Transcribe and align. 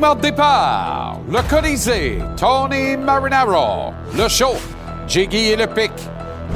De 0.00 0.18
départ, 0.18 1.18
le 1.30 1.42
Colisée, 1.42 2.22
Tony 2.34 2.96
Marinaro, 2.96 3.92
le 4.16 4.28
show, 4.28 4.54
Jiggy 5.06 5.50
et 5.50 5.56
le 5.56 5.66
pic, 5.66 5.92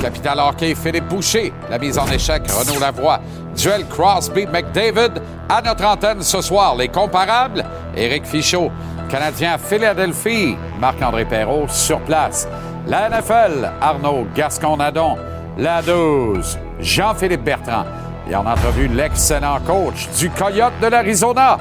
Capital 0.01 0.41
Hockey, 0.41 0.75
Philippe 0.75 1.09
Boucher, 1.09 1.53
la 1.69 1.79
mise 1.79 1.99
en 1.99 2.07
échec, 2.07 2.43
Renaud 2.51 2.81
Lavoie, 2.81 3.21
duel 3.55 3.87
Crosby 3.87 4.47
McDavid, 4.47 5.21
à 5.51 5.61
notre 5.61 5.85
antenne 5.85 6.23
ce 6.23 6.41
soir, 6.41 6.75
les 6.75 6.89
comparables, 6.89 7.63
Éric 7.95 8.25
Fichaud, 8.25 8.71
Canadien 9.11 9.59
Philadelphie, 9.59 10.57
Marc-André 10.81 11.27
Perrault 11.27 11.69
sur 11.69 12.01
place, 12.01 12.49
la 12.87 13.11
NFL, 13.11 13.71
Arnaud 13.83 14.27
Gascon-Nadon, 14.35 15.19
la 15.59 15.83
12, 15.83 16.59
Jean-Philippe 16.81 17.45
Bertrand, 17.45 17.85
et 18.29 18.35
en 18.35 18.47
entrevue 18.47 18.89
l'excellent 18.89 19.61
coach 19.67 20.09
du 20.19 20.31
Coyote 20.31 20.73
de 20.81 20.87
l'Arizona, 20.87 21.59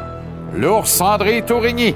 l'ours 0.56 1.02
André 1.02 1.44
Tourigny. 1.44 1.96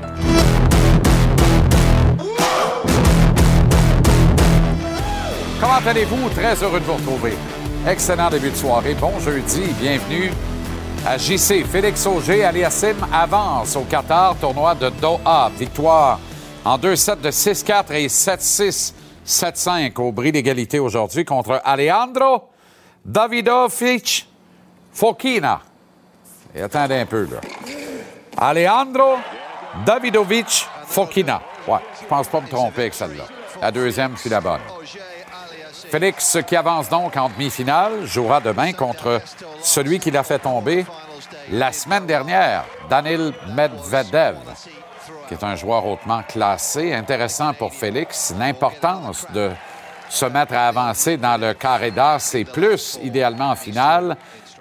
Comment 5.60 5.80
allez-vous? 5.86 6.30
Très 6.30 6.56
heureux 6.64 6.80
de 6.80 6.86
vous 6.86 6.94
retrouver. 6.94 7.34
Excellent 7.88 8.30
début 8.30 8.52
de 8.52 8.56
soirée. 8.56 8.96
Bon 8.96 9.20
jeudi. 9.20 9.64
Bienvenue 9.80 10.32
à 11.06 11.18
JC. 11.18 11.64
Félix 11.66 12.06
Auger, 12.06 12.44
Aliassim 12.44 12.96
avance 13.12 13.76
au 13.76 13.82
Qatar, 13.82 14.36
tournoi 14.36 14.76
de 14.76 14.90
Doha. 14.90 15.52
Victoire 15.58 16.20
en 16.66 16.78
2-7 16.78 17.22
de 17.22 17.32
6-4 17.32 17.94
et 17.94 18.08
7-6, 18.08 18.94
7-5 19.26 20.02
au 20.02 20.12
bris 20.12 20.32
d'égalité 20.32 20.80
aujourd'hui 20.80 21.24
contre 21.24 21.62
Alejandro 21.64 22.50
Davidovic 23.06 24.28
Fokina. 24.92 25.62
Et 26.54 26.62
attendez 26.62 26.96
un 26.96 27.06
peu, 27.06 27.28
là. 27.32 27.87
Alejandro 28.38 29.18
Davidovic 29.86 30.68
Fokina. 30.86 31.42
Ouais, 31.68 31.80
je 32.02 32.06
pense 32.06 32.28
pas 32.28 32.42
me 32.42 32.48
tromper 32.48 32.82
avec 32.82 32.94
celle-là. 32.94 33.24
La 33.62 33.72
deuxième, 33.72 34.16
c'est 34.16 34.30
la 34.30 34.42
bonne. 34.42 34.62
Félix, 35.90 36.38
qui 36.46 36.56
avance 36.56 36.90
donc 36.90 37.16
en 37.18 37.30
demi-finale, 37.30 38.06
jouera 38.06 38.40
demain 38.40 38.74
contre 38.74 39.22
celui 39.62 40.00
qui 40.00 40.12
l'a 40.12 40.24
fait 40.24 40.40
tomber 40.40 40.86
la 41.50 41.72
semaine 41.72 42.06
dernière, 42.06 42.66
Danil 42.90 43.34
Medvedev, 43.56 44.38
qui 45.28 45.34
est 45.34 45.44
un 45.44 45.56
joueur 45.56 45.86
hautement 45.86 46.22
classé. 46.24 46.94
Intéressant 46.94 47.54
pour 47.54 47.74
Félix, 47.74 48.36
l'importance 48.38 49.26
de 49.34 49.52
se 50.10 50.26
mettre 50.26 50.54
à 50.54 50.68
avancer 50.68 51.18
dans 51.18 51.38
le 51.38 51.54
carré 51.54 51.92
d'as, 51.92 52.20
c'est 52.20 52.46
plus, 52.46 53.00
idéalement 53.02 53.50
en 53.52 53.56
finale, 53.56 54.18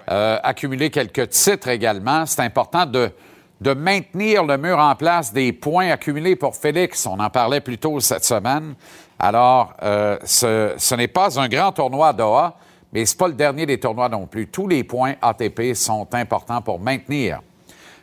euh, 0.09 0.39
accumuler 0.43 0.89
quelques 0.89 1.29
titres 1.29 1.67
également. 1.67 2.25
C'est 2.25 2.41
important 2.41 2.85
de, 2.85 3.11
de 3.61 3.73
maintenir 3.73 4.43
le 4.43 4.57
mur 4.57 4.77
en 4.77 4.95
place 4.95 5.33
des 5.33 5.51
points 5.53 5.89
accumulés 5.89 6.35
pour 6.35 6.55
Félix. 6.55 7.05
On 7.05 7.19
en 7.19 7.29
parlait 7.29 7.61
plus 7.61 7.77
tôt 7.77 7.99
cette 7.99 8.23
semaine. 8.23 8.75
Alors, 9.19 9.73
euh, 9.81 10.17
ce, 10.23 10.73
ce 10.77 10.95
n'est 10.95 11.07
pas 11.07 11.39
un 11.39 11.47
grand 11.47 11.71
tournoi 11.71 12.09
à 12.09 12.13
Doha, 12.13 12.55
mais 12.93 13.05
ce 13.05 13.13
n'est 13.13 13.17
pas 13.17 13.27
le 13.27 13.33
dernier 13.33 13.65
des 13.65 13.79
tournois 13.79 14.09
non 14.09 14.27
plus. 14.27 14.47
Tous 14.47 14.67
les 14.67 14.83
points 14.83 15.15
ATP 15.21 15.73
sont 15.73 16.07
importants 16.13 16.61
pour 16.61 16.79
maintenir 16.79 17.41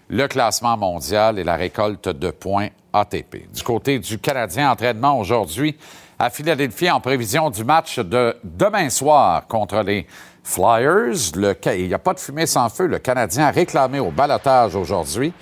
le 0.09 0.26
classement 0.26 0.76
mondial 0.76 1.38
et 1.38 1.44
la 1.44 1.56
récolte 1.56 2.09
de 2.09 2.31
points 2.31 2.69
ATP. 2.93 3.53
Du 3.53 3.62
côté 3.62 3.98
du 3.98 4.19
Canadien, 4.19 4.70
entraînement 4.70 5.19
aujourd'hui 5.19 5.76
à 6.19 6.31
Philadelphie 6.31 6.91
en 6.91 7.00
prévision 7.00 7.50
du 7.50 7.64
match 7.64 7.98
de 7.98 8.37
demain 8.44 8.91
soir 8.91 9.47
contre 9.47 9.82
les 9.82 10.06
Flyers. 10.44 11.32
Il 11.34 11.88
n'y 11.88 11.94
a 11.94 11.99
pas 11.99 12.15
de 12.15 12.21
fumée 12.21 12.47
sans 12.47 12.69
feu. 12.69 12.87
Le 12.87 12.99
Canadien 12.99 13.47
a 13.47 13.50
réclamé 13.50 13.99
au 13.99 14.10
balotage 14.10 14.77
aujourd'hui 14.77 15.32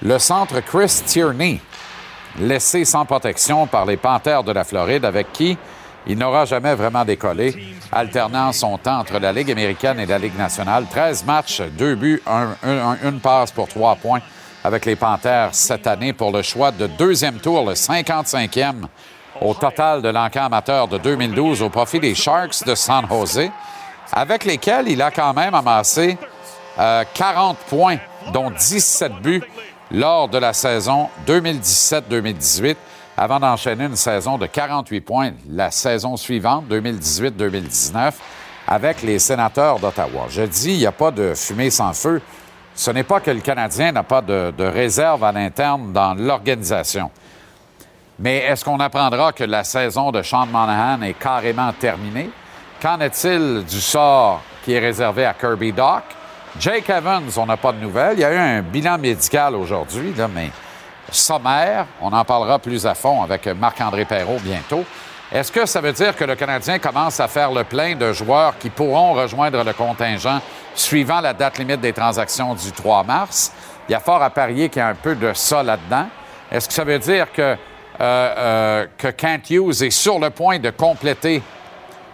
le 0.00 0.18
centre 0.18 0.60
Chris 0.60 1.02
Tierney, 1.04 1.60
laissé 2.38 2.84
sans 2.84 3.04
protection 3.04 3.66
par 3.66 3.84
les 3.84 3.96
Panthères 3.96 4.44
de 4.44 4.52
la 4.52 4.62
Floride, 4.62 5.04
avec 5.04 5.32
qui 5.32 5.58
il 6.06 6.16
n'aura 6.16 6.44
jamais 6.44 6.74
vraiment 6.74 7.04
décollé, 7.04 7.54
alternant 7.92 8.52
son 8.52 8.78
temps 8.78 9.00
entre 9.00 9.18
la 9.18 9.32
Ligue 9.32 9.50
américaine 9.50 9.98
et 9.98 10.06
la 10.06 10.18
Ligue 10.18 10.38
nationale. 10.38 10.86
13 10.88 11.24
matchs, 11.24 11.60
deux 11.76 11.96
buts, 11.96 12.22
un, 12.26 12.54
un, 12.62 12.96
une 13.02 13.20
passe 13.20 13.50
pour 13.50 13.68
trois 13.68 13.96
points 13.96 14.20
avec 14.64 14.86
les 14.86 14.96
Panthères 14.96 15.50
cette 15.52 15.86
année 15.86 16.12
pour 16.12 16.30
le 16.30 16.42
choix 16.42 16.70
de 16.70 16.86
deuxième 16.86 17.38
tour, 17.38 17.66
le 17.66 17.74
55e 17.74 18.86
au 19.40 19.54
total 19.54 20.02
de 20.02 20.08
l'encan 20.08 20.44
amateur 20.44 20.88
de 20.88 20.98
2012 20.98 21.62
au 21.62 21.68
profit 21.68 22.00
des 22.00 22.14
Sharks 22.14 22.64
de 22.64 22.74
San 22.74 23.06
Jose, 23.08 23.50
avec 24.12 24.44
lesquels 24.44 24.88
il 24.88 25.02
a 25.02 25.10
quand 25.10 25.34
même 25.34 25.54
amassé 25.54 26.16
euh, 26.78 27.04
40 27.14 27.58
points, 27.68 27.98
dont 28.32 28.50
17 28.50 29.14
buts 29.22 29.42
lors 29.90 30.28
de 30.28 30.38
la 30.38 30.52
saison 30.52 31.08
2017-2018, 31.26 32.76
avant 33.16 33.40
d'enchaîner 33.40 33.84
une 33.84 33.96
saison 33.96 34.38
de 34.38 34.46
48 34.46 35.00
points 35.00 35.32
la 35.50 35.70
saison 35.70 36.16
suivante, 36.16 36.66
2018-2019, 36.70 38.12
avec 38.66 39.02
les 39.02 39.18
sénateurs 39.18 39.78
d'Ottawa. 39.78 40.26
Je 40.28 40.42
dis, 40.42 40.72
il 40.74 40.78
n'y 40.78 40.86
a 40.86 40.92
pas 40.92 41.10
de 41.10 41.34
fumée 41.34 41.70
sans 41.70 41.92
feu. 41.94 42.20
Ce 42.74 42.90
n'est 42.90 43.02
pas 43.02 43.18
que 43.18 43.30
le 43.30 43.40
Canadien 43.40 43.90
n'a 43.90 44.04
pas 44.04 44.20
de, 44.20 44.52
de 44.56 44.64
réserve 44.64 45.24
à 45.24 45.32
l'interne 45.32 45.92
dans 45.92 46.14
l'organisation. 46.14 47.10
Mais 48.20 48.38
est-ce 48.38 48.64
qu'on 48.64 48.78
apprendra 48.78 49.32
que 49.32 49.44
la 49.44 49.64
saison 49.64 50.12
de 50.12 50.22
Sean 50.22 50.46
Monahan 50.46 51.02
est 51.02 51.14
carrément 51.14 51.72
terminée? 51.72 52.30
Qu'en 52.80 53.00
est-il 53.00 53.64
du 53.64 53.80
sort 53.80 54.40
qui 54.64 54.72
est 54.72 54.78
réservé 54.78 55.24
à 55.24 55.34
Kirby 55.34 55.72
Doc? 55.72 56.04
Jake 56.60 56.88
Evans, 56.88 57.28
on 57.36 57.46
n'a 57.46 57.56
pas 57.56 57.72
de 57.72 57.78
nouvelles. 57.78 58.14
Il 58.18 58.20
y 58.20 58.24
a 58.24 58.32
eu 58.32 58.36
un 58.36 58.62
bilan 58.62 58.98
médical 58.98 59.56
aujourd'hui, 59.56 60.14
mais 60.32 60.50
sommaire. 61.10 61.86
On 62.00 62.12
en 62.12 62.24
parlera 62.24 62.60
plus 62.60 62.86
à 62.86 62.94
fond 62.94 63.22
avec 63.22 63.46
Marc-André 63.46 64.04
Perrault 64.04 64.38
bientôt. 64.40 64.84
Est-ce 65.32 65.50
que 65.50 65.66
ça 65.66 65.80
veut 65.80 65.92
dire 65.92 66.14
que 66.14 66.22
le 66.22 66.36
Canadien 66.36 66.78
commence 66.78 67.18
à 67.18 67.26
faire 67.26 67.50
le 67.50 67.64
plein 67.64 67.96
de 67.96 68.12
joueurs 68.12 68.56
qui 68.58 68.70
pourront 68.70 69.12
rejoindre 69.12 69.64
le 69.64 69.72
contingent 69.72 70.40
suivant 70.76 71.20
la 71.20 71.34
date 71.34 71.58
limite 71.58 71.80
des 71.80 71.92
transactions 71.92 72.54
du 72.54 72.70
3 72.70 73.02
mars? 73.02 73.52
Il 73.88 73.92
y 73.92 73.94
a 73.96 74.00
fort 74.00 74.22
à 74.22 74.30
parier 74.30 74.68
qu'il 74.68 74.80
y 74.80 74.84
a 74.84 74.88
un 74.88 74.94
peu 74.94 75.16
de 75.16 75.32
ça 75.34 75.64
là-dedans. 75.64 76.06
Est-ce 76.50 76.68
que 76.68 76.74
ça 76.74 76.84
veut 76.84 76.98
dire 77.00 77.32
que, 77.32 77.42
euh, 77.42 77.56
euh, 78.00 78.86
que 78.96 79.08
Kent 79.08 79.50
Hughes 79.50 79.82
est 79.82 79.90
sur 79.90 80.20
le 80.20 80.30
point 80.30 80.60
de 80.60 80.70
compléter 80.70 81.42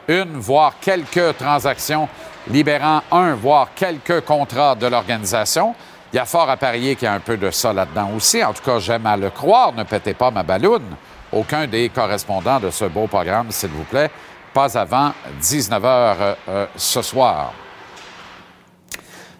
une, 0.08 0.34
voire 0.34 0.74
quelques 0.80 1.36
transactions 1.36 2.08
libérant 2.48 3.02
un, 3.10 3.34
voire 3.34 3.68
quelques 3.74 4.22
contrats 4.22 4.74
de 4.74 4.86
l'organisation? 4.86 5.74
Il 6.12 6.16
y 6.16 6.20
a 6.20 6.24
fort 6.24 6.48
à 6.48 6.56
parier 6.56 6.94
qu'il 6.94 7.06
y 7.06 7.08
a 7.08 7.14
un 7.14 7.20
peu 7.20 7.36
de 7.36 7.50
ça 7.50 7.72
là-dedans 7.72 8.10
aussi. 8.16 8.44
En 8.44 8.52
tout 8.52 8.62
cas, 8.62 8.78
j'aime 8.78 9.06
à 9.06 9.16
le 9.16 9.30
croire. 9.30 9.72
Ne 9.72 9.82
pétez 9.82 10.14
pas 10.14 10.30
ma 10.30 10.44
balloune. 10.44 10.94
Aucun 11.32 11.66
des 11.66 11.88
correspondants 11.88 12.60
de 12.60 12.70
ce 12.70 12.84
beau 12.84 13.08
programme, 13.08 13.50
s'il 13.50 13.70
vous 13.70 13.84
plaît. 13.84 14.10
Pas 14.52 14.78
avant 14.78 15.12
19 15.40 15.82
h 15.82 15.86
euh, 15.86 16.34
euh, 16.48 16.66
ce 16.76 17.02
soir. 17.02 17.52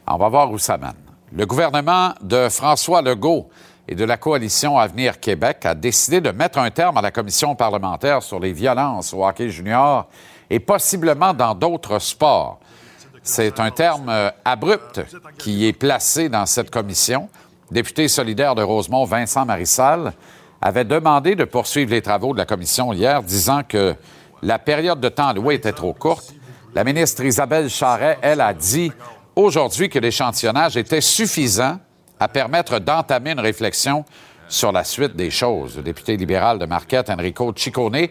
On 0.06 0.16
va 0.16 0.28
voir 0.28 0.50
où 0.50 0.58
ça 0.58 0.76
mène. 0.76 0.94
Le 1.32 1.46
gouvernement 1.46 2.12
de 2.20 2.48
François 2.48 3.02
Legault 3.02 3.48
et 3.86 3.94
de 3.94 4.04
la 4.04 4.16
coalition 4.16 4.78
Avenir 4.78 5.20
Québec 5.20 5.64
a 5.66 5.74
décidé 5.74 6.20
de 6.20 6.30
mettre 6.30 6.58
un 6.58 6.70
terme 6.70 6.96
à 6.96 7.02
la 7.02 7.10
commission 7.10 7.54
parlementaire 7.54 8.22
sur 8.22 8.40
les 8.40 8.52
violences 8.52 9.14
au 9.14 9.24
hockey 9.24 9.48
junior 9.48 10.08
et 10.54 10.60
possiblement 10.60 11.34
dans 11.34 11.52
d'autres 11.52 11.98
sports. 11.98 12.60
C'est 13.24 13.58
un 13.58 13.72
terme 13.72 14.08
euh, 14.08 14.30
abrupt 14.44 15.00
qui 15.36 15.66
est 15.66 15.72
placé 15.72 16.28
dans 16.28 16.46
cette 16.46 16.70
commission. 16.70 17.28
Député 17.72 18.06
solidaire 18.06 18.54
de 18.54 18.62
Rosemont, 18.62 19.04
Vincent 19.04 19.44
Marissal, 19.44 20.12
avait 20.60 20.84
demandé 20.84 21.34
de 21.34 21.42
poursuivre 21.42 21.90
les 21.90 22.02
travaux 22.02 22.34
de 22.34 22.38
la 22.38 22.46
commission 22.46 22.92
hier, 22.92 23.20
disant 23.24 23.62
que 23.68 23.96
la 24.42 24.60
période 24.60 25.00
de 25.00 25.08
temps 25.08 25.26
allouée 25.26 25.56
était 25.56 25.72
trop 25.72 25.92
courte. 25.92 26.32
La 26.72 26.84
ministre 26.84 27.24
Isabelle 27.24 27.68
Charret, 27.68 28.18
elle, 28.22 28.40
a 28.40 28.54
dit 28.54 28.92
aujourd'hui 29.34 29.88
que 29.88 29.98
l'échantillonnage 29.98 30.76
était 30.76 31.00
suffisant 31.00 31.80
à 32.20 32.28
permettre 32.28 32.78
d'entamer 32.78 33.32
une 33.32 33.40
réflexion 33.40 34.04
sur 34.46 34.70
la 34.70 34.84
suite 34.84 35.16
des 35.16 35.32
choses. 35.32 35.78
Le 35.78 35.82
député 35.82 36.16
libéral 36.16 36.60
de 36.60 36.66
Marquette, 36.66 37.10
Enrico 37.10 37.52
Ciccone, 37.56 38.06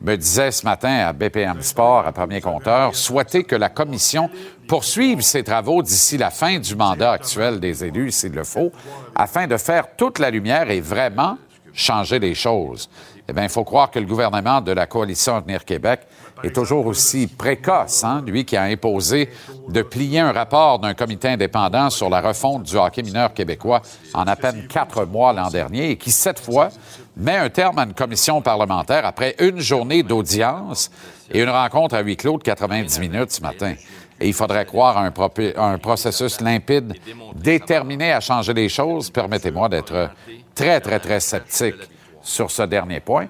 me 0.00 0.16
disait 0.16 0.50
ce 0.50 0.64
matin 0.64 1.06
à 1.08 1.12
BPM 1.12 1.60
Sport, 1.62 2.06
à 2.06 2.12
premier 2.12 2.40
compteur, 2.40 2.94
souhaiter 2.94 3.44
que 3.44 3.56
la 3.56 3.68
commission 3.68 4.30
poursuive 4.66 5.20
ses 5.20 5.44
travaux 5.44 5.82
d'ici 5.82 6.16
la 6.16 6.30
fin 6.30 6.58
du 6.58 6.74
mandat 6.74 7.12
actuel 7.12 7.60
des 7.60 7.84
élus, 7.84 8.12
s'il 8.12 8.32
le 8.32 8.44
faut, 8.44 8.72
afin 9.14 9.46
de 9.46 9.56
faire 9.56 9.96
toute 9.96 10.18
la 10.18 10.30
lumière 10.30 10.70
et 10.70 10.80
vraiment 10.80 11.36
changer 11.72 12.18
les 12.18 12.34
choses. 12.34 12.88
Eh 13.28 13.32
bien, 13.32 13.44
il 13.44 13.48
faut 13.48 13.64
croire 13.64 13.90
que 13.90 13.98
le 13.98 14.06
gouvernement 14.06 14.60
de 14.60 14.72
la 14.72 14.86
coalition 14.86 15.36
Avenir 15.36 15.64
Québec 15.64 16.00
est 16.42 16.54
toujours 16.54 16.86
aussi 16.86 17.26
précoce, 17.26 18.02
hein? 18.02 18.24
lui 18.26 18.44
qui 18.44 18.56
a 18.56 18.62
imposé 18.62 19.28
de 19.68 19.82
plier 19.82 20.20
un 20.20 20.32
rapport 20.32 20.78
d'un 20.78 20.94
comité 20.94 21.28
indépendant 21.28 21.90
sur 21.90 22.08
la 22.08 22.20
refonte 22.20 22.64
du 22.64 22.76
hockey 22.76 23.02
mineur 23.02 23.32
québécois 23.32 23.82
en 24.14 24.24
à 24.26 24.36
peine 24.36 24.66
quatre 24.66 25.04
mois 25.04 25.32
l'an 25.32 25.48
dernier 25.48 25.90
et 25.90 25.96
qui, 25.96 26.10
cette 26.10 26.40
fois, 26.40 26.70
met 27.16 27.36
un 27.36 27.48
terme 27.50 27.78
à 27.78 27.84
une 27.84 27.94
commission 27.94 28.40
parlementaire 28.42 29.04
après 29.04 29.34
une 29.38 29.60
journée 29.60 30.02
d'audience 30.02 30.90
et 31.30 31.42
une 31.42 31.48
rencontre 31.48 31.94
à 31.94 32.00
huis 32.00 32.16
clos 32.16 32.38
de 32.38 32.42
90 32.42 33.00
minutes 33.00 33.32
ce 33.32 33.40
matin. 33.42 33.74
Et 34.20 34.28
il 34.28 34.34
faudrait 34.34 34.66
croire 34.66 34.98
à 34.98 35.06
un, 35.06 35.12
un 35.56 35.78
processus 35.78 36.40
limpide, 36.40 36.94
déterminé 37.34 38.12
à 38.12 38.20
changer 38.20 38.52
les 38.52 38.68
choses. 38.68 39.10
Permettez-moi 39.10 39.68
d'être 39.68 40.10
très, 40.54 40.80
très, 40.80 41.00
très 41.00 41.20
sceptique 41.20 41.76
sur 42.22 42.50
ce 42.50 42.62
dernier 42.62 43.00
point. 43.00 43.26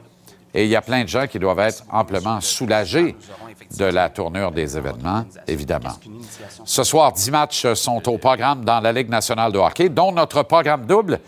Et 0.53 0.65
il 0.65 0.71
y 0.71 0.77
a 0.77 0.83
plein 0.83 1.05
de 1.05 1.09
gens 1.09 1.27
qui 1.29 1.39
doivent 1.39 1.61
être 1.61 1.85
amplement 1.93 2.41
soulagés 2.41 3.15
de 3.79 3.85
la 3.85 4.09
tournure 4.09 4.51
des 4.51 4.77
événements, 4.77 5.25
évidemment. 5.47 5.97
Ce 6.65 6.83
soir, 6.83 7.13
10 7.13 7.31
matchs 7.31 7.73
sont 7.75 8.09
au 8.09 8.19
programme 8.19 8.65
dans 8.65 8.81
la 8.81 8.93
Ligue 8.93 9.09
nationale 9.09 9.53
de 9.53 9.59
hockey, 9.59 9.89
dont 9.89 10.11
notre 10.11 10.43
programme 10.43 10.87
double. 10.87 11.21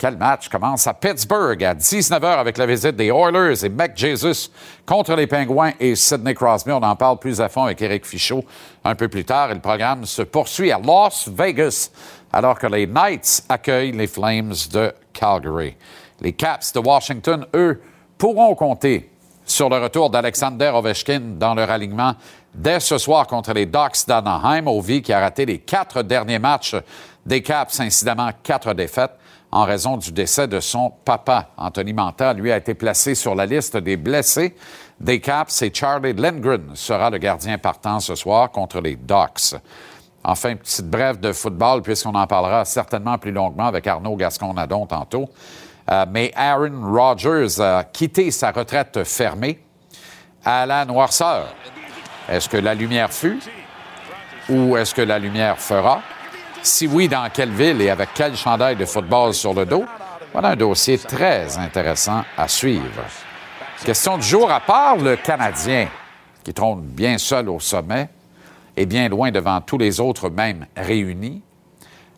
Quel 0.00 0.16
match 0.16 0.48
commence 0.48 0.86
à 0.86 0.94
Pittsburgh 0.94 1.62
à 1.62 1.74
19h 1.74 2.24
avec 2.24 2.56
la 2.56 2.64
visite 2.64 2.96
des 2.96 3.08
Oilers 3.08 3.66
et 3.66 3.68
Mac 3.68 3.92
Jesus 3.94 4.50
contre 4.86 5.14
les 5.14 5.26
Penguins 5.26 5.74
et 5.78 5.94
Sidney 5.94 6.32
Crosby. 6.32 6.72
On 6.72 6.82
en 6.82 6.96
parle 6.96 7.18
plus 7.18 7.38
à 7.38 7.50
fond 7.50 7.64
avec 7.64 7.82
Eric 7.82 8.06
Fichaud 8.06 8.42
un 8.82 8.94
peu 8.94 9.08
plus 9.08 9.26
tard. 9.26 9.48
Le 9.52 9.60
programme 9.60 10.06
se 10.06 10.22
poursuit 10.22 10.72
à 10.72 10.78
Las 10.78 11.28
Vegas 11.28 11.90
alors 12.32 12.58
que 12.58 12.66
les 12.66 12.86
Knights 12.86 13.44
accueillent 13.46 13.92
les 13.92 14.06
Flames 14.06 14.54
de 14.72 14.90
Calgary. 15.12 15.76
Les 16.22 16.32
Caps 16.32 16.72
de 16.72 16.78
Washington, 16.78 17.44
eux, 17.54 17.82
pourront 18.16 18.54
compter 18.54 19.10
sur 19.44 19.68
le 19.68 19.76
retour 19.76 20.08
d'Alexander 20.08 20.72
Ovechkin 20.74 21.20
dans 21.38 21.52
leur 21.52 21.68
alignement 21.68 22.14
dès 22.54 22.80
ce 22.80 22.96
soir 22.96 23.26
contre 23.26 23.52
les 23.52 23.66
Ducks 23.66 24.06
d'Anaheim. 24.08 24.66
Ovi 24.66 25.02
qui 25.02 25.12
a 25.12 25.20
raté 25.20 25.44
les 25.44 25.58
quatre 25.58 26.02
derniers 26.02 26.38
matchs 26.38 26.76
des 27.26 27.42
Caps, 27.42 27.78
incidemment 27.80 28.30
quatre 28.42 28.72
défaites 28.72 29.19
en 29.52 29.64
raison 29.64 29.96
du 29.96 30.12
décès 30.12 30.46
de 30.46 30.60
son 30.60 30.92
papa. 31.04 31.48
Anthony 31.56 31.92
Manta, 31.92 32.32
lui, 32.32 32.52
a 32.52 32.56
été 32.56 32.74
placé 32.74 33.14
sur 33.14 33.34
la 33.34 33.46
liste 33.46 33.76
des 33.76 33.96
blessés 33.96 34.54
des 35.00 35.18
Caps 35.20 35.62
et 35.62 35.72
Charlie 35.72 36.12
Lindgren 36.12 36.70
sera 36.74 37.10
le 37.10 37.18
gardien 37.18 37.58
partant 37.58 38.00
ce 38.00 38.14
soir 38.14 38.50
contre 38.50 38.80
les 38.80 38.96
Ducks. 38.96 39.54
Enfin, 40.22 40.54
petite 40.56 40.88
brève 40.88 41.18
de 41.18 41.32
football, 41.32 41.80
puisqu'on 41.80 42.14
en 42.14 42.26
parlera 42.26 42.66
certainement 42.66 43.16
plus 43.16 43.32
longuement 43.32 43.66
avec 43.66 43.86
Arnaud 43.86 44.16
Gascon-Nadon 44.16 44.86
tantôt. 44.86 45.30
Euh, 45.90 46.04
mais 46.10 46.30
Aaron 46.36 46.92
Rodgers 46.92 47.58
a 47.60 47.84
quitté 47.84 48.30
sa 48.30 48.50
retraite 48.50 49.02
fermée 49.04 49.58
à 50.44 50.66
la 50.66 50.84
noirceur. 50.84 51.46
Est-ce 52.28 52.48
que 52.48 52.58
la 52.58 52.74
lumière 52.74 53.12
fut 53.12 53.40
ou 54.50 54.76
est-ce 54.76 54.94
que 54.94 55.02
la 55.02 55.18
lumière 55.18 55.58
fera? 55.58 56.02
Si 56.62 56.86
oui, 56.86 57.08
dans 57.08 57.28
quelle 57.32 57.50
ville 57.50 57.80
et 57.80 57.88
avec 57.88 58.10
quel 58.14 58.36
chandail 58.36 58.76
de 58.76 58.84
football 58.84 59.32
sur 59.32 59.54
le 59.54 59.64
dos? 59.64 59.84
Voilà 60.32 60.50
un 60.50 60.56
dossier 60.56 60.98
très 60.98 61.56
intéressant 61.56 62.22
à 62.36 62.48
suivre. 62.48 63.02
Question 63.82 64.18
du 64.18 64.22
jour, 64.22 64.50
à 64.50 64.60
part 64.60 64.96
le 64.96 65.16
Canadien, 65.16 65.88
qui 66.44 66.52
trône 66.52 66.82
bien 66.82 67.16
seul 67.16 67.48
au 67.48 67.60
sommet 67.60 68.10
et 68.76 68.84
bien 68.84 69.08
loin 69.08 69.30
devant 69.30 69.62
tous 69.62 69.78
les 69.78 70.00
autres 70.00 70.28
même 70.28 70.66
réunis, 70.76 71.42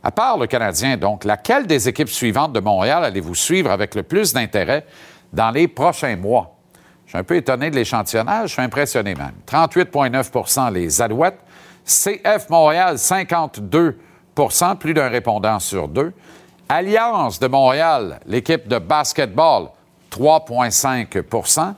à 0.02 0.10
part 0.10 0.36
le 0.36 0.48
Canadien, 0.48 0.96
donc, 0.96 1.22
laquelle 1.24 1.68
des 1.68 1.88
équipes 1.88 2.08
suivantes 2.08 2.52
de 2.52 2.58
Montréal 2.58 3.04
allez-vous 3.04 3.36
suivre 3.36 3.70
avec 3.70 3.94
le 3.94 4.02
plus 4.02 4.32
d'intérêt 4.32 4.84
dans 5.32 5.52
les 5.52 5.68
prochains 5.68 6.16
mois? 6.16 6.56
Je 7.06 7.10
suis 7.10 7.18
un 7.18 7.24
peu 7.24 7.36
étonné 7.36 7.70
de 7.70 7.76
l'échantillonnage, 7.76 8.48
je 8.48 8.52
suis 8.54 8.62
impressionné 8.62 9.14
même. 9.14 9.34
38,9% 9.46 10.72
les 10.72 11.00
Alouettes. 11.00 11.38
CF 11.84 12.48
Montréal, 12.48 12.98
52 12.98 13.98
plus 14.78 14.94
d'un 14.94 15.08
répondant 15.08 15.58
sur 15.58 15.88
deux. 15.88 16.12
Alliance 16.68 17.38
de 17.38 17.48
Montréal, 17.48 18.20
l'équipe 18.26 18.66
de 18.68 18.78
basketball, 18.78 19.68
3,5% 20.10 21.74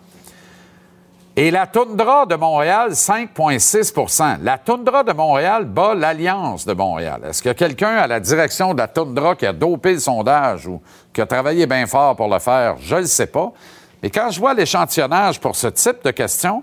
et 1.37 1.51
la 1.51 1.67
toundra 1.67 2.27
de 2.27 2.37
Montréal, 2.37 2.93
5,6% 2.93 4.39
La 4.43 4.57
toundra 4.57 5.03
de 5.03 5.13
Montréal 5.13 5.65
bat 5.65 5.95
l'Alliance 5.97 6.65
de 6.65 6.75
Montréal. 6.75 7.23
Est-ce 7.29 7.43
qu'il 7.43 7.49
y 7.49 7.51
a 7.51 7.55
quelqu'un 7.55 7.97
à 7.97 8.07
la 8.07 8.21
direction 8.21 8.73
de 8.73 8.79
la 8.79 8.87
toundra 8.87 9.35
qui 9.35 9.45
a 9.45 9.53
dopé 9.53 9.95
le 9.95 9.99
sondage 9.99 10.69
ou 10.69 10.81
qui 11.13 11.21
a 11.21 11.27
travaillé 11.27 11.67
bien 11.67 11.87
fort 11.87 12.15
pour 12.15 12.29
le 12.29 12.39
faire? 12.39 12.77
Je 12.79 12.97
ne 12.97 13.07
sais 13.07 13.27
pas. 13.27 13.53
Mais 14.01 14.11
quand 14.11 14.31
je 14.31 14.39
vois 14.39 14.55
l'échantillonnage 14.55 15.41
pour 15.41 15.57
ce 15.57 15.67
type 15.67 16.05
de 16.05 16.13
questions, 16.13 16.63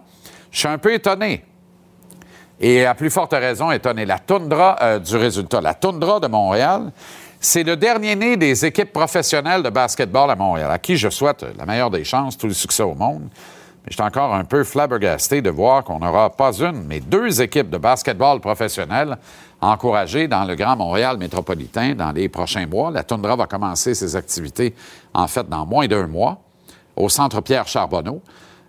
je 0.51 0.59
suis 0.59 0.67
un 0.69 0.77
peu 0.77 0.93
étonné. 0.93 1.43
Et 2.63 2.85
à 2.85 2.93
plus 2.93 3.09
forte 3.09 3.31
raison, 3.33 3.71
étonné. 3.71 4.05
La 4.05 4.19
toundra 4.19 4.77
euh, 4.81 4.99
du 4.99 5.17
résultat. 5.17 5.61
La 5.61 5.73
toundra 5.73 6.19
de 6.19 6.27
Montréal, 6.27 6.91
c'est 7.39 7.63
le 7.63 7.75
dernier 7.75 8.15
né 8.15 8.37
des 8.37 8.63
équipes 8.63 8.93
professionnelles 8.93 9.63
de 9.63 9.71
basketball 9.71 10.29
à 10.29 10.35
Montréal, 10.35 10.69
à 10.69 10.77
qui 10.77 10.95
je 10.95 11.09
souhaite 11.09 11.43
la 11.57 11.65
meilleure 11.65 11.89
des 11.89 12.03
chances, 12.03 12.37
tout 12.37 12.45
le 12.45 12.53
succès 12.53 12.83
au 12.83 12.93
monde. 12.93 13.23
Mais 13.83 13.89
je 13.89 13.93
suis 13.95 14.03
encore 14.03 14.35
un 14.35 14.43
peu 14.43 14.63
flabbergasté 14.63 15.41
de 15.41 15.49
voir 15.49 15.83
qu'on 15.83 15.97
n'aura 15.97 16.29
pas 16.29 16.53
une, 16.61 16.83
mais 16.83 16.99
deux 16.99 17.41
équipes 17.41 17.71
de 17.71 17.79
basketball 17.79 18.39
professionnelles 18.39 19.17
encouragées 19.59 20.27
dans 20.27 20.43
le 20.43 20.53
Grand 20.53 20.75
Montréal 20.75 21.17
métropolitain 21.17 21.95
dans 21.95 22.11
les 22.11 22.29
prochains 22.29 22.67
mois. 22.67 22.91
La 22.91 23.03
Toundra 23.03 23.35
va 23.35 23.47
commencer 23.47 23.95
ses 23.95 24.15
activités, 24.15 24.75
en 25.15 25.27
fait, 25.27 25.49
dans 25.49 25.65
moins 25.65 25.87
d'un 25.87 26.05
mois, 26.05 26.37
au 26.95 27.09
Centre 27.09 27.41
Pierre 27.41 27.67
Charbonneau, 27.67 28.21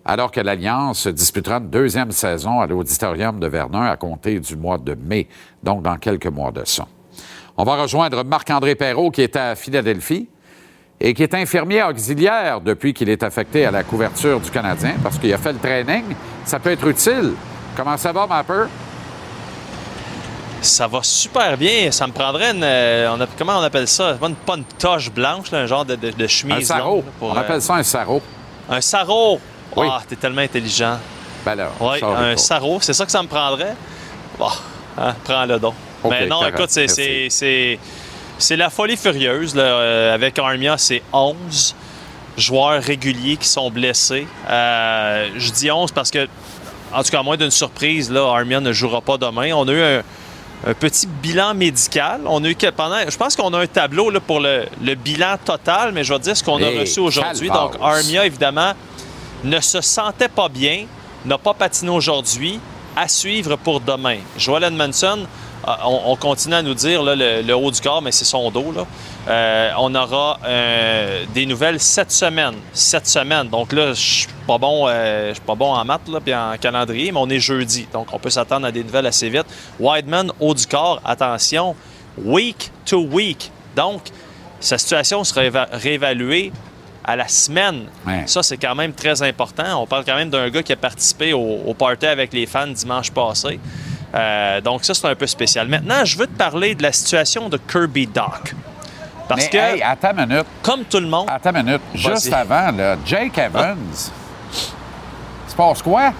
alors 0.04 0.30
que 0.30 0.40
l'Alliance 0.40 1.06
disputera 1.06 1.56
une 1.56 1.70
deuxième 1.70 2.10
saison 2.10 2.60
à 2.60 2.66
l'Auditorium 2.66 3.38
de 3.38 3.46
Vernon 3.46 3.82
à 3.82 3.96
compter 3.96 4.40
du 4.40 4.56
mois 4.56 4.78
de 4.78 4.94
mai, 4.94 5.28
donc 5.62 5.82
dans 5.82 5.96
quelques 5.96 6.26
mois 6.26 6.50
de 6.50 6.64
ça. 6.64 6.86
On 7.56 7.64
va 7.64 7.80
rejoindre 7.82 8.24
Marc-André 8.24 8.74
Perrault, 8.74 9.10
qui 9.10 9.22
est 9.22 9.36
à 9.36 9.54
Philadelphie 9.54 10.28
et 10.98 11.14
qui 11.14 11.22
est 11.22 11.34
infirmier 11.34 11.82
auxiliaire 11.82 12.60
depuis 12.60 12.94
qu'il 12.94 13.08
est 13.08 13.22
affecté 13.22 13.66
à 13.66 13.70
la 13.70 13.82
couverture 13.82 14.40
du 14.40 14.50
Canadien 14.50 14.94
parce 15.02 15.18
qu'il 15.18 15.32
a 15.32 15.38
fait 15.38 15.52
le 15.52 15.58
training. 15.58 16.04
Ça 16.44 16.58
peut 16.58 16.70
être 16.70 16.86
utile. 16.86 17.32
Comment 17.76 17.96
ça 17.96 18.12
va, 18.12 18.26
Mapper? 18.26 18.66
Ça 20.60 20.86
va 20.86 21.00
super 21.02 21.56
bien. 21.56 21.90
Ça 21.90 22.06
me 22.06 22.12
prendrait 22.12 22.52
une. 22.52 22.62
Euh, 22.62 23.12
on 23.12 23.26
comment 23.36 23.58
on 23.58 23.62
appelle 23.62 23.88
ça? 23.88 24.14
Pas 24.14 24.28
une, 24.28 24.36
pas 24.36 24.56
toche 24.78 25.10
blanche, 25.10 25.52
un 25.52 25.66
genre 25.66 25.84
de, 25.84 26.26
chemise. 26.28 26.70
Un 26.70 26.76
sarrau. 26.76 27.04
on 27.20 27.34
appelle 27.34 27.60
ça 27.60 27.74
un 27.74 27.82
sarrau. 27.82 28.22
Un 28.68 28.80
sarrau. 28.80 29.40
Oui. 29.76 29.86
Ah, 29.90 30.02
t'es 30.08 30.16
tellement 30.16 30.42
intelligent. 30.42 30.98
Ben 31.44 31.54
là, 31.54 31.70
oui, 31.80 31.98
un 32.02 32.36
sarrau. 32.36 32.78
C'est 32.80 32.92
ça 32.92 33.04
que 33.04 33.10
ça 33.10 33.22
me 33.22 33.28
prendrait? 33.28 33.74
Bon, 34.38 34.50
hein, 34.98 35.14
prends-le 35.24 35.58
donc. 35.58 35.74
Mais 36.08 36.26
non, 36.26 36.46
écoute, 36.46 36.70
c'est 36.70 37.78
c'est 38.38 38.56
la 38.56 38.70
folie 38.70 38.96
furieuse. 38.96 39.54
Euh, 39.56 40.14
avec 40.14 40.38
Armia, 40.38 40.76
c'est 40.76 41.02
11 41.12 41.74
joueurs 42.36 42.82
réguliers 42.82 43.36
qui 43.36 43.46
sont 43.46 43.70
blessés. 43.70 44.26
Euh, 44.50 45.28
je 45.36 45.50
dis 45.52 45.70
11 45.70 45.92
parce 45.92 46.10
que, 46.10 46.26
en 46.92 47.02
tout 47.02 47.10
cas, 47.10 47.20
à 47.20 47.22
moins 47.22 47.36
d'une 47.36 47.50
surprise, 47.50 48.10
là, 48.10 48.34
Armia 48.34 48.60
ne 48.60 48.72
jouera 48.72 49.00
pas 49.00 49.16
demain. 49.16 49.52
On 49.52 49.68
a 49.68 49.72
eu 49.72 49.82
un, 49.82 50.74
petit 50.74 51.06
bilan 51.06 51.54
médical. 51.54 52.22
On 52.26 52.42
a 52.44 52.48
eu 52.48 52.56
pendant, 52.76 52.98
je 53.08 53.16
pense 53.16 53.36
qu'on 53.36 53.52
a 53.54 53.60
un 53.60 53.66
tableau 53.66 54.10
là, 54.10 54.20
pour 54.20 54.40
le, 54.40 54.66
bilan 54.94 55.36
total, 55.44 55.92
mais 55.92 56.02
je 56.04 56.12
vais 56.12 56.20
dire 56.20 56.36
ce 56.36 56.42
qu'on 56.42 56.62
a 56.62 56.80
reçu 56.80 57.00
aujourd'hui. 57.00 57.48
Donc, 57.48 57.76
Armia, 57.80 58.26
évidemment, 58.26 58.72
ne 59.44 59.60
se 59.60 59.80
sentait 59.80 60.28
pas 60.28 60.48
bien, 60.48 60.86
n'a 61.24 61.38
pas 61.38 61.54
patiné 61.54 61.90
aujourd'hui. 61.90 62.60
À 62.94 63.08
suivre 63.08 63.56
pour 63.56 63.80
demain. 63.80 64.18
Joel 64.36 64.64
Edmondson, 64.64 65.20
ah, 65.64 65.88
on, 65.88 66.16
continue 66.16 66.56
à 66.56 66.62
nous 66.62 66.74
dire 66.74 67.02
le, 67.02 67.52
haut 67.52 67.70
du 67.70 67.80
corps, 67.80 68.02
mais 68.02 68.10
c'est 68.10 68.24
son 68.24 68.50
dos. 68.50 68.74
Euh, 69.28 69.70
on 69.78 69.94
aura 69.94 70.38
euh, 70.44 71.24
des 71.32 71.46
nouvelles 71.46 71.78
cette 71.78 72.10
semaine. 72.10 72.56
Cette 72.72 73.06
semaine. 73.06 73.48
Donc 73.48 73.72
là, 73.72 73.94
je 73.94 74.00
suis 74.00 74.28
pas 74.46 74.58
bon, 74.58 74.88
euh, 74.88 75.32
suis 75.32 75.42
pas 75.42 75.54
bon 75.54 75.72
en 75.72 75.84
maths 75.84 76.02
et 76.26 76.34
en 76.34 76.56
calendrier, 76.60 77.12
mais 77.12 77.18
on 77.18 77.30
est 77.30 77.38
jeudi. 77.40 77.86
Donc 77.92 78.08
on 78.12 78.18
peut 78.18 78.30
s'attendre 78.30 78.66
à 78.66 78.72
des 78.72 78.84
nouvelles 78.84 79.06
assez 79.06 79.30
vite. 79.30 79.46
Wideman, 79.78 80.32
haut 80.40 80.52
du 80.52 80.66
corps, 80.66 81.00
attention, 81.04 81.76
week 82.18 82.70
to 82.84 82.98
week. 82.98 83.50
Donc, 83.76 84.02
sa 84.60 84.78
situation 84.78 85.24
sera 85.24 85.66
réévaluée 85.72 86.52
à 87.04 87.16
la 87.16 87.28
semaine. 87.28 87.84
Ça, 88.26 88.42
c'est 88.42 88.56
quand 88.56 88.74
même 88.74 88.92
très 88.92 89.22
important. 89.22 89.82
On 89.82 89.86
parle 89.86 90.04
quand 90.04 90.14
même 90.14 90.30
d'un 90.30 90.48
gars 90.50 90.62
qui 90.62 90.72
a 90.72 90.76
participé 90.76 91.32
au, 91.32 91.60
au 91.66 91.74
party 91.74 92.06
avec 92.06 92.32
les 92.32 92.46
fans 92.46 92.66
dimanche 92.68 93.10
passé. 93.10 93.58
Euh, 94.14 94.60
donc, 94.60 94.84
ça, 94.84 94.94
c'est 94.94 95.06
un 95.06 95.14
peu 95.14 95.26
spécial. 95.26 95.68
Maintenant, 95.68 96.04
je 96.04 96.18
veux 96.18 96.26
te 96.26 96.36
parler 96.36 96.74
de 96.74 96.82
la 96.82 96.92
situation 96.92 97.48
de 97.48 97.56
Kirby 97.56 98.06
Doc. 98.06 98.54
Parce 99.28 99.48
que. 99.48 99.56
Hey, 99.56 99.82
attends 99.82 100.10
une 100.16 100.26
minute. 100.26 100.46
Comme 100.62 100.84
tout 100.84 101.00
le 101.00 101.06
monde. 101.06 101.28
Attends 101.30 101.54
une 101.54 101.64
minute. 101.64 101.80
Juste 101.94 102.32
avant, 102.32 102.70
là, 102.72 102.96
Jake 103.06 103.38
Evans. 103.38 103.76
Tu 104.52 105.56
penses 105.56 105.82
quoi? 105.82 106.12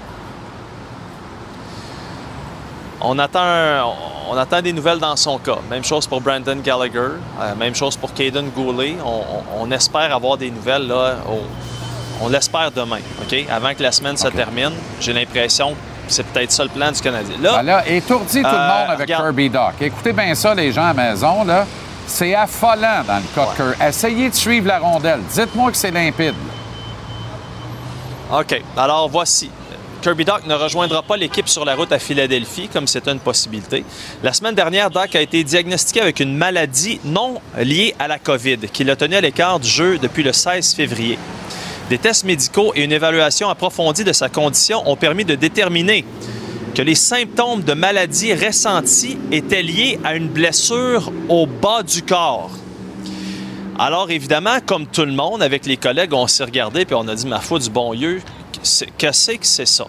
On 3.04 3.18
attend, 3.18 3.94
on 4.30 4.36
attend 4.36 4.62
des 4.62 4.72
nouvelles 4.72 4.98
dans 4.98 5.16
son 5.16 5.38
cas. 5.38 5.58
Même 5.70 5.84
chose 5.84 6.06
pour 6.06 6.20
Brandon 6.20 6.56
Gallagher. 6.56 7.18
Euh, 7.40 7.54
même 7.56 7.74
chose 7.74 7.96
pour 7.96 8.14
Caden 8.14 8.50
Goulet. 8.50 8.96
On, 9.04 9.70
espère 9.70 10.14
avoir 10.14 10.36
des 10.36 10.50
nouvelles 10.50 10.86
là, 10.86 11.16
on 12.20 12.28
l'espère 12.28 12.70
demain, 12.70 13.00
OK? 13.20 13.36
Avant 13.50 13.74
que 13.74 13.82
la 13.82 13.92
semaine 13.92 14.16
se 14.16 14.28
termine. 14.28 14.72
J'ai 15.00 15.12
l'impression 15.12 15.70
que 15.70 15.76
c'est 16.08 16.24
peut-être 16.24 16.52
ça 16.52 16.62
le 16.62 16.70
plan 16.70 16.92
du 16.92 17.00
Canadien. 17.00 17.36
Là, 17.40 17.56
ben 17.56 17.62
là 17.62 17.88
étourdis 17.88 18.42
tout 18.42 18.48
le 18.48 18.54
euh, 18.54 18.80
monde 18.80 18.90
avec 18.90 19.06
Kirby 19.06 19.50
Doc. 19.50 19.74
Écoutez 19.80 20.12
bien 20.12 20.34
ça, 20.34 20.54
les 20.54 20.72
gens 20.72 20.84
à 20.84 20.92
la 20.92 21.10
maison, 21.10 21.44
là. 21.44 21.66
C'est 22.06 22.34
affolant 22.34 23.02
dans 23.06 23.16
le 23.16 23.34
cas 23.34 23.50
de 23.50 23.56
Kirby. 23.56 23.84
Essayez 23.84 24.30
de 24.30 24.34
suivre 24.34 24.68
la 24.68 24.78
rondelle. 24.78 25.20
Dites-moi 25.32 25.70
que 25.70 25.76
c'est 25.76 25.90
limpide. 25.90 26.34
OK. 28.32 28.62
Alors, 28.76 29.08
voici. 29.08 29.50
Kirby 30.02 30.24
Doc 30.24 30.48
ne 30.48 30.54
rejoindra 30.54 31.00
pas 31.02 31.16
l'équipe 31.16 31.48
sur 31.48 31.64
la 31.64 31.76
route 31.76 31.92
à 31.92 32.00
Philadelphie, 32.00 32.68
comme 32.68 32.88
c'est 32.88 33.06
une 33.06 33.20
possibilité. 33.20 33.84
La 34.24 34.32
semaine 34.32 34.56
dernière, 34.56 34.90
Doc 34.90 35.14
a 35.14 35.20
été 35.20 35.44
diagnostiqué 35.44 36.00
avec 36.00 36.18
une 36.18 36.36
maladie 36.36 36.98
non 37.04 37.40
liée 37.56 37.94
à 38.00 38.08
la 38.08 38.18
COVID, 38.18 38.58
qui 38.72 38.82
l'a 38.82 38.96
tenu 38.96 39.14
à 39.14 39.20
l'écart 39.20 39.60
du 39.60 39.68
jeu 39.68 39.98
depuis 39.98 40.24
le 40.24 40.32
16 40.32 40.74
février. 40.74 41.20
Des 41.88 41.98
tests 41.98 42.24
médicaux 42.24 42.72
et 42.74 42.82
une 42.82 42.90
évaluation 42.90 43.48
approfondie 43.48 44.02
de 44.02 44.12
sa 44.12 44.28
condition 44.28 44.82
ont 44.90 44.96
permis 44.96 45.24
de 45.24 45.36
déterminer 45.36 46.04
que 46.74 46.82
les 46.82 46.96
symptômes 46.96 47.62
de 47.62 47.72
maladie 47.72 48.34
ressentis 48.34 49.18
étaient 49.30 49.62
liés 49.62 50.00
à 50.02 50.16
une 50.16 50.26
blessure 50.26 51.12
au 51.28 51.46
bas 51.46 51.84
du 51.84 52.02
corps. 52.02 52.50
Alors 53.78 54.10
évidemment, 54.10 54.58
comme 54.66 54.88
tout 54.88 55.04
le 55.04 55.12
monde, 55.12 55.44
avec 55.44 55.64
les 55.64 55.76
collègues, 55.76 56.12
on 56.12 56.26
s'est 56.26 56.44
regardé 56.44 56.86
puis 56.86 56.96
on 56.96 57.06
a 57.06 57.14
dit, 57.14 57.26
ma 57.26 57.40
foi 57.40 57.60
du 57.60 57.70
bon 57.70 57.94
Dieu, 57.94 58.20
que 58.98 59.12
c'est 59.12 59.38
que 59.38 59.46
c'est 59.46 59.66
ça? 59.66 59.86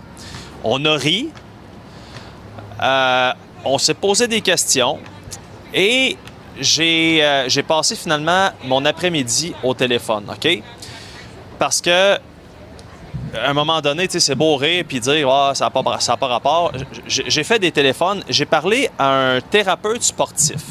On 0.64 0.84
a 0.86 0.96
ri, 0.96 1.30
euh, 2.82 3.32
on 3.66 3.78
s'est 3.78 3.94
posé 3.94 4.28
des 4.28 4.42
questions 4.42 5.00
et 5.74 6.18
euh, 6.58 7.46
j'ai 7.48 7.64
passé 7.64 7.96
finalement 7.96 8.50
mon 8.66 8.86
après-midi 8.86 9.54
au 9.64 9.74
téléphone, 9.74 10.26
OK? 10.30 10.62
Parce 11.58 11.82
que 11.82 12.18
à 13.36 13.50
un 13.50 13.54
moment 13.54 13.82
donné, 13.82 14.08
c'est 14.10 14.36
beau 14.36 14.58
rire 14.58 14.84
puis 14.88 15.00
dire 15.00 15.28
ah, 15.30 15.54
ça 15.56 15.66
n'a 15.66 15.72
pas, 15.72 15.82
pas 15.82 16.28
rapport. 16.28 16.72
J'ai 17.08 17.44
fait 17.44 17.58
des 17.58 17.72
téléphones. 17.72 18.24
J'ai 18.30 18.46
parlé 18.46 18.90
à 19.00 19.36
un 19.36 19.42
thérapeute 19.42 20.04
sportif, 20.04 20.62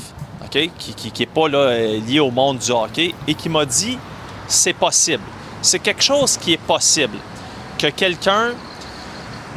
OK, 0.44 0.70
qui 0.78 1.12
n'est 1.18 1.26
pas 1.26 1.48
là, 1.48 1.76
lié 1.76 2.20
au 2.20 2.30
monde 2.30 2.58
du 2.58 2.70
hockey 2.70 3.14
et 3.26 3.34
qui 3.34 3.48
m'a 3.48 3.64
dit 3.64 3.98
c'est 4.46 4.74
possible. 4.74 5.24
C'est 5.60 5.78
quelque 5.78 6.02
chose 6.02 6.36
qui 6.36 6.52
est 6.52 6.60
possible 6.60 7.18
que 7.82 7.88
quelqu'un 7.88 8.52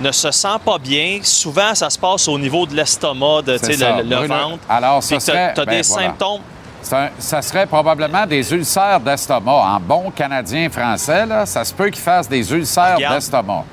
ne 0.01 0.12
se 0.12 0.32
sent 0.32 0.58
pas 0.65 0.77
bien, 0.77 1.20
souvent 1.22 1.74
ça 1.74 1.89
se 1.89 1.98
passe 1.98 2.27
au 2.27 2.38
niveau 2.38 2.65
de 2.65 2.75
l'estomac, 2.75 3.44
de 3.44 3.53
le, 3.53 4.27
ventre. 4.27 4.63
Alors, 4.67 5.01
ça 5.03 5.20
serait, 5.20 5.53
tu 5.53 5.62
as, 5.62 5.65
des 5.65 5.72
ben, 5.77 5.84
symptômes. 5.84 6.41
Ça, 6.82 7.41
serait 7.41 7.65
probablement 7.65 8.25
des 8.25 8.53
ulcères 8.53 9.00
d'estomac. 9.00 9.75
En 9.75 9.79
bon 9.79 10.12
canadien 10.12 10.70
français, 10.70 11.25
là, 11.25 11.46
ça 11.46 11.63
se 11.63 11.74
peut 11.74 11.89
qu'il 11.89 12.01
fasse 12.01 12.27
des 12.27 12.51
ulcères 12.51 12.98
d'estomac. 12.98 13.63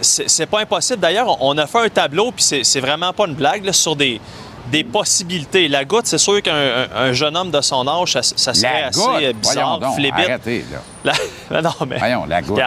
C'est 0.00 0.46
pas 0.46 0.60
impossible. 0.60 1.00
D'ailleurs, 1.00 1.40
on 1.40 1.56
a 1.56 1.66
fait 1.66 1.86
un 1.86 1.88
tableau, 1.88 2.32
puis 2.32 2.44
c'est 2.62 2.80
vraiment 2.80 3.12
pas 3.12 3.26
une 3.26 3.34
blague, 3.34 3.70
sur 3.72 3.94
des, 3.94 4.20
des 4.70 4.84
possibilités. 4.84 5.68
La 5.68 5.84
goutte, 5.84 6.06
c'est 6.06 6.18
sûr 6.18 6.42
qu'un 6.42 7.12
jeune 7.12 7.36
homme 7.36 7.50
de 7.50 7.60
son 7.60 7.86
âge, 7.86 8.12
ça, 8.12 8.54
serait 8.54 8.84
assez 8.84 9.32
bizarre, 9.34 9.80
Arrêtez, 9.82 10.64
là. 11.04 11.12
non, 11.62 11.86
mais... 11.86 11.98
Voyons, 11.98 12.24
la 12.26 12.42
goutte 12.42 12.60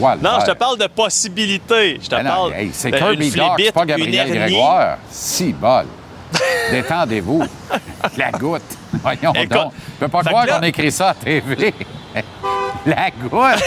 non, 0.00 0.40
je 0.40 0.46
te 0.46 0.56
parle 0.56 0.78
de 0.78 0.86
possibilités. 0.86 1.98
Je 2.02 2.08
te 2.08 2.14
ben 2.14 2.24
parle 2.24 2.52
C'est 2.72 2.90
Kirby 2.90 3.30
Doc, 3.30 3.52
c'est 3.58 3.72
pas 3.72 3.86
Gabriel 3.86 4.30
Grégoire. 4.30 4.98
Si, 5.10 5.52
bol. 5.52 5.86
Détendez-vous. 6.70 7.44
La 8.16 8.32
goutte. 8.32 8.62
Voyons 8.92 9.32
donc. 9.32 9.72
Je 9.94 10.00
peux 10.00 10.08
pas 10.08 10.22
croire 10.22 10.46
qu'on 10.46 10.62
écrit 10.62 10.90
ça 10.90 11.10
à 11.10 11.14
TV. 11.14 11.74
la 12.86 13.10
goutte. 13.10 13.62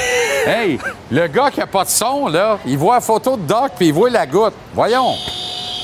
hey, 0.45 0.77
le 1.09 1.27
gars 1.27 1.49
qui 1.49 1.61
a 1.61 1.67
pas 1.67 1.83
de 1.83 1.89
son, 1.89 2.27
là, 2.27 2.59
il 2.65 2.77
voit 2.77 2.95
la 2.95 3.01
photo 3.01 3.35
de 3.35 3.43
Doc 3.43 3.71
puis 3.77 3.87
il 3.87 3.93
voit 3.93 4.09
la 4.09 4.25
goutte. 4.25 4.53
Voyons. 4.73 5.15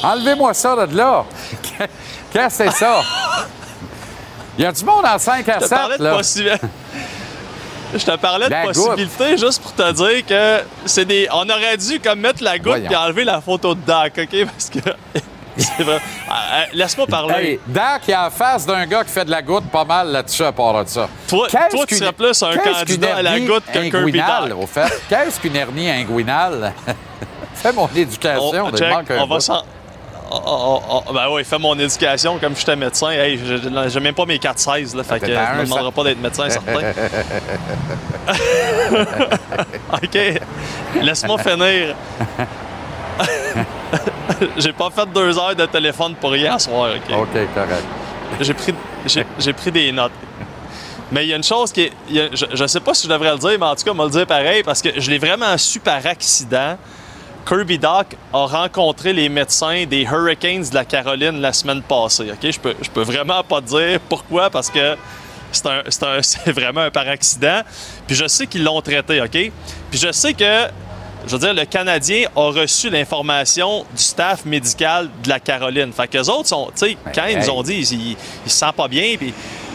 Enlevez-moi 0.03 0.53
ça 0.53 0.85
de 0.85 0.95
là. 0.95 1.25
Qu'est-ce 2.31 2.59
que 2.59 2.65
c'est 2.65 2.71
ça? 2.71 3.01
Il 4.57 4.63
y 4.63 4.67
a 4.67 4.71
du 4.71 4.83
monde 4.85 5.05
en 5.05 5.17
5 5.17 5.50
à 5.50 5.59
7, 5.62 6.00
là. 6.00 6.17
Je 7.93 8.05
te 8.05 8.15
parlais 8.17 8.50
de 8.50 8.65
possibilités 8.65 9.38
juste 9.38 9.62
pour 9.62 9.73
te 9.73 9.91
dire 9.91 10.25
que 10.25 10.63
c'est 10.85 11.05
des. 11.05 11.27
On 11.31 11.47
aurait 11.50 11.77
dû 11.77 12.00
comme 12.00 12.19
mettre 12.19 12.43
la 12.43 12.57
goutte 12.57 12.89
et 12.89 12.95
enlever 12.95 13.23
la 13.23 13.41
photo 13.41 13.75
de 13.75 13.81
Dak, 13.81 14.17
OK? 14.17 14.45
Parce 14.45 14.69
que. 14.69 14.79
C'est 15.55 15.83
vrai. 15.83 16.00
Ah, 16.27 16.33
ah, 16.51 16.63
laisse-moi 16.73 17.05
parler. 17.05 17.33
Hey, 17.35 17.59
Dak, 17.67 18.09
a 18.09 18.23
la 18.23 18.29
face 18.31 18.65
d'un 18.65 18.88
gars 18.88 19.03
qui 19.03 19.12
fait 19.12 19.25
de 19.25 19.29
la 19.29 19.43
goutte 19.43 19.65
pas 19.69 19.85
mal 19.85 20.12
là-dessus 20.12 20.43
à 20.43 20.51
part 20.51 20.83
de 20.83 20.89
ça. 20.89 21.07
Toi, 21.27 21.47
toi 21.47 21.85
tu 21.88 21.95
serais 21.95 22.12
plus 22.12 22.41
un 22.41 22.57
candidat 22.57 23.17
à 23.17 23.21
la 23.21 23.39
goutte 23.39 23.63
qu'un 23.71 23.88
Kirby 23.89 24.13
Dak. 24.13 24.51
au 24.59 24.65
fait? 24.65 24.91
Qu'est-ce 25.07 25.39
qu'une 25.39 25.55
hernie 25.55 25.89
inguinale? 25.89 26.73
Fais 27.53 27.71
mon 27.71 27.88
éducation. 27.95 28.65
On, 28.65 28.71
check, 28.75 28.91
on 29.12 29.27
va 29.27 29.39
s'en... 29.39 29.63
Oh, 30.35 30.81
oh, 30.83 31.03
oh, 31.07 31.13
ben 31.13 31.27
oui, 31.29 31.43
fais 31.43 31.59
mon 31.59 31.77
éducation 31.77 32.39
comme 32.39 32.55
j'étais 32.55 32.75
médecin. 32.75 33.11
Hey, 33.11 33.39
j'ai 33.87 33.99
même 33.99 34.15
pas 34.15 34.25
mes 34.25 34.37
4-16, 34.37 34.97
là, 34.97 35.03
fait 35.03 35.19
que 35.19 35.27
je 35.27 35.31
me 35.31 35.65
demanderai 35.65 35.91
pas 35.91 36.03
d'être 36.05 36.21
médecin, 36.21 36.49
certain. 36.49 36.73
OK, 39.93 40.17
laisse-moi 41.03 41.37
finir. 41.37 41.95
j'ai 44.57 44.73
pas 44.73 44.89
fait 44.89 45.05
deux 45.13 45.37
heures 45.37 45.55
de 45.55 45.67
téléphone 45.67 46.15
pour 46.15 46.35
hier 46.35 46.59
soir, 46.59 46.93
OK? 46.95 47.15
OK, 47.15 47.53
correct. 47.53 47.83
J'ai 48.39 48.55
pris, 48.55 48.73
j'ai, 49.37 49.53
pris 49.53 49.71
des 49.71 49.91
notes. 49.91 50.13
Mais 51.11 51.25
il 51.25 51.29
y 51.29 51.33
a 51.33 51.37
une 51.37 51.43
chose 51.43 51.71
qui 51.71 51.81
est. 51.81 51.91
je, 52.09 52.63
ne 52.63 52.67
sais 52.67 52.79
pas 52.79 52.95
si 52.95 53.05
je 53.05 53.13
devrais 53.13 53.33
le 53.33 53.37
dire, 53.37 53.59
mais 53.59 53.67
en 53.67 53.75
tout 53.75 53.83
cas, 53.83 53.91
on 53.91 53.95
va 53.95 54.05
le 54.05 54.09
dire 54.09 54.25
pareil 54.25 54.63
parce 54.63 54.81
que 54.81 54.99
je 54.99 55.11
l'ai 55.11 55.19
vraiment 55.19 55.55
su 55.59 55.79
par 55.79 56.03
accident. 56.07 56.75
Kirby 57.45 57.77
Doc 57.77 58.15
a 58.33 58.45
rencontré 58.45 59.12
les 59.12 59.27
médecins 59.27 59.85
des 59.85 60.03
Hurricanes 60.03 60.69
de 60.69 60.75
la 60.75 60.85
Caroline 60.85 61.41
la 61.41 61.51
semaine 61.51 61.81
passée. 61.81 62.31
Ok, 62.31 62.50
Je 62.50 62.59
peux, 62.59 62.75
je 62.81 62.89
peux 62.89 63.01
vraiment 63.01 63.43
pas 63.43 63.59
dire 63.59 64.00
pourquoi, 64.07 64.50
parce 64.50 64.69
que 64.69 64.95
c'est 66.21 66.51
vraiment 66.51 66.81
un 66.81 66.91
par 66.91 67.07
accident. 67.07 67.62
Puis 68.07 68.15
je 68.15 68.27
sais 68.27 68.47
qu'ils 68.47 68.63
l'ont 68.63 68.81
traité, 68.81 69.21
OK? 69.21 69.51
Puis 69.91 70.00
je 70.00 70.12
sais 70.12 70.33
que, 70.33 70.67
je 71.27 71.31
veux 71.31 71.39
dire, 71.39 71.53
le 71.53 71.65
Canadien 71.65 72.27
a 72.35 72.50
reçu 72.50 72.89
l'information 72.89 73.85
du 73.95 74.01
staff 74.01 74.45
médical 74.45 75.09
de 75.23 75.29
la 75.29 75.39
Caroline. 75.39 75.91
Fait 75.91 76.07
qu'eux 76.07 76.29
autres 76.29 76.47
sont, 76.47 76.71
tu 76.75 76.88
sais, 76.88 76.97
quand 77.13 77.25
ils 77.25 77.39
nous 77.39 77.50
ont 77.50 77.62
dit, 77.62 77.75
ils, 77.75 78.12
ils, 78.45 78.51
se 78.51 78.57
sentent 78.57 78.75
pas 78.75 78.88
bien, 78.88 79.15
puis 79.17 79.33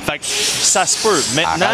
fait 0.09 0.19
que 0.19 0.25
ça 0.25 0.87
se 0.87 1.03
peut. 1.03 1.23
Maintenant, 1.35 1.67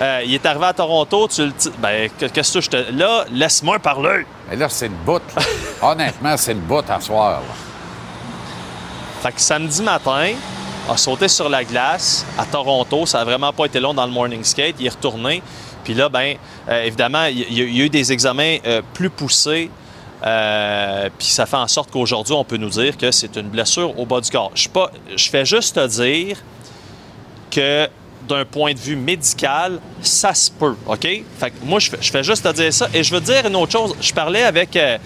euh, 0.00 0.22
il 0.26 0.34
est 0.34 0.44
arrivé 0.44 0.66
à 0.66 0.74
Toronto, 0.74 1.26
tu 1.28 1.46
le 1.46 1.52
ben, 1.78 2.10
qu'est-ce 2.18 2.52
que 2.52 2.60
je 2.60 2.68
te. 2.68 2.92
Là, 2.92 3.24
laisse-moi 3.32 3.78
parler. 3.78 4.26
Mais 4.50 4.56
là, 4.56 4.68
c'est 4.68 4.88
le 4.88 4.94
bout. 5.06 5.22
Honnêtement, 5.82 6.36
c'est 6.36 6.52
le 6.52 6.60
bout 6.60 6.84
à 6.90 7.00
soir. 7.00 7.40
Fait 9.22 9.32
que 9.32 9.40
samedi 9.40 9.80
matin, 9.80 10.32
a 10.90 10.96
sauté 10.98 11.28
sur 11.28 11.48
la 11.48 11.64
glace 11.64 12.26
à 12.36 12.44
Toronto. 12.44 13.06
Ça 13.06 13.18
n'a 13.18 13.24
vraiment 13.24 13.54
pas 13.54 13.64
été 13.64 13.80
long 13.80 13.94
dans 13.94 14.04
le 14.04 14.12
morning 14.12 14.44
skate. 14.44 14.76
Il 14.78 14.86
est 14.86 14.90
retourné. 14.90 15.42
Puis 15.82 15.94
là, 15.94 16.10
ben, 16.10 16.36
euh, 16.68 16.84
évidemment, 16.84 17.24
il 17.24 17.58
y, 17.58 17.80
a 17.80 17.84
eu 17.84 17.88
des 17.88 18.12
examens 18.12 18.58
euh, 18.66 18.82
plus 18.92 19.08
poussés. 19.08 19.70
puis 20.20 21.26
ça 21.26 21.46
fait 21.46 21.56
en 21.56 21.68
sorte 21.68 21.90
qu'aujourd'hui, 21.90 22.34
on 22.34 22.44
peut 22.44 22.58
nous 22.58 22.68
dire 22.68 22.98
que 22.98 23.10
c'est 23.10 23.34
une 23.36 23.48
blessure 23.48 23.98
au 23.98 24.04
bas 24.04 24.20
du 24.20 24.30
corps. 24.30 24.50
Je, 24.54 24.68
pas, 24.68 24.90
je 25.16 25.30
fais 25.30 25.46
juste 25.46 25.76
te 25.76 25.86
dire 25.86 26.36
que 27.52 27.88
d'un 28.28 28.44
point 28.44 28.72
de 28.72 28.78
vue 28.78 28.96
médical, 28.96 29.78
ça 30.00 30.34
se 30.34 30.50
peut, 30.50 30.74
OK? 30.86 31.02
Fait 31.02 31.50
que 31.50 31.64
moi, 31.64 31.78
je 31.78 31.90
fais, 31.90 32.22
juste 32.22 32.44
te 32.44 32.52
dire 32.52 32.72
ça. 32.72 32.88
Et 32.94 33.02
je 33.02 33.14
veux 33.14 33.20
dire 33.20 33.46
une 33.46 33.56
autre 33.56 33.72
chose. 33.72 33.94
Je 34.00 34.12
parlais 34.12 34.42
avec 34.42 34.74
euh, 34.76 34.98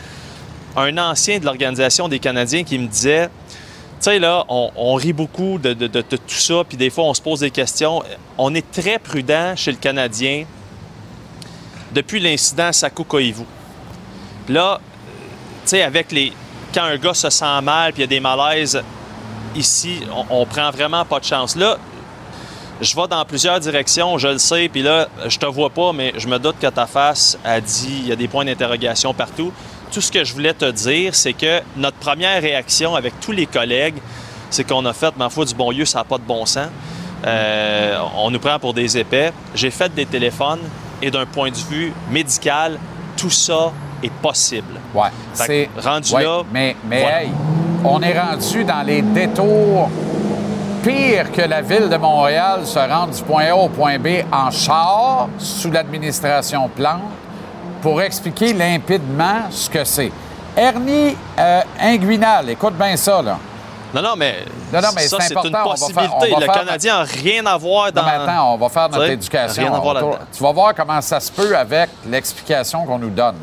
un 0.77 0.97
ancien 0.99 1.39
de 1.39 1.45
l'Organisation 1.45 2.09
des 2.09 2.19
Canadiens 2.19 2.63
qui 2.63 2.79
me 2.79 2.87
disait, 2.87 3.27
tu 3.27 3.33
sais, 4.01 4.19
là, 4.19 4.45
on, 4.49 4.95
rit 4.95 5.15
beaucoup 5.15 5.59
de, 5.59 5.73
tout 5.73 6.19
ça, 6.29 6.63
puis 6.69 6.77
des 6.77 6.91
fois, 6.91 7.05
on 7.05 7.15
se 7.15 7.23
pose 7.23 7.41
des 7.41 7.51
questions. 7.51 8.03
On 8.37 8.55
est 8.55 8.71
très 8.71 8.99
prudent 8.99 9.55
chez 9.57 9.73
le 9.73 9.79
Canadien 9.79 10.45
depuis 11.93 12.21
l'incident 12.21 12.71
Koivu. 13.09 13.45
Puis 14.45 14.55
là, 14.55 14.81
tu 15.65 15.71
sais, 15.71 15.83
avec 15.83 16.13
les... 16.13 16.33
Quand 16.75 16.85
un 16.85 16.99
gars 16.99 17.15
se 17.15 17.31
sent 17.31 17.61
mal, 17.63 17.93
puis 17.93 18.03
il 18.03 18.05
y 18.05 18.05
a 18.05 18.09
des 18.09 18.21
malaises 18.21 18.83
ici, 19.55 20.01
on, 20.15 20.43
on 20.43 20.45
prend 20.45 20.71
vraiment 20.71 21.07
pas 21.07 21.19
de 21.19 21.25
chance. 21.25 21.57
Là, 21.57 21.79
je 22.81 22.95
vais 22.95 23.09
dans 23.09 23.25
plusieurs 23.25 23.59
directions, 23.61 24.19
je 24.19 24.29
le 24.29 24.39
sais, 24.39 24.69
puis 24.69 24.83
là, 24.83 25.09
je 25.27 25.39
te 25.39 25.47
vois 25.47 25.71
pas, 25.71 25.93
mais 25.93 26.13
je 26.17 26.29
me 26.29 26.39
doute 26.39 26.57
que 26.61 26.67
ta 26.67 26.87
face 26.87 27.39
a 27.45 27.61
dit, 27.61 28.01
il 28.03 28.09
y 28.09 28.13
a 28.13 28.17
des 28.17 28.29
points 28.29 28.45
d'interrogation 28.45 29.15
partout. 29.15 29.53
Tout 29.93 30.01
ce 30.01 30.13
que 30.13 30.25
je 30.25 30.33
voulais 30.33 30.53
te 30.53 30.71
dire, 30.71 31.15
c'est 31.15 31.33
que 31.33 31.61
notre 31.77 31.97
première 31.97 32.41
réaction 32.43 32.95
avec 32.95 33.19
tous 33.21 33.33
les 33.33 33.47
collègues, 33.47 33.97
c'est 34.51 34.65
qu'on 34.65 34.85
a 34.85 34.93
fait, 34.93 35.17
ma 35.17 35.31
foi, 35.31 35.45
du 35.45 35.55
bon 35.55 35.71
lieu, 35.71 35.85
ça 35.85 35.99
n'a 35.99 36.05
pas 36.05 36.19
de 36.19 36.25
bon 36.25 36.45
sens. 36.45 36.69
Euh, 37.25 37.99
on 38.17 38.31
nous 38.31 38.39
prend 38.39 38.59
pour 38.59 38.75
des 38.75 38.99
épais. 38.99 39.33
J'ai 39.55 39.71
fait 39.71 39.93
des 39.95 40.07
téléphones 40.07 40.61
et 41.01 41.11
d'un 41.11 41.27
point 41.27 41.51
de 41.51 41.57
vue 41.57 41.93
médical, 42.11 42.79
tout 43.17 43.31
ça 43.31 43.73
est 44.03 44.13
possible. 44.13 44.81
Ouais. 44.95 45.09
C'est 45.33 45.71
rendu 45.83 46.13
là. 46.13 46.43
Mais, 46.53 46.77
mais 46.87 47.03
hey, 47.03 47.31
on 47.85 48.01
est 48.03 48.19
rendu 48.19 48.65
dans 48.65 48.83
les 48.83 49.03
détours 49.03 49.91
pire 50.87 51.33
que 51.33 51.43
la 51.43 51.63
ville 51.63 51.89
de 51.89 51.97
Montréal 51.97 52.61
se 52.65 52.79
rende 52.79 53.11
du 53.11 53.23
point 53.23 53.47
A 53.51 53.57
au 53.57 53.69
point 53.69 53.99
B 53.99 54.23
en 54.33 54.51
char 54.53 55.29
sous 55.37 55.71
l'administration 55.73 56.69
Plante 56.69 57.01
pour 57.83 58.01
expliquer 58.01 58.53
limpidement 58.53 59.51
ce 59.51 59.69
que 59.69 59.83
c'est. 59.83 60.13
Hernie 60.57 61.17
euh, 61.39 61.61
inguinale, 61.81 62.51
écoute 62.51 62.75
bien 62.75 62.97
ça, 62.97 63.21
là. 63.21 63.37
Non, 63.93 64.01
non, 64.03 64.15
mais, 64.17 64.37
Non, 64.73 64.81
non, 64.81 64.89
mais 64.95 65.09
ça, 65.09 65.19
c'est 65.21 65.33
une 65.35 65.39
on 65.39 65.51
va 65.51 65.63
possibilité. 65.65 66.01
faire- 66.03 66.17
on 66.17 66.21
va 66.35 66.41
le 66.41 66.45
faire- 66.53 66.55
Canadien 66.65 66.99
n'a 66.99 67.05
rien 67.05 67.47
à 67.47 67.57
voir 67.57 67.93
dans... 67.93 68.03
Non, 68.03 68.09
mais 68.09 68.15
attends, 68.31 68.55
on 68.55 68.57
va 68.57 68.69
faire 68.69 68.89
notre 68.89 69.11
éducation. 69.11 69.63
rien 69.65 69.73
à 69.75 69.81
voir 69.81 69.97
autour. 69.97 70.11
là-dedans. 70.11 70.25
Tu 70.37 70.43
vas 70.43 70.53
voir 70.53 70.75
comment 70.75 71.01
ça 71.01 71.19
se 71.21 71.33
peut 71.33 71.57
avec 71.57 71.91
l'explication 72.09 72.85
qu'on 72.85 72.99
nous 72.99 73.11
donne. 73.11 73.37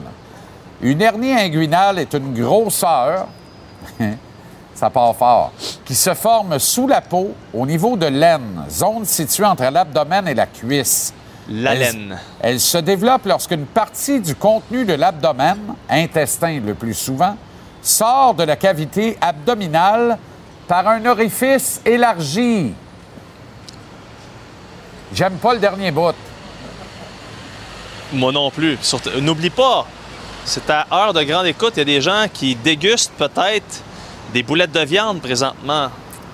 Une 0.81 1.01
hernie 1.01 1.33
inguinale 1.33 1.99
est 1.99 2.13
une 2.13 2.33
grosseur, 2.33 3.27
ça 4.75 4.89
part 4.89 5.15
fort, 5.15 5.51
qui 5.85 5.95
se 5.95 6.13
forme 6.13 6.57
sous 6.59 6.87
la 6.87 7.01
peau 7.01 7.33
au 7.53 7.65
niveau 7.65 7.95
de 7.95 8.05
l'aine, 8.07 8.65
zone 8.69 9.05
située 9.05 9.45
entre 9.45 9.63
l'abdomen 9.63 10.27
et 10.27 10.33
la 10.33 10.45
cuisse. 10.47 11.13
La 11.49 11.73
Elle- 11.73 11.79
laine. 11.79 12.19
Elle 12.41 12.59
se 12.59 12.77
développe 12.77 13.25
lorsqu'une 13.25 13.65
partie 13.65 14.19
du 14.19 14.35
contenu 14.35 14.85
de 14.85 14.93
l'abdomen, 14.93 15.57
intestin 15.89 16.59
le 16.65 16.73
plus 16.73 16.93
souvent, 16.93 17.35
sort 17.81 18.33
de 18.33 18.43
la 18.43 18.55
cavité 18.55 19.17
abdominale 19.21 20.17
par 20.67 20.87
un 20.87 21.05
orifice 21.05 21.81
élargi. 21.85 22.73
J'aime 25.13 25.33
pas 25.33 25.53
le 25.53 25.59
dernier 25.59 25.91
bout. 25.91 26.15
Moi 28.13 28.31
non 28.31 28.49
plus. 28.49 28.77
N'oublie 29.21 29.49
pas, 29.49 29.85
c'est 30.45 30.69
à 30.69 30.87
heure 30.91 31.13
de 31.13 31.23
grande 31.23 31.45
écoute, 31.47 31.73
il 31.75 31.79
y 31.79 31.81
a 31.81 31.85
des 31.85 32.01
gens 32.01 32.25
qui 32.31 32.55
dégustent 32.55 33.13
peut-être 33.17 33.81
des 34.33 34.43
boulettes 34.43 34.71
de 34.71 34.81
viande 34.83 35.21
présentement. 35.21 35.89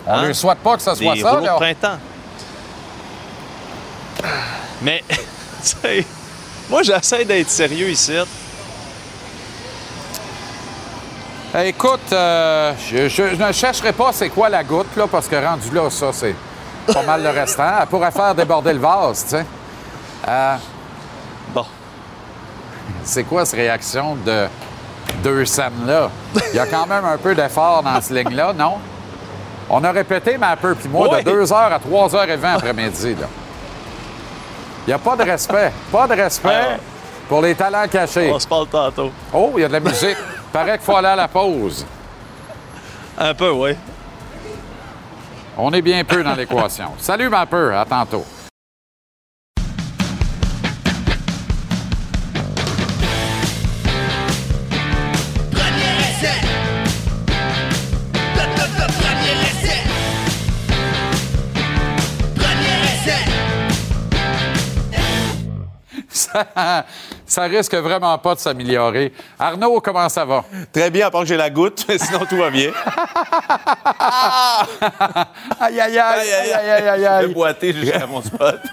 On 0.08 0.12
Hein? 0.14 0.28
ne 0.30 0.34
souhaite 0.34 0.60
pas 0.60 0.76
que 0.78 0.82
ce 0.82 0.96
soit 0.96 1.14
Des 1.14 1.22
ça. 1.22 1.32
rouleaux 1.32 1.46
là. 1.46 1.52
de 1.54 1.58
printemps. 1.58 1.98
Mais, 4.82 5.04
tu 5.10 5.18
sais, 5.62 6.06
moi 6.70 6.82
j'essaie 6.84 7.26
d'être 7.26 7.50
sérieux 7.50 7.90
ici. 7.90 8.14
Écoute, 11.64 12.14
euh, 12.14 12.74
je, 12.90 13.10
je- 13.10 13.36
je 13.36 13.44
ne 13.44 13.52
chercherai 13.52 13.92
pas 13.92 14.12
c'est 14.14 14.30
quoi 14.30 14.50
la 14.50 14.64
goutte, 14.64 14.96
là, 14.96 15.08
parce 15.08 15.28
que 15.28 15.36
rendu 15.36 15.70
là, 15.74 15.90
ça, 15.90 16.12
c'est 16.14 16.36
pas 16.94 17.02
mal 17.04 17.24
le 17.24 17.30
restant. 17.30 17.80
Elle 17.82 17.88
pourrait 17.88 18.12
faire 18.12 18.36
déborder 18.36 18.74
le 18.74 18.80
vase, 18.80 19.24
tu 19.24 19.30
sais. 19.32 19.46
Euh, 20.28 20.56
Bon. 21.54 21.66
c'est 23.04 23.24
quoi 23.24 23.46
cette 23.46 23.60
réaction 23.60 24.16
de 24.16 24.48
deux 25.24 25.46
scènes-là? 25.46 26.10
Il 26.54 26.56
y 26.56 26.60
a 26.60 26.66
quand 26.66 26.88
même 26.88 27.06
un 27.06 27.18
peu 27.18 27.36
d'effort 27.36 27.84
dans 27.84 28.00
ce 28.02 28.14
ligne-là, 28.14 28.54
non? 28.54 28.76
On 29.70 29.84
a 29.84 29.92
répété, 29.92 30.38
mais 30.40 30.48
un 30.48 30.56
peu, 30.56 30.74
puis 30.76 30.90
moi, 30.90 31.08
Oui. 31.12 31.24
de 31.24 31.30
2h 31.30 31.54
à 31.54 31.78
3h20 31.80 32.56
après-midi. 32.56 33.16
Il 34.88 34.88
n'y 34.88 34.94
a 34.94 34.98
pas 34.98 35.16
de 35.16 35.24
respect. 35.24 35.72
Pas 35.92 36.08
de 36.08 36.14
respect 36.14 36.78
pour 37.28 37.42
les 37.42 37.54
talents 37.54 37.88
cachés. 37.88 38.32
On 38.34 38.40
se 38.40 38.48
parle 38.48 38.68
tantôt. 38.68 39.12
Oh, 39.34 39.52
il 39.58 39.62
y 39.62 39.64
a 39.66 39.68
de 39.68 39.74
la 39.74 39.80
musique. 39.80 40.18
Paraît 40.52 40.78
qu'il 40.78 40.86
faut 40.86 40.96
aller 40.96 41.10
à 41.10 41.16
la 41.16 41.28
pause. 41.28 41.86
Un 43.18 43.34
peu, 43.36 43.52
oui. 43.52 43.76
On 45.58 45.72
est 45.74 45.82
bien 45.82 46.04
peu 46.04 46.24
dans 46.24 46.34
l'équation. 46.34 46.92
Salut, 46.98 47.30
ma 47.30 47.46
peu. 47.46 47.76
À 47.76 47.86
tantôt. 47.86 48.26
Ça, 66.34 66.86
ça 67.26 67.42
risque 67.44 67.74
vraiment 67.76 68.18
pas 68.18 68.36
de 68.36 68.40
s'améliorer. 68.40 69.14
Arnaud, 69.38 69.80
comment 69.82 70.10
ça 70.10 70.26
va? 70.26 70.44
Très 70.72 70.90
bien, 70.90 71.08
à 71.08 71.12
part 71.12 71.22
que 71.22 71.28
j'ai 71.28 71.38
la 71.38 71.50
goutte, 71.50 71.86
mais 71.88 71.98
sinon 72.00 72.20
tout 72.28 72.38
va 72.38 72.50
bien. 72.50 72.72
Aïe, 75.60 75.80
aïe, 75.80 75.98
aïe, 75.98 76.00
aïe, 76.00 76.52
aïe, 76.54 76.70
aïe, 76.72 76.88
aïe, 76.88 77.02
Le 77.02 77.08
aïe. 77.28 77.34
boité 77.34 77.74
jusqu'à 77.74 78.06
mon 78.08 78.22
spot. 78.22 78.60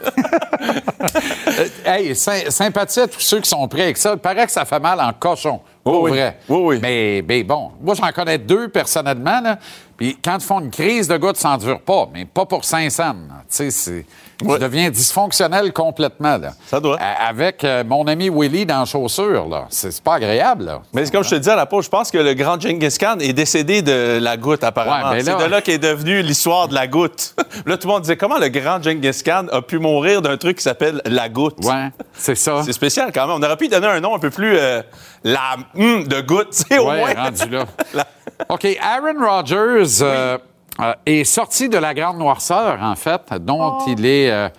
Hey, 1.84 2.14
sy- 2.16 2.50
sympathie 2.50 3.00
à 3.00 3.06
tous 3.08 3.20
ceux 3.20 3.40
qui 3.40 3.48
sont 3.48 3.66
prêts 3.68 3.82
avec 3.84 3.96
ça. 3.96 4.12
Il 4.12 4.18
paraît 4.18 4.44
que 4.46 4.52
ça 4.52 4.64
fait 4.64 4.80
mal 4.80 5.00
en 5.00 5.12
cochon. 5.12 5.60
Pour 5.82 6.02
Oui, 6.02 6.10
vrai. 6.10 6.38
Oui, 6.48 6.58
oui. 6.62 6.78
Mais, 6.82 7.24
mais 7.26 7.42
bon, 7.44 7.70
moi, 7.80 7.94
j'en 7.94 8.10
connais 8.12 8.38
deux 8.38 8.68
personnellement. 8.68 9.40
Là. 9.40 9.58
Puis 9.96 10.18
quand 10.22 10.34
ils 10.38 10.44
font 10.44 10.60
une 10.60 10.70
crise 10.70 11.08
de 11.08 11.16
goutte, 11.16 11.36
ça 11.36 11.52
ne 11.56 11.58
dure 11.58 11.80
pas. 11.80 12.08
Mais 12.12 12.24
pas 12.24 12.44
pour 12.44 12.64
500. 12.64 13.12
Tu 13.12 13.16
sais, 13.48 13.70
c'est... 13.70 14.04
Tu 14.38 14.46
Ouais. 14.46 14.58
deviens 14.58 14.90
dysfonctionnel 14.90 15.72
complètement. 15.72 16.36
Là. 16.36 16.50
Ça 16.66 16.78
doit. 16.78 16.98
Avec 17.00 17.64
euh, 17.64 17.84
mon 17.84 18.06
ami 18.06 18.28
Willy 18.28 18.66
dans 18.66 18.80
la 18.80 18.84
chaussure, 18.84 19.48
là. 19.48 19.64
C'est, 19.70 19.98
pas 20.02 20.14
agréable, 20.16 20.64
là. 20.64 20.82
Mais 20.92 21.06
c'est 21.06 21.10
comme 21.12 21.24
je 21.24 21.30
te 21.30 21.34
disais 21.36 21.52
à 21.52 21.56
la 21.56 21.64
pause, 21.64 21.86
je 21.86 21.90
pense 21.90 22.10
que 22.10 22.18
le 22.18 22.34
grand 22.34 22.60
Genghis 22.60 22.96
Khan 23.00 23.16
est 23.20 23.32
décédé 23.32 23.80
de 23.80 24.18
la 24.20 24.36
goutte, 24.36 24.62
apparemment. 24.62 25.08
Ouais, 25.10 25.16
mais 25.16 25.22
là- 25.22 25.36
C'est 25.38 25.44
de 25.46 25.50
là 25.50 25.62
qu'est 25.62 25.78
devenue 25.78 26.20
l'histoire 26.20 26.68
de 26.68 26.74
la 26.74 26.86
goutte. 26.86 27.34
là, 27.66 27.78
tout 27.78 27.88
le 27.88 27.94
monde 27.94 28.02
disait 28.02 28.18
comment 28.18 28.38
le 28.38 28.48
grand 28.48 28.82
Genghis 28.82 29.22
Khan 29.24 29.46
a 29.50 29.62
pu 29.62 29.78
mourir 29.78 30.20
d'un 30.20 30.36
truc 30.36 30.58
qui 30.58 30.62
s'appelle 30.64 31.00
la 31.06 31.30
goutte? 31.30 31.64
Ouais, 31.64 31.88
c'est 32.12 32.34
ça. 32.34 32.60
C'est 32.62 32.74
spécial 32.74 33.10
quand 33.14 33.26
même. 33.26 33.36
On 33.40 33.42
aurait 33.42 33.56
pu 33.56 33.68
donner 33.68 33.86
un 33.86 34.00
nom 34.00 34.14
un 34.14 34.18
peu 34.18 34.30
plus 34.30 34.56
euh, 34.58 34.82
la 35.24 35.56
de 35.74 36.20
goutte, 36.20 36.50
tu 36.50 36.64
sais, 36.68 36.78
au 36.78 36.88
Ouais, 36.90 36.98
moins. 37.00 37.14
rendu 37.14 37.48
là. 37.48 37.64
OK, 38.50 38.66
Aaron 38.82 39.24
Rodgers 39.24 40.02
euh, 40.02 40.36
euh, 40.80 40.94
est 41.06 41.24
sorti 41.24 41.68
de 41.68 41.78
la 41.78 41.94
grande 41.94 42.18
noirceur, 42.18 42.78
en 42.82 42.94
fait, 42.96 43.32
dont 43.40 43.78
il 43.86 44.04
est... 44.06 44.50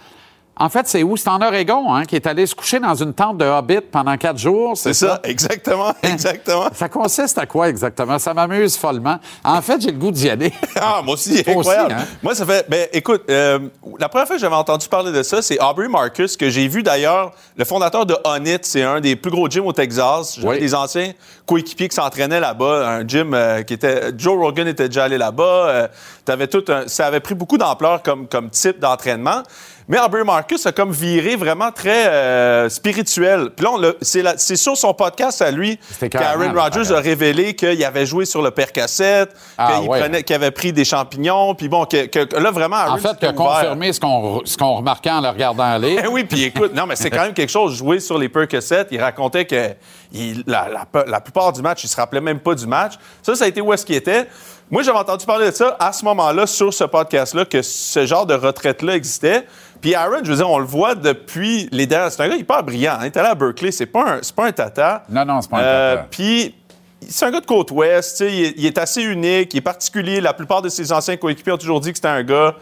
en 0.59 0.69
fait, 0.69 0.87
c'est 0.87 1.03
où? 1.03 1.15
C'est 1.17 1.29
en 1.29 1.41
Oregon, 1.41 1.93
hein, 1.93 2.05
qui 2.05 2.15
est 2.15 2.25
allé 2.27 2.45
se 2.45 2.55
coucher 2.55 2.79
dans 2.79 2.95
une 2.95 3.13
tente 3.13 3.37
de 3.37 3.45
Hobbit 3.45 3.81
pendant 3.91 4.15
quatre 4.17 4.37
jours. 4.37 4.75
C'est 4.77 4.93
ça, 4.93 5.19
exactement, 5.23 5.93
exactement. 6.03 6.67
Ça 6.73 6.89
consiste 6.89 7.37
à 7.37 7.45
quoi 7.45 7.69
exactement? 7.69 8.19
Ça 8.19 8.33
m'amuse 8.33 8.75
follement. 8.77 9.17
En 9.43 9.61
fait, 9.61 9.81
j'ai 9.81 9.91
le 9.91 9.97
goût 9.97 10.11
d'y 10.11 10.29
aller. 10.29 10.51
Ah, 10.79 11.01
moi 11.03 11.15
aussi, 11.15 11.43
Toi 11.43 11.55
aussi, 11.55 11.69
incroyable. 11.69 11.95
hein? 11.99 12.05
Moi, 12.21 12.35
ça 12.35 12.45
fait. 12.45 12.65
Ben, 12.69 12.87
écoute, 12.93 13.23
euh, 13.29 13.59
la 13.99 14.07
première 14.09 14.27
fois 14.27 14.35
que 14.35 14.41
j'avais 14.41 14.55
entendu 14.55 14.87
parler 14.87 15.11
de 15.11 15.23
ça, 15.23 15.41
c'est 15.41 15.59
Aubrey 15.61 15.87
Marcus, 15.87 16.37
que 16.37 16.49
j'ai 16.49 16.67
vu 16.67 16.83
d'ailleurs, 16.83 17.31
le 17.55 17.65
fondateur 17.65 18.05
de 18.05 18.15
Onit, 18.25 18.59
c'est 18.61 18.83
un 18.83 18.99
des 19.01 19.15
plus 19.15 19.31
gros 19.31 19.49
gyms 19.49 19.65
au 19.65 19.73
Texas. 19.73 20.35
J'avais 20.35 20.47
Oui. 20.47 20.59
des 20.59 20.75
anciens 20.75 21.13
coéquipiers 21.47 21.87
qui 21.89 21.95
s'entraînaient 21.95 22.39
là-bas, 22.39 22.87
un 22.87 23.07
gym 23.07 23.33
euh, 23.33 23.63
qui 23.63 23.73
était. 23.73 24.11
Joe 24.17 24.37
Rogan 24.37 24.67
était 24.67 24.87
déjà 24.87 25.05
allé 25.05 25.17
là-bas. 25.17 25.43
euh, 25.69 25.87
t'avais 26.25 26.47
tout 26.47 26.63
un- 26.69 26.87
ça 26.87 27.07
avait 27.07 27.19
pris 27.21 27.33
beaucoup 27.35 27.57
d'ampleur 27.57 28.03
comme, 28.03 28.27
comme 28.27 28.49
type 28.51 28.79
d'entraînement. 28.79 29.41
Mais 29.89 29.99
Aubrey 29.99 30.25
Marcus 30.25 30.65
a 30.65 30.73
comme 30.73 30.91
viré 30.91 31.37
vraiment 31.37 31.71
très 31.71 32.07
euh, 32.07 32.67
spirituel. 32.67 33.51
Puis 33.55 33.65
là, 33.65 33.93
c'est 34.37 34.55
sur 34.57 34.75
son 34.75 34.93
podcast 34.93 35.41
à 35.41 35.49
lui 35.49 35.79
qu'Aaron 36.11 36.51
Rodgers 36.53 36.91
a 36.93 36.99
révélé 36.99 37.55
qu'il 37.55 37.83
avait 37.85 38.05
joué 38.05 38.25
sur 38.25 38.41
le 38.41 38.51
percassette, 38.51 39.29
Ah, 39.57 39.77
qu'il 39.79 39.89
ouais. 39.89 40.33
avait 40.33 40.51
pris 40.51 40.73
des 40.73 40.83
champignons, 40.83 41.55
puis 41.55 41.69
bon, 41.69 41.85
que, 41.85 42.37
là, 42.37 42.51
vraiment, 42.51 42.75
Aaron 42.75 42.93
En 42.95 42.97
fait, 42.97 43.17
que 43.17 43.31
confirmer 43.31 43.93
ce 43.93 43.99
qu'on, 44.01 44.41
ce 44.43 44.57
qu'on 44.57 44.75
remarquait 44.75 45.11
en 45.11 45.21
le 45.21 45.29
regardant 45.29 45.63
aller. 45.63 45.97
Eh 46.03 46.07
oui, 46.07 46.25
puis 46.25 46.43
écoute, 46.43 46.73
non, 46.73 46.85
mais 46.85 46.97
c'est 46.97 47.09
quand 47.09 47.21
même 47.23 47.33
quelque 47.33 47.49
chose. 47.51 47.75
Jouer 47.77 48.01
sur 48.01 48.17
les 48.17 48.27
Percocets, 48.27 48.87
il 48.91 49.01
racontait 49.01 49.45
que 49.45 49.69
il- 50.11 50.43
la, 50.47 50.67
la- 50.69 51.05
la 51.05 51.21
plupart 51.21 51.53
du 51.53 51.61
match, 51.61 51.83
il 51.83 51.87
se 51.87 51.95
rappelait 51.95 52.21
même 52.21 52.39
pas 52.39 52.55
du 52.55 52.67
match. 52.67 52.93
Ça, 53.23 53.35
ça 53.35 53.45
a 53.45 53.47
été 53.47 53.61
où 53.61 53.71
est-ce 53.71 53.85
qu'il 53.85 53.95
était. 53.95 54.27
Moi, 54.69 54.83
j'avais 54.83 54.97
entendu 54.97 55.25
parler 55.25 55.49
de 55.49 55.55
ça 55.55 55.77
à 55.79 55.93
ce 55.93 56.03
moment-là, 56.03 56.45
sur 56.45 56.73
ce 56.73 56.83
podcast-là, 56.83 57.45
que 57.45 57.61
ce 57.61 58.05
genre 58.05 58.25
de 58.25 58.33
retraite-là 58.33 58.95
existait. 58.97 59.45
Puis 59.81 59.93
Aaron, 59.95 60.19
je 60.23 60.29
veux 60.31 60.37
dire, 60.37 60.49
on 60.49 60.59
le 60.59 60.65
voit 60.65 60.95
depuis 60.95 61.69
les 61.71 61.85
dernières... 61.85 62.11
C'est 62.11 62.21
un 62.23 62.29
gars 62.29 62.35
hyper 62.35 62.63
brillant. 62.63 62.93
hein. 62.93 63.03
Il 63.03 63.05
est 63.07 63.17
allé 63.17 63.29
à 63.29 63.35
Berkeley. 63.35 63.71
C'est 63.71 63.85
pas 63.85 64.13
un, 64.15 64.19
c'est 64.21 64.35
pas 64.35 64.45
un 64.47 64.51
tata. 64.51 65.03
Non, 65.09 65.23
non, 65.25 65.41
c'est 65.41 65.49
pas 65.49 65.57
un 65.57 65.61
Euh, 65.63 65.95
tata. 65.95 66.07
Puis, 66.09 66.55
c'est 67.07 67.25
un 67.25 67.31
gars 67.31 67.41
de 67.41 67.45
côte 67.45 67.71
ouest, 67.71 68.19
il, 68.21 68.25
est- 68.45 68.53
il 68.57 68.65
est 68.65 68.77
assez 68.77 69.03
unique, 69.03 69.53
il 69.53 69.57
est 69.57 69.61
particulier. 69.61 70.19
La 70.19 70.33
plupart 70.33 70.61
de 70.61 70.69
ses 70.69 70.91
anciens 70.91 71.15
coéquipiers 71.17 71.53
ont 71.53 71.57
toujours 71.57 71.79
dit 71.79 71.91
que 71.91 71.97
c'était 71.97 72.07
un 72.07 72.23
gars, 72.23 72.55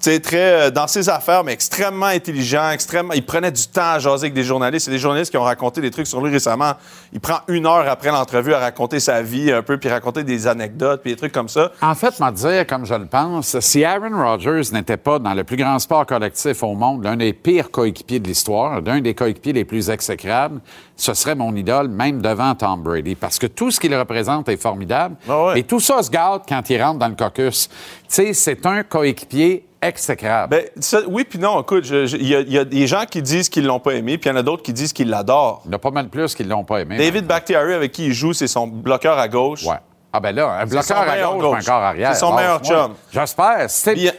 sais, 0.00 0.20
très 0.20 0.66
euh, 0.66 0.70
dans 0.70 0.86
ses 0.86 1.08
affaires, 1.08 1.44
mais 1.44 1.52
extrêmement 1.52 2.06
intelligent, 2.06 2.70
extrêmement. 2.70 3.12
Il 3.14 3.24
prenait 3.24 3.50
du 3.50 3.66
temps 3.66 3.92
à 3.92 3.98
jaser 3.98 4.24
avec 4.26 4.34
des 4.34 4.44
journalistes. 4.44 4.86
C'est 4.86 4.90
des 4.90 4.98
journalistes 4.98 5.30
qui 5.30 5.36
ont 5.36 5.42
raconté 5.42 5.80
des 5.80 5.90
trucs 5.90 6.06
sur 6.06 6.20
lui 6.20 6.32
récemment. 6.32 6.72
Il 7.12 7.20
prend 7.20 7.40
une 7.48 7.66
heure 7.66 7.88
après 7.88 8.10
l'entrevue 8.10 8.54
à 8.54 8.58
raconter 8.58 9.00
sa 9.00 9.22
vie 9.22 9.52
un 9.52 9.62
peu, 9.62 9.78
puis 9.78 9.88
raconter 9.88 10.24
des 10.24 10.46
anecdotes, 10.46 11.02
puis 11.02 11.12
des 11.12 11.16
trucs 11.16 11.32
comme 11.32 11.48
ça. 11.48 11.72
En 11.82 11.94
fait, 11.94 12.18
m'a 12.20 12.32
dire, 12.32 12.66
comme 12.66 12.84
je 12.84 12.94
le 12.94 13.06
pense, 13.06 13.58
si 13.60 13.84
Aaron 13.84 14.16
Rodgers 14.16 14.72
n'était 14.72 14.96
pas 14.96 15.18
dans 15.18 15.34
le 15.34 15.44
plus 15.44 15.56
grand 15.56 15.78
sport 15.78 16.06
collectif 16.06 16.62
au 16.62 16.74
monde, 16.74 17.04
l'un 17.04 17.16
des 17.16 17.32
pires 17.32 17.70
coéquipiers 17.70 18.20
de 18.20 18.28
l'histoire, 18.28 18.80
l'un 18.80 19.00
des 19.00 19.14
coéquipiers 19.14 19.52
les 19.52 19.64
plus 19.64 19.90
exécrables, 19.90 20.60
ce 21.00 21.14
serait 21.14 21.34
mon 21.34 21.54
idole, 21.56 21.88
même 21.88 22.20
devant 22.20 22.54
Tom 22.54 22.82
Brady. 22.82 23.14
Parce 23.14 23.38
que 23.38 23.46
tout 23.46 23.70
ce 23.70 23.80
qu'il 23.80 23.94
représente 23.96 24.48
est 24.48 24.56
formidable. 24.60 25.16
Ah 25.28 25.44
ouais. 25.46 25.60
Et 25.60 25.62
tout 25.62 25.80
ça 25.80 26.02
se 26.02 26.10
gâte 26.10 26.42
quand 26.48 26.68
il 26.68 26.82
rentre 26.82 26.98
dans 26.98 27.08
le 27.08 27.14
caucus. 27.14 27.68
Tu 27.68 27.74
sais, 28.08 28.32
c'est 28.34 28.66
un 28.66 28.82
coéquipier 28.82 29.64
exécrable. 29.80 30.50
Ben, 30.50 30.64
ça- 30.78 31.00
oui, 31.08 31.24
puis 31.24 31.38
non, 31.38 31.62
écoute, 31.62 31.86
il 31.88 32.26
y, 32.26 32.34
a- 32.34 32.40
il 32.40 32.52
y 32.52 32.58
a 32.58 32.64
des 32.66 32.86
gens 32.86 33.04
qui 33.10 33.22
disent 33.22 33.48
qu'ils 33.48 33.64
l'ont 33.64 33.80
pas 33.80 33.94
aimé, 33.94 34.18
puis 34.18 34.28
il 34.28 34.32
y 34.32 34.36
en 34.36 34.38
a 34.38 34.42
d'autres 34.42 34.62
qui 34.62 34.74
disent 34.74 34.92
qu'ils 34.92 35.08
l'adorent. 35.08 35.62
il 35.64 35.68
y 35.68 35.70
en 35.70 35.76
a 35.76 35.78
pas 35.78 35.90
mal 35.90 36.08
plus 36.10 36.34
qui 36.34 36.44
l'ont 36.44 36.64
pas 36.64 36.80
aimé. 36.82 36.98
David 36.98 37.26
Bakhtiari, 37.26 37.72
avec 37.72 37.92
qui 37.92 38.06
il 38.08 38.12
joue, 38.12 38.34
c'est 38.34 38.46
son 38.46 38.66
bloqueur 38.66 39.18
à 39.18 39.26
gauche. 39.28 39.64
Ouais. 39.64 39.76
Ah 40.12 40.18
ben 40.18 40.34
là, 40.34 40.48
un 40.60 40.66
bloqueur 40.66 40.96
à 40.98 41.16
gauche, 41.38 41.68
arrière. 41.68 42.14
C'est 42.14 42.20
son 42.20 42.34
meilleur 42.34 42.60
chum. 42.60 42.94
J'espère. 43.12 43.68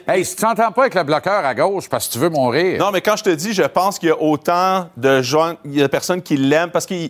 Hey, 0.07 0.23
si 0.25 0.35
tu 0.35 0.41
t'entends 0.41 0.71
pas 0.71 0.81
avec 0.83 0.95
le 0.95 1.03
bloqueur 1.03 1.45
à 1.45 1.53
gauche 1.53 1.89
parce 1.89 2.07
que 2.07 2.13
tu 2.13 2.19
veux 2.19 2.29
mourir, 2.29 2.79
Non, 2.79 2.91
mais 2.91 3.01
quand 3.01 3.17
je 3.17 3.23
te 3.25 3.29
dis, 3.29 3.53
je 3.53 3.63
pense 3.63 3.99
qu'il 3.99 4.07
y 4.09 4.11
a 4.11 4.21
autant 4.21 4.87
de 4.95 5.21
gens, 5.21 5.55
il 5.65 5.75
y 5.75 5.79
a 5.81 5.83
de 5.83 5.87
personnes 5.91 6.21
qui 6.21 6.37
l'aiment 6.37 6.71
parce 6.71 6.85
qu'il 6.85 7.09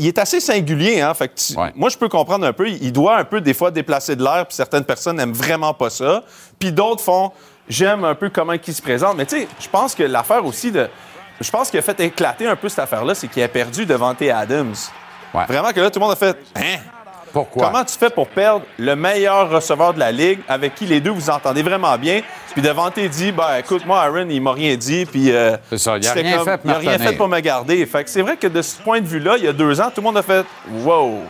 il 0.00 0.06
est 0.06 0.18
assez 0.18 0.40
singulier. 0.40 1.00
Hein? 1.00 1.14
Fait 1.14 1.28
que 1.28 1.34
tu- 1.34 1.58
Ouais. 1.58 1.72
Moi, 1.74 1.88
je 1.88 1.96
peux 1.96 2.08
comprendre 2.08 2.46
un 2.46 2.52
peu. 2.52 2.68
Il 2.68 2.92
doit 2.92 3.16
un 3.16 3.24
peu, 3.24 3.40
des 3.40 3.54
fois, 3.54 3.70
déplacer 3.70 4.14
de 4.14 4.22
l'air, 4.22 4.46
puis 4.46 4.54
certaines 4.54 4.84
personnes 4.84 5.16
n'aiment 5.16 5.32
vraiment 5.32 5.72
pas 5.74 5.90
ça. 5.90 6.22
Puis 6.58 6.70
d'autres 6.70 7.02
font, 7.02 7.32
j'aime 7.68 8.04
un 8.04 8.14
peu 8.14 8.28
comment 8.28 8.52
il 8.52 8.74
se 8.74 8.82
présente. 8.82 9.16
Mais 9.16 9.24
tu 9.26 9.40
sais, 9.40 9.48
je 9.58 9.68
pense 9.68 9.94
que 9.94 10.02
l'affaire 10.04 10.44
aussi 10.44 10.70
de. 10.70 10.88
Je 11.40 11.50
pense 11.50 11.70
qu'il 11.70 11.78
a 11.78 11.82
fait 11.82 11.98
éclater 12.00 12.46
un 12.46 12.56
peu 12.56 12.68
cette 12.68 12.78
affaire-là, 12.80 13.14
c'est 13.14 13.26
qu'il 13.28 13.42
a 13.42 13.48
perdu 13.48 13.86
devant 13.86 14.14
T. 14.14 14.30
Adams. 14.30 14.74
Ouais. 15.34 15.44
Vraiment 15.46 15.70
que 15.72 15.80
là, 15.80 15.90
tout 15.90 15.98
le 15.98 16.04
monde 16.04 16.12
a 16.12 16.16
fait 16.16 16.36
Hein? 16.56 16.78
Pourquoi? 17.32 17.66
Comment 17.66 17.84
tu 17.84 17.96
fais 17.96 18.10
pour 18.10 18.28
perdre 18.28 18.62
le 18.78 18.94
meilleur 18.96 19.50
receveur 19.50 19.94
de 19.94 19.98
la 19.98 20.10
Ligue 20.12 20.40
avec 20.48 20.74
qui 20.74 20.86
les 20.86 21.00
deux 21.00 21.10
vous 21.10 21.30
entendez 21.30 21.62
vraiment 21.62 21.96
bien? 21.98 22.20
Puis 22.52 22.62
devant 22.62 22.90
t'es 22.90 23.08
dit, 23.08 23.32
ben 23.32 23.56
écoute, 23.60 23.84
moi, 23.86 24.02
Aaron, 24.02 24.26
il 24.28 24.40
m'a 24.42 24.52
rien 24.52 24.76
dit. 24.76 25.06
Puis. 25.06 25.30
euh, 25.32 25.56
C'est 25.70 25.78
ça, 25.78 25.96
il 25.98 26.06
a 26.06 26.08
c'était 26.14 26.22
rien 26.28 26.44
fait 26.44 26.60
Il 26.64 26.70
a 26.70 26.74
me 26.74 26.78
rien 26.78 26.98
fait 26.98 27.12
pour 27.12 27.28
me 27.28 27.40
garder. 27.40 27.84
Fait 27.86 28.04
que 28.04 28.10
c'est 28.10 28.22
vrai 28.22 28.36
que 28.36 28.46
de 28.46 28.62
ce 28.62 28.76
point 28.80 29.00
de 29.00 29.06
vue-là, 29.06 29.34
il 29.38 29.44
y 29.44 29.48
a 29.48 29.52
deux 29.52 29.80
ans, 29.80 29.86
tout 29.94 30.00
le 30.00 30.02
monde 30.06 30.16
a 30.18 30.22
fait, 30.22 30.44
wow, 30.84 31.20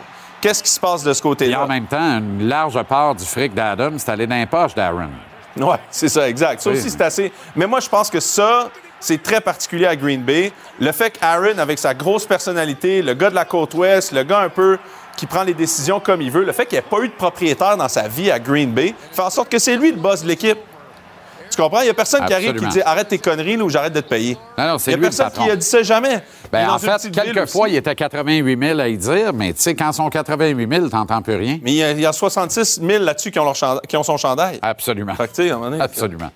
qu'est-ce 0.41 0.63
qui 0.63 0.69
se 0.69 0.79
passe 0.79 1.03
de 1.03 1.13
ce 1.13 1.19
Et 1.19 1.21
en 1.25 1.29
côté-là? 1.29 1.65
même 1.67 1.85
temps, 1.85 2.17
une 2.19 2.47
large 2.47 2.81
part 2.83 3.15
du 3.15 3.25
fric 3.25 3.53
d'Adam, 3.53 3.91
c'est 3.97 4.09
allé 4.11 4.25
dans 4.27 4.35
les 4.35 4.45
poches 4.45 4.73
d'Aaron. 4.75 5.09
Ouais, 5.57 5.77
c'est 5.89 6.09
ça, 6.09 6.29
exact. 6.29 6.61
Ça 6.61 6.69
Oui. 6.69 6.77
aussi, 6.77 6.89
c'est 6.89 7.01
assez. 7.01 7.31
Mais 7.55 7.65
moi, 7.67 7.79
je 7.81 7.89
pense 7.89 8.09
que 8.09 8.19
ça, 8.19 8.69
c'est 8.99 9.21
très 9.21 9.41
particulier 9.41 9.87
à 9.87 9.95
Green 9.95 10.21
Bay. 10.21 10.51
Le 10.79 10.91
fait 10.91 11.09
qu'Aaron, 11.17 11.57
avec 11.57 11.79
sa 11.79 11.93
grosse 11.93 12.25
personnalité, 12.25 13.01
le 13.01 13.13
gars 13.13 13.29
de 13.29 13.35
la 13.35 13.45
côte 13.45 13.73
ouest, 13.73 14.11
le 14.11 14.23
gars 14.23 14.39
un 14.39 14.49
peu 14.49 14.77
qui 15.17 15.25
prend 15.25 15.43
les 15.43 15.53
décisions 15.53 15.99
comme 15.99 16.21
il 16.21 16.31
veut, 16.31 16.43
le 16.45 16.51
fait 16.51 16.65
qu'il 16.65 16.77
n'y 16.77 16.85
ait 16.85 16.89
pas 16.89 16.99
eu 17.03 17.09
de 17.09 17.13
propriétaire 17.13 17.75
dans 17.77 17.89
sa 17.89 18.07
vie 18.07 18.31
à 18.31 18.39
Green 18.39 18.71
Bay, 18.71 18.93
fait 19.11 19.21
en 19.21 19.29
sorte 19.29 19.49
que 19.49 19.59
c'est 19.59 19.75
lui 19.75 19.91
le 19.91 19.97
boss 19.97 20.23
de 20.23 20.27
l'équipe. 20.27 20.57
Tu 21.49 21.61
comprends? 21.61 21.81
Il 21.81 21.85
n'y 21.85 21.89
a 21.89 21.93
personne 21.95 22.25
qui 22.25 22.33
arrive 22.33 22.53
qui 22.55 22.67
dit 22.67 22.81
arrête 22.81 23.07
tes 23.07 23.17
conneries 23.17 23.57
là, 23.57 23.63
ou 23.63 23.69
j'arrête 23.69 23.93
de 23.93 24.01
te 24.01 24.07
payer. 24.07 24.37
Non, 24.57 24.67
non, 24.67 24.77
c'est 24.77 24.91
Il 24.91 24.97
lui 24.97 25.01
n'y 25.01 25.09
le 25.09 25.15
a 25.15 25.17
personne 25.17 25.43
qui 25.43 25.51
a 25.51 25.55
dit 25.55 25.65
ça 25.65 25.81
jamais. 25.81 26.21
Il 26.53 26.65
dans 26.65 26.73
en 26.75 26.79
fait, 26.79 27.11
quelquefois, 27.11 27.69
il 27.69 27.75
était 27.75 27.95
88 27.95 28.59
000 28.59 28.79
à 28.79 28.87
y 28.87 28.97
dire, 28.97 29.33
mais 29.33 29.53
tu 29.53 29.61
sais, 29.61 29.75
quand 29.75 29.89
ils 29.89 29.95
sont 29.95 30.09
88 30.09 30.69
000, 30.69 30.89
t'entends 30.89 31.21
plus 31.21 31.35
rien. 31.35 31.59
Mais 31.63 31.71
il 31.71 31.77
y, 31.77 31.83
a, 31.83 31.91
il 31.91 32.01
y 32.01 32.05
a 32.05 32.13
66 32.13 32.81
000 32.81 33.03
là-dessus 33.03 33.31
qui, 33.31 33.39
ont 33.39 33.51
qui 33.87 33.97
son 34.03 34.17
chandail. 34.17 34.59
Absolument. 34.61 35.15
Fait 35.15 35.27
que, 35.27 35.35
tu 35.35 35.43
sais, 35.43 35.49
à 35.49 35.55
un 35.55 35.57
moment 35.57 35.71
donné, 35.71 35.81
Absolument. 35.81 36.31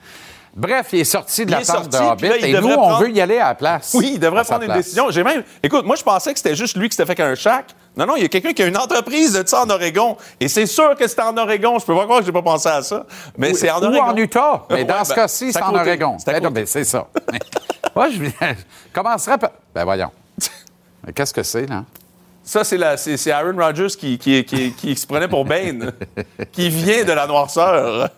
Bref, 0.55 0.89
il 0.93 0.99
est 0.99 1.03
sorti 1.03 1.45
de 1.45 1.51
Il 1.51 1.57
la 1.57 1.65
tente 1.65 1.89
de 1.89 1.97
Hobbit 1.97 2.27
là, 2.27 2.37
et 2.37 2.53
nous, 2.53 2.67
on 2.67 2.97
veut 2.97 3.09
y 3.09 3.19
aller 3.19 3.39
à 3.39 3.49
la 3.49 3.55
place. 3.55 3.95
Oui, 3.95 4.11
il 4.13 4.19
devrait 4.19 4.43
prendre 4.43 4.63
une 4.63 4.73
décision. 4.73 5.09
J'ai 5.09 5.23
même. 5.23 5.43
Écoute, 5.63 5.83
moi, 5.83 5.95
je 5.95 6.03
pensais 6.03 6.31
que 6.31 6.37
c'était 6.37 6.55
juste 6.55 6.77
lui 6.77 6.89
qui 6.89 6.95
s'était 6.95 7.07
fait 7.07 7.15
qu'un 7.15 7.33
chac. 7.33 7.73
Non, 7.97 8.05
non, 8.05 8.15
il 8.15 8.21
y 8.21 8.25
a 8.25 8.27
quelqu'un 8.27 8.53
qui 8.53 8.61
a 8.61 8.67
une 8.67 8.77
entreprise 8.77 9.33
de 9.33 9.47
ça 9.47 9.63
en 9.63 9.69
Oregon. 9.69 10.15
Et 10.39 10.47
c'est 10.47 10.67
sûr 10.67 10.95
que 10.95 11.07
c'était 11.07 11.23
en 11.23 11.35
Oregon. 11.37 11.79
Je 11.79 11.85
peux 11.85 11.95
pas 11.95 12.03
croire 12.03 12.19
que 12.19 12.25
j'ai 12.25 12.31
pas 12.31 12.43
pensé 12.43 12.69
à 12.69 12.83
ça. 12.83 13.05
Mais 13.35 13.55
c'est 13.55 13.71
en 13.71 13.81
Ou 13.81 13.85
Oregon. 13.85 14.03
en 14.03 14.15
Utah. 14.15 14.63
Mais 14.69 14.75
Ouais, 14.77 14.83
dans 14.85 15.03
ce 15.03 15.09
ben, 15.09 15.15
cas-ci, 15.15 15.51
c'est 15.51 15.59
c'est 15.59 15.63
en. 15.63 15.73
Oregon. 15.73 16.17
C'est 16.19 16.65
c'est 16.65 16.83
ça. 16.83 17.07
Moi, 17.95 18.09
je, 18.09 18.45
commencerais 18.93 19.37
par... 19.39 19.51
Ben 19.73 19.83
voyons. 19.83 20.11
Mais 21.05 21.13
qu'est-ce 21.13 21.33
que 21.33 21.43
c'est, 21.43 21.65
là? 21.67 21.83
Ça, 22.43 22.63
c'est, 22.63 22.77
la- 22.77 22.97
c'est, 22.97 23.17
c'est 23.17 23.31
Aaron 23.31 23.55
Rodgers 23.57 23.95
qui, 23.97 24.17
qui, 24.17 24.43
qui, 24.43 24.73
qui 24.73 24.95
se 24.95 25.07
prenait 25.07 25.27
pour 25.27 25.45
Bane, 25.45 25.93
qui 26.51 26.69
vient 26.69 27.03
de 27.05 27.11
la 27.11 27.25
noirceur. 27.25 28.09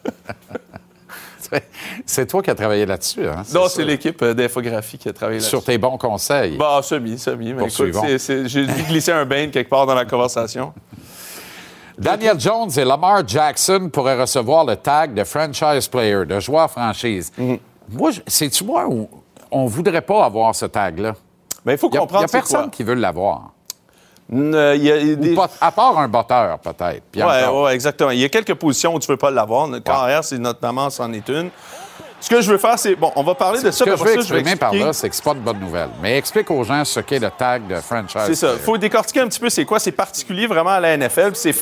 C'est 2.06 2.26
toi 2.28 2.42
qui 2.42 2.50
as 2.50 2.56
travaillé 2.56 2.86
là-dessus, 2.86 3.28
hein? 3.28 3.44
Non, 3.54 3.68
c'est 3.68 3.84
l'équipe 3.84 4.22
euh, 4.22 4.34
d'infographie 4.34 4.98
qui 4.98 5.10
a 5.10 5.14
travaillé 5.14 5.40
là-dessus. 5.40 5.50
Sur 5.50 5.64
tes 5.64 5.78
bons 5.78 5.98
conseils. 5.98 6.58
Bah, 6.58 6.80
semi, 6.84 7.18
semi. 7.18 7.54
Mais 7.54 7.66
écoute, 7.68 7.94
c'est, 8.02 8.18
c'est- 8.20 8.48
j'ai 8.48 8.66
dû 8.66 8.84
glisser 8.84 9.12
un 9.12 9.26
Bane 9.26 9.52
quelque 9.52 9.70
part 9.70 9.86
dans 9.86 9.96
la 9.96 10.06
conversation. 10.06 10.74
Daniel 11.98 12.40
Jones 12.40 12.70
et 12.78 12.84
Lamar 12.84 13.26
Jackson 13.26 13.90
pourraient 13.92 14.20
recevoir 14.20 14.66
le 14.66 14.76
tag 14.76 15.14
de 15.14 15.24
franchise 15.24 15.88
player, 15.88 16.26
de 16.26 16.40
joueur 16.40 16.70
franchise. 16.70 17.32
Mhm. 17.38 17.58
Moi, 17.90 18.12
je- 18.12 18.22
c'est-tu 18.28 18.64
moi 18.66 18.86
où 18.90 19.08
on 19.52 19.66
voudrait 19.66 20.02
pas 20.02 20.26
avoir 20.26 20.54
ce 20.54 20.66
tag-là? 20.66 21.14
Mais 21.64 21.74
il 21.74 21.78
faut 21.78 21.88
Il 21.88 21.92
n'y 21.92 21.98
a, 21.98 22.02
comprendre 22.02 22.22
y 22.24 22.26
a 22.26 22.28
c'est 22.28 22.38
personne 22.38 22.62
quoi. 22.64 22.70
qui 22.70 22.84
veut 22.84 22.96
l'avoir. 22.96 23.52
Euh, 24.34 24.76
y 24.78 24.92
a- 24.92 25.16
des- 25.16 25.36
à 25.62 25.72
part 25.72 26.00
un 26.00 26.08
botteur, 26.08 26.58
peut-être. 26.60 27.04
Oui, 27.16 27.22
ouais, 27.64 27.74
exactement. 27.76 28.10
Il 28.12 28.20
y 28.20 28.26
a 28.26 28.30
quelques 28.30 28.56
positions 28.56 28.96
où 28.96 29.00
tu 29.00 29.10
ne 29.10 29.16
peux 29.16 29.20
pas 29.20 29.30
l'avoir. 29.32 29.68
Le 29.68 29.80
carrière, 29.80 30.24
c'est 30.24 30.40
notamment, 30.40 30.90
c'en 30.90 31.12
est 31.14 31.28
une. 31.30 31.50
Ce 32.20 32.30
que 32.30 32.42
je 32.42 32.50
veux 32.50 32.58
faire, 32.58 32.80
c'est. 32.80 32.96
Bon, 32.96 33.12
on 33.16 33.22
va 33.24 33.36
parler 33.36 33.60
de 33.62 33.66
ça. 33.70 33.72
Ce 33.72 33.84
que 33.84 33.92
je 33.96 34.04
veux 34.04 34.14
ça, 34.16 34.22
je 34.22 34.34
vais 34.34 34.40
exprimer 34.40 34.56
par 34.56 34.70
expliquer. 34.70 34.86
là, 34.86 34.94
c'est 34.94 35.10
que 35.10 35.16
c'est 35.16 35.24
pas 35.24 35.34
une 35.34 35.42
bonne 35.42 35.60
nouvelle. 35.60 35.90
Mais 36.02 36.18
explique 36.18 36.50
aux 36.50 36.64
gens 36.64 36.84
ce 36.84 37.02
qu'est 37.02 37.20
le 37.20 37.30
tag 37.30 37.68
de 37.68 37.76
franchise. 37.76 38.22
C'est 38.26 38.36
ça. 38.36 38.54
Il 38.54 38.60
faut 38.60 38.78
décortiquer 38.80 39.20
un 39.20 39.28
petit 39.28 39.40
peu 39.40 39.50
c'est 39.50 39.66
quoi. 39.66 39.80
C'est 39.80 39.92
particulier 39.92 40.48
vraiment 40.48 40.72
à 40.72 40.80
la 40.80 40.98
NFL. 40.98 41.32
c'est 41.36 41.54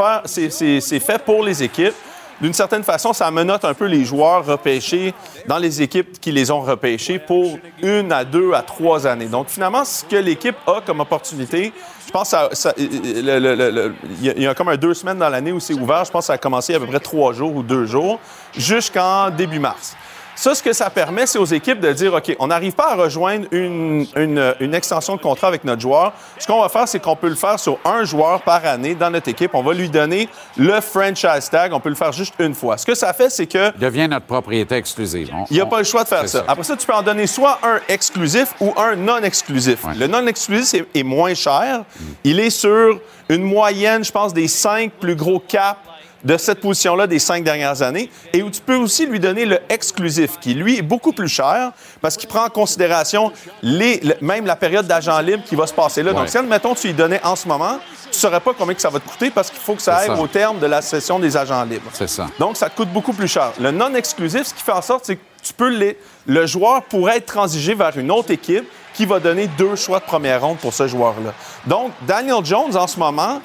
fait 0.99 1.21
pour 1.25 1.43
les 1.43 1.63
équipes. 1.63 1.95
D'une 2.41 2.53
certaine 2.53 2.83
façon, 2.83 3.13
ça 3.13 3.29
menote 3.31 3.63
un 3.63 3.73
peu 3.73 3.85
les 3.85 4.03
joueurs 4.05 4.45
repêchés 4.45 5.13
dans 5.47 5.57
les 5.59 5.81
équipes 5.81 6.19
qui 6.19 6.31
les 6.31 6.49
ont 6.51 6.61
repêchés 6.61 7.19
pour 7.19 7.57
une 7.81 8.11
à 8.11 8.23
deux 8.25 8.53
à 8.53 8.61
trois 8.63 9.05
années. 9.05 9.25
Donc, 9.27 9.47
finalement, 9.49 9.85
ce 9.85 10.03
que 10.03 10.15
l'équipe 10.15 10.55
a 10.67 10.81
comme 10.85 10.99
opportunité, 10.99 11.71
je 12.05 12.11
pense 12.11 12.23
que 12.23 12.29
ça- 12.29 12.49
ça- 12.53 12.73
le- 12.77 13.39
le- 13.39 13.55
le- 13.55 13.69
le- 13.71 13.95
il 14.19 14.25
y, 14.25 14.29
a- 14.29 14.33
il 14.35 14.41
y 14.43 14.47
a 14.47 14.53
comme 14.53 14.69
un 14.69 14.77
deux 14.77 14.93
semaines 14.93 15.17
dans 15.19 15.29
l'année 15.29 15.51
où 15.51 15.59
c'est 15.59 15.73
ouvert. 15.73 16.05
Je 16.05 16.11
pense 16.11 16.23
que 16.23 16.27
ça 16.27 16.33
a 16.33 16.37
commencé 16.37 16.73
à 16.75 16.79
peu 16.79 16.87
près 16.87 16.99
trois 16.99 17.33
jours 17.33 17.55
ou 17.55 17.63
deux 17.63 17.85
jours 17.85 18.19
jusqu'en 18.55 19.29
début 19.29 19.59
mars. 19.59 19.95
Ça, 20.35 20.55
ce 20.55 20.63
que 20.63 20.73
ça 20.73 20.89
permet, 20.89 21.27
c'est 21.27 21.37
aux 21.37 21.45
équipes 21.45 21.79
de 21.79 21.91
dire, 21.93 22.13
OK, 22.13 22.35
on 22.39 22.47
n'arrive 22.47 22.73
pas 22.73 22.91
à 22.91 22.95
rejoindre 22.95 23.45
une, 23.51 24.05
une- 24.15 24.55
une 24.59 24.73
extension 24.73 25.15
de 25.15 25.21
contrat 25.21 25.47
avec 25.47 25.63
notre 25.63 25.81
joueur. 25.81 26.11
Ce 26.39 26.47
qu'on 26.47 26.59
va 26.61 26.69
faire, 26.69 26.87
c'est 26.87 26.99
qu'on 26.99 27.15
peut 27.15 27.29
le 27.29 27.35
faire 27.35 27.59
sur 27.59 27.77
un 27.85 28.03
joueur 28.03 28.41
par 28.41 28.65
année 28.65 28.95
dans 28.95 29.09
notre 29.11 29.29
équipe. 29.29 29.51
On 29.53 29.61
va 29.61 29.73
lui 29.73 29.89
donner 29.89 30.27
le 30.57 30.81
franchise 30.81 31.49
tag. 31.51 31.71
On 31.71 31.79
peut 31.79 31.89
le 31.89 31.95
faire 31.95 32.11
juste 32.11 32.33
une 32.39 32.55
fois. 32.55 32.77
Ce 32.77 32.85
que 32.85 32.95
ça 32.95 33.13
fait, 33.13 33.29
c'est 33.29 33.45
que 33.45 33.71
Il 33.75 33.79
devient 33.79 34.07
notre 34.09 34.25
propriété 34.25 34.75
exclusive. 34.75 35.29
On- 35.33 35.45
il 35.49 35.53
n'y 35.55 35.61
a 35.61 35.65
on- 35.65 35.69
pas 35.69 35.77
le 35.77 35.83
choix 35.83 36.03
de 36.03 36.09
faire 36.09 36.27
ça. 36.27 36.43
Après 36.47 36.63
ça, 36.63 36.75
tu 36.75 36.85
peux 36.87 36.93
en 36.93 37.03
donner 37.03 37.27
soit 37.27 37.59
un 37.63 37.79
exclusif 37.87 38.53
ou 38.59 38.73
un 38.75 38.95
non 38.95 39.17
exclusif. 39.19 39.83
Ouais. 39.85 39.93
Le 39.95 40.07
non 40.07 40.25
exclusif 40.25 40.73
est, 40.73 40.99
est 40.99 41.03
moins 41.03 41.33
cher. 41.35 41.83
Il 42.23 42.39
est 42.39 42.49
sur 42.49 42.99
une 43.29 43.43
moyenne, 43.43 44.03
je 44.03 44.11
pense, 44.11 44.33
des 44.33 44.47
cinq 44.47 44.91
plus 44.99 45.15
gros 45.15 45.39
caps 45.39 45.77
de 46.23 46.37
cette 46.37 46.61
position-là 46.61 47.05
des 47.07 47.19
cinq 47.19 47.43
dernières 47.43 47.81
années, 47.81 48.09
et 48.31 48.43
où 48.43 48.49
tu 48.49 48.61
peux 48.61 48.75
aussi 48.77 49.05
lui 49.05 49.19
donner 49.19 49.45
le 49.45 49.59
exclusif, 49.69 50.39
qui, 50.39 50.53
lui, 50.53 50.77
est 50.77 50.81
beaucoup 50.81 51.11
plus 51.11 51.27
cher, 51.27 51.71
parce 52.01 52.15
qu'il 52.15 52.29
prend 52.29 52.45
en 52.45 52.49
considération 52.49 53.31
les, 53.61 53.99
le- 53.99 54.15
même 54.21 54.45
la 54.45 54.55
période 54.55 54.87
d'agent 54.87 55.19
libre 55.19 55.43
qui 55.45 55.55
va 55.55 55.67
se 55.67 55.73
passer 55.73 56.01
là. 56.01 56.11
Ouais. 56.11 56.17
Donc, 56.17 56.29
si, 56.29 56.37
admettons, 56.37 56.75
tu 56.75 56.87
lui 56.87 56.93
donnais 56.93 57.19
en 57.23 57.35
ce 57.35 57.47
moment, 57.47 57.77
tu 58.03 58.09
ne 58.09 58.13
saurais 58.13 58.39
pas 58.39 58.53
combien 58.57 58.73
que 58.73 58.81
ça 58.81 58.89
va 58.89 58.99
te 58.99 59.09
coûter, 59.09 59.31
parce 59.31 59.49
qu'il 59.49 59.59
faut 59.59 59.75
que 59.75 59.81
ça 59.81 59.97
aille 59.97 60.09
au 60.11 60.27
terme 60.27 60.59
de 60.59 60.65
la 60.65 60.81
session 60.81 61.19
des 61.19 61.35
agents 61.35 61.63
libres. 61.63 61.89
C'est 61.93 62.09
ça. 62.09 62.27
Donc, 62.39 62.55
ça 62.55 62.69
te 62.69 62.75
coûte 62.77 62.89
beaucoup 62.89 63.13
plus 63.13 63.27
cher. 63.27 63.51
Le 63.59 63.71
non-exclusif, 63.71 64.43
ce 64.43 64.53
qui 64.53 64.63
fait 64.63 64.71
en 64.71 64.81
sorte, 64.81 65.05
c'est 65.05 65.17
que 65.17 65.21
tu 65.43 65.53
peux 65.53 65.69
les... 65.69 65.97
le 66.25 66.45
joueur 66.45 66.83
pourrait 66.83 67.17
être 67.17 67.25
transigé 67.25 67.73
vers 67.73 67.97
une 67.97 68.11
autre 68.11 68.31
équipe 68.31 68.65
qui 68.93 69.05
va 69.05 69.19
donner 69.19 69.47
deux 69.57 69.75
choix 69.75 69.99
de 69.99 70.05
première 70.05 70.41
ronde 70.41 70.57
pour 70.59 70.73
ce 70.73 70.87
joueur-là. 70.87 71.33
Donc, 71.65 71.91
Daniel 72.07 72.45
Jones, 72.45 72.77
en 72.77 72.87
ce 72.87 72.99
moment, 72.99 73.41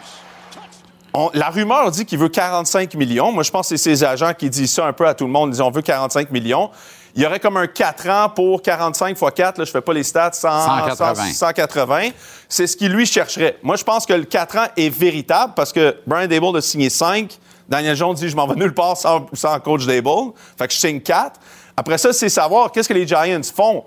on- 1.15 1.31
la 1.35 1.51
rumeur 1.51 1.91
dit 1.91 2.05
qu'il 2.05 2.19
veut 2.19 2.29
45 2.29 2.95
millions. 2.95 3.33
Moi, 3.33 3.43
je 3.43 3.51
pense 3.51 3.69
que 3.69 3.77
c'est 3.77 3.83
ses 3.97 4.05
agents 4.05 4.33
qui 4.35 4.49
disent 4.51 4.73
ça 4.73 4.87
un 4.87 4.93
peu 4.93 5.07
à 5.07 5.15
tout 5.15 5.25
le 5.27 5.31
monde. 5.33 5.49
Ils 5.51 5.53
disent 5.53 5.61
on 5.61 5.71
veut 5.71 5.83
45 5.83 6.31
millions. 6.31 6.71
Il 7.17 7.23
y 7.23 7.27
aurait 7.27 7.41
comme 7.41 7.57
un 7.57 7.67
4 7.67 8.09
ans 8.09 8.29
pour 8.29 8.63
45 8.63 9.11
x 9.11 9.21
4, 9.35 9.59
là, 9.59 9.65
je 9.65 9.71
fais 9.71 9.81
pas 9.81 9.93
les 9.93 10.05
stats, 10.05 10.31
100, 10.33 10.49
180. 10.67 11.15
100, 11.33 11.33
180. 11.35 12.11
C'est 12.49 12.67
ce 12.67 12.77
qu'il 12.77 12.93
lui 12.93 13.07
chercherait. 13.07 13.59
Moi, 13.63 13.77
je 13.77 13.83
pense 13.85 14.07
que 14.07 14.13
le 14.13 14.25
4 14.25 14.57
ans 14.59 14.67
est 14.77 14.91
véritable 14.91 15.55
parce 15.57 15.73
que 15.73 15.97
Brian 16.07 16.29
Dable 16.29 16.57
a 16.57 16.61
signé 16.61 16.91
5. 16.91 17.39
Daniel 17.69 17.97
Jones 17.97 18.15
dit 18.15 18.29
je 18.29 18.37
m'en 18.37 18.47
vais 18.47 18.55
nulle 18.55 18.73
part 18.75 18.97
sans, 18.97 19.27
sans 19.33 19.59
coach 19.61 19.85
Dable. 19.87 20.33
Fait 20.59 20.69
que 20.69 20.75
je 20.75 20.79
signe 20.79 21.01
4. 21.01 21.41
Après 21.77 21.99
ça, 21.99 22.13
c'est 22.13 22.29
savoir 22.29 22.71
qu'est-ce 22.71 22.89
que 22.89 22.95
les 22.95 23.07
Giants 23.07 23.41
font. 23.55 23.85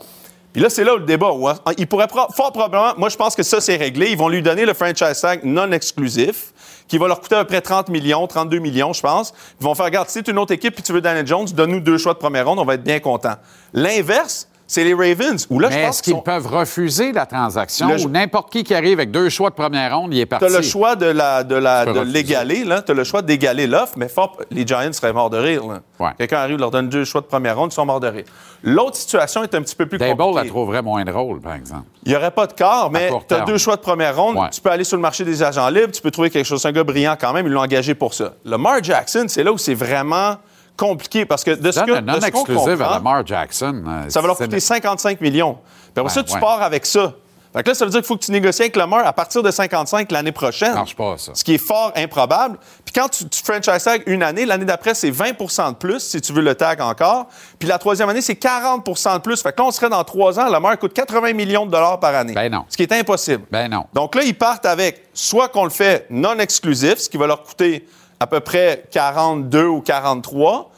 Puis 0.51 0.61
là, 0.61 0.69
c'est 0.69 0.83
là 0.83 0.95
le 0.97 1.05
débat. 1.05 1.31
où, 1.31 1.47
hein, 1.47 1.55
il 1.77 1.87
pourrait 1.87 2.07
fort 2.09 2.51
probablement, 2.51 2.93
moi, 2.97 3.07
je 3.07 3.15
pense 3.15 3.35
que 3.35 3.43
ça, 3.43 3.61
c'est 3.61 3.77
réglé. 3.77 4.09
Ils 4.11 4.17
vont 4.17 4.27
lui 4.27 4.41
donner 4.41 4.65
le 4.65 4.73
franchise 4.73 5.21
tag 5.21 5.41
non 5.43 5.71
exclusif, 5.71 6.51
qui 6.91 6.97
va 6.97 7.07
leur 7.07 7.21
coûter 7.21 7.35
à 7.35 7.45
peu 7.45 7.47
près 7.47 7.61
30 7.61 7.87
millions, 7.87 8.27
32 8.27 8.59
millions, 8.59 8.91
je 8.91 8.99
pense. 8.99 9.33
Ils 9.61 9.63
vont 9.63 9.73
faire, 9.75 9.85
regarde, 9.85 10.09
si 10.09 10.15
c'est 10.15 10.27
une 10.27 10.37
autre 10.37 10.51
équipe 10.51 10.73
puis 10.73 10.83
tu 10.83 10.91
veux 10.91 10.99
Daniel 10.99 11.25
Jones, 11.25 11.45
donne-nous 11.45 11.79
deux 11.79 11.97
choix 11.97 12.13
de 12.13 12.17
première 12.17 12.45
ronde, 12.45 12.59
on 12.59 12.65
va 12.65 12.73
être 12.73 12.83
bien 12.83 12.99
content. 12.99 13.35
L'inverse, 13.71 14.49
c'est 14.71 14.83
les 14.85 14.93
Ravens, 14.93 15.45
où 15.49 15.59
là, 15.59 15.67
Mais 15.69 15.73
je 15.75 15.79
est-ce 15.79 15.87
pense 15.87 16.01
qu'ils 16.01 16.13
sont- 16.13 16.21
peuvent 16.21 16.47
refuser 16.47 17.11
la 17.11 17.25
transaction 17.25 17.89
Le- 17.89 18.01
ou 18.05 18.09
n'importe 18.09 18.51
qui 18.51 18.63
qui 18.63 18.73
arrive 18.73 18.99
avec 18.99 19.11
deux 19.11 19.27
choix 19.29 19.49
de 19.49 19.55
première 19.55 19.97
ronde, 19.97 20.13
il 20.13 20.19
est 20.21 20.25
parti? 20.25 20.45
Tu 20.45 20.53
as 20.53 20.57
le 20.57 20.63
choix 20.63 20.95
de 20.95 21.07
la 21.07 21.43
de 21.43 21.55
la 21.55 21.81
Tu 21.81 21.87
peux 21.87 21.93
de 21.93 21.99
refuser. 21.99 22.13
l'égaler 22.17 22.63
là, 22.63 22.81
tu 22.81 22.91
as 22.91 22.95
le 22.95 23.03
choix 23.03 23.21
d'égaler 23.21 23.67
l'offre, 23.67 23.93
mais 23.97 24.07
fort, 24.07 24.37
les 24.49 24.65
Giants 24.65 24.93
seraient 24.93 25.11
morts 25.11 25.29
de 25.29 25.37
rire. 25.37 25.65
Ouais. 25.99 26.09
Quelqu'un 26.17 26.37
arrive 26.37 26.57
leur 26.57 26.71
donne 26.71 26.87
deux 26.89 27.03
choix 27.03 27.19
de 27.21 27.25
première 27.25 27.57
ronde, 27.57 27.71
ils 27.71 27.75
sont 27.75 27.85
morts 27.85 27.99
de 27.99 28.07
rire. 28.07 28.23
L'autre 28.63 28.95
situation 28.95 29.43
est 29.43 29.53
un 29.55 29.61
petit 29.61 29.75
peu 29.75 29.85
plus 29.87 29.97
Dable 29.97 30.23
la 30.35 30.45
trouverait 30.45 30.81
moins 30.81 31.03
drôle, 31.03 31.41
par 31.41 31.55
exemple. 31.55 31.83
Il 32.05 32.09
n'y 32.11 32.15
aurait 32.15 32.31
pas 32.31 32.47
de 32.47 32.53
quart, 32.53 32.89
mais 32.91 33.09
tu 33.27 33.33
as 33.33 33.41
deux 33.41 33.57
choix 33.57 33.75
de 33.75 33.81
première 33.81 34.15
ronde. 34.15 34.37
Ouais. 34.37 34.49
Tu 34.51 34.61
peux 34.61 34.69
aller 34.71 34.83
sur 34.83 34.95
le 34.97 35.01
marché 35.01 35.23
des 35.25 35.43
agents 35.43 35.67
libres, 35.69 35.91
tu 35.91 36.01
peux 36.01 36.11
trouver 36.11 36.29
quelque 36.29 36.45
chose. 36.45 36.61
C'est 36.61 36.67
un 36.67 36.71
gars 36.71 36.83
brillant 36.83 37.15
quand 37.19 37.33
même, 37.33 37.45
ils 37.45 37.51
l'ont 37.51 37.61
engagé 37.61 37.93
pour 37.93 38.13
ça. 38.13 38.33
Lamar 38.45 38.81
Jackson, 38.81 39.25
c'est 39.27 39.43
là 39.43 39.51
où 39.51 39.57
c'est 39.57 39.73
vraiment 39.73 40.35
compliqué 40.77 41.25
parce 41.25 41.43
que 41.43 41.51
de 41.51 41.71
ce 41.71 41.79
que 41.81 41.91
qu'on 41.91 42.01
non-exclusif 42.01 42.81
à 42.81 42.89
Lamar 42.91 43.25
Jackson. 43.25 43.83
euh, 43.87 44.09
ça 44.09 44.21
va 44.21 44.27
leur 44.27 44.37
coûter 44.37 44.59
55 44.59 45.21
millions. 45.21 45.53
Puis 45.55 45.89
après 45.97 46.03
Ouais, 46.03 46.09
ça, 46.09 46.23
tu 46.23 46.33
ouais. 46.33 46.39
pars 46.39 46.61
avec 46.61 46.85
ça. 46.85 47.13
Fait 47.53 47.63
que 47.63 47.67
là, 47.67 47.75
ça 47.75 47.83
veut 47.83 47.91
dire 47.91 47.99
qu'il 47.99 48.07
faut 48.07 48.15
que 48.15 48.23
tu 48.23 48.31
négocies 48.31 48.61
avec 48.61 48.77
Lamar 48.77 49.05
à 49.05 49.11
partir 49.11 49.43
de 49.43 49.51
55 49.51 50.09
l'année 50.13 50.31
prochaine. 50.31 50.69
Ça 50.69 50.75
marche 50.75 50.95
pas, 50.95 51.17
ça. 51.17 51.33
Ce 51.35 51.43
qui 51.43 51.55
est 51.55 51.57
fort 51.57 51.91
improbable. 51.97 52.57
Puis 52.85 52.93
quand 52.95 53.09
tu, 53.09 53.27
tu 53.27 53.43
franchise 53.43 53.83
tag 53.83 54.03
une 54.05 54.23
année, 54.23 54.45
l'année 54.45 54.63
d'après, 54.63 54.93
c'est 54.93 55.09
20 55.11 55.31
de 55.71 55.75
plus 55.75 55.99
si 55.99 56.21
tu 56.21 56.31
veux 56.31 56.41
le 56.41 56.55
tag 56.55 56.79
encore. 56.79 57.27
Puis 57.59 57.67
la 57.67 57.77
troisième 57.77 58.07
année, 58.07 58.21
c'est 58.21 58.37
40 58.37 58.85
de 58.85 59.17
plus. 59.19 59.41
Fait 59.41 59.51
que 59.51 59.61
là, 59.61 59.67
on 59.67 59.71
serait 59.71 59.89
dans 59.89 60.01
trois 60.05 60.39
ans, 60.39 60.47
Lamar 60.49 60.79
coûte 60.79 60.93
80 60.93 61.33
millions 61.33 61.65
de 61.65 61.71
dollars 61.71 61.99
par 61.99 62.15
année. 62.15 62.33
Ben 62.33 62.49
non. 62.49 62.63
Ce 62.69 62.77
qui 62.77 62.83
est 62.83 62.93
impossible. 62.93 63.43
Ben 63.51 63.67
non. 63.69 63.83
Donc 63.93 64.15
là, 64.15 64.23
ils 64.23 64.37
partent 64.37 64.65
avec 64.65 65.09
soit 65.13 65.49
qu'on 65.49 65.65
le 65.65 65.71
fait 65.71 66.07
non 66.09 66.39
exclusif, 66.39 66.99
ce 66.99 67.09
qui 67.09 67.17
va 67.17 67.27
leur 67.27 67.43
coûter 67.43 67.85
à 68.21 68.27
peu 68.27 68.39
près 68.39 68.83
42 68.91 69.65
ou 69.65 69.81
43. 69.81 70.69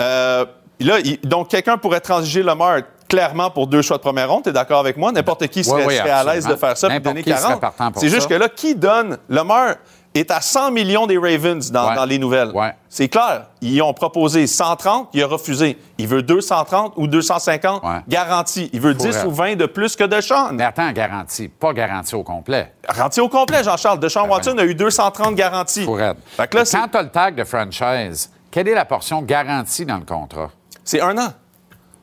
Euh, 0.00 0.44
là, 0.80 0.98
il- 1.04 1.20
donc 1.22 1.48
quelqu'un 1.48 1.78
pourrait 1.78 2.00
transiger 2.00 2.42
Lamar 2.42 2.80
clairement 3.08 3.48
pour 3.50 3.68
deux 3.68 3.80
choix 3.80 3.96
de 3.98 4.02
première 4.02 4.28
ronde. 4.28 4.42
T'es 4.42 4.50
d'accord 4.52 4.80
avec 4.80 4.96
moi? 4.96 5.12
N'importe 5.12 5.46
qui 5.46 5.62
serait, 5.62 5.86
oui, 5.86 5.96
serait 5.96 6.10
à 6.10 6.24
l'aise 6.24 6.44
de 6.46 6.56
faire 6.56 6.76
ça 6.76 6.88
N'importe 6.88 7.04
donner 7.04 7.22
qui 7.22 7.30
serait 7.30 7.40
40. 7.42 7.60
partant 7.60 7.92
pour 7.92 8.00
C'est 8.02 8.08
juste 8.08 8.26
que 8.28 8.34
là, 8.34 8.48
qui 8.48 8.74
donne? 8.74 9.18
Lamar 9.28 9.76
est 10.14 10.30
à 10.30 10.40
100 10.40 10.70
millions 10.72 11.06
des 11.06 11.16
Ravens 11.16 11.70
dans, 11.70 11.88
Ouais. 11.88 11.94
dans 11.94 12.04
les 12.04 12.18
nouvelles. 12.18 12.50
Ouais. 12.52 12.74
C'est 12.88 13.08
clair. 13.08 13.46
Ils 13.62 13.80
ont 13.82 13.94
proposé 13.94 14.46
130, 14.46 15.08
il 15.14 15.22
a 15.22 15.26
refusé. 15.26 15.78
Il 15.98 16.06
veut 16.08 16.22
230 16.22 16.92
ou 16.96 17.06
250 17.06 17.82
Ouais. 17.82 18.00
garanti. 18.08 18.68
Il 18.72 18.80
veut 18.80 18.92
10 18.94 19.06
Pourrait. 19.16 19.24
ou 19.24 19.30
20 19.30 19.56
de 19.56 19.66
plus 19.66 19.96
que 19.96 20.04
Deshaun. 20.04 20.52
Mais 20.52 20.64
attends, 20.64 20.90
garantie. 20.92 21.48
Pas 21.48 21.72
garantie 21.72 22.14
au 22.14 22.22
complet. 22.22 22.72
Garanti 22.86 23.20
au 23.20 23.28
complet, 23.28 23.64
Jean-Charles. 23.64 24.00
Deshaun 24.00 24.28
Watson 24.28 24.56
a 24.58 24.64
eu 24.64 24.74
230 24.74 25.34
garanties. 25.34 25.84
Pour 25.84 26.00
être. 26.00 26.18
Fait 26.36 26.48
que 26.48 26.56
là, 26.58 26.64
Quand 26.70 26.88
tu 26.88 26.96
as 26.98 27.02
le 27.02 27.08
tag 27.10 27.34
de 27.34 27.44
franchise, 27.44 28.30
quelle 28.50 28.68
est 28.68 28.74
la 28.74 28.84
portion 28.84 29.22
garantie 29.22 29.86
dans 29.86 29.96
le 29.98 30.04
contrat? 30.04 30.50
c'est 30.84 31.00
un 31.00 31.16
an. 31.16 31.28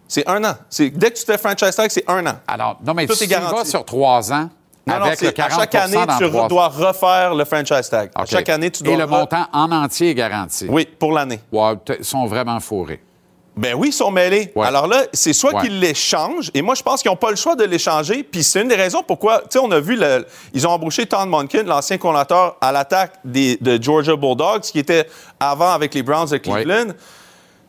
C'est 0.07 0.27
un 0.27 0.43
an. 0.43 0.53
C'est- 0.71 0.89
Dès 0.89 1.11
que 1.11 1.17
tu 1.19 1.23
te 1.25 1.31
fais 1.31 1.37
franchise 1.37 1.75
tag, 1.75 1.91
c'est 1.91 2.09
un 2.09 2.25
an. 2.25 2.33
Alors, 2.47 2.79
non, 2.83 2.95
mais 2.95 3.05
Tout 3.05 3.13
tu 3.15 3.25
est 3.25 3.27
vas 3.27 3.39
garanti. 3.41 3.69
sur 3.69 3.85
trois 3.85 4.33
ans 4.33 4.49
Non, 4.89 4.99
non, 4.99 5.05
avec 5.05 5.21
le 5.21 5.27
c'est- 5.27 5.33
40 5.33 5.51
à 5.53 5.59
chaque 5.61 5.75
année, 5.75 5.97
tu 6.17 6.29
dois 6.49 6.67
refaire 6.67 7.35
le 7.35 7.45
franchise 7.45 7.89
tag. 7.89 8.11
À 8.15 8.25
chaque 8.25 8.49
année, 8.49 8.69
tu 8.71 8.83
dois 8.83 8.93
Et 8.93 8.97
le 8.97 9.07
montant 9.07 9.45
en 9.53 9.71
entier 9.71 10.09
est 10.11 10.15
garanti. 10.15 10.65
Oui, 10.69 10.87
pour 10.97 11.11
l'année. 11.13 11.39
Ils 11.51 12.05
sont 12.05 12.25
vraiment 12.25 12.59
fourrés. 12.59 13.01
Ben 13.57 13.73
oui, 13.75 13.89
ils 13.89 13.93
sont 13.93 14.09
mêlés. 14.09 14.53
Ouais. 14.55 14.65
Alors 14.67 14.87
là, 14.87 15.01
c'est 15.11 15.33
soit 15.33 15.53
Ouais. 15.53 15.63
qu'ils 15.63 15.79
l'échangent, 15.81 16.49
et 16.53 16.61
moi, 16.61 16.75
je 16.75 16.83
pense 16.83 17.01
qu'ils 17.01 17.11
n'ont 17.11 17.17
pas 17.17 17.29
le 17.29 17.35
choix 17.35 17.57
de 17.57 17.65
l'échanger. 17.65 18.23
Puis 18.23 18.41
c'est 18.41 18.61
une 18.61 18.69
des 18.69 18.75
raisons 18.75 19.03
pourquoi, 19.05 19.39
tu 19.39 19.45
sais, 19.49 19.59
on 19.59 19.69
a 19.71 19.81
vu, 19.81 19.97
le- 19.97 20.25
ils 20.53 20.65
ont 20.65 20.69
embauché 20.71 21.05
Tom 21.05 21.27
Monken, 21.27 21.65
l'ancien 21.67 21.97
coordinateur 21.97 22.55
à 22.61 22.71
l'attaque 22.71 23.15
des- 23.25 23.57
de 23.59 23.81
Georgia 23.81 24.15
Bulldogs, 24.15 24.61
qui 24.61 24.79
était 24.79 25.05
avant 25.41 25.71
avec 25.73 25.93
les 25.93 26.03
Browns 26.03 26.29
de 26.29 26.37
Cleveland. 26.37 26.93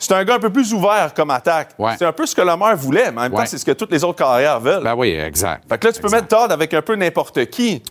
C'est 0.00 0.12
un 0.14 0.24
gars 0.24 0.34
un 0.36 0.38
peu 0.40 0.50
plus 0.50 0.72
ouvert 0.72 1.12
comme 1.14 1.30
attaque. 1.30 1.70
Ouais. 1.78 1.92
C'est 1.98 2.06
un 2.06 2.12
peu 2.12 2.24
ce 2.26 2.34
que 2.34 2.40
Lamar 2.40 2.74
voulait, 2.74 3.12
mais 3.12 3.18
en 3.18 3.22
même 3.24 3.32
temps, 3.32 3.44
c'est 3.46 3.58
ce 3.58 3.64
que 3.64 3.72
toutes 3.72 3.92
les 3.92 4.02
autres 4.02 4.18
carrières 4.18 4.58
veulent. 4.58 4.82
Ben 4.82 4.94
oui, 4.96 5.10
exact. 5.10 5.64
Fait 5.68 5.78
que 5.78 5.86
là, 5.86 5.92
tu 5.92 6.00
peux 6.00 6.08
mettre 6.08 6.26
Todd 6.28 6.50
avec 6.50 6.72
un 6.74 6.82
peu 6.82 6.96
n'importe 6.96 7.44
qui. 7.50 7.82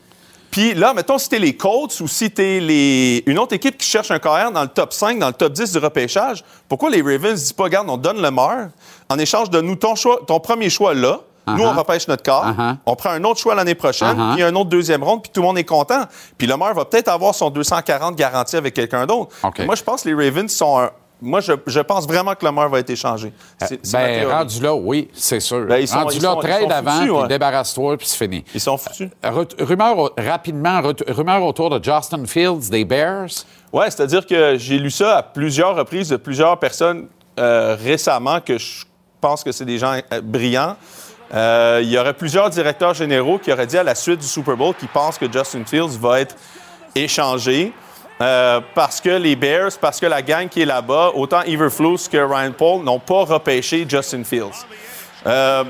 Puis 0.52 0.74
là, 0.74 0.94
mettons, 0.96 1.20
si 1.20 1.30
t'es 1.30 1.38
les 1.38 1.56
Colts 1.56 2.00
ou 2.02 2.08
si 2.08 2.32
t'es 2.32 2.60
les... 2.60 3.24
une 3.28 3.38
autre 3.38 3.54
équipe 3.54 3.78
qui 3.78 3.88
cherche 3.88 4.10
un 4.10 4.18
carrière 4.18 4.52
dans 4.52 4.64
le 4.64 4.68
top 4.68 4.92
5, 4.94 5.20
dans 5.20 5.28
le 5.28 5.34
top 5.34 5.54
10 5.54 5.74
du 5.74 5.78
repêchage, 5.78 6.44
pourquoi 6.68 6.90
les 6.90 7.04
Ravens 7.04 7.36
disent 7.40 7.54
pas, 7.54 7.66
regarde, 7.66 7.88
on 7.88 7.98
donne 7.98 8.20
le 8.20 8.30
en 8.30 9.20
échange 9.20 9.52
de 9.52 9.62
nous 9.62 9.76
ton, 9.76 9.94
choix, 9.94 10.20
ton 10.26 10.40
premier 10.40 10.72
choix 10.72 10.96
là, 10.96 11.20
nous, 11.48 11.64
on 11.64 11.72
Uh-huh. 11.74 11.78
repêche 11.78 12.08
notre 12.08 12.24
corps, 12.24 12.46
Uh-huh. 12.48 12.76
on 12.86 12.96
prend 12.96 13.10
un 13.12 13.24
autre 13.24 13.40
choix 13.40 13.54
l'année 13.56 13.76
prochaine, 13.76 14.18
Uh-huh. 14.18 14.34
puis 14.34 14.44
un 14.44 14.56
autre 14.56 14.70
deuxième 14.70 15.04
ronde, 15.04 15.22
puis 15.22 15.32
tout 15.32 15.42
le 15.42 15.48
monde 15.48 15.58
est 15.60 15.64
content. 15.64 16.04
Puis 16.38 16.48
le 16.48 16.58
Mar 16.58 16.74
va 16.74 16.86
peut-être 16.86 17.08
avoir 17.10 17.34
son 17.36 17.50
240 17.52 18.16
garanti 18.16 18.56
avec 18.56 18.74
quelqu'un 18.74 19.06
d'autre. 19.06 19.36
Moi, 19.66 19.76
je 19.76 19.84
pense 19.84 20.02
que 20.04 20.10
les 20.10 20.16
Ravens 20.16 20.52
sont 20.52 20.80
un... 20.80 20.90
Moi, 21.22 21.42
je, 21.42 21.52
je 21.68 21.80
pense 21.82 22.08
vraiment 22.08 22.34
que 22.34 22.46
le 22.46 22.52
Mar 22.52 22.70
va 22.70 22.80
être 22.80 22.90
échangé. 22.90 23.34
C'est- 23.58 23.80
c'est 23.84 23.98
ma 23.98 24.06
Ben, 24.08 24.32
rendu 24.32 24.62
là, 24.62 24.74
oui, 24.74 25.10
c'est 25.14 25.40
sûr. 25.42 25.66
Ben, 25.66 25.78
ils 25.78 25.88
sont- 25.88 26.00
rendu 26.00 26.16
ils 26.18 26.22
là, 26.24 26.32
sont- 26.34 26.42
ils 26.42 26.48
trade 26.50 26.62
sont 26.62 26.70
avant, 26.72 26.92
foutus, 26.92 27.14
puis 27.20 27.28
débarrasse-toi, 27.28 27.98
puis 27.98 28.08
c'est 28.08 28.18
fini. 28.18 28.46
Ils 28.54 28.62
sont 28.62 28.78
foutus. 28.78 29.10
Ret- 29.24 29.56
rumeur, 29.60 29.98
au- 29.98 30.10
rapidement, 30.18 30.82
rumeur 31.08 31.44
autour 31.44 31.70
de 31.78 31.84
Justin 31.84 32.26
Fields 32.26 32.70
des 32.70 32.86
Bears. 32.86 33.28
Oui, 33.74 33.84
c'est-à-dire 33.88 34.26
que 34.26 34.58
j'ai 34.58 34.78
lu 34.80 34.90
ça 34.92 35.18
à 35.18 35.24
plusieurs 35.24 35.76
reprises 35.76 36.10
de 36.10 36.16
plusieurs 36.18 36.58
personnes 36.58 37.08
euh, 37.38 37.78
récemment 37.82 38.40
que 38.42 38.58
je 38.58 38.86
pense 39.22 39.44
que 39.44 39.52
c'est 39.52 39.66
des 39.66 39.78
gens 39.78 39.98
euh, 40.14 40.22
brillants. 40.22 40.76
Euh, 41.34 41.80
il 41.84 41.90
y 41.90 41.98
aurait 41.98 42.14
plusieurs 42.14 42.50
directeurs 42.50 42.94
généraux 42.94 43.38
qui 43.38 43.52
auraient 43.54 43.68
dit 43.68 43.78
à 43.78 43.84
la 43.84 43.94
suite 43.96 44.20
du 44.22 44.26
Super 44.28 44.58
Bowl 44.58 44.74
qu'ils 44.74 44.88
pensent 44.88 45.18
que 45.18 45.32
Justin 45.32 45.64
Fields 45.66 45.98
va 46.00 46.22
être 46.22 46.36
échangé. 46.96 47.72
Euh, 48.22 48.60
parce 48.76 49.00
que 49.00 49.10
les 49.10 49.36
Bears, 49.36 49.72
parce 49.80 50.00
que 50.00 50.06
la 50.06 50.22
gang 50.22 50.50
qui 50.50 50.62
est 50.62 50.66
là-bas, 50.66 51.12
autant 51.16 51.42
Everflus 51.42 52.10
que 52.12 52.18
Ryan 52.18 52.52
Paul 52.52 52.84
n'ont 52.84 53.00
pas 53.00 53.24
repêché 53.24 53.86
Justin 53.88 54.24
Fields. 54.24 54.66
Euh, 55.26 55.64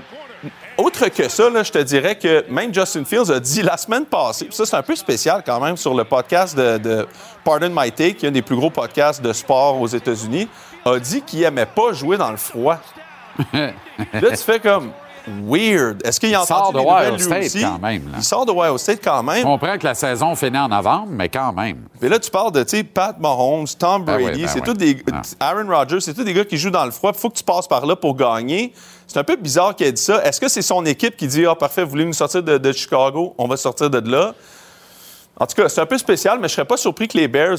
autre 0.78 1.10
que 1.10 1.28
ça, 1.28 1.50
là, 1.50 1.62
je 1.62 1.72
te 1.72 1.78
dirais 1.80 2.16
que 2.16 2.46
même 2.50 2.74
Justin 2.74 3.04
Fields 3.04 3.32
a 3.32 3.40
dit 3.40 3.62
la 3.62 3.78
semaine 3.78 4.06
passée, 4.06 4.48
ça 4.50 4.66
c'est 4.66 4.76
un 4.76 4.82
peu 4.82 4.96
spécial 4.96 5.44
quand 5.46 5.60
même 5.60 5.78
sur 5.78 5.94
le 5.94 6.06
podcast 6.06 6.58
de, 6.58 6.78
de 6.78 7.08
Pardon 7.44 7.70
My 7.70 7.92
Take, 7.92 8.14
qui 8.14 8.26
est 8.26 8.30
un 8.30 8.32
des 8.32 8.42
plus 8.42 8.56
gros 8.56 8.70
podcasts 8.70 9.22
de 9.22 9.34
sport 9.34 9.80
aux 9.80 9.88
États-Unis, 9.88 10.48
a 10.86 10.98
dit 10.98 11.22
qu'il 11.22 11.44
aimait 11.44 11.66
pas 11.66 11.94
jouer 11.94 12.18
dans 12.18 12.32
le 12.32 12.38
froid. 12.38 12.78
là, 13.54 13.72
tu 14.14 14.38
fais 14.38 14.60
comme 14.60 14.92
weird. 15.28 16.06
Est-ce 16.06 16.20
qu'il 16.20 16.34
a 16.36 16.42
entendu 16.42 16.74
de 16.74 16.80
Ohio 16.80 17.18
State 17.18 17.46
aussi? 17.46 17.62
quand 17.62 17.80
même, 17.80 18.06
là. 18.12 18.18
Il 18.18 18.24
sort 18.24 18.46
de 18.46 18.52
Ohio 18.52 18.78
State 18.78 19.00
quand 19.04 19.22
même. 19.24 19.38
Je 19.40 19.44
comprends 19.44 19.78
que 19.78 19.86
la 19.86 19.96
saison 19.96 20.36
finit 20.36 20.58
en 20.58 20.68
novembre, 20.70 21.08
mais 21.10 21.30
quand 21.30 21.54
même. 21.54 21.88
Mais 22.02 22.10
là, 22.10 22.20
tu 22.20 22.30
parles 22.32 22.52
de 22.52 22.64
tu 22.64 22.78
sais, 22.78 22.84
Pat 22.84 23.20
Mahomes, 23.20 23.68
Tom 23.78 24.04
Ben 24.06 24.16
Brady, 24.22 24.32
oui, 24.40 24.42
ben 24.44 24.48
c'est 24.48 24.60
oui. 24.60 24.66
tous 24.66 24.74
des. 24.74 25.04
Ah. 25.12 25.22
Aaron 25.52 25.68
Rodgers, 25.68 26.00
c'est 26.02 26.14
tous 26.14 26.24
des 26.24 26.34
gars 26.34 26.46
qui 26.46 26.58
jouent 26.58 26.70
dans 26.72 26.86
le 26.86 26.92
froid. 26.92 27.12
Il 27.14 27.20
faut 27.20 27.30
que 27.30 27.38
tu 27.38 27.44
passes 27.44 27.68
par 27.68 27.86
là 27.86 27.96
pour 27.96 28.16
gagner. 28.16 28.74
C'est 29.08 29.18
un 29.20 29.24
peu 29.24 29.36
bizarre 29.36 29.76
qu'il 29.76 29.88
ait 29.88 29.92
dit 29.92 30.02
ça. 30.02 30.24
Est-ce 30.24 30.40
que 30.40 30.48
c'est 30.48 30.62
son 30.62 30.86
équipe 30.86 31.18
qui 31.18 31.28
dit 31.28 31.46
Ah, 31.46 31.56
parfait, 31.56 31.84
vous 31.84 31.90
voulez 31.90 32.06
nous 32.06 32.14
sortir 32.14 32.44
de, 32.44 32.58
de 32.58 32.72
Chicago? 32.72 33.34
On 33.38 33.48
va 33.48 33.58
sortir 33.58 33.90
de 33.90 34.10
là. 34.10 34.34
En 35.40 35.46
tout 35.48 35.56
cas, 35.56 35.70
c'est 35.70 35.82
un 35.82 35.86
peu 35.86 35.98
spécial, 35.98 36.38
mais 36.40 36.48
je 36.48 36.54
serais 36.54 36.66
pas 36.66 36.78
surpris 36.78 37.08
que 37.08 37.18
les 37.18 37.28
Bears 37.28 37.58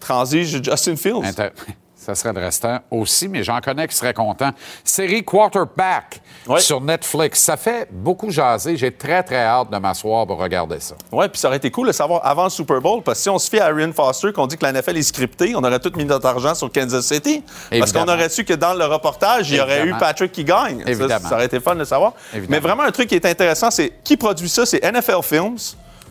transigent 0.00 0.62
Justin 0.62 0.96
Fields. 0.96 1.22
Inter- 1.24 1.50
Ça 2.10 2.22
serait 2.22 2.32
le 2.32 2.40
restant 2.40 2.80
aussi, 2.90 3.28
mais 3.28 3.44
j'en 3.44 3.60
connais 3.60 3.86
qui 3.86 3.94
seraient 3.94 4.14
contents. 4.14 4.50
Série 4.82 5.22
Quarterback 5.24 6.20
Oui. 6.48 6.60
sur 6.60 6.80
Netflix. 6.80 7.40
Ça 7.40 7.56
fait 7.56 7.88
beaucoup 7.90 8.30
jaser. 8.30 8.76
J'ai 8.76 8.90
très, 8.90 9.22
très 9.22 9.44
hâte 9.44 9.70
de 9.70 9.76
m'asseoir 9.76 10.26
pour 10.26 10.38
regarder 10.38 10.80
ça. 10.80 10.96
Ouais, 11.12 11.28
puis 11.28 11.38
ça 11.40 11.46
aurait 11.48 11.58
été 11.58 11.70
cool 11.70 11.86
de 11.86 11.92
savoir 11.92 12.26
avant 12.26 12.44
le 12.44 12.50
Super 12.50 12.80
Bowl, 12.80 13.02
parce 13.02 13.18
que 13.18 13.22
si 13.22 13.28
on 13.30 13.38
se 13.38 13.48
fie 13.48 13.60
à 13.60 13.66
Arian 13.66 13.92
Foster, 13.92 14.32
qu'on 14.32 14.46
dit 14.48 14.56
que 14.56 14.64
la 14.64 14.72
NFL 14.72 14.96
est 14.96 15.02
scriptée, 15.02 15.54
on 15.54 15.62
aurait 15.62 15.78
tout 15.78 15.92
mis 15.96 16.04
notre 16.04 16.26
argent 16.26 16.54
sur 16.54 16.70
Kansas 16.72 17.06
City. 17.06 17.44
Parce 17.78 17.92
qu'on 17.92 18.08
aurait 18.08 18.28
su 18.28 18.44
que 18.44 18.54
dans 18.54 18.74
le 18.74 18.84
reportage, 18.86 19.50
il 19.50 19.56
y 19.58 19.60
aurait 19.60 19.86
eu. 19.86 19.94
Patrick 20.00 20.32
qui 20.32 20.44
gagne. 20.44 20.82
Ça, 20.82 20.90
Évidemment. 20.90 21.28
Ça, 21.28 21.34
aurait 21.36 21.46
été 21.46 21.60
fun 21.60 21.74
de 21.76 21.84
savoir. 21.84 22.12
Évidemment. 22.32 22.48
Mais 22.50 22.58
vraiment, 22.60 22.82
un 22.82 22.90
truc 22.90 23.08
qui 23.08 23.14
est 23.14 23.26
intéressant, 23.26 23.70
c'est 23.70 23.92
qui 24.02 24.16
produit 24.16 24.48
ça? 24.48 24.66
C'est 24.66 24.82
NFL 24.82 25.22
Films, 25.22 25.56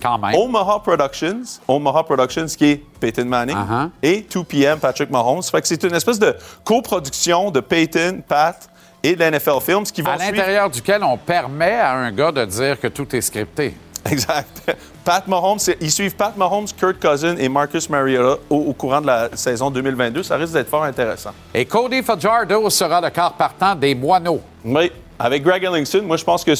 Quand 0.01 0.17
même. 0.17 0.35
Omaha 0.35 0.79
Productions, 0.79 1.59
Omaha 1.67 2.03
Productions 2.03 2.45
qui 2.57 2.65
est 2.71 2.83
Peyton 2.99 3.25
Manning, 3.25 3.55
Uh-huh. 3.57 3.89
et 4.01 4.21
2PM 4.29 4.77
Patrick 4.79 5.09
Mahomes. 5.09 5.43
Fait 5.43 5.61
que 5.61 5.67
c'est 5.67 5.83
une 5.83 5.95
espèce 5.95 6.19
de 6.19 6.35
coproduction 6.63 7.51
de 7.51 7.59
Peyton, 7.59 8.21
Pat 8.27 8.69
et 9.03 9.15
de 9.15 9.23
NFL 9.23 9.59
Films 9.61 9.83
qui 9.83 10.01
vont 10.01 10.11
à 10.11 10.17
l'intérieur 10.17 10.69
duquel 10.69 11.03
on 11.03 11.17
permet 11.17 11.75
à 11.75 11.93
un 11.93 12.11
gars 12.11 12.31
de 12.31 12.45
dire 12.45 12.79
que 12.79 12.87
tout 12.87 13.13
est 13.15 13.21
scripté. 13.21 13.75
Exact. 14.09 14.73
Pat 15.03 15.27
Mahomes, 15.27 15.59
ils 15.81 15.91
suivent 15.91 16.15
Pat 16.15 16.35
Mahomes, 16.37 16.67
Kurt 16.77 16.99
Cousin 17.01 17.35
et 17.37 17.49
Marcus 17.49 17.89
Mariota 17.89 18.37
au, 18.49 18.55
au 18.57 18.73
courant 18.73 19.01
de 19.01 19.07
la 19.07 19.29
saison 19.35 19.69
2022. 19.69 20.23
Ça 20.23 20.37
risque 20.37 20.53
d'être 20.53 20.69
fort 20.69 20.83
intéressant. 20.85 21.31
Et 21.53 21.65
Cody 21.65 22.01
Fajardo 22.01 22.69
sera 22.69 23.01
le 23.01 23.09
quart 23.09 23.33
partant 23.33 23.75
des 23.75 23.93
Moineaux. 23.95 24.41
Oui, 24.63 24.89
avec 25.17 25.43
Greg 25.43 25.63
Ellingson, 25.65 26.01
moi, 26.03 26.15
je 26.15 26.23
pense 26.23 26.45
que 26.45 26.53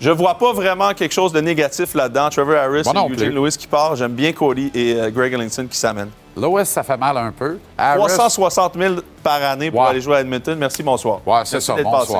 je 0.00 0.10
vois 0.10 0.34
pas 0.34 0.52
vraiment 0.52 0.92
quelque 0.94 1.12
chose 1.12 1.32
de 1.32 1.40
négatif 1.40 1.94
là-dedans. 1.94 2.30
Trevor 2.30 2.56
Harris 2.56 2.82
et 2.86 3.12
Eugene. 3.12 3.34
Lewis 3.34 3.56
qui 3.58 3.66
part. 3.66 3.96
J'aime 3.96 4.12
bien 4.12 4.32
Cody 4.32 4.70
et 4.74 4.94
euh, 4.94 5.10
Greg 5.10 5.34
Ellingson 5.34 5.66
qui 5.66 5.76
s'amènent. 5.76 6.10
Lois, 6.36 6.64
ça 6.64 6.82
fait 6.82 6.96
mal 6.96 7.16
un 7.16 7.32
peu. 7.32 7.58
Harris, 7.76 8.00
360 8.06 8.78
000 8.78 8.94
par 9.22 9.42
année 9.42 9.70
pour 9.70 9.84
aller 9.84 10.00
jouer 10.00 10.16
à 10.16 10.20
Edmonton. 10.20 10.56
Merci, 10.58 10.82
bonsoir. 10.82 11.20
Ouais, 11.26 11.42
c'est 11.44 11.56
Merci 11.56 11.66
ça. 11.66 11.90
passé. 11.90 12.14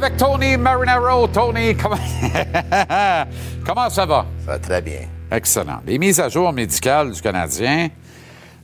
Avec 0.00 0.16
Tony 0.16 0.56
Marinaro. 0.56 1.26
Tony, 1.26 1.74
comment... 1.76 1.96
comment 3.66 3.90
ça 3.90 4.06
va? 4.06 4.26
Ça 4.46 4.52
va 4.52 4.58
très 4.60 4.80
bien. 4.80 5.00
Excellent. 5.28 5.80
Les 5.84 5.98
mises 5.98 6.20
à 6.20 6.28
jour 6.28 6.52
médicales 6.52 7.10
du 7.10 7.20
Canadien 7.20 7.88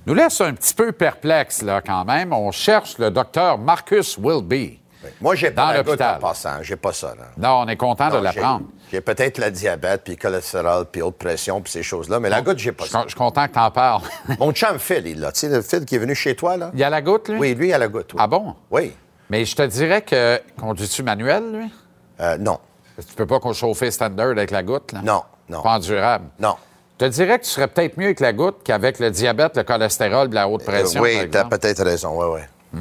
nous 0.07 0.15
laissent 0.15 0.41
un 0.41 0.53
petit 0.55 0.73
peu 0.73 0.93
perplexes, 0.93 1.63
là, 1.63 1.81
quand 1.85 2.05
même. 2.05 2.33
On 2.33 2.53
cherche 2.53 2.99
le 2.99 3.11
docteur 3.11 3.59
Marcus 3.59 4.17
Wilby. 4.17 4.79
Moi, 5.21 5.35
j'ai 5.35 5.51
pas 5.51 5.77
l'hôpital. 5.77 6.19
en 6.19 6.21
passant. 6.21 6.63
J'ai 6.63 6.77
pas 6.77 6.93
ça, 6.93 7.09
là. 7.19 7.25
Non, 7.37 7.65
on 7.65 7.69
est 7.69 7.77
content 7.77 8.11
de 8.11 8.15
Non, 8.15 8.23
l'apprendre. 8.23 8.67
J'ai 8.93 9.01
peut-être 9.01 9.39
la 9.39 9.51
diabète, 9.51 10.03
puis 10.05 10.13
le 10.15 10.19
cholestérol, 10.21 10.87
puis 10.87 11.03
haute 11.03 11.17
pression, 11.19 11.61
puis 11.61 11.73
ces 11.73 11.83
choses-là, 11.83 12.21
mais 12.21 12.29
la 12.31 12.43
goutte, 12.43 12.59
j'ai 12.59 12.71
pas 12.71 12.85
Je 12.85 12.91
ça. 12.91 13.03
je 13.03 13.09
suis 13.09 13.19
content 13.19 13.49
que 13.49 13.55
tu 13.55 13.59
en 13.59 13.73
parles. 13.73 14.03
Mon 14.39 14.53
chum 14.53 14.79
Phil, 14.79 15.03
il 15.05 15.19
l'a. 15.19 15.33
Tu 15.33 15.41
sais, 15.41 15.49
le 15.49 15.63
Phil 15.63 15.85
qui 15.85 15.97
est 15.97 15.99
venu 15.99 16.15
chez 16.15 16.37
toi, 16.37 16.57
là? 16.57 16.71
Il 16.75 16.79
y 16.79 16.85
a 16.85 16.91
la 16.91 17.03
goutte, 17.03 17.29
lui? 17.29 17.39
Oui, 17.41 17.55
lui, 17.57 17.69
il 17.71 17.73
a 17.73 17.79
la 17.79 17.89
goutte. 17.89 18.13
oui. 18.15 18.21
Ah 18.23 18.29
bon? 18.29 18.55
Oui. 18.71 18.93
Mais 19.31 19.45
je 19.45 19.57
te 19.57 19.63
dirais 19.63 20.03
que. 20.03 20.41
Conduis-tu 20.59 21.03
manuel, 21.03 21.43
lui? 21.53 21.73
Euh, 22.21 22.37
non. 22.39 22.59
Tu 22.97 23.15
peux 23.15 23.27
pas 23.27 23.41
qu'on 23.41 23.53
chauffer 23.53 23.91
standard 23.91 24.29
avec 24.29 24.51
la 24.51 24.63
goutte, 24.63 24.93
là? 24.93 25.01
Non, 25.03 25.23
non. 25.49 25.63
Pas 25.63 25.71
endurable. 25.77 26.27
Non. 26.39 26.55
Je 27.01 27.07
te 27.07 27.11
dirais 27.11 27.41
que 27.41 27.45
tu 27.45 27.51
serais 27.51 27.67
peut-être 27.67 27.97
mieux 27.97 28.07
avec 28.07 28.21
la 28.21 28.33
goutte 28.33 28.59
qu'avec 28.63 29.01
le 29.01 29.11
diabète, 29.11 29.57
le 29.57 29.65
cholestérol, 29.65 30.29
la 30.31 30.49
haute 30.49 30.65
pression. 30.65 31.01
Euh, 31.01 31.05
oui, 31.05 31.27
par 31.27 31.31
tu 31.31 31.37
as 31.39 31.59
peut-être 31.59 31.83
raison. 31.85 32.13
Oui, 32.17 32.41
oui. 32.73 32.81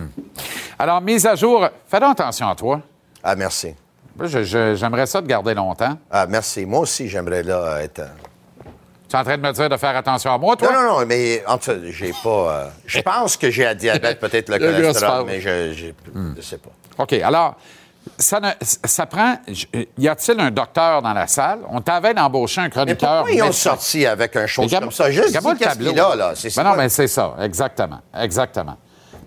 Alors, 0.77 1.01
mise 1.01 1.25
à 1.25 1.35
jour, 1.35 1.67
fais 1.87 1.99
donc 1.99 2.11
attention 2.19 2.47
à 2.47 2.55
toi. 2.55 2.81
Ah, 3.23 3.35
merci. 3.35 3.73
J'aimerais 4.19 5.07
ça 5.07 5.21
te 5.21 5.27
garder 5.27 5.55
longtemps. 5.55 5.97
Ah, 6.11 6.27
merci. 6.27 6.65
Moi 6.65 6.81
aussi, 6.81 7.09
j'aimerais 7.09 7.41
là 7.41 7.81
être. 7.81 8.01
Tu 9.13 9.17
es 9.17 9.19
en 9.19 9.23
train 9.25 9.37
de 9.37 9.43
me 9.43 9.51
dire 9.51 9.69
de 9.69 9.77
faire 9.77 9.95
attention 9.95 10.33
à 10.33 10.39
moi, 10.39 10.55
toi? 10.55 10.71
Non, 10.73 10.81
non, 10.81 10.99
non, 11.01 11.05
mais 11.05 11.43
en 11.45 11.59
fait, 11.59 11.77
j'ai 11.91 12.11
pas. 12.23 12.29
euh, 12.29 12.67
je 12.87 12.99
pense 13.01 13.37
que 13.37 13.51
j'ai 13.51 13.67
un 13.67 13.75
diabète, 13.75 14.19
peut-être 14.19 14.49
le 14.49 14.57
cholestérol, 14.81 15.25
mais 15.27 15.39
je, 15.39 15.71
je 16.35 16.41
sais 16.41 16.57
pas. 16.57 16.71
OK, 16.97 17.13
alors, 17.13 17.53
ça, 18.17 18.39
ne- 18.39 18.49
ça 18.59 19.05
prend. 19.05 19.35
Y 19.99 20.07
a-t-il 20.07 20.39
un 20.39 20.49
docteur 20.49 21.03
dans 21.03 21.13
la 21.13 21.27
salle? 21.27 21.59
On 21.69 21.79
t'avait 21.79 22.15
d'embaucher 22.15 22.61
un 22.61 22.63
Mais 22.63 22.69
chroniqueur. 22.71 23.17
pourquoi 23.17 23.31
ils 23.31 23.41
ont 23.43 23.45
médecin. 23.45 23.69
sorti 23.69 24.03
avec 24.07 24.35
un 24.35 24.47
chose 24.47 24.73
comme 24.73 24.91
ça? 24.91 25.11
Juste 25.11 25.27
dis 25.37 25.55
qu'est-ce 25.59 25.77
qu'il 25.77 25.99
a, 25.99 26.15
là. 26.15 26.31
C'est 26.33 26.55
Ben 26.55 26.63
non, 26.63 26.73
mais 26.75 26.89
c'est 26.89 27.07
ça, 27.07 27.35
exactement. 27.39 27.99
Exactement. 28.19 28.77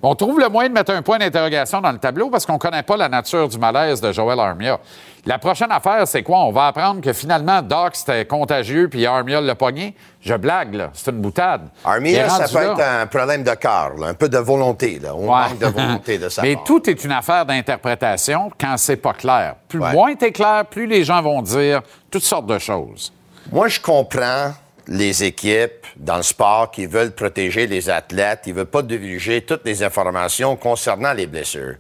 On 0.03 0.15
trouve 0.17 0.41
le 0.41 0.49
moyen 0.49 0.69
de 0.69 0.75
mettre 0.75 0.93
un 0.93 1.01
point 1.03 1.19
d'interrogation 1.19 1.81
dans 1.81 1.91
le 1.93 1.99
tableau 1.99 2.29
parce 2.29 2.45
qu'on 2.45 2.55
ne 2.55 2.59
connaît 2.59 2.83
pas 2.83 2.97
la 2.97 3.09
nature 3.09 3.49
du 3.49 3.57
malaise 3.59 4.01
de 4.01 4.11
Joel 4.13 4.39
Armia. 4.41 4.79
La 5.29 5.39
prochaine 5.39 5.73
affaire, 5.73 6.07
c'est 6.07 6.23
quoi? 6.23 6.39
On 6.45 6.53
va 6.53 6.69
apprendre 6.69 7.01
que 7.01 7.13
finalement, 7.13 7.61
Doc, 7.61 7.97
c'était 7.97 8.25
contagieux 8.27 8.89
puis 8.89 9.05
Armia 9.07 9.41
l'a 9.41 9.57
pogné. 9.57 9.97
Je 10.21 10.35
blague, 10.35 10.75
là. 10.75 10.91
C'est 10.95 11.11
une 11.11 11.21
boutade. 11.21 11.69
Armia, 11.85 12.29
ça 12.29 12.47
peut 12.47 12.65
là. 12.65 12.73
être 12.73 12.81
un 13.03 13.07
problème 13.09 13.43
de 13.43 13.51
cœur, 13.55 13.93
un 14.05 14.15
peu 14.15 14.29
de 14.29 14.39
volonté. 14.39 15.01
Là. 15.01 15.15
On 15.17 15.23
Ouais. 15.23 15.49
manque 15.49 15.59
de 15.59 15.67
volonté 15.67 16.19
de 16.19 16.29
sa 16.29 16.43
Mais 16.43 16.55
part. 16.55 16.63
tout 16.65 16.89
est 16.89 17.03
une 17.05 17.11
affaire 17.11 17.45
d'interprétation 17.45 18.51
quand 18.59 18.77
c'est 18.77 18.97
pas 18.97 19.15
clair. 19.15 19.57
Plus 19.69 19.81
Ouais. 19.81 19.93
moins 19.93 20.15
t'es 20.15 20.31
clair, 20.31 20.65
plus 20.67 20.87
les 20.87 21.03
gens 21.03 21.21
vont 21.23 21.43
dire 21.43 21.83
toutes 22.11 22.23
sortes 22.23 22.47
de 22.47 22.59
choses. 22.61 23.13
Moi, 23.51 23.67
je 23.67 23.81
comprends 23.81 24.53
les 24.87 25.25
équipes 25.25 25.87
dans 25.97 26.17
le 26.19 26.23
sport 26.23 26.71
qui 26.71 26.87
veulent 26.87 27.11
protéger 27.13 27.67
les 27.67 27.91
athlètes, 27.91 28.43
ils 28.47 28.55
veulent 28.55 28.67
pas 28.67 28.83
divulguer 28.83 29.41
toutes 29.43 29.65
les 29.65 29.83
informations 29.83 30.55
concernant 30.55 31.13
les 31.13 31.27
blessures. 31.27 31.75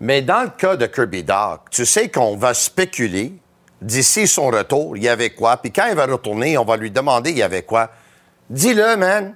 Mais 0.00 0.22
dans 0.22 0.42
le 0.42 0.48
cas 0.50 0.76
de 0.76 0.86
Kirby 0.86 1.22
Doc, 1.22 1.68
tu 1.70 1.84
sais 1.84 2.08
qu'on 2.08 2.36
va 2.36 2.54
spéculer 2.54 3.34
d'ici 3.82 4.26
son 4.26 4.46
retour, 4.46 4.96
il 4.96 5.02
y 5.02 5.08
avait 5.08 5.30
quoi, 5.30 5.56
puis 5.58 5.70
quand 5.70 5.86
il 5.88 5.94
va 5.94 6.06
retourner, 6.06 6.56
on 6.58 6.64
va 6.64 6.76
lui 6.76 6.90
demander 6.90 7.30
il 7.30 7.38
y 7.38 7.42
avait 7.42 7.62
quoi. 7.62 7.90
Dis-le, 8.48 8.96
man. 8.96 9.34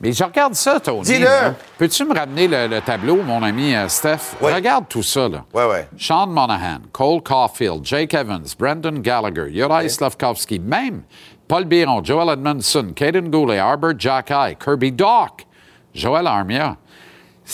Mais 0.00 0.12
je 0.12 0.24
regarde 0.24 0.54
ça, 0.54 0.80
Tony. 0.80 1.02
Dis-le. 1.02 1.24
là. 1.24 1.54
Peux-tu 1.78 2.04
me 2.04 2.12
ramener 2.14 2.48
le, 2.48 2.66
le 2.66 2.80
tableau, 2.80 3.22
mon 3.22 3.42
ami 3.42 3.72
euh, 3.74 3.86
Steph? 3.88 4.34
Oui. 4.40 4.52
Regarde 4.52 4.86
tout 4.88 5.02
ça, 5.02 5.28
là. 5.28 5.44
Ouais, 5.54 5.64
ouais. 5.66 5.88
Sean 5.96 6.26
Monahan, 6.26 6.78
Cole 6.92 7.22
Caulfield, 7.22 7.84
Jake 7.84 8.12
Evans, 8.14 8.46
Brendan 8.58 9.00
Gallagher, 9.00 9.48
Uri 9.52 9.88
Slavkovski, 9.88 10.58
même 10.58 11.02
Paul 11.46 11.66
Biron, 11.66 12.02
Joel 12.02 12.30
Edmondson, 12.30 12.92
Caden 12.96 13.30
Goulet, 13.30 13.58
Arbor 13.58 13.92
Jacky, 13.96 14.56
Kirby 14.58 14.90
Doc, 14.90 15.46
Joel 15.94 16.26
Armia. 16.26 16.76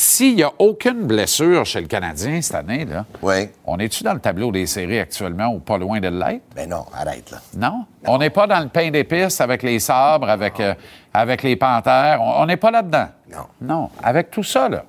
S'il 0.00 0.36
n'y 0.36 0.44
a 0.44 0.52
aucune 0.60 1.08
blessure 1.08 1.66
chez 1.66 1.80
le 1.80 1.88
Canadien 1.88 2.40
cette 2.40 2.54
année, 2.54 2.84
là, 2.84 3.04
Oui. 3.20 3.48
on 3.66 3.78
est-tu 3.80 4.04
dans 4.04 4.12
le 4.14 4.20
tableau 4.20 4.52
des 4.52 4.64
séries 4.64 5.00
actuellement 5.00 5.48
ou 5.48 5.58
pas 5.58 5.76
loin 5.76 5.98
de 5.98 6.06
l'être? 6.06 6.42
Ben 6.54 6.68
non, 6.68 6.84
arrête, 6.94 7.28
là. 7.32 7.38
Non? 7.56 7.84
On 8.06 8.18
n'est 8.18 8.30
pas 8.30 8.46
dans 8.46 8.60
le 8.60 8.68
pain 8.68 8.92
d'épices 8.92 9.40
avec 9.40 9.64
les 9.64 9.80
sabres, 9.80 10.30
avec, 10.30 10.60
euh, 10.60 10.74
avec 11.12 11.42
les 11.42 11.56
panthères. 11.56 12.20
On 12.22 12.46
n'est 12.46 12.56
pas 12.56 12.70
là-dedans. 12.70 13.08
Non. 13.28 13.46
Non. 13.60 13.90
Avec 14.00 14.30
tout 14.30 14.44
ça, 14.44 14.68
là. 14.68 14.84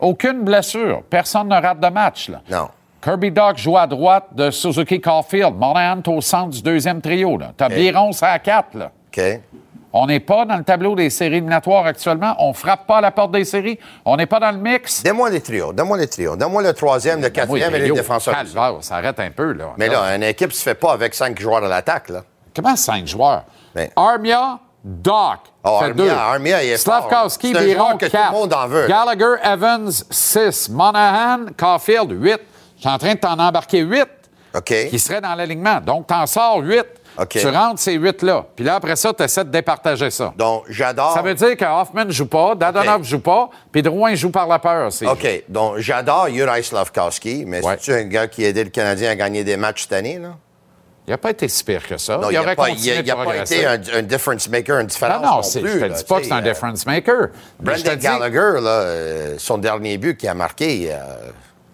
Aucune 0.00 0.40
blessure. 0.42 1.02
Personne 1.10 1.48
ne 1.48 1.60
rate 1.60 1.78
de 1.80 1.88
match, 1.88 2.30
là. 2.30 2.40
Non. 2.50 2.68
Kirby 3.02 3.30
Doc 3.32 3.58
joue 3.58 3.76
à 3.76 3.86
droite 3.86 4.28
de 4.32 4.50
Suzuki 4.50 5.02
Caulfield. 5.02 5.54
Monahan 5.54 5.98
est 5.98 6.08
au 6.08 6.22
centre 6.22 6.48
du 6.48 6.62
deuxième 6.62 7.02
trio, 7.02 7.36
là. 7.36 7.52
T'as 7.54 7.68
Biron, 7.68 8.10
à 8.22 8.38
4, 8.38 8.74
là. 8.74 8.90
OK? 9.14 9.22
On 9.98 10.06
n'est 10.06 10.20
pas 10.20 10.44
dans 10.44 10.58
le 10.58 10.62
tableau 10.62 10.94
des 10.94 11.08
séries 11.08 11.36
éliminatoires 11.36 11.86
actuellement. 11.86 12.36
On 12.38 12.52
frappe 12.52 12.86
pas 12.86 12.98
à 12.98 13.00
la 13.00 13.10
porte 13.10 13.32
des 13.32 13.46
séries. 13.46 13.78
On 14.04 14.18
n'est 14.18 14.26
pas 14.26 14.38
dans 14.38 14.50
le 14.50 14.58
mix. 14.58 15.02
Donne-moi 15.02 15.30
les 15.30 15.40
trios, 15.40 15.72
donne-moi 15.72 15.96
les 15.96 16.06
trios. 16.06 16.36
Donne-moi 16.36 16.62
le 16.62 16.74
troisième, 16.74 17.22
le 17.22 17.30
quatrième 17.30 17.74
et 17.74 17.78
les 17.78 17.90
défenseurs. 17.90 18.34
calvaire, 18.34 18.74
ça 18.82 18.96
arrête 18.96 19.18
un 19.18 19.30
peu, 19.30 19.52
là. 19.52 19.72
Mais 19.78 19.88
là, 19.88 20.14
une 20.14 20.22
équipe 20.22 20.52
se 20.52 20.62
fait 20.62 20.74
pas 20.74 20.92
avec 20.92 21.14
cinq 21.14 21.40
joueurs 21.40 21.64
à 21.64 21.68
l'attaque, 21.68 22.10
là. 22.10 22.22
Comment 22.54 22.76
cinq 22.76 23.06
joueurs? 23.06 23.44
Ben- 23.74 23.88
Armia, 23.96 24.58
Doc. 24.84 25.38
Oh, 25.64 25.78
fait 25.78 25.86
Armia, 25.86 25.94
deux. 25.94 26.10
Armia, 26.10 26.62
il 26.62 26.70
est 26.70 26.88
un 26.88 27.00
Biron, 27.64 27.74
joueur 27.74 27.98
que 27.98 28.06
tout 28.06 28.16
le 28.16 28.22
4. 28.22 28.32
monde 28.32 28.52
en 28.52 28.66
veut. 28.68 28.86
Gallagher, 28.88 29.34
Evans, 29.42 29.90
6. 30.10 30.68
Monahan, 30.68 31.46
Caulfield, 31.56 32.10
8. 32.12 32.40
Je 32.76 32.80
suis 32.82 32.88
en 32.90 32.98
train 32.98 33.14
de 33.14 33.18
t'en 33.18 33.38
embarquer 33.38 33.80
8 33.80 34.06
OK? 34.54 34.74
qui 34.90 34.98
seraient 34.98 35.22
dans 35.22 35.34
l'alignement. 35.34 35.80
Donc, 35.80 36.06
t'en 36.06 36.26
sors 36.26 36.58
8. 36.58 36.84
Tu 37.28 37.46
rentres 37.48 37.80
ces 37.80 37.98
8-là. 37.98 38.44
Puis 38.54 38.64
là, 38.64 38.76
après 38.76 38.96
ça, 38.96 39.12
tu 39.12 39.22
essaies 39.22 39.44
de 39.44 39.50
départager 39.50 40.10
ça. 40.10 40.32
Donc, 40.36 40.64
j'adore. 40.68 41.12
Ça 41.14 41.22
veut 41.22 41.34
dire 41.34 41.56
que 41.56 41.64
Hoffman 41.64 42.04
ne 42.04 42.12
joue 42.12 42.26
pas, 42.26 42.54
Dadonov 42.54 42.98
ne 43.00 43.04
joue 43.04 43.20
pas, 43.20 43.48
puis 43.72 43.82
Drouin 43.82 44.14
joue 44.14 44.30
par 44.30 44.46
la 44.46 44.58
peur. 44.58 44.92
c'est- 44.92 45.06
OK. 45.06 45.44
Donc, 45.48 45.78
j'adore 45.78 46.28
Juraj 46.28 46.64
Slavkovski, 46.64 47.44
mais 47.46 47.64
Ouais. 47.64 47.72
c'est-tu 47.78 47.92
un 47.92 48.04
gars 48.04 48.26
qui 48.28 48.44
a 48.44 48.48
aidé 48.48 48.64
le 48.64 48.70
Canadien 48.70 49.10
à 49.10 49.14
gagner 49.14 49.44
des 49.44 49.56
matchs 49.56 49.82
cette 49.82 49.92
année, 49.94 50.18
là? 50.18 50.30
Il 51.08 51.10
n'a 51.10 51.18
pas 51.18 51.30
été 51.30 51.46
si 51.46 51.62
pire 51.62 51.86
que 51.86 51.96
ça. 51.98 52.18
Non, 52.18 52.30
il, 52.30 52.34
n'a 52.34 52.56
pas, 52.56 52.68
il 52.68 52.90
a- 52.90 52.96
de 53.00 53.06
il 53.06 53.10
a 53.12 53.14
pas 53.16 53.36
été 53.36 53.64
un, 53.64 53.80
un 53.94 54.02
difference 54.02 54.48
maker, 54.48 54.80
une 54.80 54.88
différence. 54.88 55.22
Non, 55.22 55.28
non, 55.30 55.36
non 55.36 55.42
c'est- 55.42 55.60
plus, 55.60 55.70
je 55.74 55.78
te 55.78 55.84
là, 55.84 55.88
dis 55.90 56.02
pas 56.04 56.18
que 56.18 56.24
c'est 56.26 56.32
un 56.32 56.38
euh, 56.38 56.40
difference 56.40 56.84
maker. 56.84 57.28
te 57.58 57.62
Brendan 57.64 57.96
Gallagher, 57.96 58.60
là, 58.60 58.70
euh, 58.70 59.34
son 59.38 59.58
dernier 59.58 59.98
but 59.98 60.16
qu'il 60.18 60.28
a 60.28 60.34
marqué, 60.34 60.88
euh, 60.90 60.96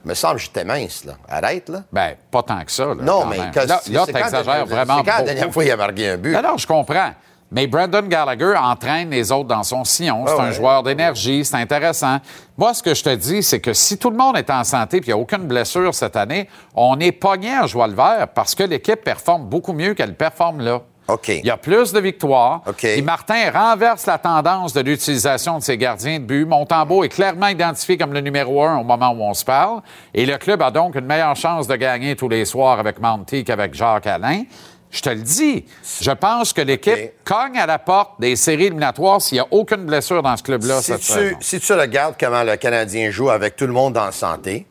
me 0.04 0.14
semble 0.14 0.36
que 0.36 0.42
j'étais 0.42 0.64
mince, 0.64 1.04
là. 1.04 1.12
Arrête, 1.28 1.68
là. 1.68 1.82
Ben, 1.92 2.14
pas 2.30 2.42
tant 2.42 2.64
que 2.64 2.72
ça. 2.72 2.86
là, 2.86 2.94
Non, 3.00 3.22
quand 3.22 3.26
mais 3.28 3.36
que- 3.52 3.60
là, 3.68 3.80
c'est- 3.82 3.92
là 3.92 4.02
c'est 4.06 4.12
quand 4.12 4.18
t'exagères 4.20 4.66
vraiment 4.66 4.98
C'est 4.98 5.10
quand 5.10 5.18
la 5.18 5.22
dernière 5.22 5.52
fois 5.52 5.64
il 5.64 5.70
a 5.70 5.76
marqué 5.76 6.08
un 6.10 6.16
but? 6.16 6.32
Non, 6.32 6.42
non, 6.42 6.56
je 6.56 6.66
comprends. 6.66 7.10
Mais 7.54 7.66
Brandon 7.66 8.00
Gallagher 8.08 8.54
entraîne 8.56 9.10
les 9.10 9.30
autres 9.30 9.48
dans 9.48 9.62
son 9.62 9.84
sillon. 9.84 10.24
C'est 10.26 10.32
Ah 10.38 10.42
un 10.42 10.46
ouais. 10.46 10.52
joueur 10.54 10.82
d'énergie, 10.82 11.44
c'est 11.44 11.56
intéressant. 11.56 12.16
Moi, 12.56 12.72
ce 12.72 12.82
que 12.82 12.94
je 12.94 13.02
te 13.04 13.14
dis, 13.14 13.42
c'est 13.42 13.60
que 13.60 13.74
si 13.74 13.98
tout 13.98 14.08
le 14.08 14.16
monde 14.16 14.38
est 14.38 14.48
en 14.48 14.64
santé 14.64 14.96
et 14.96 15.00
qu'il 15.00 15.12
n'y 15.12 15.20
a 15.20 15.22
aucune 15.22 15.46
blessure 15.46 15.94
cette 15.94 16.16
année, 16.16 16.48
on 16.74 16.98
est 16.98 17.12
pogné 17.12 17.50
en 17.58 17.66
joie 17.66 17.88
le 17.88 17.94
vert 17.94 18.28
parce 18.34 18.54
que 18.54 18.62
l'équipe 18.62 19.04
performe 19.04 19.44
beaucoup 19.44 19.74
mieux 19.74 19.92
qu'elle 19.92 20.14
performe 20.14 20.62
là. 20.62 20.80
Il 21.28 21.46
y 21.46 21.50
a 21.50 21.56
plus 21.56 21.92
de 21.92 22.00
victoires. 22.00 22.62
OK. 22.66 22.84
Et 22.84 23.02
Martin 23.02 23.50
renverse 23.50 24.06
la 24.06 24.18
tendance 24.18 24.72
de 24.72 24.80
l'utilisation 24.80 25.58
de 25.58 25.62
ses 25.62 25.76
gardiens 25.76 26.18
de 26.18 26.24
but. 26.24 26.44
Montembeau 26.46 27.04
est 27.04 27.08
clairement 27.08 27.48
identifié 27.48 27.96
comme 27.98 28.12
le 28.12 28.20
numéro 28.20 28.62
un 28.62 28.78
au 28.78 28.84
moment 28.84 29.10
où 29.10 29.22
on 29.22 29.34
se 29.34 29.44
parle. 29.44 29.80
Et 30.14 30.26
le 30.26 30.36
club 30.38 30.62
a 30.62 30.70
donc 30.70 30.94
une 30.94 31.06
meilleure 31.06 31.36
chance 31.36 31.66
de 31.66 31.76
gagner 31.76 32.16
tous 32.16 32.28
les 32.28 32.44
soirs 32.44 32.78
avec 32.78 33.00
Monty 33.00 33.44
qu'avec 33.44 33.74
Jacques 33.74 34.06
Alain. 34.06 34.44
Je 34.90 35.00
te 35.00 35.08
le 35.08 35.22
dis, 35.22 35.64
je 36.02 36.10
pense 36.10 36.52
que 36.52 36.60
l'équipe 36.60 37.12
cogne 37.24 37.56
à 37.58 37.64
la 37.64 37.78
porte 37.78 38.20
des 38.20 38.36
séries 38.36 38.64
éliminatoires 38.66 39.22
s'il 39.22 39.36
n'y 39.36 39.40
a 39.40 39.46
aucune 39.50 39.86
blessure 39.86 40.22
dans 40.22 40.36
ce 40.36 40.42
club-là 40.42 40.80
si, 40.82 40.92
cette 40.92 41.00
tu, 41.00 41.06
saison. 41.12 41.36
si 41.40 41.60
tu 41.60 41.72
regardes 41.72 42.14
comment 42.20 42.42
le 42.42 42.56
Canadien 42.56 43.10
joue 43.10 43.30
avec 43.30 43.56
tout 43.56 43.66
le 43.66 43.72
monde 43.72 43.96
en 43.96 44.12
santé, 44.12 44.66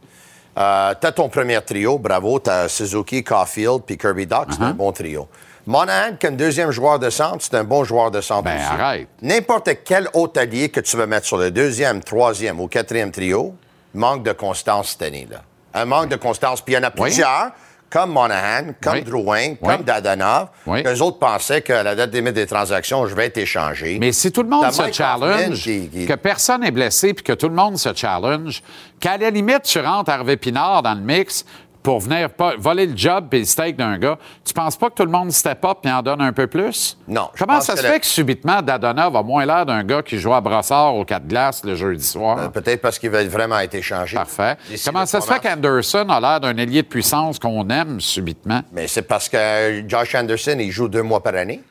euh, 0.60 0.94
tu 1.02 1.08
as 1.08 1.12
ton 1.12 1.28
premier 1.28 1.60
trio, 1.62 1.98
bravo, 1.98 2.40
tu 2.40 2.52
as 2.52 2.68
Suzuki, 2.68 3.24
Caulfield 3.24 3.82
puis 3.84 3.98
Kirby 3.98 4.28
Doc, 4.28 4.50
Uh-huh. 4.50 4.56
c'est 4.60 4.64
un 4.64 4.74
bon 4.74 4.92
trio. 4.92 5.28
Monahan, 5.68 6.16
comme 6.20 6.36
deuxième 6.36 6.72
joueur 6.72 6.98
de 7.00 7.10
centre, 7.10 7.38
c'est 7.42 7.56
un 7.56 7.64
bon 7.64 7.84
joueur 7.84 8.10
de 8.12 8.20
centre 8.22 8.44
Ben, 8.44 8.56
aussi. 8.58 8.66
arrête. 8.66 9.08
N'importe 9.22 9.70
quel 9.86 10.08
autre 10.14 10.40
allié 10.42 10.70
que 10.70 10.80
tu 10.80 10.98
veux 10.98 11.06
mettre 11.06 11.28
sur 11.28 11.38
le 11.38 11.52
deuxième, 11.52 12.04
troisième 12.04 12.60
ou 12.60 12.68
quatrième 12.68 13.12
trio, 13.12 13.54
manque 13.94 14.24
de 14.24 14.32
constance 14.32 14.90
cette 14.92 15.04
année-là. 15.04 15.42
Un 15.74 15.86
manque 15.86 16.10
de 16.10 16.16
constance. 16.16 16.62
Puis 16.62 16.74
il 16.74 16.78
y 16.78 16.80
en 16.80 16.84
a 16.84 16.92
plusieurs, 16.92 17.52
comme 17.90 18.12
Monahan, 18.12 18.74
comme 18.82 18.94
Oui. 18.94 19.02
Drouin, 19.04 19.48
Oui. 19.50 19.58
comme 19.62 19.84
Dadonov, 19.84 20.48
Oui. 20.66 20.82
qu'eux 20.82 21.00
autres 21.02 21.20
pensaient 21.20 21.62
qu'à 21.62 21.84
la 21.84 21.94
date 21.94 22.14
limite 22.14 22.34
des 22.34 22.48
transactions, 22.48 23.06
je 23.06 23.14
vais 23.14 23.28
être 23.28 23.38
échangé. 23.38 23.98
Mais 24.00 24.12
si 24.14 24.32
tout 24.32 24.44
le 24.44 24.50
monde 24.50 24.72
se 24.72 24.92
challenge, 24.92 25.42
Hoffman 25.44 25.56
qui- 25.56 25.90
qui- 25.90 26.06
que 26.08 26.14
personne 26.16 26.62
n'est 26.62 26.72
blessé 26.72 27.14
puis 27.14 27.24
que 27.24 27.34
tout 27.34 27.50
le 27.50 27.56
monde 27.56 27.78
se 27.78 27.94
challenge, 27.94 28.64
qu'à 29.00 29.18
la 29.18 29.30
limite, 29.30 29.64
tu 29.64 29.80
rentres 29.80 30.10
Hervé 30.10 30.38
Pinard 30.38 30.82
dans 30.84 30.94
le 30.96 31.02
mix 31.02 31.46
pour 31.84 32.00
venir 32.00 32.30
pas- 32.30 32.54
voler 32.58 32.86
le 32.88 32.96
job 32.96 33.34
et 33.34 33.40
le 33.40 33.46
steak 33.46 33.76
d'un 33.76 33.98
gars, 33.98 34.18
tu 34.46 34.54
penses 34.54 34.76
pas 34.78 34.90
que 34.90 34.96
tout 34.96 35.06
le 35.06 35.12
monde 35.12 35.32
step 35.32 35.64
up 35.66 35.80
et 35.84 35.92
en 35.92 36.02
donne 36.02 36.22
un 36.22 36.34
peu 36.34 36.48
plus? 36.48 36.98
Non, 37.08 37.30
Comment 37.38 37.60
ça 37.62 37.76
se 37.76 37.84
le- 37.84 37.90
fait 37.90 38.00
que 38.00 38.06
subitement, 38.06 38.62
Dadonov 38.62 39.16
a 39.16 39.24
moins 39.24 39.46
l'air 39.46 39.66
d'un 39.66 39.84
gars 39.84 40.02
qui 40.04 40.18
joue 40.18 40.34
à 40.34 40.42
brossard 40.42 40.96
au 40.96 41.06
4 41.06 41.28
glaces 41.28 41.64
le 41.64 41.76
jeudi 41.76 42.04
soir? 42.06 42.38
Euh, 42.38 42.48
Peut-être 42.50 42.82
parce 42.82 43.00
qu'il 43.00 43.10
va 43.10 43.24
vraiment 43.24 43.60
être 43.60 43.76
échangé. 43.76 44.16
Parfait. 44.16 44.58
Comment 44.86 45.06
ça 45.06 45.22
se 45.22 45.26
3 45.26 45.40
fait 45.40 45.50
qu'Anderson 45.50 46.06
a 46.10 46.20
l'air 46.20 46.40
d'un 46.40 46.56
ailier 46.58 46.82
de 46.84 46.88
puissance 46.88 47.40
qu'on 47.40 47.68
aime 47.70 48.00
subitement? 48.00 48.62
Mais 48.72 48.88
c'est 48.88 49.02
parce 49.04 49.28
que 49.30 49.84
Josh 49.88 50.14
Anderson, 50.16 50.58
il 50.60 50.72
joue 50.72 50.88
deux 50.88 51.04
mois 51.04 51.22
par 51.24 51.36
année. 51.36 51.62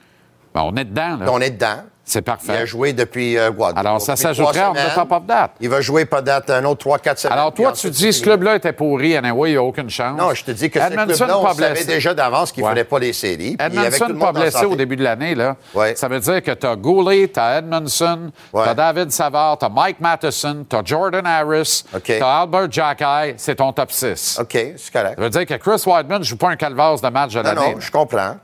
Ben, 0.54 0.62
on 0.64 0.74
est 0.76 0.84
dedans, 0.84 1.16
là. 1.20 1.26
On 1.30 1.40
est 1.40 1.50
dedans. 1.50 1.84
C'est 2.11 2.18
Il 2.26 2.30
a 2.30 2.36
parfait. 2.36 2.66
joué 2.66 2.92
depuis 2.92 3.38
euh, 3.38 3.52
quoi? 3.52 3.72
Alors, 3.76 4.00
ça 4.00 4.16
s'ajouterait 4.16 4.54
semaines. 4.58 4.94
top 4.96 5.12
of 5.12 5.26
that. 5.28 5.50
Il 5.61 5.68
va 5.68 5.80
jouer 5.80 6.04
peut-être 6.06 6.50
un 6.50 6.64
autre 6.64 6.84
3-4 6.88 7.16
semaines. 7.18 7.38
Alors, 7.38 7.54
toi, 7.54 7.70
tu 7.70 7.88
dis 7.88 8.12
ce 8.12 8.20
club-là 8.20 8.56
était 8.56 8.72
pourri, 8.72 9.16
anyway, 9.16 9.50
il 9.50 9.52
n'y 9.52 9.58
a 9.58 9.62
aucune 9.62 9.88
chance. 9.88 10.18
Non, 10.18 10.34
je 10.34 10.42
te 10.44 10.50
dis 10.50 10.68
que 10.68 10.80
ce 10.80 10.86
Edmondson 10.86 11.14
club-là, 11.26 11.38
on 11.38 11.44
pas 11.44 11.54
savait 11.54 11.84
déjà 11.84 12.12
d'avance 12.12 12.50
qu'il 12.50 12.64
ne 12.64 12.68
Ouais. 12.68 12.74
ferait 12.74 12.84
pas 12.84 12.98
les 12.98 13.12
séries. 13.12 13.56
Edmondson 13.61 14.16
pas 14.18 14.30
en 14.30 14.32
blessé 14.32 14.64
au 14.66 14.74
début 14.74 14.96
de 14.96 15.04
l'année, 15.04 15.36
là. 15.36 15.54
Ouais. 15.72 15.94
Ça 15.94 16.08
veut 16.08 16.18
dire 16.18 16.42
que 16.42 16.50
tu 16.50 16.66
as 16.66 16.74
Goulet, 16.74 17.28
tu 17.32 17.38
as 17.38 17.58
Edmondson, 17.58 18.32
Ouais. 18.52 18.64
tu 18.64 18.68
as 18.70 18.74
David 18.74 19.12
Savard, 19.12 19.58
tu 19.58 19.66
as 19.66 19.68
Mike 19.68 20.00
Matheson, 20.00 20.66
tu 20.68 20.74
as 20.74 20.82
Jordan 20.84 21.24
Harris, 21.24 21.84
tu 22.04 22.12
as 22.12 22.40
Albert 22.40 22.72
Jacky, 22.72 23.34
c'est 23.36 23.54
ton 23.54 23.72
top 23.72 23.92
6. 23.92 24.38
OK, 24.40 24.48
c'est 24.76 24.92
correct. 24.92 25.14
Ça 25.16 25.22
veut 25.22 25.30
dire 25.30 25.46
que 25.46 25.54
Chris 25.54 25.82
Weidman 25.86 26.18
ne 26.18 26.24
joue 26.24 26.36
pas 26.36 26.48
un 26.48 26.56
calvaire 26.56 26.96
de 27.00 27.08
match 27.08 27.34
de 27.34 27.38
Non, 27.38 27.44
l'année. 27.44 27.74
non, 27.74 27.80
je 27.80 27.90
comprends. 27.92 28.34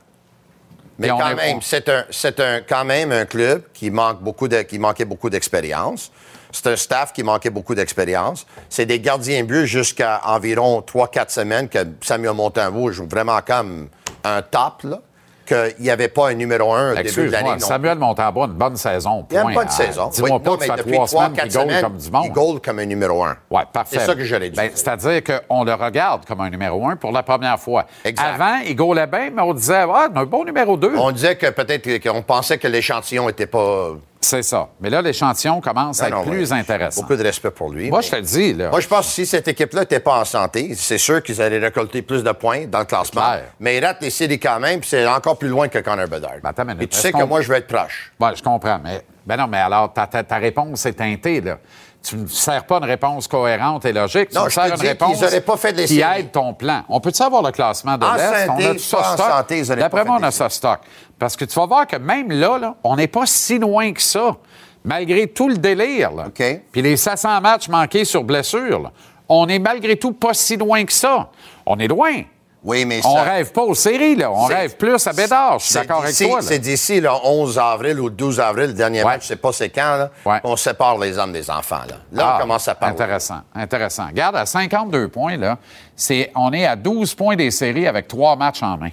Mais 0.99 1.09
quand 1.09 1.35
même, 1.35 1.61
c'est 1.61 1.89
un, 1.89 2.05
c'est 2.11 2.41
un, 2.41 2.61
quand 2.63 2.85
même 2.85 3.13
un 3.13 3.27
club 3.27 3.63
qui, 3.75 3.91
manque 3.91 4.23
beaucoup 4.23 4.49
de, 4.49 4.63
qui 4.63 4.79
manquait 4.79 5.05
beaucoup 5.05 5.31
d'expérience. 5.31 6.11
C'est 6.53 6.69
un 6.69 6.77
staff 6.77 7.13
qui 7.13 7.23
manquait 7.23 7.51
beaucoup 7.51 7.75
d'expérience. 7.75 8.47
C'est 8.71 8.87
des 8.87 9.01
gardiens 9.01 9.45
bleus 9.45 9.67
jusqu'à 9.67 10.23
environ 10.25 10.81
3-4 10.81 11.31
semaines 11.31 11.69
que 11.69 11.79
Samuel 12.01 12.33
Montembeau 12.33 12.91
joue 12.93 13.07
vraiment 13.07 13.41
comme 13.47 13.89
un 14.25 14.41
top, 14.43 14.85
là. 14.85 15.01
Qu'il 15.47 15.75
n'y 15.81 15.91
avait 15.91 16.09
pas 16.09 16.31
un 16.31 16.35
numéro 16.35 16.73
un 16.73 16.93
au 16.93 16.97
début 16.97 17.27
de 17.27 17.31
l'année. 17.31 17.59
Samuel 17.59 17.99
Montembeau, 17.99 18.47
une 18.47 18.53
bonne 18.53 18.77
saison. 18.77 19.27
Il 19.31 19.35
n'y 19.35 19.39
a 19.39 19.43
point. 19.43 19.55
pas 19.55 19.65
de 19.65 19.71
saison. 19.71 20.09
Dis-moi 20.09 20.41
pas 20.41 20.57
que 20.57 20.65
ça 20.65 20.77
fait 20.77 20.93
trois 20.93 21.07
semaines 21.07 21.33
qu'il 21.33 21.53
goal 21.53 21.63
semaines, 21.63 21.83
comme 21.83 21.97
du 21.97 22.11
monde. 22.11 22.25
Il 22.27 22.33
goal 22.33 22.61
comme 22.61 22.79
un 22.79 22.87
numéro 22.87 23.25
un. 23.25 23.37
Oui, 23.51 23.63
parfait. 23.73 23.99
C'est 24.01 24.07
ça 24.07 24.15
que 24.15 24.25
j'allais 24.25 24.51
dire. 24.51 24.63
Ben, 24.63 24.71
C'est-à-dire 24.75 25.23
qu'on 25.23 25.65
le 25.65 25.75
regarde 25.75 26.25
comme 26.25 26.41
un 26.41 26.51
numéro 26.51 26.89
un 26.89 26.97
pour 26.97 27.13
la 27.13 27.23
première 27.23 27.59
fois. 27.59 27.87
Avant, 28.17 28.59
il 28.67 28.75
gaulait 28.75 29.07
bien, 29.07 29.31
mais 29.35 29.43
on 29.43 29.55
disait, 29.55 29.85
ah, 29.89 30.09
un 30.15 30.25
bon 30.25 30.45
numéro 30.45 30.77
deux. 30.77 30.95
On 30.97 31.13
disait 31.13 31.37
que 31.37 31.51
peut-être 31.51 32.03
qu'on 32.03 32.23
pensait 32.23 32.59
que 32.59 32.69
l'échantillon 32.69 33.27
n'était 33.27 33.47
pas. 33.47 33.91
C'est 34.21 34.43
ça. 34.43 34.69
Mais 34.81 34.91
là, 34.91 35.03
l'échantillon 35.03 35.61
commence 35.61 36.01
à 36.03 36.09
être 36.09 36.15
non, 36.15 36.25
plus 36.25 36.51
ouais. 36.51 36.59
intéressant. 36.59 37.03
Beaucoup 37.03 37.17
de 37.17 37.23
respect 37.23 37.51
pour 37.51 37.71
lui. 37.71 37.91
Moi, 37.91 37.99
mais- 38.01 38.05
je 38.07 38.11
te 38.11 38.17
le 38.17 38.23
dis, 38.23 38.55
là. 38.55 38.71
Moi, 38.71 38.81
je 38.81 38.89
pense 38.89 39.07
que 39.07 39.13
si 39.13 39.27
cette 39.27 39.47
équipe-là 39.47 39.81
n'était 39.83 40.01
pas 40.01 40.19
en 40.21 40.25
santé, 40.25 40.75
c'est 40.75 40.99
sûr 40.99 41.23
qu'ils 41.23 41.41
allaient 41.41 41.59
récolter 41.59 42.03
plus 42.03 42.25
de 42.25 42.33
points 42.33 42.67
dans 42.67 42.81
le 42.81 42.85
classement. 42.87 43.37
Mais 43.61 43.77
ils 43.79 43.85
ratent 43.85 44.01
les 44.03 44.11
séries 44.11 44.41
quand 44.41 44.59
même, 44.59 44.81
puis 44.81 44.89
c'est 44.89 45.07
encore 45.07 45.39
plus 45.39 45.49
loin 45.49 45.69
que 45.69 45.79
Connor 45.79 46.09
Bedard. 46.09 46.33
Ben, 46.43 46.51
attends. 46.51 46.65
Et 46.81 46.87
tu 46.87 46.97
sais 46.99 47.13
que 47.13 47.23
moi, 47.23 47.41
je 47.43 47.49
vais 47.53 47.59
être 47.59 47.69
proche. 47.69 48.13
Oui, 48.19 48.29
je 48.35 48.43
comprends. 48.43 48.81
Mais, 48.83 49.03
ben 49.27 49.37
non, 49.37 49.47
mais 49.47 49.59
alors, 49.59 49.93
ta, 49.93 50.07
ta- 50.07 50.25
ta 50.25 50.37
réponse 50.37 50.85
est 50.87 50.95
teintée, 50.95 51.41
là. 51.41 51.59
Tu 52.03 52.15
ne 52.17 52.27
sers 52.29 52.65
pas 52.65 52.77
une 52.79 52.85
réponse 52.85 53.27
cohérente 53.27 53.85
et 53.85 53.93
logique. 53.93 54.29
Tu 54.29 54.37
Non, 54.37 54.45
je 54.45 54.51
sers 54.55 54.67
une 54.67 54.81
réponse 54.81 55.19
pas 55.45 55.57
fait 55.57 55.73
les 55.73 55.87
qui 55.87 55.97
séries. 55.97 56.21
aide 56.21 56.31
ton 56.31 56.55
plan. 56.55 56.85
On 56.89 57.01
peut-tu 57.01 57.17
savoir 57.17 57.43
le 57.43 57.51
classement 57.51 57.99
de 57.99 58.05
l'Est? 58.07 58.49
on 58.49 58.59
a 58.59 58.73
tout 58.75 58.79
ça 58.79 59.17
stock? 59.17 59.77
D'après 59.77 60.05
moi, 60.05 60.19
on 60.21 60.23
a 60.23 60.27
des 60.29 60.33
ça 60.37 60.49
stock. 60.49 60.79
Parce 61.19 61.37
que 61.37 61.45
tu 61.45 61.59
vas 61.59 61.67
voir 61.67 61.87
que 61.87 61.97
même 61.97 62.31
là, 62.31 62.59
là 62.59 62.75
on 62.85 62.97
n'est 62.97 63.07
pas 63.09 63.27
si 63.27 63.59
loin 63.59 63.93
que 63.93 64.03
ça, 64.03 64.37
malgré 64.85 65.27
tout 65.29 65.49
le 65.49 65.57
délire. 65.57 66.13
Là. 66.13 66.27
Puis 66.73 66.83
les 66.83 66.97
700 66.97 67.41
matchs 67.41 67.69
manqués 67.69 68.05
sur 68.05 68.23
blessure, 68.25 68.81
là, 68.81 68.93
on 69.29 69.49
est 69.49 69.59
malgré 69.59 69.97
tout 69.97 70.13
pas 70.13 70.35
si 70.35 70.57
loin 70.57 70.85
que 70.85 70.93
ça. 70.93 71.31
On 71.65 71.79
est 71.79 71.89
loin. 71.89 72.23
Oui, 72.63 72.85
mais 72.85 73.01
On 73.07 73.15
ça- 73.15 73.23
rêve 73.23 73.53
pas 73.53 73.63
aux 73.63 73.75
séries, 73.77 74.17
là. 74.17 74.31
On 74.33 74.45
rêve 74.47 74.77
plus 74.77 75.07
à 75.07 75.13
Bédard. 75.13 75.61
Je 75.61 75.65
suis 75.67 75.73
c'est 75.75 75.79
d'accord 75.81 76.03
avec 76.03 76.17
toi. 76.17 76.43
C'est 76.43 76.59
d'ici 76.59 77.01
le 77.01 77.09
11 77.23 77.59
avril 77.61 78.01
ou 78.01 78.07
le 78.07 78.11
12 78.15 78.41
avril, 78.41 78.67
le 78.69 78.73
dernier 78.73 78.99
Ouais. 79.01 79.05
match, 79.13 79.23
je 79.23 79.27
sais 79.29 79.37
pas 79.37 79.53
c'est 79.53 79.69
quand, 79.71 79.97
là. 79.97 80.11
Ouais. 80.25 80.41
On 80.43 80.57
sépare 80.57 80.99
les 80.99 81.17
hommes 81.17 81.33
des 81.33 81.49
enfants, 81.49 81.83
là. 81.89 81.97
Là, 82.11 82.25
Ah, 82.27 82.35
on 82.37 82.41
commence 82.41 82.67
à 82.67 82.75
parler. 82.75 82.95
Intéressant, 82.95 83.41
intéressant. 83.55 84.07
Regarde, 84.09 84.35
à 84.35 84.47
52 84.47 85.07
points, 85.09 85.37
là, 85.37 85.59
c'est, 85.95 86.33
on 86.35 86.53
est 86.53 86.67
à 86.67 86.75
12 86.75 87.15
points 87.15 87.37
des 87.37 87.53
séries 87.53 87.87
avec 87.87 88.09
trois 88.09 88.35
matchs 88.35 88.63
en 88.65 88.77
main. 88.79 88.91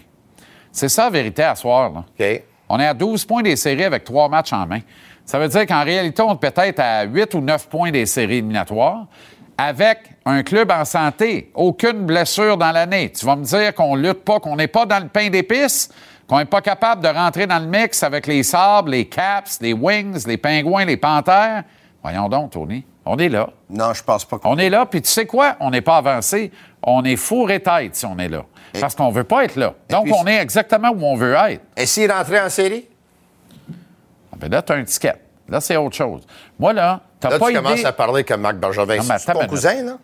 C'est 0.74 0.90
ça 0.90 1.06
la 1.06 1.12
vérité 1.12 1.44
à 1.44 1.56
soir. 1.56 1.92
Là. 1.94 2.36
On 2.68 2.80
est 2.80 2.88
à 2.88 2.94
12 2.94 3.24
points 3.26 3.44
des 3.44 3.56
séries 3.56 3.84
avec 3.84 4.04
trois 4.04 4.28
matchs 4.28 4.52
en 4.52 4.66
main. 4.66 4.80
Ça 5.24 5.40
veut 5.40 5.48
dire 5.48 5.66
qu'en 5.68 5.84
réalité, 5.84 6.22
on 6.24 6.34
est 6.34 6.40
peut-être 6.40 6.80
à 6.80 7.04
8 7.04 7.36
ou 7.36 7.42
9 7.42 7.70
points 7.70 7.92
des 7.92 8.06
séries 8.06 8.38
éliminatoires 8.38 9.06
avec 9.56 10.00
un 10.26 10.42
club 10.42 10.72
en 10.72 10.84
santé, 10.84 11.52
aucune 11.54 12.06
blessure 12.06 12.58
dans 12.58 12.72
l'année. 12.72 13.12
Tu 13.12 13.24
vas 13.24 13.36
me 13.36 13.44
dire 13.44 13.74
qu'on 13.76 13.96
lutte 13.96 14.24
pas, 14.24 14.40
qu'on 14.40 14.56
n'est 14.56 14.68
pas 14.68 14.88
dans 14.88 15.00
le 15.00 15.10
pain 15.10 15.30
d'épices, 15.30 15.90
qu'on 16.28 16.40
n'est 16.40 16.46
pas 16.46 16.62
capable 16.62 17.04
de 17.04 17.08
rentrer 17.08 17.46
dans 17.46 17.60
le 17.60 17.68
mix 17.68 18.02
avec 18.02 18.26
les 18.26 18.42
Sabres, 18.42 18.90
les 18.90 19.06
Caps, 19.06 19.60
les 19.62 19.74
Wings, 19.74 20.26
les 20.26 20.38
Pingouins, 20.38 20.86
les 20.86 20.98
Panthères. 20.98 21.64
Voyons 22.02 22.28
donc, 22.28 22.52
Tony. 22.52 22.84
On 23.06 23.18
est 23.18 23.30
là. 23.30 23.50
Non, 23.70 23.94
je 23.94 24.04
pense 24.04 24.26
pas 24.26 24.40
qu'on... 24.40 24.54
On 24.54 24.58
est 24.58 24.70
là, 24.70 24.86
puis 24.86 25.02
tu 25.02 25.10
sais 25.10 25.26
quoi? 25.26 25.56
On 25.60 25.70
n'est 25.70 25.82
pas 25.82 25.98
avancé. 25.98 26.52
On 26.82 27.04
est 27.04 27.18
fourre 27.18 27.52
et 27.52 27.60
tête 27.60 27.96
si 27.96 28.06
on 28.06 28.18
est 28.18 28.30
là. 28.30 28.44
Parce 28.80 28.96
qu'on 28.96 29.10
veut 29.12 29.24
pas 29.24 29.44
être 29.46 29.56
là. 29.56 29.74
Donc, 29.90 30.06
puis- 30.06 30.14
on 30.18 30.26
est 30.28 30.38
exactement 30.38 30.90
où 30.90 31.04
on 31.04 31.16
veut 31.16 31.34
être. 31.34 31.62
Et 31.78 31.86
s'il 31.86 32.12
rentrait 32.12 32.42
en 32.42 32.50
série? 32.50 32.88
Ah, 34.32 34.36
ben 34.38 34.52
là, 34.52 34.62
tu 34.62 34.72
as 34.74 34.76
un 34.76 34.84
ticket. 34.84 35.16
Là, 35.48 35.60
c'est 35.62 35.78
autre 35.78 35.96
chose. 35.96 36.26
Moi, 36.58 36.74
là, 36.74 37.02
tu 37.20 37.28
Là, 37.28 37.38
pas 37.38 37.46
tu 37.48 37.52
idée... 37.52 37.62
commences 37.62 37.86
à 37.86 37.92
parler 37.94 38.24
comme 38.24 38.42
Marc 38.42 38.56
Bergevin. 38.56 39.02
C'est 39.18 39.34
ton 39.34 39.46
cousin, 39.48 39.84
là? 39.84 39.98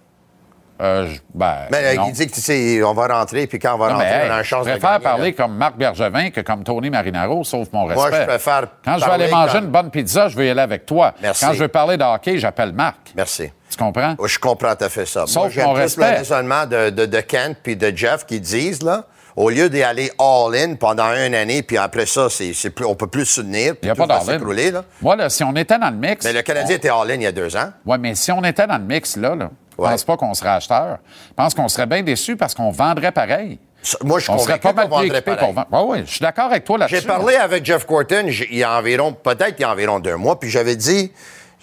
Euh, 0.82 1.07
je- 1.09 1.19
ben, 1.34 1.55
Mais 1.71 1.77
euh, 1.84 1.95
non. 1.95 2.05
il 2.07 2.13
dit 2.13 2.27
que, 2.27 2.34
tu 2.34 2.39
sais, 2.41 2.82
on 2.84 2.93
va 2.93 3.07
rentrer, 3.07 3.47
puis 3.47 3.59
quand 3.59 3.75
on 3.75 3.77
va 3.77 3.89
Non, 3.91 3.97
mais, 3.97 4.05
rentrer, 4.05 4.19
hey, 4.25 4.30
on 4.30 4.34
a 4.34 4.38
une 4.38 4.43
chance 4.43 4.65
je 4.65 4.69
de 4.69 4.77
préfère 4.77 4.91
gagner, 4.91 5.03
là. 5.03 5.09
parler 5.11 5.34
comme 5.34 5.55
Marc 5.57 5.75
Bergevin 5.77 6.30
que 6.30 6.39
comme 6.41 6.63
Tony 6.63 6.89
Marinaro, 6.89 7.43
sauf 7.43 7.67
mon 7.73 7.86
respect. 7.86 8.09
Moi, 8.09 8.19
je 8.21 8.25
préfère 8.25 8.67
Quand 8.86 8.97
je 8.97 9.05
vais 9.05 9.11
aller 9.11 9.27
manger 9.30 9.51
comme- 9.53 9.65
une 9.65 9.71
bonne 9.71 9.89
pizza, 9.91 10.27
je 10.30 10.38
veux 10.38 10.45
y 10.45 10.49
aller 10.49 10.61
avec 10.61 10.86
toi. 10.86 11.13
Merci. 11.21 11.45
Quand 11.45 11.53
je 11.53 11.59
veux 11.59 11.67
parler 11.67 11.97
de 11.97 12.03
hockey, 12.03 12.38
j'appelle 12.38 12.71
Marc. 12.71 13.11
Merci. 13.15 13.51
Tu 13.69 13.77
comprends? 13.77 14.15
Je 14.25 14.39
comprends 14.39 14.73
tout 14.75 14.86
à 14.86 14.89
fait 14.89 15.05
ça. 15.05 15.25
Sauf 15.27 15.36
Moi, 15.43 15.49
j'aime 15.49 15.65
mon 15.65 15.73
respect. 15.73 16.11
le 16.11 16.17
raisonnement 16.19 16.65
de, 16.65 16.89
de, 16.91 17.05
de 17.05 17.19
Kent 17.19 17.57
puis 17.61 17.75
de 17.75 17.91
Jeff 17.95 18.25
qui 18.25 18.39
disent, 18.39 18.82
là, 18.82 19.03
au 19.40 19.50
lieu 19.50 19.70
d'y 19.70 19.82
aller 19.82 20.12
all-in 20.20 20.76
pendant 20.76 21.12
une 21.14 21.34
année, 21.34 21.64
puis 21.64 21.78
après 21.78 22.06
ça, 22.06 22.30
c'est, 22.30 22.54
c'est 22.54 22.72
plus, 22.72 22.84
on 22.86 22.94
peut 22.96 23.08
plus 23.08 23.26
se 23.26 23.40
tenir, 23.40 23.68
Il 23.70 23.76
puis 23.76 23.88
n'y 23.88 23.92
a 23.92 23.96
tout 23.96 24.06
pas 24.06 24.20
va 24.20 24.34
s'écrouler, 24.34 24.70
là. 24.70 24.84
Moi, 25.02 25.16
là, 25.16 25.30
si 25.30 25.44
on 25.46 25.56
était 25.56 25.80
dans 25.80 25.90
le 25.90 25.96
mix... 25.96 26.26
Mais 26.26 26.34
le 26.34 26.42
Canadien 26.42 26.76
était 26.76 26.90
all-in 26.90 27.16
il 27.16 27.22
y 27.22 27.26
a 27.26 27.32
deux 27.32 27.56
ans. 27.56 27.70
Oui, 27.86 27.98
mais 28.00 28.16
si 28.16 28.32
on 28.34 28.44
était 28.44 28.68
dans 28.68 28.78
le 28.78 28.84
mix, 28.84 29.16
là, 29.16 29.36
là 29.36 29.50
je 29.78 29.82
Ouais. 29.84 29.92
pense 29.92 30.04
pas 30.04 30.18
qu'on 30.18 30.34
serait 30.34 30.50
acheteur. 30.50 30.98
Je 31.30 31.34
pense 31.36 31.54
qu'on 31.54 31.70
serait 31.70 31.86
bien 31.86 32.04
déçu 32.04 32.36
parce 32.36 32.54
qu'on 32.54 32.70
vendrait 32.70 33.14
pareil. 33.14 33.58
Moi, 34.04 34.20
je 34.20 34.26
suis 34.26 34.34
On 34.34 34.38
serait 34.40 34.60
pas 34.60 34.74
mal 34.74 34.90
qu'on 34.90 35.00
vendrait 35.00 35.22
pareil. 35.22 35.54
vendre. 35.54 35.68
Oui, 35.72 35.80
oui, 36.00 36.04
je 36.06 36.12
suis 36.12 36.20
d'accord 36.20 36.48
avec 36.48 36.66
toi 36.66 36.78
là-dessus. 36.78 36.98
J'ai 37.00 37.08
parlé 37.08 37.36
avec 37.38 37.64
Jeff 37.64 37.86
Corton 37.86 38.26
il 38.28 38.58
y 38.58 38.64
a 38.64 38.78
environ, 38.78 39.14
peut-être 39.14 39.56
il 39.58 39.62
y 39.62 39.64
a 39.64 39.72
environ 39.72 40.02
deux 40.02 40.18
mois, 40.18 40.38
puis 40.38 40.50
j'avais 40.50 40.76
dit, 40.76 41.14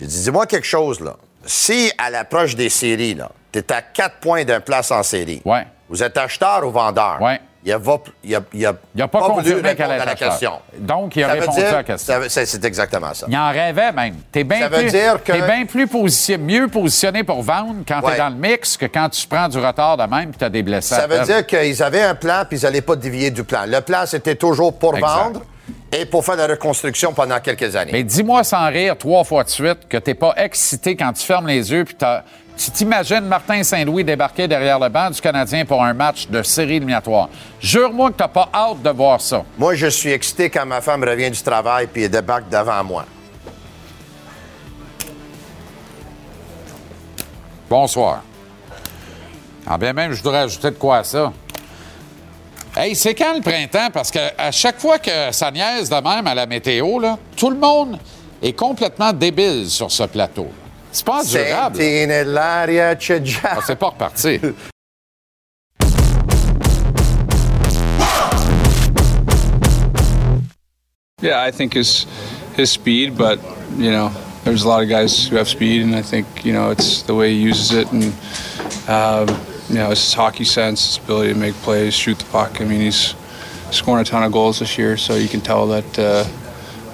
j'ai 0.01 0.07
dit, 0.07 0.23
dis-moi 0.23 0.47
quelque 0.47 0.67
chose, 0.67 1.01
là. 1.01 1.17
Si, 1.45 1.93
à 1.99 2.09
l'approche 2.09 2.57
des 2.57 2.71
séries, 2.71 3.13
là, 3.15 3.31
t'es 3.53 3.71
à 3.71 3.83
quatre 3.83 4.17
points 4.21 4.45
d'un 4.45 4.61
place 4.61 4.91
en 4.91 5.03
série, 5.03 5.43
Ouais. 5.45 5.67
vous 5.91 6.03
êtes 6.03 6.17
acheteur 6.17 6.67
ou 6.67 6.71
vendeur? 6.71 7.19
Ouais. 7.21 7.39
Il 7.67 7.73
n'a 7.73 9.09
pas, 9.09 9.19
voulu 9.21 9.35
confirmé 9.35 9.75
qu'elle 9.75 9.87
répondre 9.91 10.03
à 10.03 10.05
la 10.05 10.15
question. 10.15 10.53
Donc, 10.79 11.17
il 11.17 11.25
a 11.25 11.27
Ça 11.27 11.33
répondu 11.33 11.59
dire- 11.59 11.69
à 11.69 11.73
la 11.73 11.83
question. 11.83 12.15
c'est, 12.29 12.47
c'est 12.47 12.65
exactement 12.65 13.13
ça. 13.13 13.27
Il 13.29 13.37
en 13.37 13.51
rêvait 13.51 13.91
même. 13.93 14.15
Bien 14.33 14.69
plus, 14.69 14.93
que- 14.93 15.33
t'es 15.33 15.43
bien 15.43 15.67
plus 15.67 15.87
position- 15.89 16.39
mieux 16.39 16.69
positionné 16.69 17.25
pour 17.25 17.43
vendre 17.43 17.77
quand 17.87 18.01
tu 18.01 18.07
Ouais. 18.07 18.15
es 18.15 18.19
dans 18.19 18.29
le 18.29 18.37
mix 18.37 18.77
que 18.77 18.87
quand 18.87 19.09
tu 19.09 19.27
prends 19.27 19.49
du 19.49 19.59
retard 19.59 19.97
de 19.97 20.05
même 20.05 20.31
et 20.31 20.39
tu 20.39 20.45
as 20.45 20.49
des 20.49 20.63
blessés. 20.63 20.95
Ça 20.95 21.03
veut 21.09 21.17
perdre. 21.17 21.27
dire 21.27 21.45
qu'ils 21.47 21.83
avaient 21.83 22.03
un 22.03 22.15
plan, 22.15 22.45
puis 22.49 22.59
ils 22.59 22.63
n'allaient 22.63 22.81
pas 22.83 22.95
dévier 22.95 23.31
du 23.33 23.43
plan. 23.43 23.65
Le 23.67 23.81
plan, 23.81 24.05
c'était 24.07 24.37
toujours 24.37 24.79
pour 24.79 24.95
Exact. 24.97 25.09
vendre 25.09 25.43
et 25.91 26.07
pour 26.07 26.25
faire 26.25 26.37
la 26.37 26.47
reconstruction 26.47 27.13
pendant 27.13 27.41
quelques 27.41 27.75
années. 27.75 27.91
Mais 27.93 28.05
dis-moi 28.05 28.45
sans 28.45 28.69
rire 28.69 28.97
trois 28.97 29.25
fois 29.25 29.43
de 29.43 29.49
suite 29.49 29.89
que 29.89 29.97
t'es 29.97 30.15
pas 30.15 30.35
excité 30.37 30.95
quand 30.95 31.13
tu 31.13 31.25
fermes 31.27 31.49
les 31.49 31.73
yeux 31.73 31.85
puis 31.85 31.97
t'as- 31.97 32.23
tu 32.57 32.71
t'imagines 32.71 33.21
Martin 33.21 33.63
Saint-Louis 33.63 34.05
débarquer 34.05 34.49
derrière 34.49 34.79
le 34.79 34.89
banc 34.89 35.11
du 35.11 35.21
Canadien 35.21 35.65
pour 35.65 35.83
un 35.83 35.93
match 35.93 36.27
de 36.29 36.43
série 36.43 36.77
éliminatoire? 36.77 37.29
Jure-moi 37.61 38.11
que 38.11 38.17
t'as 38.17 38.29
pas 38.29 38.49
hâte 38.53 38.83
de 38.83 38.91
voir 38.91 39.21
ça. 39.21 39.45
Moi, 39.59 39.75
je 39.75 39.87
suis 39.87 40.11
excité 40.11 40.49
quand 40.49 40.65
ma 40.65 40.81
femme 40.81 41.05
revient 41.05 41.31
du 41.31 41.43
travail 41.43 41.87
puis 41.87 42.05
elle 42.05 42.11
débarque 42.11 42.49
devant 42.49 42.83
moi. 42.83 43.05
Bonsoir. 47.69 48.23
Ah 49.67 49.77
bien 49.77 49.93
même, 49.93 50.13
je 50.13 50.23
voudrais 50.23 50.39
ajouter 50.39 50.71
de 50.71 50.77
quoi 50.77 50.99
à 50.99 51.05
ça. 51.05 51.33
Hey, 52.77 52.95
c'est 52.95 53.15
quand 53.15 53.35
le 53.35 53.41
printemps? 53.41 53.91
Parce 53.93 54.11
que 54.11 54.19
à 54.39 54.51
chaque 54.51 54.79
fois 54.79 54.99
que 54.99 55.33
ça 55.33 55.51
niaise 55.51 55.89
de 55.89 55.97
même 55.97 56.27
à 56.27 56.35
la 56.35 56.47
météo, 56.47 57.01
là, 57.01 57.19
tout 57.37 57.51
le 57.51 57.57
monde 57.57 57.99
est 58.43 58.53
complètement 58.53 59.13
débile 59.13 59.69
sur 59.69 59.91
ce 59.91 60.05
plateau. 60.05 60.49
C'est 60.97 61.05
pas 61.05 61.23
durable. 61.23 61.77
Senti 61.77 62.07
nell'aria 62.07 62.97
c'è 62.97 63.21
già. 63.21 63.51
Ah, 63.51 63.61
c'est 63.61 63.77
pas 63.77 63.91
reparti. 63.91 64.41
Yeah, 71.21 71.43
I 71.43 71.51
think 71.51 71.75
his 71.75 72.07
his 72.57 72.71
speed, 72.71 73.19
but 73.19 73.39
you 73.77 73.91
know, 73.91 74.11
there's 74.45 74.65
a 74.65 74.69
lot 74.69 74.83
of 74.83 74.89
guys 74.89 75.29
who 75.29 75.37
have 75.37 75.49
speed, 75.49 75.83
and 75.83 75.95
I 75.95 76.01
think 76.01 76.27
you 76.47 76.55
know 76.55 76.71
it's 76.71 77.03
the 77.03 77.15
way 77.15 77.35
he 77.35 77.43
uses 77.43 77.73
it, 77.73 77.93
and 77.93 78.05
um, 78.89 79.29
you 79.69 79.75
know, 79.75 79.91
it's 79.91 80.03
his 80.03 80.15
hockey 80.15 80.45
sense, 80.45 80.87
his 80.87 81.05
ability 81.05 81.35
to 81.35 81.39
make 81.39 81.55
plays, 81.57 81.93
shoot 81.93 82.19
the 82.19 82.25
puck. 82.33 82.59
I 82.63 82.65
mean, 82.65 82.81
he's 82.81 83.15
scoring 83.71 84.01
a 84.01 84.05
ton 84.05 84.23
of 84.23 84.33
goals 84.33 84.61
this 84.61 84.79
year, 84.79 84.97
so 84.97 85.15
you 85.15 85.29
can 85.29 85.43
tell 85.43 85.67
that 85.67 85.99
uh, 85.99 86.25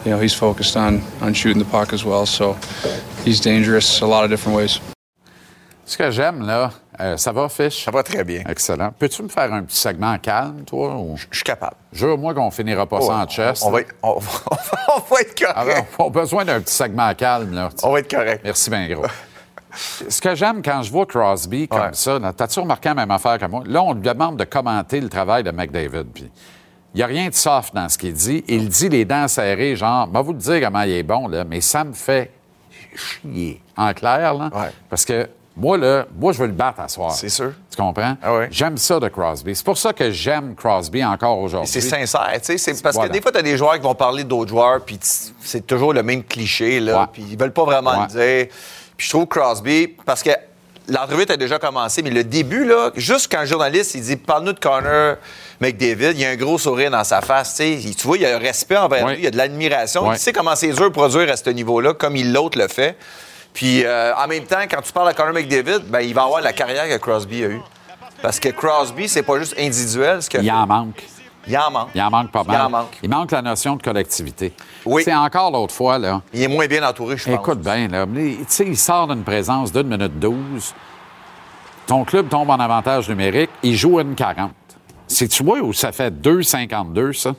you 0.05 0.13
know 0.13 0.21
he's 0.21 0.35
focused 0.35 0.77
on 0.77 1.01
on 1.21 1.33
shooting 1.35 1.63
the 1.63 1.69
puck 1.71 1.93
as 1.93 2.05
well. 2.05 2.27
So 2.27 2.57
he's 3.25 3.41
dangerous 3.41 4.01
a 4.03 4.07
lot 4.07 4.25
of 4.25 4.31
different 4.31 4.57
ways. 4.57 4.81
Ce 5.85 5.97
que 5.99 6.11
j'aime, 6.11 6.47
là, 6.47 6.71
euh, 7.01 7.17
ça 7.17 7.33
va, 7.33 7.49
Fish? 7.49 7.85
Ça 7.85 7.91
va 7.91 8.03
très 8.03 8.23
bien. 8.25 8.45
Excellent. 8.49 8.93
Peux-tu 8.99 9.23
me 9.25 9.29
faire 9.29 9.53
un 9.53 9.63
petit 9.65 9.77
segment 9.77 10.17
calme, 10.19 10.63
toi? 10.65 10.95
Ou... 10.97 11.17
Je 11.31 11.37
suis 11.37 11.45
capable. 11.45 11.77
Jure-moi 11.93 12.33
qu'on 12.35 12.51
finira 12.51 12.87
pas 12.87 13.01
ça 13.01 13.17
en 13.17 13.27
chest. 13.27 13.63
On 13.67 13.71
va 13.73 13.81
être, 13.81 13.95
on, 14.03 14.19
va- 14.19 14.29
on 14.97 15.15
va 15.15 15.21
être 15.21 15.39
correct. 15.39 15.89
On 15.99 16.07
a 16.07 16.11
besoin 16.11 16.45
d'un 16.45 16.61
petit 16.61 16.73
segment 16.75 17.13
calme, 17.15 17.53
là. 17.53 17.69
On 17.83 17.93
va 17.93 17.99
être 17.99 18.11
correct. 18.11 18.41
Merci 18.45 18.71
bien 18.71 18.89
gros. 18.89 19.05
Ce 19.75 20.21
que 20.21 20.35
j'aime 20.35 20.63
quand 20.63 20.83
je 20.83 20.93
vois 20.93 21.05
Crosby 21.05 21.67
comme 21.67 21.81
Ouais. 21.81 21.89
ça, 21.95 22.19
t'as-tu 22.37 22.61
remarqué 22.61 22.89
la 22.91 22.95
même 22.95 23.11
affaire 23.11 23.39
que 23.39 23.47
moi? 23.47 23.63
Là, 23.67 23.83
on 23.83 23.93
lui 23.95 24.03
demande 24.03 24.39
de 24.39 24.45
commenter 24.45 25.01
le 25.01 25.09
travail 25.09 25.43
de 25.43 25.51
McDavid. 25.51 26.05
Puis 26.15 26.31
il 26.95 26.99
n'y 26.99 27.03
a 27.03 27.07
rien 27.07 27.29
de 27.29 27.35
soft 27.35 27.75
dans 27.75 27.89
ce 27.89 27.97
qu'il 27.99 28.13
dit. 28.13 28.45
Il 28.49 28.69
dit 28.69 28.89
les 28.89 29.05
dents 29.05 29.29
serrées, 29.29 29.77
genre, 29.77 30.09
va 30.11 30.21
vous 30.21 30.33
le 30.33 30.39
dire 30.39 30.61
comment 30.61 30.83
il 30.83 30.91
est 30.93 31.03
bon, 31.03 31.29
là, 31.29 31.45
mais 31.45 31.61
ça 31.61 31.85
me 31.85 31.93
fait 31.93 32.31
chier. 32.95 33.61
En 33.77 33.93
clair, 33.95 34.35
là. 34.35 34.51
Ouais. 34.55 34.71
Parce 34.91 35.05
que 35.05 35.29
Moi, 35.55 35.77
là, 35.77 36.07
moi, 36.19 36.33
je 36.33 36.39
veux 36.39 36.47
le 36.47 36.53
battre 36.55 36.81
à 36.81 36.89
soir. 36.89 37.13
C'est 37.13 37.29
sûr. 37.29 37.53
Tu 37.71 37.77
comprends? 37.77 38.17
Ah 38.23 38.35
ouais. 38.35 38.49
J'aime 38.51 38.79
ça 38.79 38.99
de 38.99 39.07
Crosby. 39.09 39.55
C'est 39.55 39.65
pour 39.67 39.77
ça 39.77 39.93
que 39.93 40.11
j'aime 40.11 40.55
Crosby 40.55 41.05
encore 41.05 41.39
aujourd'hui. 41.41 41.71
C'est 41.71 41.83
sincère, 41.83 42.41
tu 42.43 42.57
sais. 42.57 42.73
Parce 42.83 42.95
Voilà. 42.95 43.09
que 43.11 43.13
des 43.13 43.21
fois, 43.21 43.31
tu 43.33 43.37
as 43.39 43.43
des 43.43 43.59
joueurs 43.59 43.75
qui 43.75 43.81
vont 43.83 43.95
parler 43.95 44.25
d'autres 44.25 44.49
joueurs, 44.49 44.81
puis 44.83 44.99
c'est 45.03 45.67
toujours 45.67 45.93
le 45.93 46.03
même 46.03 46.25
cliché, 46.25 46.81
là. 46.81 47.07
Puis 47.13 47.23
ils 47.33 47.39
veulent 47.39 47.53
pas 47.53 47.65
vraiment 47.65 47.91
Ouais. 47.91 48.07
le 48.09 48.45
dire. 48.47 48.47
Puis 48.97 49.07
je 49.07 49.11
trouve 49.11 49.27
Crosby, 49.27 49.89
parce 50.07 50.23
que 50.23 50.31
l'entrevue 50.89 51.25
a 51.29 51.37
déjà 51.37 51.59
commencé, 51.59 52.03
mais 52.03 52.11
le 52.11 52.25
début, 52.25 52.65
là, 52.65 52.91
juste 52.97 53.31
quand 53.31 53.41
le 53.41 53.47
journaliste, 53.47 53.95
il 53.95 54.03
dit 54.03 54.17
Parle-nous 54.17 54.53
de 54.53 54.59
Connor 54.61 55.17
McDavid, 55.61 56.11
il 56.13 56.21
y 56.21 56.25
a 56.25 56.31
un 56.31 56.37
gros 56.37 56.59
sourire 56.59 56.91
dans 56.91 57.05
sa 57.05 57.21
face, 57.21 57.51
tu 57.51 57.57
sais. 57.57 57.71
Il- 57.73 57.95
Tu 57.97 58.07
vois, 58.07 58.17
il 58.17 58.23
y 58.23 58.27
a 58.27 58.35
un 58.37 58.39
respect 58.39 58.77
envers 58.77 59.05
lui, 59.13 59.19
il 59.19 59.25
y 59.25 59.27
a 59.27 59.31
de 59.31 59.37
l'admiration. 59.37 60.03
Il 60.15 60.19
sait 60.19 60.33
comment 60.33 60.57
c'est 60.57 60.69
dur 60.73 60.85
de 60.85 60.89
produire 60.95 61.31
à 61.31 61.37
ce 61.37 61.51
niveau-là, 61.51 61.95
comme 61.95 62.17
il 62.17 62.33
l'autre 62.33 62.59
le 62.59 62.69
fait. 62.69 62.97
Puis 63.55 63.85
euh, 63.85 64.13
en 64.17 64.27
même 64.29 64.45
temps, 64.45 64.63
quand 64.71 64.81
tu 64.83 64.93
parles 64.93 65.09
à 65.09 65.15
Connor 65.15 65.35
McDavid, 65.35 65.81
ben, 65.87 66.01
il 66.01 66.15
va 66.15 66.23
avoir 66.25 66.41
la 66.41 66.53
carrière 66.53 66.89
que 66.89 66.97
Crosby 66.97 67.45
a 67.45 67.49
eue. 67.49 67.61
Parce 68.23 68.39
que 68.41 68.49
Crosby, 68.51 69.09
c'est 69.09 69.23
pas 69.25 69.39
juste 69.39 69.55
individuel, 69.59 70.23
ce 70.23 70.29
Il 70.39 70.45
fait. 70.45 70.51
en 70.51 70.67
manque. 70.67 71.03
Il 71.49 71.57
en 71.59 71.71
manque. 71.71 71.89
Il 71.95 72.01
en 72.03 72.11
manque 72.11 72.31
pas 72.31 72.45
mal. 72.45 72.57
Il 72.57 72.61
en 72.67 72.71
manque. 72.71 72.99
Il 73.03 73.11
manque 73.11 73.31
la 73.33 73.43
notion 73.43 73.77
de 73.77 73.83
collectivité. 73.83 74.53
Oui. 74.85 75.03
C'est 75.05 75.15
encore 75.15 75.51
l'autre 75.51 75.75
fois, 75.75 75.99
là. 75.99 76.23
Il 76.33 76.43
est 76.43 76.49
moins 76.49 76.67
bien 76.67 76.87
entouré, 76.89 77.17
je 77.17 77.25
pense. 77.25 77.35
Écoute 77.35 77.61
bien, 77.61 77.89
là. 77.89 78.07
Tu 78.07 78.37
sais, 78.49 78.65
il 78.67 78.77
sort 78.77 79.09
d'une 79.09 79.25
présence 79.25 79.73
d'une 79.73 79.89
minute 79.89 80.19
12. 80.19 80.75
Ton 81.87 82.05
club 82.05 82.29
tombe 82.29 82.49
en 82.51 82.59
avantage 82.61 83.09
numérique. 83.09 83.51
Il 83.63 83.77
joue 83.77 83.99
à 83.99 84.03
une 84.03 84.15
40. 84.15 84.51
Si 85.09 85.29
tu 85.29 85.43
vois 85.43 85.59
où 85.59 85.73
ça 85.73 85.93
fait 85.93 86.11
2,52, 86.15 87.13
ça, 87.13 87.33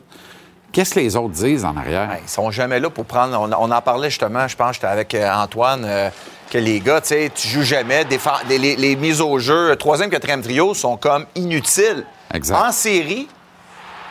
qu'est-ce 0.72 0.94
que 0.96 1.00
les 1.00 1.16
autres 1.16 1.30
disent 1.34 1.66
en 1.66 1.76
arrière? 1.78 2.10
Ouais, 2.10 2.22
ils 2.24 2.30
sont 2.30 2.52
jamais 2.52 2.80
là 2.80 2.90
pour 2.90 3.06
prendre. 3.06 3.40
On, 3.40 3.52
on 3.52 3.72
en 3.72 3.82
parlait 3.82 4.10
justement, 4.10 4.48
je 4.48 4.56
pense, 4.56 4.76
j'étais 4.76 4.88
avec 4.88 5.16
euh, 5.16 5.32
Antoine, 5.34 5.84
euh, 5.86 6.10
que 6.52 6.58
les 6.58 6.82
gars, 6.82 7.02
tu 7.02 7.08
sais, 7.08 7.32
tu 7.34 7.48
joues 7.48 7.64
jamais. 7.64 8.06
Les, 8.50 8.58
les- 8.60 8.76
les 8.76 8.96
mises 8.96 9.22
au 9.22 9.40
jeu, 9.40 9.76
troisième, 9.78 10.10
quatrième 10.10 10.42
trio 10.42 10.74
sont 10.74 10.98
comme 10.98 11.26
inutiles. 11.36 12.06
Exact. 12.34 12.58
En 12.68 12.72
série, 12.72 13.28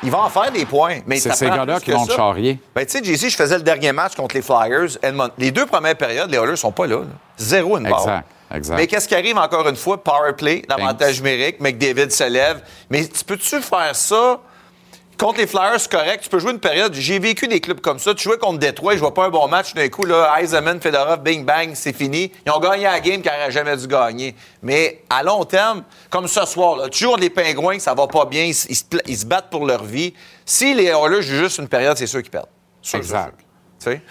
ils 0.02 0.10
vont 0.10 0.18
en 0.20 0.28
faire 0.30 0.50
des 0.52 0.64
points. 0.66 0.98
Mais 1.06 1.18
C'est 1.18 1.32
ces 1.34 1.46
gars-là 1.48 1.80
qui 1.80 1.90
vont 1.90 2.06
te 2.06 2.12
charrier. 2.12 2.58
Ben, 2.74 2.84
tu 2.86 2.92
sais, 2.98 3.04
JC, 3.04 3.28
je 3.30 3.36
faisais 3.36 3.56
le 3.56 3.62
dernier 3.62 3.92
match 3.92 4.14
contre 4.14 4.34
les 4.34 4.42
Flyers. 4.42 4.98
Edmond- 5.02 5.30
Les 5.38 5.50
deux 5.50 5.66
premières 5.66 5.96
périodes, 5.96 6.30
les 6.30 6.38
Oilers 6.38 6.56
sont 6.56 6.72
pas 6.72 6.86
là. 6.86 6.98
là. 6.98 7.04
Zéro 7.38 7.78
une 7.78 7.88
barre. 7.88 8.00
Exact, 8.00 8.26
exact. 8.54 8.76
Mais 8.76 8.86
qu'est-ce 8.86 9.08
qui 9.08 9.14
arrive 9.14 9.38
encore 9.38 9.68
une 9.68 9.76
fois? 9.76 10.02
Power 10.02 10.32
play, 10.36 10.62
l'avantage 10.68 11.18
numérique, 11.22 11.60
McDavid 11.60 12.10
se 12.10 12.24
lève. 12.24 12.62
Mais 12.90 13.06
tu 13.06 13.24
peux-tu 13.24 13.60
faire 13.60 13.94
ça 13.94 14.40
contre 15.18 15.38
les 15.38 15.46
Flyers, 15.46 15.78
c'est 15.80 15.90
correct. 15.90 16.22
Tu 16.24 16.28
peux 16.28 16.38
jouer 16.38 16.52
une 16.52 16.58
période. 16.60 16.92
J'ai 16.94 17.18
vécu 17.18 17.46
des 17.48 17.60
clubs 17.60 17.80
comme 17.80 17.98
ça. 17.98 18.14
Tu 18.14 18.24
jouais 18.24 18.38
contre 18.38 18.58
Détroit, 18.58 18.94
je 18.94 18.98
vois 19.00 19.14
pas 19.14 19.24
un 19.26 19.28
bon 19.30 19.46
match. 19.48 19.74
D'un 19.74 19.88
coup, 19.88 20.04
là, 20.04 20.34
Eisenman, 20.40 20.80
Fedorov, 20.80 21.20
bing 21.22 21.44
bang, 21.44 21.70
c'est 21.74 21.92
fini. 21.94 22.32
Ils 22.46 22.52
ont 22.52 22.58
gagné 22.60 22.84
la 22.84 23.00
game 23.00 23.22
qu'ils 23.22 23.30
n'auraient 23.30 23.50
jamais 23.50 23.76
dû 23.76 23.86
gagner. 23.86 24.34
Mais 24.62 25.02
à 25.08 25.22
long 25.22 25.44
terme, 25.44 25.84
comme 26.10 26.26
ce 26.26 26.44
soir, 26.46 26.76
là, 26.76 26.88
contre 26.88 27.18
les 27.20 27.30
Pingouins, 27.30 27.78
ça 27.78 27.94
va 27.94 28.06
pas 28.06 28.24
bien. 28.24 28.44
Ils, 28.44 28.54
se- 28.54 28.68
ils 28.68 28.76
se 28.76 28.84
pla- 28.84 29.02
ils 29.06 29.16
se 29.18 29.26
battent 29.26 29.50
pour 29.50 29.66
leur 29.66 29.84
vie. 29.84 30.12
Si 30.44 30.74
les 30.74 30.86
Oilers 30.86 31.22
jouent 31.22 31.38
juste 31.44 31.58
une 31.58 31.68
période, 31.68 31.96
c'est 31.96 32.06
sûr 32.06 32.20
qu'ils 32.22 32.30
perdent. 32.30 32.46
Sûr, 32.80 32.98
Exact. 32.98 33.38
Tu 33.78 33.90
sais? 33.90 34.02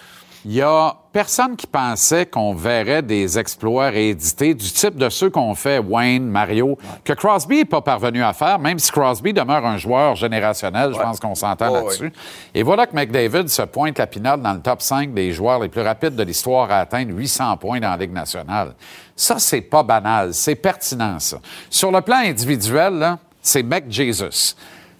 Il 0.44 0.54
y 0.54 0.60
a 0.62 0.96
personne 1.12 1.54
qui 1.54 1.68
pensait 1.68 2.26
qu'on 2.26 2.52
verrait 2.52 3.02
des 3.02 3.38
exploits 3.38 3.90
réédités 3.90 4.54
du 4.54 4.72
type 4.72 4.96
de 4.96 5.08
ceux 5.08 5.30
qu'ont 5.30 5.54
fait 5.54 5.78
Wayne, 5.78 6.26
Mario, 6.26 6.76
que 7.04 7.12
Crosby 7.12 7.58
n'est 7.58 7.64
pas 7.64 7.80
parvenu 7.80 8.24
à 8.24 8.32
faire, 8.32 8.58
même 8.58 8.78
si 8.80 8.90
Crosby 8.90 9.32
demeure 9.32 9.64
un 9.64 9.76
joueur 9.76 10.16
générationnel, 10.16 10.90
je 10.94 10.98
pense 10.98 11.20
qu'on 11.20 11.36
s'entend 11.36 11.66
là-dessus. 11.74 12.12
Et 12.54 12.64
voilà 12.64 12.86
que 12.88 12.96
McDavid 12.96 13.48
se 13.48 13.62
pointe 13.62 13.98
la 13.98 14.06
pinade 14.08 14.42
dans 14.42 14.54
le 14.54 14.60
top 14.60 14.82
5 14.82 15.14
des 15.14 15.32
joueurs 15.32 15.60
les 15.60 15.68
plus 15.68 15.82
rapides 15.82 16.16
de 16.16 16.22
l'histoire 16.24 16.68
à 16.72 16.78
atteindre 16.80 17.14
800 17.14 17.56
points 17.58 17.78
dans 17.78 17.90
la 17.90 17.96
Ligue 17.96 18.12
nationale. 18.12 18.74
Ça, 19.14 19.38
c'est 19.38 19.60
pas 19.60 19.84
banal, 19.84 20.34
c'est 20.34 20.56
pertinent, 20.56 21.20
ça. 21.20 21.36
Sur 21.70 21.92
le 21.92 22.00
plan 22.00 22.16
individuel, 22.16 23.16
c'est 23.40 23.62
McJesus. 23.62 24.56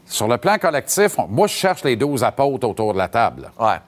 Sur 0.07 0.29
le 0.29 0.37
plan 0.37 0.59
collectif, 0.59 1.19
on- 1.19 1.27
moi, 1.27 1.47
je 1.47 1.55
cherche 1.55 1.83
les 1.85 1.97
12 1.97 2.23
apôtres 2.23 2.69
autour 2.69 2.93
de 2.93 2.99
la 2.99 3.09
table. 3.09 3.51
Ouais. 3.59 3.79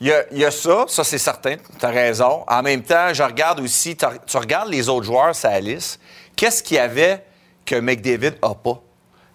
Il 0.00 0.06
y, 0.06 0.12
a, 0.12 0.24
il 0.30 0.38
y 0.38 0.44
a 0.44 0.50
ça, 0.52 0.84
ça 0.86 1.02
c'est 1.02 1.18
certain, 1.18 1.56
tu 1.56 1.84
as 1.84 1.90
raison. 1.90 2.44
En 2.46 2.62
même 2.62 2.82
temps, 2.82 3.12
je 3.12 3.22
regarde 3.22 3.58
aussi, 3.60 3.96
tu 3.96 4.36
regardes 4.36 4.68
les 4.68 4.88
autres 4.88 5.06
joueurs, 5.06 5.34
sa 5.34 5.58
liste. 5.58 6.00
Qu'est-ce 6.36 6.62
qu'il 6.62 6.76
y 6.76 6.80
avait 6.80 7.24
que 7.66 7.74
McDavid 7.74 8.34
n'a 8.40 8.54
pas? 8.54 8.80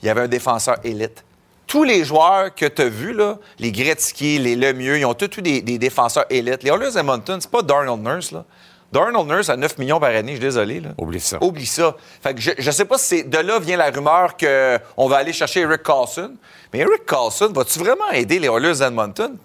Il 0.01 0.07
y 0.07 0.09
avait 0.09 0.21
un 0.21 0.27
défenseur 0.27 0.77
élite. 0.85 1.23
Tous 1.67 1.83
les 1.83 2.05
joueurs 2.05 2.53
que 2.55 2.65
tu 2.65 2.81
as 2.81 2.87
vus, 2.87 3.13
là, 3.13 3.37
les 3.59 3.71
Gretzky, 3.73 4.39
les 4.39 4.55
Lemieux, 4.55 4.97
ils 4.99 5.05
ont 5.05 5.13
tous 5.13 5.37
eu 5.37 5.41
des, 5.41 5.61
des 5.61 5.77
défenseurs 5.77 6.25
élites. 6.29 6.63
Les 6.63 6.69
Oilers 6.69 6.97
Edmonton, 6.97 7.39
c'est 7.41 7.51
pas 7.51 7.61
Darnell 7.61 7.99
Nurse. 7.99 8.31
Là. 8.31 8.45
Darnell 8.91 9.25
Nurse 9.25 9.49
à 9.49 9.57
9 9.57 9.77
millions 9.79 9.99
par 9.99 10.11
année, 10.11 10.33
je 10.33 10.37
suis 10.37 10.45
désolé. 10.45 10.79
Là. 10.79 10.89
Oublie 10.97 11.19
ça. 11.19 11.43
Oublie 11.43 11.65
ça. 11.65 11.95
Fait 12.21 12.35
que 12.35 12.39
je, 12.39 12.51
je 12.57 12.71
sais 12.71 12.85
pas 12.85 12.97
si 12.97 13.05
c'est 13.05 13.23
de 13.23 13.37
là 13.37 13.59
vient 13.59 13.75
la 13.75 13.89
rumeur 13.89 14.37
qu'on 14.37 15.07
va 15.07 15.17
aller 15.17 15.33
chercher 15.33 15.61
Eric 15.61 15.83
Carlson. 15.83 16.35
Mais 16.71 16.79
Eric 16.79 17.05
Carlson, 17.05 17.51
vas-tu 17.53 17.79
vraiment 17.79 18.09
aider 18.11 18.39
les 18.39 18.47
Oilers 18.47 18.79
d'Edmonton? 18.79 19.35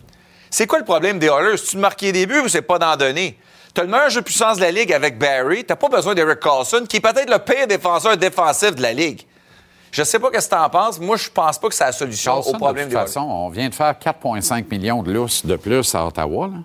C'est 0.51 0.67
quoi 0.67 0.79
le 0.79 0.85
problème 0.85 1.19
des 1.19 1.27
Oilers? 1.27 1.59
Tu 1.59 1.77
marqué 1.77 2.13
des 2.13 2.27
buts 2.27 2.41
ou 2.41 2.49
c'est 2.49 2.63
pas 2.63 2.79
d'en 2.79 2.97
donner? 2.97 3.39
T'as 3.75 3.83
le 3.83 3.89
meilleur 3.89 4.11
jeu 4.11 4.21
de 4.21 4.25
puissance 4.25 4.57
de 4.57 4.63
la 4.63 4.71
Ligue 4.71 4.93
avec 4.93 5.19
Barry. 5.19 5.65
T'as 5.65 5.77
pas 5.77 5.89
besoin 5.89 6.15
d'Eric 6.15 6.41
Carlson, 6.41 6.85
qui 6.89 6.97
est 6.97 7.01
peut-être 7.01 7.31
le 7.31 7.39
pire 7.39 7.67
défenseur 7.67 8.17
défensif 8.17 8.75
de 8.75 8.83
la 8.83 8.93
Ligue. 8.93 9.23
Je 9.91 10.03
sais 10.03 10.19
pas 10.19 10.29
ce 10.35 10.47
que 10.49 10.51
t'en 10.51 10.69
penses. 10.69 10.99
Moi, 10.99 11.17
je 11.17 11.29
pense 11.31 11.59
pas 11.59 11.69
que 11.69 11.75
c'est 11.75 11.85
la 11.85 11.93
solution 11.93 12.33
Carlson, 12.33 12.51
au 12.51 12.59
problème 12.59 12.89
de 12.89 12.95
toute 12.95 13.01
façon, 13.03 13.21
on 13.21 13.49
vient 13.49 13.69
de 13.69 13.75
faire 13.75 13.93
4,5 13.93 14.65
millions 14.71 15.03
de 15.03 15.13
lousses 15.13 15.47
de 15.47 15.57
plus 15.57 15.95
à 15.95 16.07
Ottawa, 16.07 16.49
là, 16.49 16.59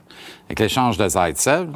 avec 0.48 0.60
l'échange 0.60 0.98
de 0.98 1.08
Zaitsev. 1.08 1.70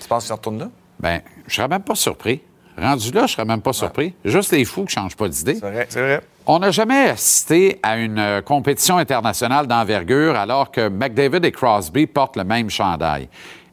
Tu 0.00 0.08
penses 0.08 0.24
qu'ils 0.24 0.32
retournent 0.32 0.58
là? 0.58 0.68
Bien, 0.98 1.20
je 1.46 1.54
serais 1.54 1.68
même 1.68 1.82
pas 1.82 1.94
surpris. 1.94 2.40
Rendu 2.78 3.10
là, 3.12 3.26
je 3.26 3.32
serais 3.32 3.44
même 3.44 3.60
pas 3.60 3.72
surpris. 3.72 4.14
Juste 4.24 4.52
les 4.52 4.64
fous 4.64 4.84
qui 4.84 4.94
changent 4.94 5.16
pas 5.16 5.28
d'idée. 5.28 5.54
C'est 5.54 5.70
vrai, 5.70 5.86
c'est 5.88 6.00
vrai. 6.00 6.20
On 6.46 6.58
n'a 6.58 6.70
jamais 6.70 7.10
assisté 7.10 7.78
à 7.82 7.96
une 7.98 8.18
euh, 8.18 8.40
compétition 8.42 8.96
internationale 8.96 9.66
d'envergure 9.66 10.34
alors 10.36 10.70
que 10.72 10.88
McDavid 10.88 11.44
et 11.44 11.52
Crosby 11.52 12.06
portent 12.06 12.36
le 12.36 12.44
même 12.44 12.68
chandail. 12.70 13.28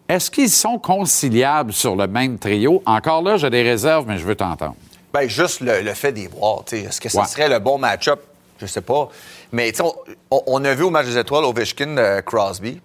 Est-ce 0.08 0.30
qu'ils 0.30 0.50
sont 0.50 0.78
conciliables 0.80 1.72
sur 1.74 1.95
le 1.95 2.08
même 2.08 2.38
trio? 2.38 2.84
Encore 2.86 3.22
là, 3.22 3.38
j'ai 3.38 3.50
des 3.50 3.64
réserves, 3.64 4.06
mais 4.08 4.18
je 4.18 4.26
veux 4.26 4.36
t'entendre. 4.36 4.76
Ben, 5.14 5.28
juste 5.28 5.62
le, 5.62 5.82
le 5.82 5.93
fait 5.93 6.12
d'y 6.12 6.28
voir. 6.28 6.64
tu 6.66 6.78
sais, 6.78 6.84
Est-ce 6.84 7.02
que 7.02 7.10
ça 7.10 7.22
Ouais. 7.22 7.28
serait 7.28 7.50
le 7.50 7.60
bon 7.60 7.78
match-up? 7.80 8.20
Je 8.60 8.66
sais 8.66 8.82
pas. 8.82 9.10
Mais 9.52 9.72
on, 9.82 9.93
on- 10.32 10.43
on 10.47 10.66
a 10.66 10.74
vu 10.76 10.84
au 10.84 10.89
match 10.89 11.06
des 11.08 11.18
étoiles 11.18 11.45
Ovechkin 11.45 11.97
euh, 11.97 12.22
Crosby. 12.22 12.80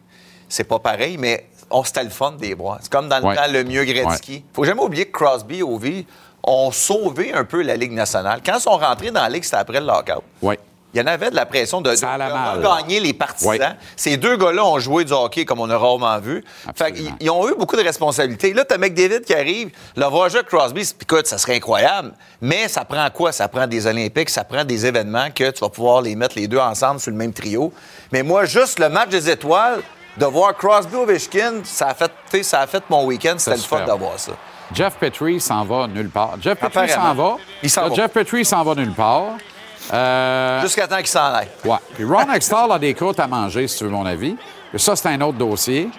C'est 0.49 0.65
pas 0.65 0.79
pareil, 0.79 1.17
mais 1.19 1.47
on 1.71 1.85
c'était 1.85 2.05
le 2.05 2.11
fun 2.11 2.33
des 2.33 2.55
voir. 2.55 2.79
C'est 2.81 2.91
comme 2.93 3.09
dans 3.09 3.19
le 3.19 3.25
Ouais. 3.25 3.37
temps 3.37 3.51
le 3.51 3.65
mieux 3.65 3.85
Gretzky. 3.85 4.45
Faut 4.53 4.65
jamais 4.65 4.81
oublier 4.83 5.07
que 5.07 5.12
Crosby 5.12 5.59
et 5.59 5.62
Ovi 5.62 6.07
ont 6.43 6.71
sauvé 6.71 7.33
un 7.33 7.45
peu 7.45 7.62
la 7.62 7.77
Ligue 7.77 7.93
nationale. 7.93 8.41
Quand 8.45 8.57
ils 8.57 8.61
sont 8.61 8.77
rentrés 8.77 9.11
dans 9.11 9.23
la 9.23 9.29
Ligue, 9.31 9.45
c'était 9.45 9.57
après 9.57 9.81
le 9.81 9.87
lockout. 9.87 10.23
Oui. 10.43 10.57
Il 10.93 11.01
y 11.01 11.03
en 11.03 11.07
avait 11.09 11.29
de 11.29 11.35
la 11.35 11.45
pression 11.45 11.81
de, 11.81 11.91
de, 11.91 11.97
de 11.97 12.67
regagner 12.67 13.01
les 13.01 13.12
partisans. 13.12 13.51
Ouais. 13.51 13.59
Ces 13.97 14.17
deux 14.17 14.37
gars-là 14.37 14.65
ont 14.65 14.79
joué 14.79 15.05
du 15.05 15.12
hockey 15.12 15.45
comme 15.45 15.59
on 15.59 15.69
a 15.69 15.77
rarement 15.77 16.17
vu. 16.21 16.45
Fait 16.77 16.93
qu'ils- 16.93 17.12
ils 17.19 17.29
ont 17.31 17.49
eu 17.49 17.55
beaucoup 17.57 17.75
de 17.75 17.83
responsabilités. 17.83 18.53
Là, 18.55 18.65
t'as 18.65 18.79
McDavid 18.79 19.23
qui 19.23 19.35
arrive. 19.35 19.71
Le 19.97 20.05
voir 20.07 20.29
jouer 20.29 20.45
Crosby, 20.45 20.89
écoute, 21.03 21.27
ça 21.27 21.37
serait 21.37 21.57
incroyable. 21.57 22.12
Mais 22.41 22.69
ça 22.69 22.85
prend 22.85 23.09
quoi? 23.11 23.33
Ça 23.33 23.49
prend 23.49 23.67
des 23.67 23.89
Olympiques, 23.89 24.31
ça 24.31 24.45
prend 24.45 24.65
des 24.65 24.87
événements 24.87 25.33
que 25.35 25.51
tu 25.51 25.59
vas 25.59 25.69
pouvoir 25.69 26.01
les 26.01 26.15
mettre 26.15 26.37
les 26.39 26.47
deux 26.47 26.59
ensemble 26.61 27.01
sur 27.01 27.11
le 27.11 27.17
même 27.17 27.33
trio. 27.33 27.73
Mais 28.12 28.23
moi, 28.23 28.45
juste 28.45 28.79
le 28.79 28.89
match 28.89 29.09
des 29.09 29.29
étoiles, 29.29 29.81
de 30.17 30.27
voir 30.27 30.55
Crosby 30.57 30.95
Ovechkin, 30.97 31.61
ça 31.65 31.89
a 31.89 31.95
fait, 31.95 32.09
tu 32.31 32.39
sais, 32.39 32.43
ça 32.43 32.61
a 32.61 32.67
fait 32.67 32.83
mon 32.89 33.05
week-end. 33.07 33.35
C'était 33.39 33.57
le 33.57 33.62
fun 33.62 33.85
d'avoir 33.85 34.19
ça. 34.19 34.33
Jeff 34.73 34.95
Petrie 34.95 35.41
s'en 35.41 35.65
va 35.65 35.87
nulle 35.87 36.09
part. 36.09 36.35
Jeff 36.41 36.59
Petrie 36.59 36.89
s'en 36.89 37.15
va. 37.15 37.37
Il 37.62 37.71
s'en 37.71 37.89
va. 37.89 37.95
Jeff 37.95 38.11
Petrie 38.12 38.45
s'en 38.45 38.62
va 38.62 38.75
nulle 38.75 38.93
part. 38.95 39.33
Euh, 39.93 40.61
Jusqu'à 40.62 40.87
temps 40.89 40.97
qu'il 40.97 41.07
s'en 41.09 41.33
aille. 41.33 41.49
Ouais. 41.65 41.77
Puis 41.95 42.05
Ron 42.05 42.33
Extall 42.33 42.73
a 42.73 42.79
des 42.79 42.95
croûtes 42.95 43.21
à 43.21 43.27
manger, 43.27 43.69
si 43.69 43.79
tu 43.79 43.85
veux 43.85 43.91
mon 43.91 44.07
avis. 44.07 44.37
Ça, 44.77 44.97
c'est 44.97 45.09
un 45.09 45.21
autre 45.21 45.39
dossier. 45.39 45.91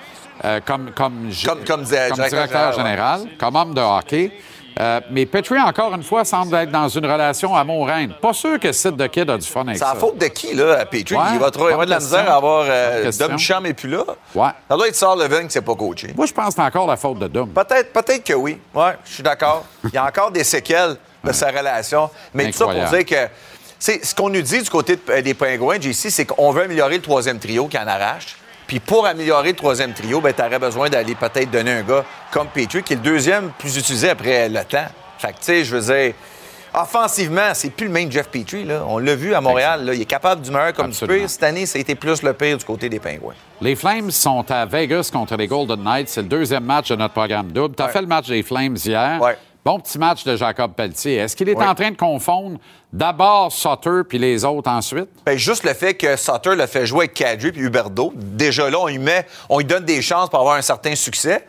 Euh, 0.44 0.60
comme, 0.66 0.92
comme, 0.92 1.30
Comme- 1.46 1.64
comme 1.64 1.84
di- 1.84 1.90
directeur 1.92 2.74
général, 2.74 3.22
comme 3.40 3.56
homme 3.56 3.74
de 3.74 3.80
hockey. 3.82 4.32
Euh, 4.80 5.00
mais 5.10 5.26
Petrie, 5.26 5.60
encore 5.60 5.94
une 5.96 6.04
fois, 6.04 6.26
semble 6.26 6.54
être 6.56 6.72
dans 6.72 6.90
une 6.90 7.06
relation 7.06 7.56
amour-reine. 7.56 8.14
Pas 8.22 8.34
sûr 8.34 8.60
que 8.60 8.72
Sid 8.72 8.96
de 8.96 9.08
Kid 9.08 9.30
a 9.30 9.38
du 9.38 9.48
fun 9.48 9.62
avec 9.62 9.78
C'est 9.78 9.86
ça. 9.86 9.94
la 9.94 10.00
faute 10.00 10.18
de 10.18 10.28
qui, 10.28 10.54
là, 10.54 10.80
à 10.80 10.86
Petrie? 10.86 11.16
Ouais, 11.16 11.24
il 11.34 11.40
va 11.40 11.50
trouver 11.52 11.74
de 11.86 11.90
la 11.90 12.00
misère 12.00 12.30
à 12.30 12.36
avoir 12.36 12.66
euh. 12.68 13.12
Dom 13.18 13.38
Cham 13.38 13.66
et 13.66 13.74
puis 13.74 13.90
là. 13.90 14.04
Ouais. 14.34 14.50
Ça 14.70 14.76
doit 14.76 14.88
être 14.88 14.96
Sir 14.96 15.16
Levin 15.16 15.44
qui 15.46 15.52
s'est 15.52 15.62
pas 15.62 15.76
coaché. 15.76 16.14
Moi, 16.16 16.26
je 16.26 16.34
pense 16.34 16.48
que 16.50 16.54
c'est 16.56 16.62
encore 16.62 16.88
la 16.88 16.98
faute 16.98 17.20
de 17.20 17.28
Dom. 17.28 17.50
Peut-être 17.50 17.94
peut 17.94 18.02
que 18.24 18.34
oui. 18.34 18.60
Oui, 18.74 18.88
je 19.06 19.14
suis 19.14 19.24
d'accord. 19.24 19.66
Il 19.86 19.94
y 19.94 19.98
a 19.98 20.06
encore 20.06 20.32
des 20.32 20.44
séquelles 20.44 20.98
de 21.24 21.32
sa 21.32 21.48
relation. 21.48 22.10
Mais 22.34 22.52
tout 22.52 22.58
ça 22.58 22.66
pour 22.66 22.74
dire 22.74 23.06
que 23.06 23.30
c'est 23.80 24.04
ce 24.06 24.16
qu'on 24.16 24.30
nous 24.30 24.42
dit 24.42 24.62
du 24.62 24.70
côté 24.70 24.98
euh, 25.10 25.22
des 25.22 25.34
Pingouins, 25.34 25.80
JC, 25.80 26.10
c'est 26.10 26.26
qu'on 26.26 26.52
veut 26.52 26.64
améliorer 26.64 26.96
le 26.96 27.02
troisième 27.02 27.40
trio 27.40 27.68
qui 27.68 27.78
en 27.78 27.88
arrache. 27.88 28.38
Puis 28.68 28.80
pour 28.80 29.06
améliorer 29.06 29.50
le 29.50 29.56
troisième 29.56 29.94
trio, 29.94 30.22
ben, 30.22 30.34
tu 30.34 30.42
aurais 30.42 30.60
besoin 30.60 30.90
d'aller 30.90 31.16
peut-être 31.16 31.52
donner 31.52 31.72
un 31.72 31.84
gars 31.84 32.04
comme 32.32 32.48
Petrie, 32.48 32.82
qui 32.84 32.94
est 32.94 32.96
le 32.98 33.02
deuxième 33.02 33.52
plus 33.60 33.78
utilisé 33.78 34.10
après 34.10 34.50
le 34.50 34.64
temps. 34.64 34.86
Fait 35.20 35.28
que, 35.30 35.34
tu 35.38 35.44
sais, 35.44 35.64
je 35.64 35.76
veux 35.78 35.94
dire, 35.94 36.14
offensivement, 36.74 37.54
c'est 37.54 37.70
plus 37.70 37.86
le 37.88 37.92
même 37.94 38.12
Jeff 38.12 38.28
Petrie. 38.28 38.64
Là. 38.66 38.84
On 38.88 38.98
l'a 38.98 39.16
vu 39.16 39.34
à 39.34 39.42
Montréal. 39.42 39.86
Là. 39.86 39.94
Il 39.94 40.02
est 40.02 40.06
capable 40.06 40.42
du 40.42 40.52
meilleur 40.52 40.74
comme 40.74 40.88
Absolument. 40.88 41.14
du 41.16 41.20
pire. 41.22 41.30
Cette 41.30 41.44
année, 41.44 41.66
ça 41.66 41.78
a 41.78 41.82
été 41.82 41.96
plus 41.96 42.22
le 42.22 42.34
pire 42.34 42.58
du 42.58 42.66
côté 42.66 42.90
des 42.90 43.00
Pingouins. 43.00 43.34
Les 43.62 43.76
Flames 43.76 44.12
sont 44.12 44.44
à 44.52 44.66
Vegas 44.66 45.10
contre 45.14 45.36
les 45.38 45.48
Golden 45.48 45.82
Knights. 45.84 46.10
C'est 46.10 46.22
le 46.22 46.28
deuxième 46.28 46.66
match 46.66 46.90
de 46.90 46.96
notre 46.96 47.14
programme 47.14 47.52
double. 47.52 47.76
Tu 47.76 47.84
as 47.84 47.86
Ouais. 47.88 47.92
fait 47.92 48.02
le 48.02 48.08
match 48.08 48.28
des 48.28 48.44
Flames 48.44 48.76
hier. 48.84 49.22
Ouais. 49.22 49.38
Bon 49.66 49.80
petit 49.80 49.98
match 49.98 50.24
de 50.24 50.36
Jacob 50.36 50.74
Pelletier. 50.74 51.16
Est-ce 51.16 51.36
qu'il 51.36 51.50
est 51.50 51.56
Oui. 51.56 51.66
en 51.66 51.74
train 51.74 51.90
de 51.90 51.98
confondre 51.98 52.60
d'abord 52.94 53.52
Sutter 53.52 54.02
puis 54.08 54.20
les 54.20 54.46
autres 54.46 54.70
ensuite? 54.70 55.10
Ben, 55.26 55.40
juste 55.40 55.64
le 55.64 55.74
fait 55.74 55.96
que 55.96 56.16
Sutter 56.16 56.54
le 56.56 56.68
fait 56.68 56.86
jouer 56.86 57.06
avec 57.06 57.16
Kadri 57.16 57.52
puis 57.52 57.62
Huberdo, 57.62 58.14
déjà 58.16 58.70
là, 58.70 58.78
on 58.80 58.86
lui, 58.86 59.00
met, 59.00 59.26
on 59.50 59.58
lui 59.58 59.66
donne 59.66 59.84
des 59.84 60.04
chances 60.04 60.30
pour 60.30 60.40
avoir 60.40 60.54
un 60.58 60.62
certain 60.62 60.94
succès. 60.96 61.44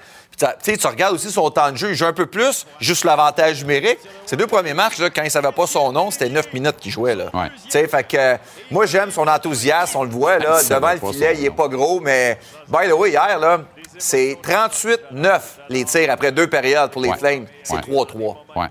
Tu 0.63 0.87
regardes 0.87 1.15
aussi 1.15 1.31
son 1.31 1.51
temps 1.51 1.73
de 1.73 1.77
jeu, 1.77 1.91
il 1.91 1.95
joue 1.95 2.05
un 2.05 2.13
peu 2.13 2.27
plus, 2.27 2.67
juste 2.79 3.05
l'avantage 3.05 3.63
numérique. 3.63 3.99
Ces 4.27 4.37
deux 4.37 4.47
premiers 4.47 4.75
matchs, 4.75 4.99
là, 4.99 5.09
quand 5.09 5.23
il 5.23 5.31
savait 5.31 5.53
pas 5.53 5.67
son 5.67 5.93
nom, 5.93 6.11
c'était 6.11 6.29
9 6.29 6.53
minutes 6.53 6.77
qu'il 6.79 6.93
jouait. 6.93 7.15
Là. 7.15 7.31
Ouais. 7.33 7.51
Fait 7.71 8.07
que 8.07 8.17
euh, 8.19 8.37
moi, 8.71 8.85
j'aime 8.85 9.11
son 9.11 9.27
enthousiasme, 9.27 9.97
on 9.97 10.05
le 10.05 10.11
voit, 10.11 10.39
là, 10.39 10.61
devant 10.63 10.93
le 10.93 11.13
filet, 11.13 11.37
il 11.39 11.45
est 11.47 11.51
pas 11.51 11.69
gros, 11.69 12.01
mais 12.01 12.39
by 12.69 12.87
the 12.89 12.93
way, 12.93 13.11
hier, 13.11 13.39
là, 13.39 13.61
c'est 13.99 14.37
38-9 14.43 15.41
les 15.69 15.85
tirs 15.85 16.11
après 16.11 16.33
deux 16.33 16.49
périodes 16.49 16.91
pour 16.91 17.03
les 17.03 17.09
Ouais. 17.11 17.17
Flames. 17.17 17.47
C'est 17.63 17.75
Ouais. 17.77 17.81
3-3. 17.83 18.37
Ouais. 18.57 18.67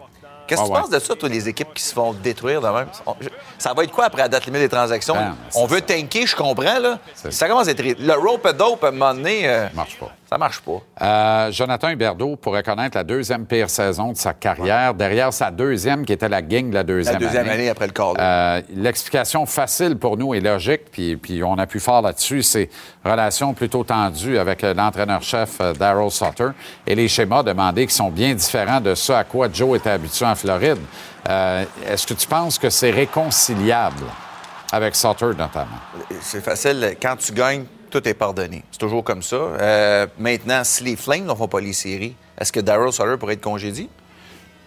Qu'est-ce 0.48 0.62
que 0.62 0.66
Ah 0.66 0.68
tu 0.70 0.74
ouais. 0.74 0.82
penses 0.82 0.89
de 0.89 1.00
ça, 1.00 1.16
toi, 1.16 1.30
les 1.30 1.48
équipes 1.50 1.74
qui 1.74 1.84
se 1.84 1.93
font 1.93 2.14
détruire 2.14 2.62
de 2.62 2.68
même? 2.68 2.88
On- 3.06 3.16
je- 3.20 3.30
Ça 3.58 3.74
va 3.74 3.84
être 3.84 3.91
quoi 3.91 4.06
après 4.06 4.22
la 4.24 4.28
date 4.28 4.46
limite 4.46 4.62
des 4.62 4.70
transactions? 4.70 5.16
Ben, 5.16 5.36
On 5.56 5.66
veut 5.66 5.82
tanker, 5.82 6.26
je 6.28 6.36
comprends, 6.36 6.80
là. 6.80 7.00
Ça 7.30 7.48
commence 7.48 7.68
à 7.68 7.72
être... 7.72 7.82
Le 8.00 8.14
rope 8.14 8.46
a 8.46 8.54
dope, 8.54 8.84
à 8.84 8.89
un 8.89 8.91
moment 8.91 9.14
donné, 9.14 9.48
euh, 9.48 9.68
Ça 9.70 9.76
marche 9.76 9.98
pas. 10.00 10.12
ça 10.30 10.38
marche 10.38 10.60
pas. 10.62 10.82
Euh, 11.02 11.52
Jonathan 11.52 11.89
Huberdeau 11.89 12.36
pourrait 12.36 12.64
connaître 12.64 12.98
la 12.98 13.04
deuxième 13.04 13.46
pire 13.46 13.70
saison 13.70 14.12
de 14.12 14.18
sa 14.18 14.34
carrière, 14.34 14.93
derrière 14.93 15.32
sa 15.34 15.52
deuxième, 15.52 16.06
qui 16.06 16.14
était 16.14 16.30
la 16.30 16.41
gang 16.41 16.70
de 16.70 16.74
la 16.74 16.80
La 16.80 16.84
deuxième, 16.84 17.18
deuxième 17.18 17.50
année 17.50 17.70
après 17.70 17.88
le 17.88 17.93
quart. 17.93 18.14
Euh, 18.20 18.62
L'explication 18.76 19.46
facile 19.46 19.98
pour 19.98 20.18
nous 20.18 20.34
est 20.36 20.41
logique, 20.41 20.91
puis, 20.91 21.16
puis 21.16 21.43
on 21.43 21.58
a 21.58 21.66
pu 21.66 21.80
faire 21.80 22.02
là-dessus, 22.02 22.43
c'est 22.43 22.70
relation 23.04 23.54
plutôt 23.54 23.84
tendue 23.84 24.38
avec 24.38 24.62
l'entraîneur-chef 24.64 25.60
Daryl 25.80 26.12
Sutter 26.12 26.50
et 26.86 26.96
les 26.96 27.08
schémas 27.08 27.43
demandés 27.43 27.88
qui 27.88 27.93
sont 27.96 28.10
bien 28.10 28.34
différents 28.34 28.82
de 28.82 28.96
ce 28.96 29.14
à 29.14 29.24
quoi 29.24 29.48
Joe 29.52 29.78
était 29.78 29.91
habitué 29.91 30.26
en 30.26 30.35
Floride. 30.36 30.78
Euh, 31.28 31.66
Est-ce 31.88 32.06
que 32.06 32.14
tu 32.14 32.28
penses 32.28 32.60
que 32.60 32.70
c'est 32.70 32.92
réconciliable 32.92 34.04
avec 34.72 34.96
Sutter 34.96 35.26
notamment? 35.38 35.80
C'est 36.22 36.44
facile. 36.44 36.96
Quand 37.02 37.16
tu 37.18 37.32
gagnes, 37.34 37.66
tout 37.90 38.08
est 38.08 38.14
pardonné. 38.14 38.64
C'est 38.72 38.78
toujours 38.80 39.04
comme 39.04 39.22
ça. 39.24 39.36
Euh, 39.36 40.08
maintenant, 40.20 40.64
si 40.64 40.84
les 40.84 40.96
Flames 40.96 41.26
ne 41.26 41.34
font 41.34 41.48
pas 41.48 41.60
les 41.62 41.74
séries, 41.74 42.16
est-ce 42.40 42.52
que 42.52 42.60
Daryl 42.60 42.92
Sutter 42.92 43.16
pourrait 43.20 43.34
être 43.36 43.42
congédié? 43.42 43.90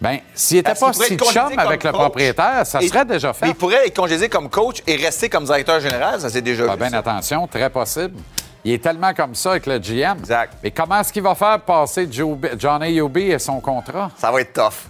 Bien, 0.01 0.19
s'il 0.33 0.57
n'était 0.57 0.75
pas 0.75 0.93
si 0.93 1.17
chum 1.17 1.49
comme 1.49 1.59
avec 1.59 1.83
le 1.83 1.91
propriétaire, 1.91 2.65
ça 2.65 2.81
Et- 2.81 2.87
serait 2.87 3.03
déjà 3.03 3.33
fait. 3.33 3.45
Mais 3.45 3.51
il 3.51 3.55
pourrait 3.55 3.85
être 3.87 3.95
congédié 3.97 4.29
comme 4.29 4.49
coach 4.49 4.81
et 4.87 4.95
rester 4.95 5.27
comme 5.27 5.43
directeur 5.43 5.81
général, 5.81 6.21
ça 6.21 6.29
c'est 6.29 6.41
déjà 6.41 6.65
vu. 6.71 6.77
bien 6.77 6.89
ça. 6.89 6.99
attention, 6.99 7.45
très 7.47 7.69
possible. 7.69 8.15
Il 8.63 8.71
est 8.73 8.81
tellement 8.83 9.13
comme 9.13 9.35
ça 9.35 9.51
avec 9.51 9.65
le 9.65 9.77
GM. 9.77 10.17
Exact. 10.19 10.53
Mais 10.63 10.71
comment 10.71 10.99
est-ce 11.01 11.11
qu'il 11.13 11.21
va 11.21 11.35
faire 11.35 11.59
passer 11.61 12.07
Joe- 12.09 12.37
Johnny 12.57 12.91
Yobi 12.93 13.23
et 13.31 13.39
son 13.39 13.59
contrat? 13.59 14.09
Ça 14.17 14.31
va 14.31 14.39
être 14.41 14.53
tough. 14.53 14.87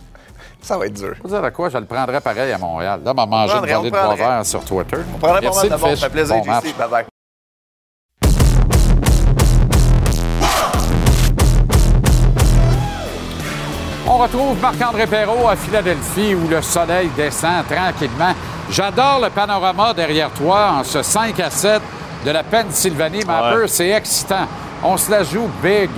Ça 0.62 0.78
va 0.78 0.86
être 0.86 0.93
dur. 0.93 1.16
Faut 1.22 1.28
dire 1.28 1.43
à 1.43 1.51
quoi, 1.51 1.70
je 1.70 1.78
le 1.78 1.86
prendrais 1.86 2.22
pareil 2.22 2.51
à 2.51 2.57
Montréal. 2.57 3.01
Là, 3.03 3.14
m'a 3.14 3.26
mangé 3.26 3.53
une 3.53 3.60
volée 3.62 3.76
on 3.76 3.84
de 3.84 3.89
bois 3.89 4.16
vert 4.16 4.45
sur 4.45 4.64
Twitter. 4.66 4.97
On 5.16 5.18
prendrait 5.18 5.39
pas 5.41 5.45
Merci, 5.47 5.70
mal 5.70 5.80
de 5.80 5.86
Ça 5.95 5.95
fait 5.95 6.10
plaisir, 6.10 6.36
Bon. 6.38 6.43
JC. 6.62 6.76
Bye-bye. 6.78 7.05
On 14.07 14.18
retrouve 14.18 14.60
Marc-André 14.62 15.05
Perrault 15.05 15.47
à 15.47 15.55
Philadelphie 15.55 16.34
où 16.34 16.47
le 16.47 16.62
soleil 16.62 17.10
descend 17.16 17.66
tranquillement. 17.70 18.34
J'adore 18.72 19.20
le 19.24 19.30
panorama 19.30 19.93
derrière 19.93 20.32
toi 20.32 20.72
en 20.80 20.84
ce 20.84 21.03
5 21.03 21.39
à 21.39 21.49
7 21.49 21.82
de 22.26 22.32
la 22.32 22.43
Pennsylvanie. 22.43 23.22
Mais 23.28 23.34
un 23.34 23.41
Ouais. 23.49 23.53
peu, 23.53 23.68
c'est 23.68 23.89
excitant. 23.89 24.47
On 24.84 24.97
se 24.97 25.12
la 25.12 25.24
joue 25.24 25.47
big. 25.62 25.89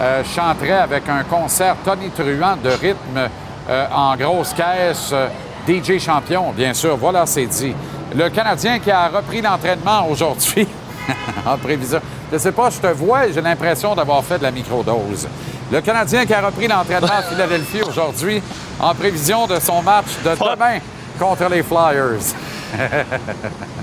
Euh, 0.00 0.22
je 0.24 0.28
chanterai 0.30 0.72
avec 0.72 1.06
un 1.08 1.22
concert 1.24 1.76
Tony 1.84 2.08
Truant 2.10 2.56
de 2.62 2.70
rythme 2.70 3.28
euh, 3.70 3.86
en 3.94 4.16
grosse 4.16 4.52
caisse. 4.52 5.10
euh, 5.12 5.28
DJ 5.68 5.98
champion, 5.98 6.52
bien 6.52 6.74
sûr. 6.74 6.96
Voilà, 6.96 7.26
c'est 7.26 7.46
dit. 7.46 7.74
Le 8.14 8.28
Canadien 8.30 8.78
qui 8.80 8.90
a 8.90 9.08
repris 9.08 9.40
l'entraînement 9.40 10.06
aujourd'hui 10.08 10.66
en 11.46 11.56
prévision. 11.56 12.00
Je 12.32 12.38
sais 12.38 12.52
pas, 12.52 12.70
je 12.70 12.78
te 12.78 12.86
vois 12.88 13.26
et 13.26 13.32
j'ai 13.32 13.40
l'impression 13.40 13.94
d'avoir 13.94 14.24
fait 14.24 14.38
de 14.38 14.42
la 14.42 14.50
microdose. 14.50 15.28
Le 15.70 15.80
Canadien 15.80 16.26
qui 16.26 16.34
a 16.34 16.40
repris 16.44 16.66
l'entraînement 16.66 17.12
à 17.18 17.22
Philadelphie 17.22 17.82
aujourd'hui 17.82 18.42
en 18.80 18.94
prévision 18.94 19.46
de 19.46 19.60
son 19.60 19.82
match 19.82 20.06
de 20.24 20.30
demain 20.30 20.78
contre 21.18 21.48
les 21.48 21.62
Flyers. 21.62 22.34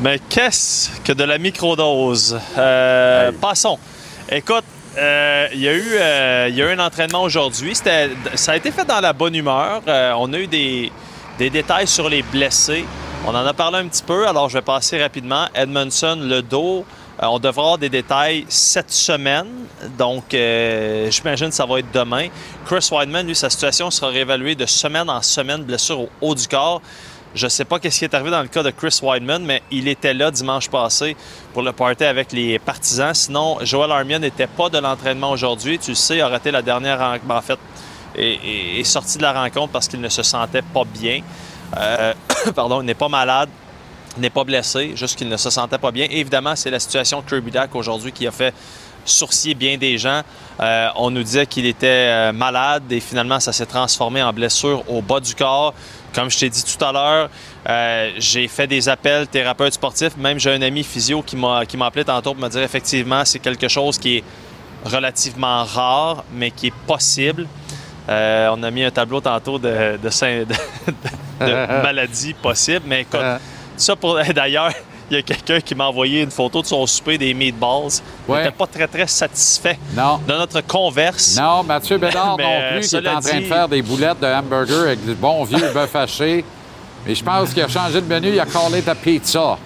Mais 0.02 0.20
qu'est-ce 0.30 0.90
que 1.02 1.14
de 1.14 1.24
la 1.24 1.38
microdose? 1.38 2.38
Euh, 2.58 3.32
Passons. 3.40 3.78
Écoute, 4.30 4.64
euh, 4.98 5.48
il 5.54 5.60
y, 5.60 5.68
a 5.68 5.74
eu, 5.74 5.90
euh, 5.94 6.50
y 6.52 6.62
a 6.62 6.70
un 6.70 6.80
entraînement 6.80 7.22
aujourd'hui. 7.22 7.76
Ça 7.76 8.52
a 8.52 8.56
été 8.56 8.72
fait 8.72 8.86
dans 8.86 9.00
la 9.00 9.14
bonne 9.14 9.36
humeur. 9.36 9.82
Euh, 9.88 10.14
on 10.18 10.34
a 10.34 10.38
eu 10.40 10.48
des, 10.48 10.92
des 11.38 11.50
détails 11.50 11.88
sur 11.88 12.10
les 12.10 12.24
blessés. 12.24 12.86
On 13.26 13.30
en 13.30 13.46
a 13.46 13.54
parlé 13.54 13.80
un 13.80 13.88
petit 13.88 14.04
peu, 14.04 14.28
alors 14.28 14.50
je 14.50 14.58
vais 14.58 14.64
passer 14.64 15.02
rapidement. 15.02 15.48
Edmondson, 15.54 16.18
le 16.22 16.42
dos. 16.42 16.86
On 17.20 17.40
devra 17.40 17.64
avoir 17.64 17.78
des 17.78 17.90
détails 17.90 18.46
cette 18.48 18.92
semaine. 18.92 19.48
Donc, 19.98 20.26
j'imagine 20.32 21.50
que 21.50 21.56
ça 21.56 21.66
va 21.66 21.80
être 21.80 21.92
demain. 21.92 22.28
Chris 22.66 22.88
Weidman, 22.92 23.26
lui, 23.26 23.36
sa 23.36 23.50
situation 23.50 23.90
sera 23.90 24.12
réévaluée 24.12 24.54
de 24.54 24.68
semaine 24.68 25.10
en 25.10 25.24
semaine, 25.24 25.64
blessure 25.64 26.02
au 26.02 26.10
haut 26.22 26.36
du 26.36 26.48
corps. 26.48 26.82
Je 27.36 27.46
ne 27.46 27.50
sais 27.50 27.66
pas 27.66 27.80
qu'est-ce 27.80 28.00
qui 28.00 28.06
est 28.06 28.14
arrivé 28.14 28.32
dans 28.32 28.42
le 28.42 28.48
cas 28.48 28.64
de 28.64 28.72
Chris 28.72 29.00
Weidman, 29.04 29.44
mais 29.44 29.62
il 29.70 29.88
était 29.88 30.14
là 30.14 30.32
dimanche 30.32 30.70
passé 30.70 31.16
pour 31.54 31.62
le 31.62 31.72
party 31.72 32.04
avec 32.04 32.32
les 32.32 32.58
partisans. 32.58 33.14
Sinon, 33.14 33.58
Joel 33.62 33.92
Armia 33.92 34.18
n'était 34.18 34.48
pas 34.48 34.70
de 34.70 34.78
l'entraînement 34.78 35.32
aujourd'hui. 35.32 35.78
Tu 35.78 35.92
le 35.92 35.96
sais, 35.96 36.18
il 36.18 36.22
a 36.22 36.30
raté 36.30 36.52
la 36.52 36.62
dernière 36.62 37.00
rencontre. 37.00 37.36
En 37.36 37.42
fait, 37.42 37.60
est, 38.18 38.84
sorti 38.84 39.18
de 39.18 39.24
la 39.24 39.34
rencontre 39.34 39.72
parce 39.72 39.88
qu'il 39.88 40.02
ne 40.02 40.10
se 40.10 40.24
sentait 40.24 40.62
pas 40.62 40.84
bien. 40.86 41.22
Euh, 41.78 42.14
pardon, 42.56 42.82
il 42.82 42.86
n'est 42.86 42.96
pas 42.96 43.10
malade, 43.10 43.50
n'est 44.18 44.30
pas 44.30 44.44
blessé, 44.44 44.94
juste 44.96 45.18
qu'il 45.18 45.30
ne 45.30 45.38
se 45.38 45.50
sentait 45.50 45.78
pas 45.78 45.92
bien. 45.92 46.08
Évidemment, 46.10 46.56
c'est 46.56 46.72
la 46.72 46.80
situation 46.80 47.22
de 47.22 47.30
Kirby 47.30 47.52
Dack 47.52 47.76
aujourd'hui 47.76 48.12
qui 48.12 48.26
a 48.26 48.32
fait 48.32 48.54
sourcier 49.06 49.54
bien 49.54 49.78
des 49.78 49.98
gens. 49.98 50.22
Euh, 50.60 50.90
on 50.96 51.10
nous 51.10 51.24
disait 51.24 51.46
qu'il 51.46 51.66
était 51.66 51.88
euh, 51.88 52.34
malade 52.34 52.92
et 52.92 53.00
finalement, 53.00 53.40
ça 53.40 53.54
s'est 53.54 53.66
transformé 53.66 54.22
en 54.22 54.34
blessure 54.34 54.84
au 54.90 55.02
bas 55.02 55.20
du 55.20 55.34
corps. 55.34 55.74
Comme 56.14 56.30
je 56.32 56.40
t'ai 56.40 56.50
dit 56.50 56.64
tout 56.64 56.84
à 56.84 56.92
l'heure, 56.92 57.30
euh, 57.70 58.12
j'ai 58.18 58.48
fait 58.48 58.66
des 58.68 58.90
appels 58.90 59.28
thérapeutes 59.28 59.74
sportifs. 59.74 60.16
Même 60.18 60.40
j'ai 60.40 60.54
un 60.54 60.62
ami 60.62 60.84
physio 60.84 61.22
qui 61.22 61.36
m'a 61.36 61.66
qui 61.66 61.78
m'a 61.78 61.88
appelé 61.88 62.04
tantôt 62.06 62.34
pour 62.34 62.44
me 62.44 62.50
dire 62.50 62.62
effectivement, 62.64 63.24
c'est 63.26 63.40
quelque 63.40 63.68
chose 63.68 63.98
qui 63.98 64.18
est 64.18 64.24
relativement 64.86 65.64
rare, 65.64 66.24
mais 66.34 66.52
qui 66.52 66.68
est 66.68 66.74
possible. 66.88 67.46
Euh, 68.10 68.50
on 68.56 68.64
a 68.64 68.72
mis 68.72 68.84
un 68.84 68.92
tableau 68.92 69.20
tantôt 69.20 69.60
de, 69.60 69.98
de, 70.02 70.10
de- 70.10 70.46
de 71.46 71.82
maladies 71.84 72.34
possibles, 72.34 72.86
mais 72.88 73.02
écoute, 73.02 73.20
ça 73.76 73.96
pour 73.96 74.18
d'ailleurs, 74.34 74.72
il 75.10 75.16
y 75.16 75.20
a 75.20 75.22
quelqu'un 75.22 75.60
qui 75.62 75.74
m'a 75.76 75.86
envoyé 75.86 76.22
une 76.24 76.32
photo 76.32 76.62
de 76.62 76.68
son 76.68 76.86
souper 76.86 77.18
des 77.18 77.34
meatballs. 77.34 78.02
Il 78.28 78.36
n'était 78.36 78.52
pas 78.52 78.68
très 78.68 78.88
très 78.88 79.08
satisfait 79.08 79.80
Non. 79.96 80.20
de 80.28 80.34
notre 80.34 80.62
converse. 80.62 81.36
Non, 81.38 81.64
Mathieu 81.64 81.98
Bédard 81.98 82.36
Mais, 82.38 82.44
non 82.44 82.50
euh, 82.62 82.78
plus, 82.80 82.90
qui 82.90 82.96
est 82.96 83.08
en 83.08 83.20
train 83.22 83.40
de 83.40 83.46
faire 83.46 83.68
des 83.70 83.82
boulettes 83.82 84.20
de 84.20 84.28
hamburger 84.28 84.82
avec 84.82 85.06
du 85.06 85.14
bon 85.16 85.44
vieux 85.46 85.70
bœuf 85.74 85.96
haché. 85.96 86.44
Mais 87.06 87.16
je 87.16 87.24
pense 87.24 87.54
qu'il 87.54 87.64
a 87.64 87.68
changé 87.70 88.02
de 88.02 88.06
menu, 88.08 88.30
il 88.34 88.40
a 88.40 88.46
collé 88.46 88.82
ta 88.82 88.96
pizza. 88.96 89.58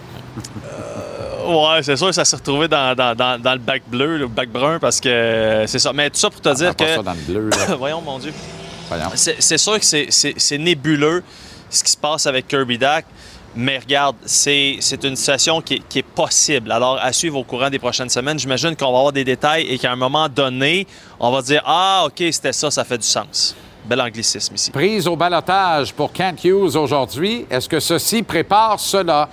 Ouais, 1.47 1.81
c'est 1.81 1.95
sûr 1.97 2.07
que 2.07 2.13
ça 2.13 2.23
s'est 2.23 2.35
retrouvé 2.35 2.67
dans, 2.67 2.95
dans- 2.95 3.15
dans- 3.15 3.41
dans 3.41 3.53
le 3.53 3.57
bac 3.59 3.81
bleu, 3.87 4.17
le 4.17 4.27
bac 4.27 4.47
brun, 4.49 4.77
parce 4.79 4.99
que 5.01 5.09
euh, 5.09 5.67
c'est 5.67 5.79
ça. 5.79 5.91
Mais 5.91 6.09
tout 6.09 6.19
ça 6.19 6.29
pour 6.29 6.39
te 6.39 6.53
dire 6.53 6.69
Ah, 6.69 6.73
pas 6.75 6.85
que. 6.85 6.95
ça 6.95 7.01
dans 7.01 7.13
le 7.13 7.33
bleu, 7.33 7.49
là. 7.49 7.75
Voyons, 7.79 8.01
mon 8.01 8.19
Dieu. 8.19 8.31
Voyons. 8.87 9.09
C'est 9.15 9.57
sûr 9.57 9.79
que 9.79 9.85
c'est- 9.85 10.57
nébuleux 10.57 11.23
ce 11.69 11.83
qui 11.83 11.91
se 11.91 11.97
passe 11.97 12.25
avec 12.27 12.47
Kirby 12.47 12.77
Dack, 12.77 13.05
mais 13.55 13.79
regarde, 13.79 14.15
c'est 14.25 14.79
une 15.03 15.15
situation 15.15 15.61
qui 15.61 15.75
est, 15.75 15.87
qui 15.89 15.99
est 15.99 16.03
possible. 16.03 16.71
Alors, 16.71 16.97
à 17.01 17.11
suivre 17.11 17.37
au 17.37 17.43
courant 17.43 17.69
des 17.69 17.79
prochaines 17.79 18.09
semaines, 18.09 18.39
j'imagine 18.39 18.75
qu'on 18.75 18.91
va 18.91 18.97
avoir 18.97 19.11
des 19.11 19.23
détails 19.23 19.67
et 19.67 19.77
qu'à 19.77 19.91
un 19.91 19.95
moment 19.95 20.29
donné, 20.29 20.87
on 21.19 21.31
va 21.31 21.41
dire 21.41 21.61
Ah, 21.65 22.03
OK, 22.05 22.23
c'était 22.31 22.53
ça, 22.53 22.71
ça 22.71 22.83
fait 22.83 22.97
du 22.97 23.07
sens. 23.07 23.55
Bel 23.85 23.99
anglicisme 23.99 24.55
ici. 24.55 24.71
Prise 24.71 25.07
au 25.07 25.15
balotage 25.15 25.93
pour 25.93 26.13
Kent 26.13 26.43
Hughes 26.43 26.75
aujourd'hui. 26.75 27.45
Est-ce 27.49 27.67
que 27.67 27.79
ceci 27.79 28.21
prépare 28.23 28.79
cela? 28.79 29.27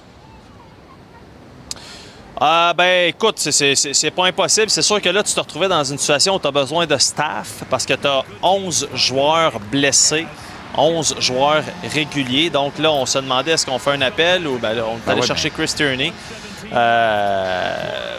Ah 2.40 2.72
ben 2.76 3.08
écoute, 3.08 3.36
c'est 3.38 4.10
pas 4.12 4.26
impossible. 4.26 4.70
C'est 4.70 4.82
sûr 4.82 5.02
que 5.02 5.08
là, 5.08 5.24
tu 5.24 5.34
te 5.34 5.40
retrouvais 5.40 5.66
dans 5.66 5.82
une 5.82 5.98
situation 5.98 6.36
où 6.36 6.38
tu 6.38 6.46
as 6.46 6.52
besoin 6.52 6.86
de 6.86 6.96
staff 6.96 7.64
parce 7.68 7.84
que 7.84 7.94
tu 7.94 8.06
as 8.06 8.22
11 8.42 8.90
joueurs 8.94 9.58
blessés, 9.58 10.26
11 10.76 11.16
joueurs 11.20 11.62
réguliers. 11.92 12.50
Donc 12.50 12.78
là, 12.78 12.90
on 12.92 13.06
se 13.06 13.18
demandait 13.18 13.52
est-ce 13.52 13.66
qu'on 13.66 13.78
fait 13.78 13.92
un 13.92 14.02
appel 14.02 14.46
ou 14.46 14.58
ben, 14.58 14.74
là, 14.74 14.82
on 14.86 14.96
est 14.96 15.00
Ben 15.06 15.12
allé 15.12 15.20
ouais, 15.20 15.26
chercher 15.26 15.50
Chris 15.50 15.72
Tierney. 15.74 16.12
Euh, 16.72 18.16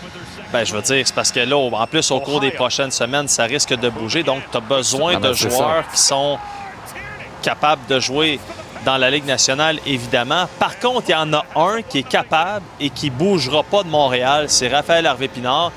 ben, 0.52 0.64
je 0.66 0.74
veux 0.74 0.82
dire, 0.82 1.06
c'est 1.06 1.16
parce 1.16 1.32
que 1.32 1.40
là, 1.42 1.56
en 1.56 1.88
plus, 1.88 2.10
au 2.12 2.20
cours 2.20 2.40
des 2.40 2.52
prochaines 2.52 2.92
semaines, 2.92 3.28
ça 3.28 3.44
risque 3.44 3.74
de 3.74 3.90
bouger. 3.90 4.24
Donc, 4.24 4.42
tu 4.52 4.58
as 4.58 4.62
besoin 4.62 5.14
Ah 5.16 5.20
ben, 5.20 5.30
de 5.30 5.34
joueurs 5.34 5.84
qui 5.92 6.00
sont 6.00 6.40
capables 7.42 7.86
de 7.88 8.00
jouer 8.00 8.40
dans 8.86 8.98
la 8.98 9.12
Ligue 9.12 9.26
nationale, 9.26 9.80
évidemment. 9.86 10.46
Par 10.58 10.80
contre, 10.80 11.10
il 11.10 11.12
y 11.12 11.16
en 11.16 11.32
a 11.34 11.46
un 11.56 11.82
qui 11.82 12.00
est 12.00 12.08
capable 12.08 12.66
et 12.80 12.90
qui 12.90 13.10
bougera 13.10 13.64
pas 13.64 13.84
de 13.84 13.90
Montréal, 13.90 14.46
c'est 14.48 14.70
Raphaël 14.70 15.06
Harvey-Pinard. 15.06 15.72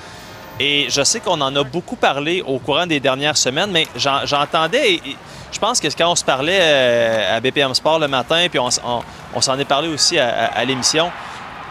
Et 0.60 0.86
je 0.90 1.02
sais 1.02 1.20
qu'on 1.20 1.40
en 1.40 1.54
a 1.56 1.64
beaucoup 1.64 1.96
parlé 1.96 2.42
au 2.42 2.58
courant 2.58 2.86
des 2.86 3.00
dernières 3.00 3.36
semaines, 3.36 3.70
mais 3.70 3.86
j'entendais, 3.96 5.00
je 5.50 5.58
pense 5.58 5.80
que 5.80 5.88
quand 5.88 6.10
on 6.10 6.16
se 6.16 6.24
parlait 6.24 6.58
euh, 6.60 7.36
à 7.36 7.40
BPM 7.40 7.74
Sport 7.74 7.98
le 7.98 8.08
matin, 8.08 8.46
puis 8.50 8.58
on, 8.58 8.70
s'en 9.40 9.58
est 9.58 9.64
parlé 9.64 9.88
aussi 9.88 10.18
à, 10.18 10.64
l'émission, 10.64 11.10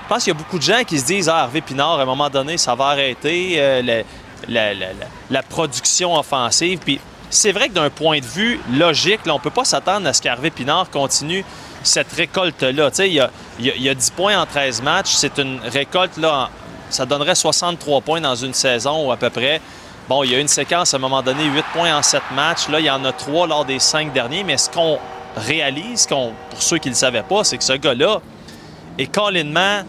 je 0.04 0.08
pense 0.14 0.24
qu'il 0.24 0.34
y 0.34 0.36
a 0.36 0.40
beaucoup 0.40 0.58
de 0.58 0.64
gens 0.64 0.84
qui 0.86 1.00
se 1.00 1.06
disent 1.06 1.30
Ah, 1.30 1.44
Harvey 1.44 1.62
Pinard, 1.62 2.00
à 2.00 2.02
un 2.04 2.06
moment 2.06 2.30
donné, 2.30 2.58
ça 2.58 2.76
va 2.76 2.88
arrêter 2.88 3.56
euh, 3.58 4.04
la, 4.50 5.44
production 5.44 6.16
offensive. 6.16 6.80
Puis 6.84 7.00
c'est 7.30 7.52
vrai 7.52 7.70
que 7.70 7.74
d'un 7.74 7.90
point 7.90 8.20
de 8.20 8.26
vue 8.26 8.60
logique, 8.74 9.22
on 9.28 9.36
ne 9.36 9.40
peut 9.40 9.52
pas 9.52 9.64
s'attendre 9.64 10.08
à 10.08 10.14
ce 10.14 10.22
qu'Harvey 10.22 10.50
Pinard 10.50 10.90
continue 10.90 11.46
cette 11.84 12.12
récolte-là. 12.12 12.90
Il 13.00 13.14
y 13.14 13.20
a, 13.20 13.30
y, 13.60 13.90
a, 13.90 13.94
10 13.94 14.10
points 14.12 14.40
en 14.40 14.46
13 14.46 14.82
matchs. 14.82 15.12
C'est 15.12 15.38
une 15.38 15.60
récolte, 15.66 16.18
là, 16.18 16.50
ça 16.92 17.06
donnerait 17.06 17.36
63 17.36 18.02
points 18.02 18.22
dans 18.22 18.36
une 18.36 18.54
saison 18.54 19.08
ou 19.08 19.12
à 19.12 19.18
peu 19.18 19.30
près. 19.30 19.62
Bon, 20.10 20.24
il 20.24 20.32
y 20.32 20.36
a 20.36 20.40
une 20.40 20.48
séquence 20.48 20.94
à 20.94 20.98
un 20.98 21.00
moment 21.00 21.22
donné, 21.22 21.46
8 21.46 21.66
points 21.74 21.96
en 21.98 22.02
7 22.02 22.22
matchs. 22.36 22.68
Là, 22.68 22.80
il 22.80 22.86
y 22.86 22.90
en 22.90 23.04
a 23.06 23.12
3 23.12 23.48
lors 23.48 23.66
des 23.66 23.80
5 23.80 24.12
derniers. 24.12 24.44
Mais 24.44 24.58
ce 24.58 24.70
qu'on 24.70 25.00
réalise, 25.38 26.06
pour 26.08 26.62
ceux 26.62 26.78
qui 26.78 26.90
ne 26.90 26.94
le 26.94 26.98
savaient 26.98 27.24
pas, 27.24 27.44
c'est 27.44 27.58
que 27.58 27.64
ce 27.64 27.74
gars-là 27.74 28.20
est 28.98 29.08
collinement 29.08 29.84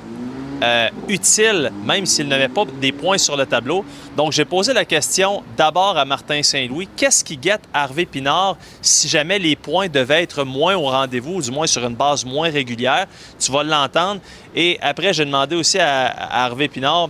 euh, 0.62 0.88
utile, 1.08 1.72
même 1.84 2.06
s'il 2.06 2.28
n'avait 2.28 2.48
pas 2.48 2.64
des 2.80 2.92
points 2.92 3.18
sur 3.18 3.36
le 3.36 3.46
tableau. 3.46 3.84
Donc, 4.16 4.30
j'ai 4.30 4.44
posé 4.44 4.72
la 4.72 4.84
question 4.84 5.42
d'abord 5.56 5.98
à 5.98 6.04
Martin 6.04 6.40
Saint-Louis. 6.40 6.88
Qu'est-ce 6.96 7.24
qui 7.24 7.36
guette 7.36 7.62
Harvey 7.74 8.04
Pinard 8.04 8.56
si 8.80 9.08
jamais 9.08 9.40
les 9.40 9.56
points 9.56 9.88
devaient 9.88 10.22
être 10.22 10.44
moins 10.44 10.76
au 10.76 10.88
rendez-vous, 10.88 11.34
ou 11.34 11.42
du 11.42 11.50
moins 11.50 11.66
sur 11.66 11.84
une 11.84 11.96
base 11.96 12.24
moins 12.24 12.48
régulière? 12.48 13.06
Tu 13.40 13.50
vas 13.50 13.64
l'entendre. 13.64 14.20
Et 14.54 14.78
après, 14.80 15.12
j'ai 15.12 15.24
demandé 15.24 15.56
aussi 15.56 15.80
à, 15.80 16.44
Harvey 16.44 16.68
Pinard 16.68 17.08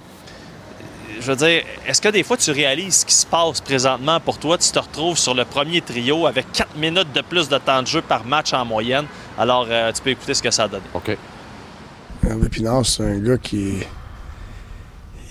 je 1.21 1.27
veux 1.31 1.37
dire, 1.37 1.63
est-ce 1.87 2.01
que 2.01 2.09
des 2.09 2.25
fois 2.25 2.37
tu 2.37 2.51
réalises 2.51 3.01
ce 3.01 3.07
qui 3.07 3.15
se 3.15 3.27
passe 3.27 3.61
présentement 3.61 4.19
pour 4.19 4.39
toi? 4.39 4.59
Tu 4.59 4.73
te 4.73 4.79
retrouves 4.79 5.17
sur 5.17 5.35
le 5.35 5.45
premier 5.45 5.81
trio 5.81 6.27
avec 6.27 6.51
4 6.51 6.75
minutes 6.77 7.13
de 7.13 7.21
plus 7.21 7.49
de 7.49 7.59
temps 7.59 7.81
de 7.81 7.87
jeu 7.87 8.03
par 8.03 8.25
match 8.25 8.53
en 8.53 8.65
moyenne. 8.65 9.07
Alors, 9.39 9.67
euh, 9.71 9.93
tu 9.93 10.03
peux 10.03 10.11
écouter 10.11 10.35
ce 10.35 10.43
que 10.43 10.51
ça 10.51 10.67
donne. 10.67 10.83
OK. 10.95 11.17
Hervé 12.29 12.49
Pinard, 12.49 12.87
c'est 12.87 13.03
un 13.03 13.19
gars 13.19 13.39
qui, 13.39 13.75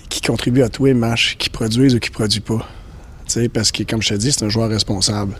qui 0.08 0.20
contribue 0.20 0.62
à 0.62 0.68
tous 0.68 0.86
les 0.86 0.94
matchs, 0.94 1.36
qui 1.38 1.48
produisent 1.48 1.94
ou 1.94 1.98
qui 1.98 2.10
ne 2.10 2.14
produit 2.14 2.40
pas. 2.40 2.68
parce 3.52 3.72
que, 3.72 3.82
comme 3.84 4.02
je 4.02 4.10
te 4.10 4.14
dis, 4.14 4.32
c'est 4.32 4.44
un 4.44 4.48
joueur 4.48 4.68
responsable. 4.68 5.34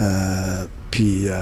Euh, 0.00 0.64
puis 0.90 1.28
euh, 1.28 1.34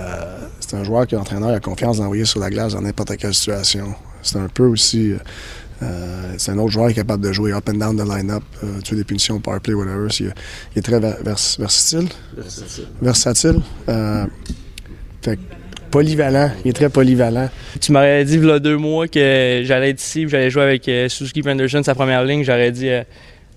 c'est 0.60 0.76
un 0.76 0.84
joueur 0.84 1.06
que 1.06 1.16
l'entraîneur 1.16 1.50
a 1.50 1.60
confiance 1.60 1.98
d'envoyer 1.98 2.24
sur 2.24 2.40
la 2.40 2.50
glace 2.50 2.74
dans 2.74 2.82
n'importe 2.82 3.16
quelle 3.16 3.34
situation. 3.34 3.94
C'est 4.22 4.36
un 4.36 4.48
peu 4.48 4.66
aussi. 4.66 5.14
Euh, 5.82 6.34
c'est 6.36 6.52
un 6.52 6.58
autre 6.58 6.70
joueur 6.70 6.88
qui 6.88 6.92
est 6.92 6.96
capable 6.96 7.24
de 7.24 7.32
jouer 7.32 7.52
up 7.52 7.68
and 7.68 7.74
down 7.74 7.96
the 7.96 8.06
line-up, 8.06 8.44
tuer 8.84 8.96
des 8.96 9.04
punitions, 9.04 9.40
power 9.40 9.60
play, 9.60 9.74
whatever. 9.74 10.08
Il, 10.20 10.32
est 10.76 10.82
très 10.82 11.00
versatile. 11.00 12.08
Versatile. 12.36 12.86
Versatile. 13.00 13.60
fait 15.22 15.38
polyvalent. 15.92 16.50
Il 16.64 16.70
est 16.70 16.72
très 16.72 16.88
polyvalent. 16.88 17.48
Tu 17.80 17.92
m'aurais 17.92 18.24
dit, 18.24 18.36
il 18.36 18.44
y 18.44 18.50
a 18.50 18.58
deux 18.58 18.78
mois, 18.78 19.06
que 19.06 19.62
j'allais 19.64 19.90
être 19.90 20.00
ici, 20.00 20.26
j'allais 20.28 20.50
jouer 20.50 20.62
avec 20.62 20.88
euh, 20.88 21.08
Suzuki 21.08 21.42
Penderson, 21.42 21.82
sa 21.84 21.94
première 21.94 22.24
ligne. 22.24 22.42
J'aurais 22.42 22.72
dit, 22.72 22.88
euh, 22.88 23.02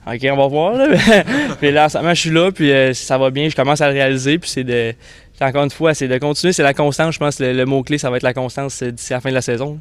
OK, 0.05 0.19
on 0.31 0.35
va 0.35 0.47
voir. 0.47 0.73
Là. 0.73 0.87
puis 1.59 1.71
là, 1.71 1.87
je 1.87 2.13
suis 2.13 2.29
là, 2.29 2.51
puis 2.51 2.71
euh, 2.71 2.93
ça 2.93 3.17
va 3.17 3.31
bien. 3.31 3.49
Je 3.49 3.55
commence 3.55 3.81
à 3.81 3.87
le 3.87 3.93
réaliser. 3.93 4.37
Puis 4.37 4.49
c'est 4.51 4.63
de. 4.63 4.93
Encore 5.41 5.63
une 5.63 5.71
fois, 5.71 5.93
c'est 5.93 6.07
de 6.07 6.17
continuer. 6.17 6.53
C'est 6.53 6.63
la 6.63 6.73
constance. 6.73 7.15
Je 7.15 7.19
pense 7.19 7.37
que 7.37 7.43
le, 7.43 7.65
mot-clé, 7.65 7.97
ça 7.97 8.09
va 8.09 8.17
être 8.17 8.23
la 8.23 8.33
constance 8.33 8.83
d'ici 8.83 9.13
la 9.13 9.21
fin 9.21 9.29
de 9.29 9.35
la 9.35 9.41
saison. 9.41 9.79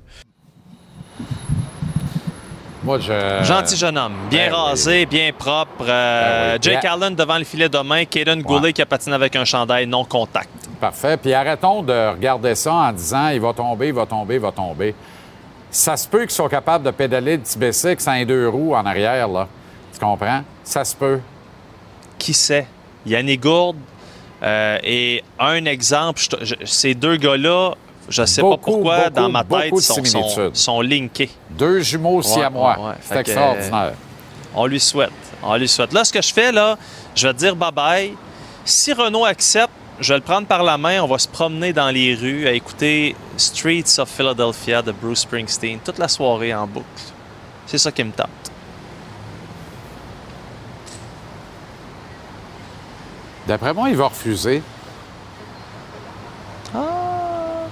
Moi, 2.83 2.99
je... 2.99 3.45
Gentil 3.45 3.77
jeune 3.77 3.97
homme. 3.97 4.15
Bien 4.31 4.51
ben 4.51 4.57
rasé, 4.57 5.07
bien 5.07 5.31
propre. 5.37 5.85
Ben 5.87 6.59
Jake 6.61 6.85
Allen 6.85 7.15
devant 7.15 7.39
le 7.39 7.45
filet 7.45 7.69
de 7.69 7.79
main. 7.79 8.05
Kaden 8.05 8.43
Goulet 8.43 8.73
qui 8.73 8.83
a 8.83 8.87
patiné 8.87 9.15
avec 9.15 9.37
un 9.37 9.45
chandail 9.45 9.87
non 9.87 10.05
contact. 10.05 10.51
Parfait. 10.85 11.17
Puis 11.17 11.33
arrêtons 11.33 11.83
de 11.83 12.11
regarder 12.11 12.55
ça 12.55 12.75
en 12.75 12.93
disant 12.93 13.29
il 13.29 13.41
va 13.41 13.55
tomber, 13.55 13.87
il 13.87 13.95
va 13.95 14.05
tomber, 14.05 14.35
il 14.35 14.41
va 14.41 14.53
tomber. 14.53 14.95
Ça 15.71 15.97
se 15.97 16.07
peut 16.07 16.21
qu'ils 16.21 16.31
soient 16.31 16.51
capables 16.51 16.85
de 16.85 16.91
pédaler 16.91 17.39
le 17.39 17.43
petit 17.43 17.59
bicycle 17.59 18.03
sans 18.03 18.23
deux 18.27 18.51
roues 18.51 18.75
en 18.75 18.85
arrière, 18.85 19.27
là. 19.29 19.49
Tu 19.95 19.99
comprends? 19.99 20.43
Ça 20.63 20.85
se 20.85 20.95
peut. 20.95 21.21
Qui 22.19 22.35
sait? 22.35 22.67
Yannick 23.07 23.41
Gourde 23.41 23.79
euh, 24.43 24.79
et 24.83 25.25
un 25.39 25.65
exemple, 25.65 26.21
ces 26.67 26.95
deux 26.95 27.17
gars-là, 27.17 27.73
je 28.11 28.21
ne 28.21 28.27
sais 28.27 28.43
pas 28.43 28.59
pourquoi, 28.59 29.09
dans 29.09 29.31
ma 29.31 29.43
tête, 29.43 29.79
sont, 29.79 30.53
sont, 30.53 30.81
linkés. 30.83 31.31
Deux 31.49 31.81
jumeaux 31.81 32.17
aussi 32.19 32.43
à 32.43 32.51
moi. 32.51 32.95
C'est 33.01 33.21
extraordinaire. 33.21 33.95
on 34.55 34.67
lui 34.67 34.81
souhaite. 34.81 35.13
On 35.43 35.57
lui 35.57 35.67
souhaite. 35.67 35.95
Là, 35.95 36.05
ce 36.05 36.13
que 36.13 36.21
je 36.21 36.35
fais, 36.35 36.53
là, 36.53 36.77
je 37.15 37.27
vais 37.27 37.33
te 37.33 37.39
dire 37.39 37.57
bye-bye. 37.57 38.11
Si 38.67 38.93
Renault 38.93 39.25
accepte, 39.25 39.73
je 40.01 40.13
vais 40.13 40.19
le 40.19 40.25
prendre 40.25 40.47
par 40.47 40.63
la 40.63 40.77
main, 40.77 41.03
on 41.03 41.07
va 41.07 41.19
se 41.19 41.29
promener 41.29 41.73
dans 41.73 41.91
les 41.91 42.15
rues 42.15 42.47
à 42.47 42.53
écouter 42.53 43.15
Streets 43.37 43.99
of 43.99 44.09
Philadelphia 44.09 44.83
de 44.83 44.93
Bruce 44.93 45.21
Springsteen 45.21 45.79
toute 45.85 45.99
la 45.99 46.09
soirée 46.09 46.55
en 46.55 46.67
boucle. 46.67 46.87
C'est 47.67 47.79
ça 47.79 47.93
qui 47.93 48.03
me 48.03 48.13
tente. 48.13 48.29
D'après 53.47 53.75
moi, 53.75 53.91
il 53.91 53.97
va 53.97 54.07
refuser. 54.07 54.63
Ah. 56.75 57.67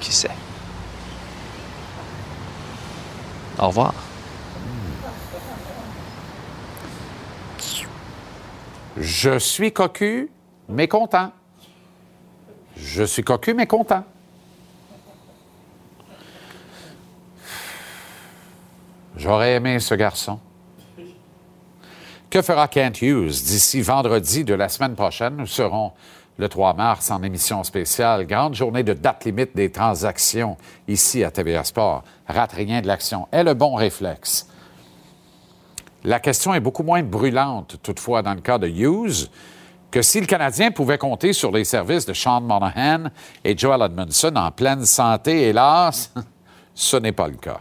Qui 0.00 0.12
sait? 0.12 0.30
Au 3.58 3.68
revoir. 3.68 3.94
Je 8.96 9.38
suis 9.38 9.72
cocu, 9.72 10.30
mais 10.68 10.86
content. 10.86 11.32
Je 12.76 13.04
suis 13.04 13.22
cocu, 13.22 13.54
mais 13.54 13.66
content. 13.66 14.04
J'aurais 19.16 19.54
aimé 19.54 19.78
ce 19.78 19.94
garçon. 19.94 20.40
Que 22.28 22.42
fera 22.42 22.66
Kent 22.68 23.02
Hughes 23.02 23.42
d'ici 23.44 23.82
vendredi 23.82 24.44
de 24.44 24.54
la 24.54 24.68
semaine 24.68 24.94
prochaine? 24.94 25.36
Nous 25.36 25.46
serons 25.46 25.92
le 26.38 26.48
3 26.48 26.74
mars 26.74 27.10
en 27.10 27.22
émission 27.22 27.62
spéciale. 27.62 28.26
Grande 28.26 28.54
journée 28.54 28.82
de 28.82 28.94
date 28.94 29.24
limite 29.24 29.54
des 29.54 29.70
transactions 29.70 30.56
ici 30.88 31.24
à 31.24 31.30
TVA 31.30 31.64
Sport. 31.64 32.04
Rate 32.26 32.52
rien 32.52 32.80
de 32.80 32.86
l'action. 32.86 33.28
Et 33.32 33.42
le 33.42 33.54
bon 33.54 33.74
réflexe. 33.74 34.48
La 36.04 36.18
question 36.18 36.52
est 36.52 36.60
beaucoup 36.60 36.82
moins 36.82 37.02
brûlante, 37.02 37.76
toutefois, 37.82 38.22
dans 38.22 38.34
le 38.34 38.40
cas 38.40 38.58
de 38.58 38.66
Hughes, 38.66 39.28
que 39.90 40.02
si 40.02 40.20
le 40.20 40.26
Canadien 40.26 40.72
pouvait 40.72 40.98
compter 40.98 41.32
sur 41.32 41.52
les 41.52 41.64
services 41.64 42.06
de 42.06 42.12
Sean 42.12 42.40
Monahan 42.40 43.04
et 43.44 43.56
Joel 43.56 43.82
Edmondson 43.82 44.32
en 44.34 44.50
pleine 44.50 44.84
santé, 44.84 45.48
hélas, 45.48 46.12
ce 46.74 46.96
n'est 46.96 47.12
pas 47.12 47.28
le 47.28 47.36
cas. 47.36 47.60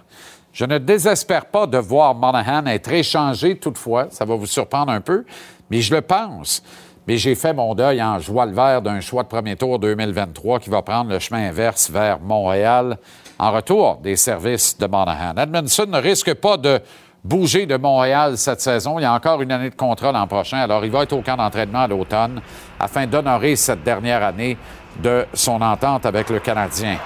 Je 0.54 0.66
ne 0.66 0.80
désespère 0.80 1.46
pas 1.46 1.68
de 1.68 1.78
voir 1.78 2.16
Monahan 2.16 2.66
être 2.66 2.92
échangé 2.92 3.58
toutefois, 3.58 4.08
ça 4.10 4.26
va 4.26 4.36
vous 4.36 4.48
surprendre 4.48 4.92
un 4.92 5.02
peu, 5.02 5.24
mais 5.70 5.82
je 5.82 5.94
le 5.94 6.02
pense. 6.02 6.64
Mais 7.08 7.18
j'ai 7.18 7.36
fait 7.36 7.54
mon 7.54 7.76
deuil 7.76 8.02
en 8.02 8.20
joie 8.20 8.46
le 8.46 8.54
vert 8.54 8.82
d'un 8.82 9.02
choix 9.02 9.24
de 9.24 9.28
premier 9.28 9.56
tour 9.56 9.80
2023 9.80 10.60
qui 10.60 10.70
va 10.70 10.82
prendre 10.82 11.12
le 11.12 11.20
chemin 11.20 11.48
inverse 11.48 11.90
vers 11.90 12.20
Montréal 12.20 12.98
en 13.40 13.52
retour 13.52 13.98
des 13.98 14.16
services 14.16 14.78
de 14.78 14.88
Monahan. 14.88 15.36
Edmondson 15.36 15.86
ne 15.88 15.98
risque 15.98 16.34
pas 16.36 16.58
de 16.58 16.80
bouger 17.24 17.66
de 17.66 17.78
Montréal 17.78 18.38
cette 18.38 18.62
saison. 18.62 19.00
Il 19.00 19.04
y 19.04 19.06
a 19.06 19.14
encore 19.14 19.42
une 19.42 19.52
année 19.52 19.70
de 19.70 19.76
contrat 19.76 20.12
l'an 20.12 20.28
prochain, 20.28 20.58
alors 20.58 20.84
il 20.84 20.92
va 20.92 21.04
être 21.04 21.14
au 21.14 21.22
camp 21.22 21.38
d'entraînement 21.38 21.82
à 21.82 21.88
l'automne 21.88 22.42
afin 22.80 23.06
d'honorer 23.06 23.56
cette 23.56 23.84
dernière 23.84 24.24
année 24.24 24.58
de 25.02 25.26
son 25.34 25.62
entente 25.62 26.06
avec 26.06 26.30
le 26.30 26.40
Canadien. 26.40 26.98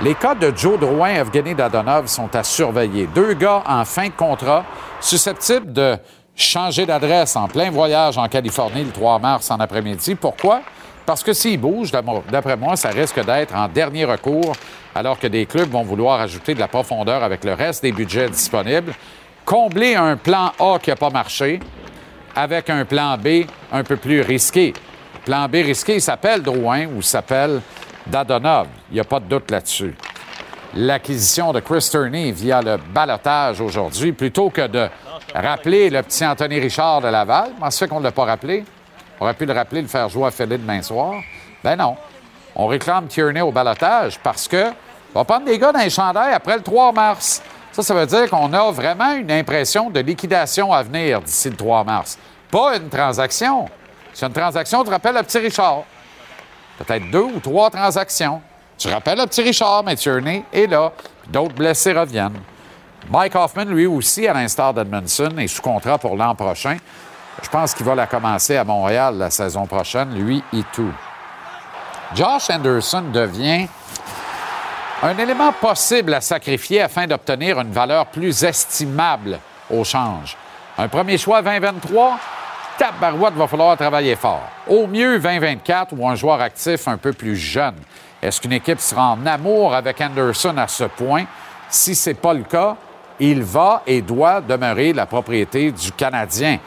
Les 0.00 0.14
cas 0.14 0.34
de 0.34 0.52
Joe 0.54 0.78
Drouin 0.78 1.10
et 1.10 1.16
Evgeny 1.16 1.54
Dadonov 1.54 2.06
sont 2.06 2.34
à 2.36 2.44
surveiller. 2.44 3.08
Deux 3.14 3.34
gars 3.34 3.62
en 3.66 3.84
fin 3.84 4.06
de 4.06 4.12
contrat 4.12 4.64
susceptibles 5.00 5.72
de 5.72 5.96
changer 6.36 6.86
d'adresse 6.86 7.34
en 7.34 7.48
plein 7.48 7.70
voyage 7.70 8.16
en 8.16 8.28
Californie 8.28 8.84
le 8.84 8.92
3 8.92 9.18
mars 9.18 9.50
en 9.50 9.58
après-midi. 9.58 10.14
Pourquoi? 10.14 10.60
Parce 11.04 11.24
que 11.24 11.32
s'ils 11.32 11.58
bougent, 11.58 11.90
d'après 11.90 12.56
moi, 12.56 12.76
ça 12.76 12.90
risque 12.90 13.24
d'être 13.24 13.56
en 13.56 13.66
dernier 13.66 14.04
recours, 14.04 14.52
alors 14.94 15.18
que 15.18 15.26
des 15.26 15.46
clubs 15.46 15.70
vont 15.70 15.82
vouloir 15.82 16.20
ajouter 16.20 16.54
de 16.54 16.60
la 16.60 16.68
profondeur 16.68 17.24
avec 17.24 17.44
le 17.44 17.54
reste 17.54 17.82
des 17.82 17.92
budgets 17.92 18.28
disponibles 18.28 18.92
combler 19.48 19.94
un 19.94 20.18
plan 20.18 20.52
A 20.60 20.78
qui 20.78 20.90
n'a 20.90 20.96
pas 20.96 21.08
marché 21.08 21.58
avec 22.36 22.68
un 22.68 22.84
plan 22.84 23.16
B 23.16 23.46
un 23.72 23.82
peu 23.82 23.96
plus 23.96 24.20
risqué. 24.20 24.74
Plan 25.24 25.48
B 25.48 25.54
risqué, 25.54 25.94
il 25.94 26.02
s'appelle 26.02 26.42
Drouin 26.42 26.84
ou 26.94 27.00
s'appelle 27.00 27.62
Dadonov. 28.06 28.66
Il 28.90 28.94
n'y 28.96 29.00
a 29.00 29.04
pas 29.04 29.20
de 29.20 29.24
doute 29.24 29.50
là-dessus. 29.50 29.96
L'acquisition 30.74 31.54
de 31.54 31.60
Chris 31.60 31.88
Turney 31.90 32.30
via 32.30 32.60
le 32.60 32.76
balotage 32.76 33.62
aujourd'hui, 33.62 34.12
plutôt 34.12 34.50
que 34.50 34.66
de 34.66 34.86
rappeler 35.34 35.88
le 35.88 36.02
petit 36.02 36.26
Anthony 36.26 36.60
Richard 36.60 37.00
de 37.00 37.08
Laval, 37.08 37.52
comment 37.54 37.70
se 37.70 37.78
fait 37.78 37.88
qu'on 37.88 38.00
ne 38.00 38.04
l'a 38.04 38.12
pas 38.12 38.26
rappelé? 38.26 38.66
On 39.18 39.24
aurait 39.24 39.32
pu 39.32 39.46
le 39.46 39.54
rappeler, 39.54 39.80
le 39.80 39.88
faire 39.88 40.10
jouer 40.10 40.26
à 40.26 40.30
Philly 40.30 40.58
demain 40.58 40.82
soir. 40.82 41.14
Ben 41.64 41.74
non. 41.74 41.96
On 42.54 42.66
réclame 42.66 43.06
Tierney 43.06 43.40
au 43.40 43.50
balotage 43.50 44.18
parce 44.18 44.46
que 44.46 44.66
on 45.14 45.20
va 45.20 45.24
prendre 45.24 45.46
des 45.46 45.58
gars 45.58 45.72
dans 45.72 45.80
les 45.80 45.88
chandails 45.88 46.34
après 46.34 46.56
le 46.56 46.62
3 46.62 46.92
mars. 46.92 47.42
Ça, 47.78 47.84
ça 47.84 47.94
veut 47.94 48.06
dire 48.06 48.28
qu'on 48.28 48.52
a 48.52 48.72
vraiment 48.72 49.12
une 49.12 49.30
impression 49.30 49.88
de 49.88 50.00
liquidation 50.00 50.72
à 50.72 50.82
venir 50.82 51.20
d'ici 51.22 51.48
le 51.48 51.54
3 51.54 51.84
mars. 51.84 52.18
Pas 52.50 52.76
une 52.76 52.88
transaction. 52.88 53.68
C'est 54.12 54.26
une 54.26 54.32
transaction, 54.32 54.82
tu 54.82 54.90
rappelles 54.90 55.14
le 55.14 55.22
petit 55.22 55.38
Richard. 55.38 55.84
Peut-être 56.76 57.08
deux 57.08 57.22
ou 57.22 57.38
trois 57.38 57.70
transactions. 57.70 58.42
Tu 58.76 58.88
rappelles 58.88 59.18
le 59.18 59.26
petit 59.26 59.42
Richard, 59.42 59.84
mais 59.84 59.94
Tierney 59.94 60.44
est 60.52 60.66
là. 60.66 60.90
D'autres 61.28 61.54
blessés 61.54 61.92
reviennent. 61.92 62.40
Mike 63.08 63.36
Hoffman, 63.36 63.66
lui 63.66 63.86
aussi, 63.86 64.26
à 64.26 64.34
l'instar 64.34 64.74
d'Edmondson, 64.74 65.38
est 65.38 65.46
sous 65.46 65.62
contrat 65.62 65.98
pour 65.98 66.16
l'an 66.16 66.34
prochain. 66.34 66.78
Je 67.40 67.48
pense 67.48 67.74
qu'il 67.74 67.86
va 67.86 67.94
la 67.94 68.08
commencer 68.08 68.56
à 68.56 68.64
Montréal 68.64 69.18
la 69.18 69.30
saison 69.30 69.66
prochaine, 69.66 70.12
lui 70.16 70.42
et 70.52 70.64
tout. 70.72 70.92
Josh 72.12 72.50
Anderson 72.50 73.04
devient 73.12 73.68
un 75.02 75.16
élément 75.16 75.52
possible 75.52 76.14
à 76.14 76.20
sacrifier 76.20 76.82
afin 76.82 77.06
d'obtenir 77.06 77.60
une 77.60 77.70
valeur 77.70 78.06
plus 78.06 78.42
estimable 78.42 79.38
au 79.70 79.84
change. 79.84 80.36
Un 80.76 80.88
premier 80.88 81.18
choix 81.18 81.40
2023, 81.40 82.18
tabarouette, 82.78 83.34
va 83.34 83.46
falloir 83.46 83.76
travailler 83.76 84.16
fort. 84.16 84.48
Au 84.66 84.86
mieux 84.86 85.20
2024 85.20 85.94
ou 85.96 86.08
un 86.08 86.16
joueur 86.16 86.40
actif 86.40 86.88
un 86.88 86.96
peu 86.96 87.12
plus 87.12 87.36
jeune. 87.36 87.76
Est-ce 88.20 88.40
qu'une 88.40 88.52
équipe 88.52 88.80
sera 88.80 89.12
en 89.12 89.24
amour 89.24 89.74
avec 89.74 90.00
Anderson 90.00 90.56
à 90.56 90.66
ce 90.66 90.84
point? 90.84 91.24
Si 91.68 91.94
ce 91.94 92.10
n'est 92.10 92.14
pas 92.14 92.34
le 92.34 92.42
cas, 92.42 92.76
il 93.20 93.42
va 93.42 93.82
et 93.86 94.02
doit 94.02 94.40
demeurer 94.40 94.92
la 94.92 95.06
propriété 95.06 95.70
du 95.70 95.92
Canadien. 95.92 96.58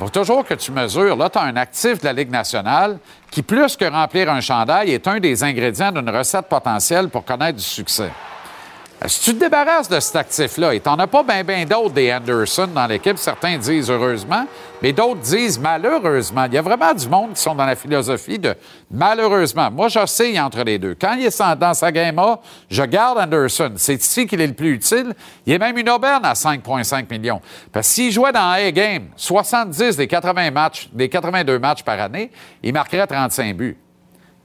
Il 0.00 0.04
faut 0.04 0.08
toujours 0.08 0.46
que 0.46 0.54
tu 0.54 0.72
mesures. 0.72 1.14
Là, 1.14 1.28
tu 1.28 1.38
as 1.38 1.42
un 1.42 1.56
actif 1.56 2.00
de 2.00 2.06
la 2.06 2.14
Ligue 2.14 2.30
nationale 2.30 2.98
qui, 3.30 3.42
plus 3.42 3.76
que 3.76 3.84
remplir 3.84 4.30
un 4.30 4.40
chandail, 4.40 4.92
est 4.92 5.06
un 5.06 5.20
des 5.20 5.44
ingrédients 5.44 5.92
d'une 5.92 6.08
recette 6.08 6.46
potentielle 6.46 7.10
pour 7.10 7.22
connaître 7.22 7.58
du 7.58 7.62
succès. 7.62 8.10
Si 9.06 9.22
tu 9.22 9.34
te 9.34 9.40
débarrasses 9.40 9.88
de 9.88 9.98
cet 9.98 10.14
actif-là, 10.16 10.74
et 10.74 10.80
tu 10.80 10.86
n'en 10.86 10.98
as 10.98 11.06
pas 11.06 11.22
bien 11.22 11.42
ben, 11.42 11.66
d'autres 11.66 11.94
des 11.94 12.12
Anderson 12.12 12.68
dans 12.74 12.86
l'équipe, 12.86 13.16
certains 13.16 13.56
disent 13.56 13.90
heureusement, 13.90 14.44
mais 14.82 14.92
d'autres 14.92 15.20
disent 15.20 15.58
malheureusement. 15.58 16.44
Il 16.44 16.52
y 16.52 16.58
a 16.58 16.62
vraiment 16.62 16.92
du 16.92 17.08
monde 17.08 17.32
qui 17.32 17.40
sont 17.40 17.54
dans 17.54 17.64
la 17.64 17.76
philosophie 17.76 18.38
de 18.38 18.54
malheureusement. 18.90 19.70
Moi, 19.70 19.88
j'oscille 19.88 20.38
entre 20.38 20.62
les 20.64 20.78
deux. 20.78 20.94
Quand 21.00 21.14
il 21.14 21.24
est 21.24 21.42
dans 21.58 21.72
sa 21.72 21.90
game 21.90 22.18
A, 22.18 22.40
je 22.70 22.82
garde 22.82 23.18
Anderson. 23.18 23.72
C'est 23.76 23.94
ici 23.94 24.26
qu'il 24.26 24.42
est 24.42 24.46
le 24.46 24.52
plus 24.52 24.74
utile. 24.74 25.14
Il 25.46 25.54
est 25.54 25.58
même 25.58 25.78
une 25.78 25.88
aubaine 25.88 26.20
à 26.22 26.34
5,5 26.34 27.10
millions. 27.10 27.40
Parce 27.72 27.88
s'il 27.88 28.12
jouait 28.12 28.32
dans 28.32 28.50
A 28.50 28.70
Game 28.70 29.08
70 29.16 29.96
des 29.96 30.08
80 30.08 30.50
matchs, 30.50 30.90
des 30.92 31.08
82 31.08 31.58
matchs 31.58 31.82
par 31.82 31.98
année, 31.98 32.30
il 32.62 32.74
marquerait 32.74 33.06
35 33.06 33.56
buts 33.56 33.78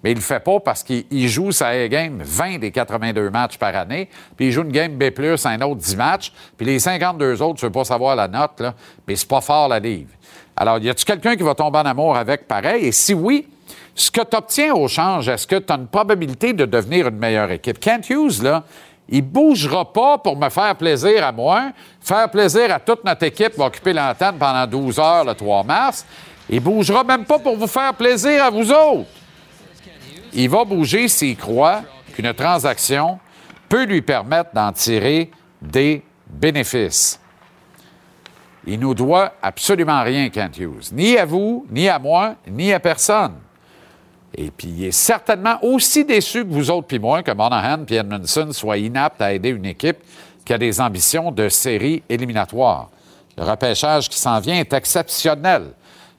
mais 0.06 0.12
il 0.12 0.18
le 0.18 0.22
fait 0.22 0.40
pas 0.40 0.60
parce 0.60 0.84
qu'il 0.84 1.28
joue 1.28 1.52
sa 1.52 1.70
A-game 1.70 2.22
20 2.22 2.60
des 2.60 2.70
82 2.70 3.32
matchs 3.32 3.58
par 3.58 3.76
année, 3.76 4.08
puis 4.38 4.46
il 4.46 4.52
joue 4.52 4.62
une 4.62 4.72
game 4.72 4.92
B+, 4.92 5.06
un 5.06 5.62
autre 5.62 5.82
10 5.82 5.96
matchs, 5.96 6.32
puis 6.56 6.68
les 6.68 6.78
52 6.78 7.42
autres, 7.42 7.56
tu 7.56 7.66
veux 7.66 7.72
pas 7.72 7.86
savoir 7.86 8.16
la 8.16 8.28
note, 8.28 8.60
là, 8.60 8.76
mais 9.08 9.16
c'est 9.16 9.28
pas 9.28 9.42
fort 9.42 9.68
la 9.68 9.80
livre. 9.80 10.12
Alors, 10.56 10.78
y 10.78 10.92
a-tu 10.92 11.06
quelqu'un 11.06 11.36
qui 11.36 11.42
va 11.42 11.56
tomber 11.56 11.80
en 11.80 11.86
amour 11.88 12.16
avec 12.16 12.48
pareil? 12.48 12.86
Et 12.86 12.92
si 12.92 13.16
oui, 13.16 13.48
ce 13.96 14.12
que 14.12 14.22
tu 14.22 14.38
obtiens 14.38 14.76
au 14.76 14.88
change, 14.88 15.28
est-ce 15.28 15.48
que 15.48 15.56
tu 15.56 15.74
as 15.74 15.76
une 15.76 15.88
probabilité 15.88 16.54
de 16.54 16.66
devenir 16.66 17.08
une 17.08 17.18
meilleure 17.18 17.50
équipe? 17.50 17.80
Kent 17.80 18.08
Hughes, 18.12 18.44
là, 18.44 18.64
il 19.10 19.24
bougera 19.24 19.92
pas 19.92 20.20
pour 20.20 20.38
me 20.38 20.52
faire 20.52 20.76
plaisir 20.76 21.26
à 21.26 21.32
moi, 21.32 21.72
faire 22.00 22.30
plaisir 22.30 22.72
à 22.72 22.80
toute 22.80 23.04
notre 23.04 23.24
équipe 23.24 23.54
qui 23.54 23.58
va 23.58 23.66
occuper 23.66 23.94
l'antenne 23.94 24.36
pendant 24.38 24.68
12 24.68 25.00
heures 25.00 25.26
le 25.26 25.34
3 25.34 25.64
mars. 25.64 26.06
Il 26.48 26.60
bougera 26.60 27.04
même 27.04 27.26
pas 27.26 27.40
pour 27.40 27.58
vous 27.58 27.66
faire 27.66 27.96
plaisir 27.96 28.44
à 28.44 28.52
vous 28.52 28.72
autres. 28.72 29.10
Il 30.36 30.50
va 30.50 30.66
bouger 30.66 31.08
s'il 31.08 31.38
croit 31.38 31.82
qu'une 32.14 32.34
transaction 32.34 33.20
peut 33.70 33.86
lui 33.86 34.02
permettre 34.02 34.50
d'en 34.54 34.72
tirer 34.74 35.32
des 35.62 36.04
bénéfices. 36.28 37.20
Il 38.68 38.80
nous 38.80 38.94
doit 38.94 39.34
absolument 39.42 40.04
rien, 40.04 40.30
Kent 40.30 40.58
Hughes. 40.58 40.92
Ni 40.92 41.18
à 41.18 41.26
vous, 41.26 41.66
ni 41.72 41.88
à 41.88 42.00
moi, 42.00 42.36
ni 42.48 42.74
à 42.74 42.80
personne. 42.80 43.36
Et 44.38 44.52
puis, 44.52 44.68
il 44.68 44.86
est 44.86 44.92
certainement 44.92 45.58
aussi 45.62 46.04
déçu 46.04 46.44
que 46.44 46.52
vous 46.52 46.70
autres 46.70 46.88
puis 46.88 47.00
moi 47.00 47.24
que 47.24 47.32
Monahan 47.32 47.86
et 47.90 47.96
Edmondson 47.96 48.50
soient 48.52 48.78
inaptes 48.78 49.22
à 49.22 49.32
aider 49.32 49.50
une 49.50 49.66
équipe 49.66 49.98
qui 50.44 50.52
a 50.52 50.58
des 50.58 50.82
ambitions 50.82 51.32
de 51.32 51.48
série 51.48 52.04
éliminatoire. 52.10 52.90
Le 53.38 53.44
repêchage 53.44 54.10
qui 54.10 54.18
s'en 54.18 54.40
vient 54.40 54.56
est 54.56 54.74
exceptionnel. 54.74 55.72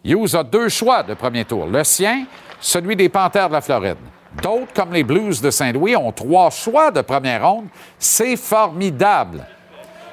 Hughes 0.04 0.34
a 0.34 0.42
deux 0.42 0.68
choix 0.68 1.02
de 1.02 1.14
premier 1.14 1.44
tour. 1.44 1.66
Le 1.66 1.84
sien, 1.84 2.24
celui 2.60 2.96
des 2.96 3.08
Panthères 3.08 3.48
de 3.48 3.54
la 3.54 3.60
Floride. 3.60 3.96
D'autres, 4.42 4.72
comme 4.74 4.92
les 4.92 5.04
Blues 5.04 5.40
de 5.40 5.50
Saint-Louis, 5.50 5.96
ont 5.96 6.12
trois 6.12 6.50
choix 6.50 6.90
de 6.90 7.00
première 7.00 7.48
ronde. 7.48 7.66
C'est 7.98 8.36
formidable. 8.36 9.46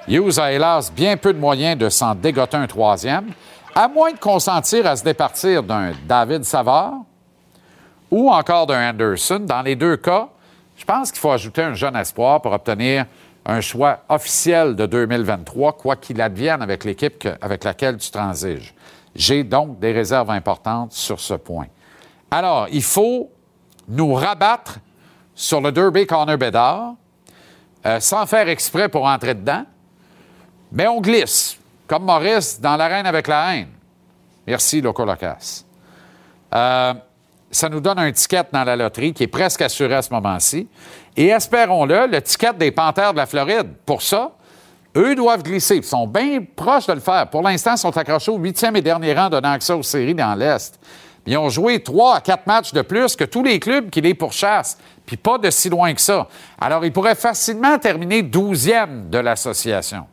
Hughes 0.07 0.39
a 0.39 0.51
hélas 0.51 0.91
bien 0.91 1.17
peu 1.17 1.33
de 1.33 1.39
moyens 1.39 1.77
de 1.77 1.89
s'en 1.89 2.15
dégoter 2.15 2.57
un 2.57 2.67
troisième, 2.67 3.31
à 3.75 3.87
moins 3.87 4.11
de 4.11 4.19
consentir 4.19 4.85
à 4.85 4.95
se 4.95 5.03
départir 5.03 5.63
d'un 5.63 5.91
David 6.07 6.43
Savard 6.43 6.93
ou 8.11 8.29
encore 8.31 8.67
d'un 8.67 8.89
Anderson. 8.89 9.39
Dans 9.39 9.61
les 9.61 9.75
deux 9.75 9.97
cas, 9.97 10.29
je 10.77 10.85
pense 10.85 11.11
qu'il 11.11 11.19
faut 11.19 11.31
ajouter 11.31 11.61
un 11.61 11.73
jeune 11.73 11.95
espoir 11.95 12.41
pour 12.41 12.51
obtenir 12.51 13.05
un 13.45 13.61
choix 13.61 13.99
officiel 14.09 14.75
de 14.75 14.85
2023, 14.85 15.73
quoi 15.73 15.95
qu'il 15.95 16.21
advienne 16.21 16.61
avec 16.61 16.83
l'équipe 16.83 17.27
avec 17.41 17.63
laquelle 17.63 17.97
tu 17.97 18.09
transiges. 18.11 18.73
J'ai 19.15 19.43
donc 19.43 19.79
des 19.79 19.91
réserves 19.91 20.29
importantes 20.31 20.93
sur 20.93 21.19
ce 21.19 21.33
point. 21.33 21.67
Alors, 22.33 22.67
il 22.71 22.81
faut 22.81 23.29
nous 23.87 24.11
rabattre 24.15 24.79
sur 25.35 25.61
le 25.61 25.71
Derby 25.71 26.07
Corner 26.07 26.35
Bedard 26.35 26.95
euh, 27.85 27.99
sans 27.99 28.25
faire 28.25 28.49
exprès 28.49 28.89
pour 28.89 29.05
entrer 29.05 29.35
dedans, 29.35 29.65
mais 30.71 30.87
on 30.87 30.99
glisse, 30.99 31.59
comme 31.85 32.05
Maurice 32.05 32.59
dans 32.59 32.75
l'arène 32.75 33.05
avec 33.05 33.27
la 33.27 33.53
haine. 33.53 33.67
Merci, 34.47 34.81
Loco 34.81 35.05
Locas. 35.05 35.63
Euh, 36.55 36.95
ça 37.51 37.69
nous 37.69 37.79
donne 37.79 37.99
un 37.99 38.11
ticket 38.11 38.45
dans 38.51 38.63
la 38.63 38.77
loterie 38.77 39.13
qui 39.13 39.21
est 39.21 39.27
presque 39.27 39.61
assuré 39.61 39.93
à 39.93 40.01
ce 40.01 40.11
moment-ci. 40.11 40.67
Et 41.15 41.27
espérons-le, 41.27 42.07
le 42.07 42.19
ticket 42.19 42.53
des 42.53 42.71
Panthères 42.71 43.11
de 43.11 43.17
la 43.17 43.27
Floride. 43.27 43.75
Pour 43.85 44.01
ça, 44.01 44.31
eux 44.97 45.13
doivent 45.13 45.43
glisser. 45.43 45.75
Ils 45.75 45.83
sont 45.83 46.07
bien 46.07 46.43
proches 46.55 46.87
de 46.87 46.93
le 46.93 46.99
faire. 46.99 47.29
Pour 47.29 47.43
l'instant, 47.43 47.73
ils 47.73 47.77
sont 47.77 47.95
accrochés 47.95 48.31
au 48.31 48.37
huitième 48.37 48.75
et 48.75 48.81
dernier 48.81 49.13
rang, 49.13 49.29
donnant 49.29 49.51
accès 49.51 49.73
aux 49.73 49.83
séries 49.83 50.15
dans 50.15 50.33
l'Est. 50.33 50.79
Ils 51.25 51.37
ont 51.37 51.49
joué 51.49 51.81
trois 51.81 52.17
à 52.17 52.21
quatre 52.21 52.47
matchs 52.47 52.73
de 52.73 52.81
plus 52.81 53.15
que 53.15 53.23
tous 53.23 53.43
les 53.43 53.59
clubs 53.59 53.89
qui 53.89 54.01
les 54.01 54.13
pourchassent, 54.13 54.77
puis 55.05 55.15
pas 55.15 55.37
de 55.37 55.49
si 55.49 55.69
loin 55.69 55.93
que 55.93 56.01
ça. 56.01 56.27
Alors, 56.59 56.83
ils 56.83 56.91
pourraient 56.91 57.15
facilement 57.15 57.77
terminer 57.77 58.21
douzième 58.21 59.09
de 59.09 59.19
l'association. 59.19 60.05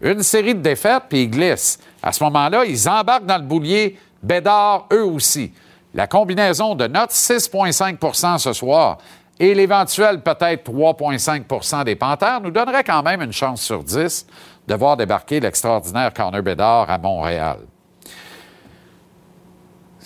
Une 0.00 0.22
série 0.22 0.54
de 0.54 0.60
défaites, 0.60 1.04
puis 1.08 1.24
ils 1.24 1.30
glissent. 1.30 1.78
À 2.02 2.12
ce 2.12 2.22
moment-là, 2.24 2.64
ils 2.64 2.88
embarquent 2.88 3.26
dans 3.26 3.38
le 3.38 3.44
boulier 3.44 3.98
Bédard, 4.22 4.86
eux 4.92 5.04
aussi. 5.04 5.52
La 5.94 6.06
combinaison 6.06 6.74
de 6.74 6.86
notre 6.86 7.12
6,5% 7.12 8.38
ce 8.38 8.52
soir 8.52 8.98
et 9.38 9.54
l'éventuel 9.54 10.22
peut-être 10.22 10.70
3,5% 10.70 11.84
des 11.84 11.96
Panthères 11.96 12.40
nous 12.40 12.50
donnerait 12.50 12.84
quand 12.84 13.02
même 13.02 13.22
une 13.22 13.32
chance 13.32 13.62
sur 13.62 13.82
10 13.82 14.26
de 14.66 14.74
voir 14.74 14.96
débarquer 14.96 15.40
l'extraordinaire 15.40 16.12
Connor 16.12 16.42
Bédard 16.42 16.90
à 16.90 16.98
Montréal 16.98 17.58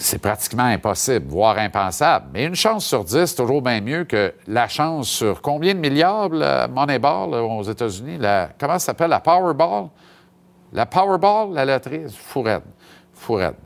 c'est 0.00 0.18
pratiquement 0.18 0.64
impossible, 0.64 1.26
voire 1.28 1.58
impensable. 1.58 2.28
Mais 2.32 2.46
une 2.46 2.54
chance 2.54 2.86
sur 2.86 3.04
dix, 3.04 3.26
c'est 3.26 3.36
toujours 3.36 3.60
bien 3.60 3.82
mieux 3.82 4.04
que 4.04 4.32
la 4.46 4.66
chance 4.66 5.08
sur 5.08 5.42
combien 5.42 5.74
de 5.74 5.78
milliards, 5.78 6.30
le 6.30 6.66
Moneyball 6.68 7.34
aux 7.34 7.62
États-Unis? 7.62 8.16
La, 8.18 8.48
comment 8.58 8.78
ça 8.78 8.86
s'appelle? 8.86 9.10
La 9.10 9.20
Powerball? 9.20 9.88
La 10.72 10.86
Powerball, 10.86 11.52
la 11.52 11.66
loterie? 11.66 12.06
Fourette. 12.08 12.64
Fourette. 13.12 13.56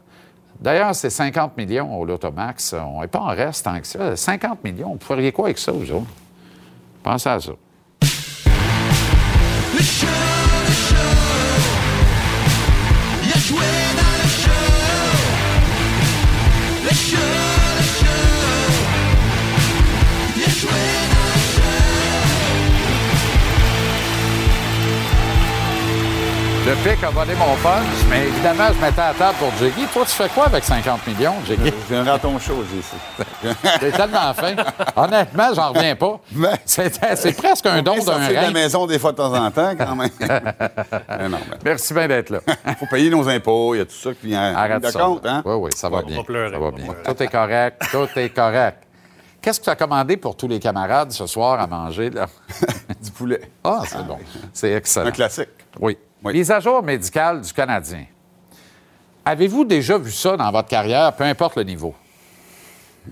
D'ailleurs, 0.61 0.95
c'est 0.95 1.11
50 1.11 1.57
millions 1.57 1.97
au 1.99 2.05
Lotomax. 2.05 2.74
On 2.74 3.01
n'est 3.01 3.07
pas 3.07 3.20
en 3.20 3.28
reste 3.28 3.64
tant 3.64 3.78
que 3.78 3.87
ça. 3.87 4.16
50 4.16 4.64
millions, 4.64 4.95
vous 4.95 5.07
feriez 5.07 5.30
quoi 5.30 5.47
avec 5.47 5.59
ça, 5.59 5.70
vous? 5.70 6.07
Pensez 7.03 7.28
à 7.28 7.39
ça. 7.39 7.53
Le 26.67 26.73
pic 26.77 27.05
a 27.05 27.11
volé 27.11 27.35
mon 27.35 27.55
punch, 27.57 27.85
mais 28.09 28.27
évidemment, 28.27 28.69
je 28.75 28.81
mettais 28.81 29.03
à 29.03 29.12
table 29.12 29.37
pour 29.39 29.51
Jiggy. 29.59 29.87
Toi, 29.93 30.05
tu 30.07 30.12
fais 30.12 30.29
quoi 30.31 30.47
avec 30.47 30.65
50 30.65 31.07
millions, 31.07 31.35
Jiggy? 31.47 31.71
J'ai 31.91 31.97
un 31.97 32.05
raton 32.05 32.39
chaud 32.39 32.65
ici. 32.79 32.97
T'es 33.81 33.93
tellement 33.93 34.33
fin. 34.33 34.55
Honnêtement, 34.97 35.53
j'en 35.55 35.73
reviens 35.73 35.95
pas. 35.95 36.21
C'est 36.65 37.37
presque 37.37 37.67
un 37.67 37.83
don 37.83 38.03
d'un 38.03 38.15
rein. 38.15 38.33
la 38.33 38.51
maison 38.51 38.87
des 38.87 38.99
fois 38.99 39.12
de 39.12 39.19
temps 39.19 39.35
en 39.35 39.51
temps, 39.51 39.75
quand 39.77 39.95
même. 39.95 40.09
non, 41.31 41.39
Merci 41.62 41.93
bien 41.93 42.09
d'être 42.09 42.31
là. 42.31 42.41
Il 42.67 42.75
faut 42.77 42.87
payer 42.87 43.11
nos 43.11 43.29
impôts, 43.29 43.75
il 43.75 43.79
y 43.79 43.81
a 43.83 43.85
tout 43.85 43.93
ça 43.93 44.15
qui 44.15 44.29
vient 44.29 44.55
Arrête 44.55 44.83
de 44.83 44.89
ça. 44.89 45.01
compte. 45.01 45.27
Hein? 45.27 45.43
Oui, 45.45 45.55
oui, 45.57 45.71
ça 45.75 45.91
va 45.91 46.01
bien. 46.01 46.23
ça 46.27 46.59
va 46.59 46.71
bien. 46.71 46.87
Tout 47.05 47.23
est 47.23 47.29
correct, 47.29 47.83
tout 47.91 48.09
est 48.19 48.31
correct. 48.31 48.79
Qu'est-ce 49.43 49.61
que 49.61 49.65
tu 49.65 49.71
as 49.71 49.77
commandé 49.77 50.17
pour 50.17 50.35
tous 50.35 50.49
les 50.49 50.59
camarades 50.59 51.12
ce 51.12 51.27
soir 51.27 51.61
à 51.61 51.67
manger? 51.67 52.09
Là? 52.09 52.27
du 53.03 53.11
poulet. 53.11 53.43
Ah, 53.62 53.83
c'est 53.87 54.07
bon. 54.07 54.17
C'est 54.55 54.73
excellent. 54.73 55.09
Un 55.09 55.11
classique. 55.11 55.51
Oui. 55.79 55.99
Mise 56.33 56.51
à 56.51 56.61
jour 56.61 56.83
médicale 56.83 57.41
du 57.41 57.53
Canadien. 57.53 58.05
Avez-vous 59.25 59.64
déjà 59.64 59.99
vu 59.99 60.11
ça 60.11 60.37
dans 60.37 60.51
votre 60.51 60.68
carrière, 60.68 61.12
peu 61.14 61.25
importe 61.25 61.57
le 61.57 61.64
niveau? 61.64 61.95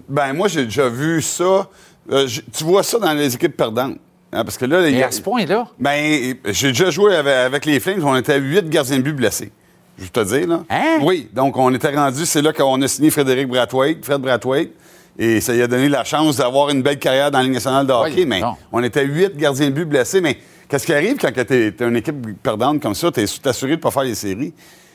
Ben 0.09 0.33
moi, 0.33 0.49
j'ai 0.49 0.65
déjà 0.65 0.89
vu 0.89 1.21
ça. 1.23 1.69
Euh, 2.11 2.27
tu 2.53 2.65
vois 2.65 2.83
ça 2.83 2.99
dans 2.99 3.13
les 3.13 3.35
équipes 3.35 3.57
perdantes. 3.57 3.97
Hein, 4.33 4.45
parce 4.45 4.57
que 4.57 4.65
là, 4.65 4.87
Et 4.89 5.03
a- 5.03 5.09
à 5.09 5.11
ce 5.11 5.21
point-là? 5.21 5.69
Ben, 5.79 6.35
j'ai 6.47 6.69
déjà 6.69 6.91
joué 6.91 7.15
avec, 7.15 7.33
avec 7.35 7.67
les 7.67 7.79
Flames. 7.81 8.03
On 8.05 8.17
était 8.17 8.33
à 8.35 8.37
huit 8.37 8.69
gardiens 8.69 8.97
de 8.97 9.03
but 9.03 9.13
blessés. 9.13 9.53
Je 9.99 10.09
te 10.09 10.21
dire, 10.21 10.49
là. 10.49 10.65
Hein? 10.71 11.01
Oui. 11.03 11.29
Donc, 11.35 11.57
on 11.59 11.73
était 11.75 11.95
rendu, 11.95 12.25
c'est 12.25 12.41
là 12.41 12.53
qu'on 12.53 12.81
a 12.81 12.89
signé 12.89 13.11
Frédéric 13.11 13.47
Brathwaite, 13.49 14.05
Fred 14.05 14.21
Brathwaite. 14.23 14.73
Et 15.19 15.43
ça 15.43 15.53
lui 15.53 15.61
a 15.61 15.67
donné 15.67 15.91
la 15.91 16.05
chance 16.05 16.37
d'avoir 16.37 16.71
une 16.71 16.83
belle 16.83 16.99
carrière 16.99 17.31
dans 17.31 17.39
la 17.39 17.45
Ligue 17.45 17.53
nationale 17.53 17.87
de 17.87 17.93
hockey. 17.93 18.15
Oui, 18.17 18.27
mais 18.27 18.41
non. 18.41 18.57
on 18.73 18.83
était 18.83 19.05
huit 19.05 19.37
gardiens 19.37 19.67
de 19.69 19.75
but 19.75 19.85
blessés. 19.85 20.23
Mais 20.23 20.39
qu'est-ce 20.73 20.87
qui 20.87 20.95
arrive 20.95 21.19
quand 21.19 21.31
tu 21.33 21.55
es, 21.55 21.75
une 21.87 21.97
équipe 21.97 22.43
perdante 22.43 22.81
comme 22.81 22.95
ça, 22.95 23.13
tu 23.13 23.21
es 23.21 23.27
assuré 23.47 23.73
de 23.73 23.77
ne 23.77 23.81
pas 23.83 23.91
faire 23.91 24.05
les 24.05 24.15
séries? 24.15 24.55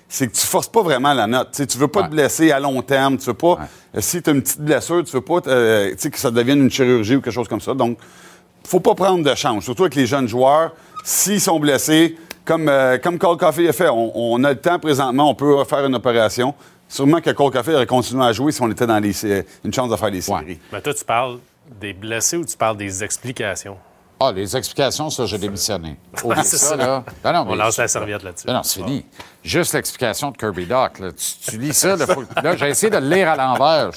C'est 0.10 0.26
que 0.28 0.34
tu 0.36 0.42
forces 0.48 0.68
pas 0.70 0.82
vraiment 0.82 1.14
la 1.14 1.28
note. 1.28 1.50
Tu 1.52 1.62
ne 1.62 1.82
veux 1.82 1.88
pas 1.88 2.00
Ouais. 2.02 2.06
te 2.08 2.12
blesser 2.12 2.52
à 2.52 2.60
long 2.60 2.82
terme. 2.82 3.18
Tu 3.18 3.26
veux 3.26 3.34
pas. 3.36 3.60
euh, 3.96 4.02
Si 4.02 4.22
tu 4.24 4.30
as 4.30 4.34
une 4.34 4.42
petite 4.42 4.62
blessure, 4.62 5.04
tu 5.04 5.12
veux 5.12 5.22
pas 5.22 5.40
euh, 5.48 5.92
tu 5.92 5.96
sais, 6.00 6.10
que 6.10 6.18
ça 6.18 6.32
devienne 6.32 6.64
une 6.64 6.72
chirurgie 6.72 7.18
ou 7.18 7.22
quelque 7.22 7.34
chose 7.34 7.48
comme 7.48 7.62
ça. 7.62 7.74
Donc, 7.76 8.00
faut 8.66 8.80
pas 8.80 8.96
prendre 8.96 9.24
de 9.24 9.36
chance, 9.36 9.66
surtout 9.66 9.84
avec 9.84 9.96
les 9.96 10.08
jeunes 10.08 10.28
joueurs. 10.28 10.74
S'ils 11.04 11.42
sont 11.42 11.60
blessés, 11.60 12.18
comme, 12.44 12.70
euh, 12.70 12.98
comme 12.98 13.20
Cole 13.20 13.38
Coffey 13.38 13.68
a 13.68 13.74
fait, 13.74 13.90
on, 13.90 14.12
on 14.16 14.44
a 14.46 14.50
le 14.52 14.60
temps 14.60 14.80
présentement, 14.80 15.30
on 15.30 15.36
peut 15.36 15.64
faire 15.66 15.86
une 15.86 15.96
opération. 15.96 16.56
Sûrement 16.90 17.20
que 17.22 17.30
Cole 17.32 17.52
Coffey 17.52 17.76
aurait 17.76 17.86
continué 17.86 18.24
à 18.26 18.32
jouer 18.34 18.52
si 18.52 18.62
on 18.64 18.72
était 18.72 18.88
dans 18.88 19.00
les, 19.00 19.14
une 19.64 19.74
chance 19.74 19.90
de 19.92 19.96
faire 19.98 20.10
les 20.10 20.22
séries. 20.22 20.58
Mais 20.72 20.82
toi, 20.82 20.94
tu 20.94 21.04
parles 21.06 21.38
des 21.80 21.94
blessés 21.94 22.38
ou 22.38 22.46
tu 22.46 22.56
parles 22.58 22.78
des 22.78 23.04
explications? 23.04 23.78
Ah, 24.20 24.32
les 24.32 24.58
explications, 24.58 25.10
ça, 25.12 25.26
j'ai 25.28 25.38
démissionné. 25.38 25.96
C'est 26.44 26.58
ça, 26.58 26.70
ça. 26.70 26.76
là. 26.76 27.04
Non, 27.24 27.34
non, 27.34 27.40
On 27.42 27.46
mais- 27.52 27.56
lance 27.58 27.78
la 27.78 27.88
serviette 27.88 28.24
là-dessus. 28.24 28.48
Non, 28.48 28.54
non, 28.56 28.64
c'est 28.64 28.82
fini. 28.82 29.06
Juste 29.44 29.74
l'explication 29.76 30.32
de 30.32 30.38
Kirby 30.38 30.66
Doc. 30.66 30.98
Là. 31.00 31.12
Tu, 31.12 31.52
tu 31.52 31.58
lis 31.60 31.74
ça, 31.74 31.96
là, 31.96 32.08
faut- 32.08 32.24
là, 32.42 32.56
j'ai 32.56 32.70
essayé 32.70 32.90
de 32.90 32.98
le 32.98 33.08
lire 33.08 33.30
à 33.30 33.36
l'envers. 33.36 33.92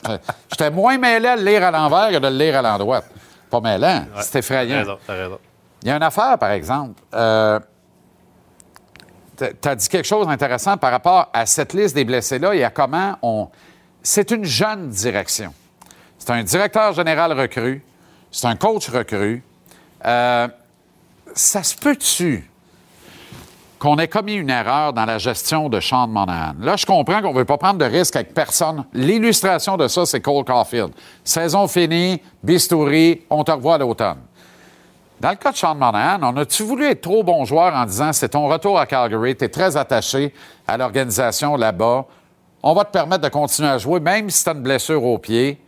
J'étais- 0.51 0.71
moins 0.71 0.99
mêlé 0.99 1.27
à 1.27 1.37
le 1.37 1.43
lire 1.45 1.64
à 1.64 1.71
l'envers 1.71 2.11
que 2.11 2.18
de 2.18 2.29
le 2.29 2.37
lire 2.37 2.59
à 2.59 2.62
l'endroit. 2.62 3.03
Pas 3.49 3.61
mêlant, 3.61 4.05
c'est 4.21 4.31
T'as 4.33 4.39
effrayant. 4.41 4.79
raison, 4.79 4.99
t'as 5.07 5.14
raison. 5.14 5.39
Il 5.83 5.89
y 5.89 5.91
a 5.91 5.97
une 5.97 6.03
affaire, 6.03 6.37
par 6.39 6.51
exemple. 6.51 7.01
Euh, 7.14 7.59
tu 9.39 9.68
as 9.68 9.75
dit 9.75 9.89
quelque 9.89 10.05
chose 10.07 10.27
d'intéressant 10.27 10.77
par 10.77 10.91
rapport 10.91 11.31
à 11.33 11.47
cette 11.47 11.73
liste 11.73 11.95
des 11.95 12.05
blessés-là 12.05 12.55
et 12.55 12.62
à 12.62 12.71
comment 12.71 13.16
on. 13.23 13.49
C'est 14.03 14.31
une 14.31 14.45
jeune 14.45 14.91
direction. 14.91 15.55
C'est 16.18 16.31
un 16.31 16.43
directeur 16.43 16.93
général 16.93 17.33
recru. 17.33 17.83
C'est 18.31 18.47
un 18.47 18.57
coach 18.57 18.89
recru. 18.91 19.43
Euh, 20.05 20.49
ça 21.35 21.63
se 21.63 21.77
peut-tu 21.77 22.51
qu'on 23.79 23.97
ait 23.97 24.09
commis 24.09 24.35
une 24.35 24.51
erreur 24.51 24.93
dans 24.93 25.07
la 25.07 25.19
gestion 25.19 25.69
de 25.69 25.81
Sean 25.81 26.07
Monahan? 26.07 26.55
Là, 26.61 26.77
je 26.77 26.85
comprends 26.85 27.23
qu'on 27.23 27.33
ne 27.33 27.39
veut 27.39 27.45
pas 27.45 27.59
prendre 27.59 27.79
de 27.79 27.85
risque 27.85 28.17
avec 28.17 28.35
personne. 28.35 28.85
L'illustration 28.93 29.77
de 29.77 29.89
ça, 29.89 30.05
c'est 30.05 30.21
Cole 30.21 30.45
Caulfield. 30.45 30.93
Saison 31.25 31.67
finie, 31.67 32.21
bistouri, 32.43 33.23
on 33.31 33.43
te 33.43 33.53
revoit 33.53 33.77
à 33.77 33.79
l'automne. 33.79 34.19
Dans 35.21 35.31
le 35.31 35.37
cas 35.37 35.53
de 35.53 35.57
Sean 35.57 35.75
Monahan, 35.75 36.19
on 36.23 36.37
a-tu 36.39 36.63
voulu 36.63 36.87
être 36.87 37.03
trop 37.03 37.23
bon 37.23 37.45
joueur 37.45 37.75
en 37.75 37.85
disant 37.85 38.13
c'est 38.13 38.31
ton 38.31 38.49
retour 38.49 38.79
à 38.79 38.87
Calgary, 38.87 39.37
tu 39.37 39.45
es 39.45 39.49
très 39.51 39.77
attaché 39.77 40.33
à 40.67 40.79
l'organisation 40.79 41.57
là-bas, 41.57 42.07
on 42.63 42.75
va 42.75 42.85
te 42.85 42.91
permettre 42.91 43.23
de 43.23 43.29
continuer 43.29 43.69
à 43.69 43.77
jouer, 43.77 44.01
même 44.01 44.31
si 44.31 44.43
tu 44.43 44.49
as 44.49 44.55
une 44.55 44.63
blessure 44.63 45.05
au 45.05 45.19
pied, 45.19 45.61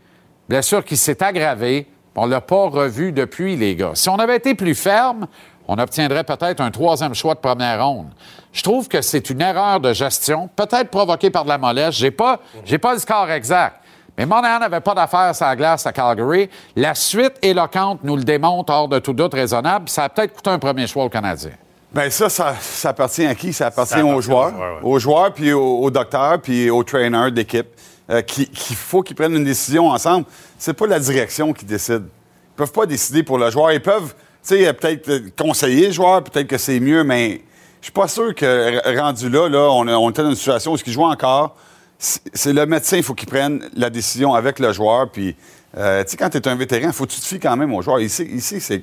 blessure 0.49 0.83
qui 0.83 0.97
s'est 0.97 1.23
aggravée, 1.23 1.87
on 2.17 2.27
ne 2.27 2.31
l'a 2.31 2.41
pas 2.41 2.69
revu 2.69 3.13
depuis, 3.13 3.57
les 3.57 3.75
gars. 3.77 3.93
Si 3.95 4.09
on 4.09 4.17
avait 4.17 4.37
été 4.37 4.55
plus 4.55 4.75
ferme, 4.75 5.27
on 5.69 5.79
obtiendrait 5.79 6.25
peut-être 6.25 6.61
un 6.61 6.71
troisième 6.71 7.15
choix 7.15 7.35
de 7.35 7.41
première 7.41 7.85
ronde. 7.87 8.09
Je 8.53 8.63
trouve 8.63 8.89
que 8.89 9.01
c'est 9.01 9.31
une 9.31 9.41
erreur 9.41 9.81
de 9.81 9.93
gestion, 9.93 10.49
peut-être 10.55 10.91
provoquée 10.91 11.31
par 11.31 11.45
de 11.45 11.49
la 11.49 11.59
mollesse. 11.59 11.95
J'ai 11.95 12.11
pas, 12.11 12.41
j'ai 12.65 12.79
pas 12.79 12.93
le 12.95 12.99
score 12.99 13.31
exact. 13.31 13.77
Mais 14.19 14.27
Monahan 14.27 14.59
n'avait 14.59 14.81
pas 14.81 14.93
d'affaires 14.95 15.35
sur 15.35 15.47
la 15.47 15.57
glace 15.57 15.87
à 15.87 15.93
Calgary. 15.93 16.51
La 16.77 16.95
suite 16.95 17.35
éloquente 17.41 18.01
nous 18.05 18.17
le 18.17 18.25
démontre 18.25 18.71
hors 18.71 18.89
de 18.89 18.99
tout 18.99 19.15
doute 19.15 19.33
raisonnable. 19.33 19.89
Ça 19.89 20.05
a 20.05 20.09
peut-être 20.11 20.35
coûté 20.35 20.51
un 20.51 20.59
premier 20.59 20.87
choix 20.87 21.05
au 21.05 21.09
Canadien. 21.09 21.53
Bien, 21.95 22.11
ça, 22.11 22.29
ça, 22.29 22.55
ça 22.61 22.91
appartient 22.91 23.25
à 23.25 23.35
qui? 23.35 23.55
Ça 23.55 23.67
appartient, 23.69 23.93
Ça 23.95 23.99
appartient 24.01 24.15
aux 24.17 24.21
joueurs. 24.21 24.49
aux 24.49 24.51
joueurs, 24.57 24.75
ouais. 24.83 24.91
Aux 24.91 24.99
joueurs, 24.99 25.33
puis 25.33 25.53
aux, 25.55 25.79
aux 25.81 25.91
docteurs, 25.91 26.41
puis 26.43 26.69
aux 26.69 26.83
trainers 26.85 27.31
d'équipe. 27.33 27.69
euh, 28.11 28.21
qui- 28.21 28.49
Qu'il 28.51 28.77
faut 28.77 29.01
qu'ils 29.03 29.15
prennent 29.17 29.35
une 29.37 29.45
décision 29.45 29.89
ensemble. 29.89 30.27
C'est 30.63 30.75
pas 30.75 30.87
la 30.87 31.01
direction 31.01 31.53
qui 31.53 31.65
décide. 31.65 32.05
Ils 32.05 32.55
peuvent 32.55 32.71
pas 32.71 32.87
décider 32.87 33.25
pour 33.25 33.37
le 33.37 33.51
joueur. 33.51 33.73
Ils 33.73 33.83
peuvent, 33.83 34.15
tu 34.15 34.15
sais, 34.43 34.69
euh, 34.69 34.73
peut-être 34.73 35.09
euh, 35.09 35.29
conseiller 35.37 35.89
le 35.89 35.93
joueur, 35.93 36.23
peut-être 36.23 36.47
que 36.47 36.57
c'est 36.57 36.79
mieux, 36.79 37.03
mais 37.03 37.41
je 37.81 37.87
suis 37.87 37.93
pas 37.93 38.07
sûr 38.07 38.33
que 38.33 38.97
rendu 38.97 39.29
là, 39.29 39.49
là 39.49 39.69
on, 39.73 39.89
on 39.89 40.11
était 40.11 40.23
dans 40.23 40.31
une 40.31 40.37
situation 40.37 40.75
où 40.75 40.77
il 40.87 40.93
joue 40.93 41.03
encore. 41.03 41.57
C'est 41.99 42.53
le 42.53 42.65
médecin, 42.65 42.97
il 42.97 43.03
faut 43.03 43.15
qu'il 43.15 43.29
prenne 43.29 43.69
la 43.75 43.91
décision 43.91 44.35
avec 44.35 44.61
le 44.61 44.73
joueur. 44.73 45.11
Puis, 45.11 45.35
euh, 45.77 46.05
tu 46.05 46.13
sais, 46.13 46.17
quand 46.17 46.31
tu 46.31 46.39
es 46.39 46.47
un 46.47 46.55
vétéran, 46.55 46.87
il 46.87 46.93
faut 46.93 47.07
que 47.07 47.11
tu 47.11 47.21
te 47.21 47.27
fies 47.27 47.41
quand 47.41 47.57
même 47.57 47.75
au 47.75 47.83
joueur. 47.83 47.99
Ici, 47.99 48.23
ici 48.23 48.61
c'est 48.61 48.81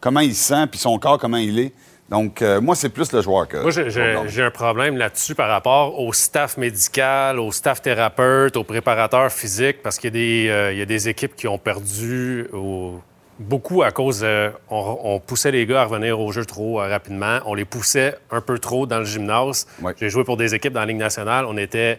comment 0.00 0.18
il 0.18 0.34
se 0.34 0.48
sent, 0.48 0.66
puis 0.66 0.80
son 0.80 0.98
corps, 0.98 1.18
comment 1.18 1.36
il 1.36 1.60
est. 1.60 1.72
Donc, 2.10 2.40
euh, 2.40 2.60
moi, 2.60 2.74
c'est 2.74 2.88
plus 2.88 3.12
le 3.12 3.20
joueur 3.20 3.46
que. 3.48 3.58
Moi, 3.58 3.70
j'ai- 3.70 4.42
un 4.42 4.50
problème 4.50 4.96
là-dessus 4.96 5.34
par 5.34 5.48
rapport 5.48 6.00
au 6.00 6.12
staff 6.14 6.56
médical, 6.56 7.38
au 7.38 7.52
staff 7.52 7.82
thérapeute, 7.82 8.56
aux 8.56 8.64
préparateurs 8.64 9.30
physiques, 9.30 9.82
parce 9.82 9.98
qu'il 9.98 10.08
y, 10.08 10.08
a 10.08 10.10
des, 10.12 10.48
euh, 10.48 10.72
il 10.72 10.78
y 10.78 10.82
a 10.82 10.86
des 10.86 11.08
équipes 11.10 11.36
qui 11.36 11.46
ont 11.46 11.58
perdu 11.58 12.46
au- 12.54 13.00
beaucoup 13.38 13.82
à 13.82 13.90
cause. 13.90 14.20
euh, 14.24 14.50
on, 14.70 14.98
on 15.04 15.20
poussait 15.20 15.50
les 15.50 15.66
gars 15.66 15.82
à 15.82 15.84
revenir 15.84 16.18
au 16.18 16.32
jeu 16.32 16.44
trop 16.46 16.80
euh, 16.80 16.88
rapidement. 16.88 17.40
On 17.44 17.54
les 17.54 17.66
poussait 17.66 18.14
un 18.30 18.40
peu 18.40 18.58
trop 18.58 18.86
dans 18.86 18.98
le 19.00 19.04
gymnase. 19.04 19.66
Ouais. 19.82 19.92
J'ai 20.00 20.08
joué 20.08 20.24
pour 20.24 20.36
des 20.38 20.54
équipes 20.54 20.72
dans 20.72 20.80
la 20.80 20.86
Ligue 20.86 20.96
nationale. 20.96 21.44
On 21.46 21.56
était. 21.58 21.98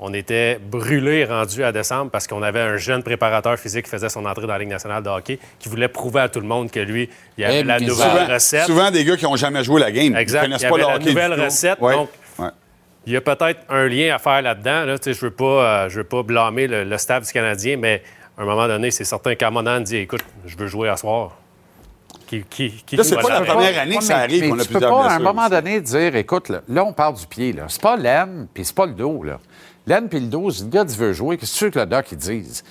On 0.00 0.12
était 0.12 0.58
brûlés 0.58 1.24
rendus 1.24 1.62
à 1.64 1.70
décembre 1.72 2.10
parce 2.10 2.26
qu'on 2.26 2.42
avait 2.42 2.60
un 2.60 2.76
jeune 2.76 3.02
préparateur 3.02 3.56
physique 3.58 3.84
qui 3.84 3.90
faisait 3.90 4.08
son 4.08 4.24
entrée 4.26 4.42
dans 4.46 4.52
la 4.52 4.58
Ligue 4.58 4.68
nationale 4.68 5.02
de 5.02 5.08
hockey 5.08 5.38
qui 5.58 5.68
voulait 5.68 5.88
prouver 5.88 6.20
à 6.20 6.28
tout 6.28 6.40
le 6.40 6.46
monde 6.46 6.70
que 6.70 6.80
lui, 6.80 7.08
il 7.38 7.44
avait 7.44 7.60
Eh, 7.60 7.62
la 7.62 7.78
nouvelle 7.80 7.94
souvent, 8.10 8.26
recette. 8.34 8.64
souvent 8.64 8.90
des 8.90 9.04
gars 9.04 9.16
qui 9.16 9.24
n'ont 9.24 9.36
jamais 9.36 9.62
joué 9.64 9.80
la 9.80 9.92
game. 9.92 10.14
Exact. 10.16 10.40
Ils 10.40 10.42
connaissent 10.46 10.62
Il 10.62 10.66
y 10.66 10.68
pas 10.68 10.74
avait 10.74 10.82
le 10.84 10.88
la 10.88 10.94
hockey. 10.96 11.08
nouvelle 11.10 11.40
recette, 11.44 11.80
Ouais. 11.80 11.94
donc- 11.94 12.10
Ouais. 12.38 12.48
Il 13.06 13.12
y 13.12 13.16
a 13.16 13.20
peut-être 13.20 13.60
un 13.68 13.86
lien 13.86 14.14
à 14.14 14.18
faire 14.18 14.42
là-dedans. 14.42 14.84
Là. 14.84 14.96
Je 15.04 15.10
ne 15.10 15.14
veux, 15.14 15.30
pas, 15.30 15.44
euh, 15.84 15.88
je 15.88 15.96
veux 15.98 16.04
pas 16.04 16.22
blâmer 16.22 16.66
le, 16.66 16.84
le 16.84 16.98
staff 16.98 17.24
du 17.26 17.32
Canadien, 17.32 17.76
mais 17.76 18.02
à 18.36 18.42
un 18.42 18.44
moment 18.46 18.66
donné, 18.66 18.90
c'est 18.90 19.04
certain 19.04 19.34
qu'à 19.36 19.50
Monan 19.50 19.80
dit 19.80 19.98
Écoute, 19.98 20.24
je 20.44 20.56
veux 20.56 20.66
jouer 20.66 20.88
à 20.88 20.96
soir. 20.96 21.36
Qui, 22.26 22.42
qui, 22.48 22.70
qui 22.86 22.96
Là, 22.96 23.04
c'est 23.04 23.16
pas 23.16 23.28
la 23.28 23.42
première 23.42 23.78
année 23.80 23.98
que 23.98 24.02
ça 24.04 24.16
arrive 24.18 24.52
mais 24.54 24.60
a 24.60 24.64
tu 24.64 24.72
peux 24.72 24.80
pas, 24.80 25.06
à 25.08 25.14
un 25.14 25.18
moment 25.18 25.42
aussi. 25.42 25.50
donné, 25.50 25.80
dire, 25.80 26.16
écoute, 26.16 26.48
là, 26.48 26.60
là, 26.68 26.82
on 26.84 26.92
parle 26.92 27.14
du 27.16 27.26
pied. 27.26 27.52
là. 27.52 27.64
C'est 27.68 27.82
pas 27.82 27.96
l'aine, 27.96 28.46
puis 28.52 28.64
c'est 28.64 28.74
pas 28.74 28.86
le 28.86 28.92
dos. 28.92 29.22
là. 29.22 29.38
L'aine 29.86 30.08
puis 30.08 30.20
le 30.20 30.26
dos, 30.26 30.50
si 30.50 30.62
le 30.62 30.68
gars 30.70 30.84
dit 30.84 30.96
veut 30.96 31.12
jouer, 31.12 31.36
qu'est-ce 31.36 31.66
que 31.66 31.70
que 31.70 31.78
le 31.80 31.86
doc 31.86 32.06
il 32.12 32.18
dise? 32.18 32.64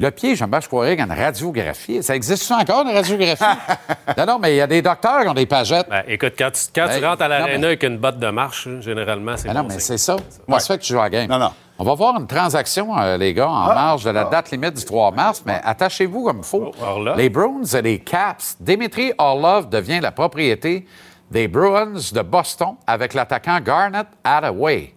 Le 0.00 0.10
pied, 0.12 0.36
j'aime 0.36 0.50
bien, 0.50 0.60
je 0.60 0.68
croirais 0.68 0.90
qu'il 0.96 1.04
y 1.04 1.10
a 1.10 1.12
une 1.12 1.20
radiographie. 1.20 2.02
Ça 2.04 2.14
existe 2.14 2.48
encore, 2.52 2.82
une 2.86 2.94
radiographie? 2.94 3.42
non, 4.16 4.26
non, 4.26 4.38
mais 4.38 4.52
il 4.54 4.56
y 4.56 4.60
a 4.60 4.66
des 4.68 4.80
docteurs 4.80 5.22
qui 5.22 5.28
ont 5.28 5.34
des 5.34 5.46
pagettes. 5.46 5.88
Ben, 5.90 6.04
écoute, 6.06 6.34
quand 6.38 6.52
tu, 6.52 6.60
quand 6.72 6.86
tu 6.94 7.00
Ben, 7.00 7.08
rentres 7.08 7.22
à 7.22 7.28
l'aréna 7.28 7.58
mais- 7.58 7.66
avec 7.66 7.82
une 7.82 7.98
botte 7.98 8.18
de 8.20 8.30
marche, 8.30 8.68
généralement, 8.80 9.36
c'est 9.36 9.48
Ah 9.48 9.54
bon 9.54 9.62
non, 9.62 9.68
mais 9.70 9.80
c'est 9.80 9.98
ça. 9.98 10.14
Comment 10.46 10.60
ça 10.60 10.66
fait 10.74 10.78
que 10.78 10.84
tu 10.84 10.92
joues 10.92 11.00
à 11.00 11.04
la 11.04 11.10
game? 11.10 11.28
Non, 11.28 11.38
non. 11.40 11.50
On 11.80 11.84
va 11.84 11.94
voir 11.94 12.16
une 12.20 12.28
transaction, 12.28 12.96
euh, 12.96 13.16
les 13.16 13.34
gars, 13.34 13.48
en 13.48 13.66
marge 13.74 14.04
de 14.04 14.10
la 14.10 14.24
date 14.24 14.52
limite 14.52 14.74
du 14.74 14.84
3 14.84 15.10
mars, 15.10 15.42
mais 15.44 15.60
attachez-vous 15.64 16.24
comme 16.24 16.38
il 16.38 16.44
faut. 16.44 16.72
Oh, 16.80 16.84
Orlov. 16.84 17.16
Les 17.16 17.28
Bruins 17.28 17.64
et 17.64 17.82
les 17.82 17.98
Caps. 17.98 18.56
Dimitri 18.60 19.12
Orlov 19.18 19.68
devient 19.68 19.98
la 20.00 20.12
propriété 20.12 20.86
des 21.30 21.48
Bruins 21.48 21.94
de 22.12 22.22
Boston 22.22 22.76
avec 22.86 23.14
l'attaquant 23.14 23.58
Garnett 23.60 24.06
Hathaway. 24.22 24.94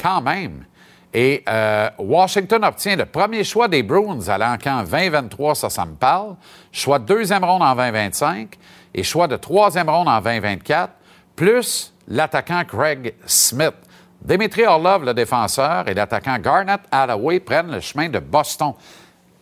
Quand 0.00 0.20
même. 0.20 0.64
Et 1.12 1.42
euh, 1.48 1.90
Washington 1.98 2.64
obtient 2.64 2.94
le 2.94 3.04
premier 3.04 3.42
choix 3.42 3.66
des 3.66 3.82
Bruins 3.82 4.28
à 4.28 4.38
l'encan 4.38 4.84
2023, 4.84 5.54
ça, 5.56 5.70
ça 5.70 5.84
me 5.84 5.94
parle. 5.94 6.36
Choix 6.70 6.98
de 6.98 7.04
deuxième 7.04 7.44
ronde 7.44 7.62
en 7.62 7.74
2025 7.74 8.56
et 8.94 9.02
choix 9.02 9.26
de 9.26 9.36
troisième 9.36 9.88
ronde 9.88 10.08
en 10.08 10.20
2024, 10.20 10.92
plus 11.34 11.92
l'attaquant 12.06 12.62
Craig 12.64 13.14
Smith. 13.26 13.74
Dimitri 14.22 14.64
Orlov, 14.66 15.04
le 15.04 15.14
défenseur, 15.14 15.88
et 15.88 15.94
l'attaquant 15.94 16.38
Garnett 16.38 16.80
Hathaway 16.92 17.40
prennent 17.40 17.72
le 17.72 17.80
chemin 17.80 18.08
de 18.08 18.18
Boston. 18.18 18.74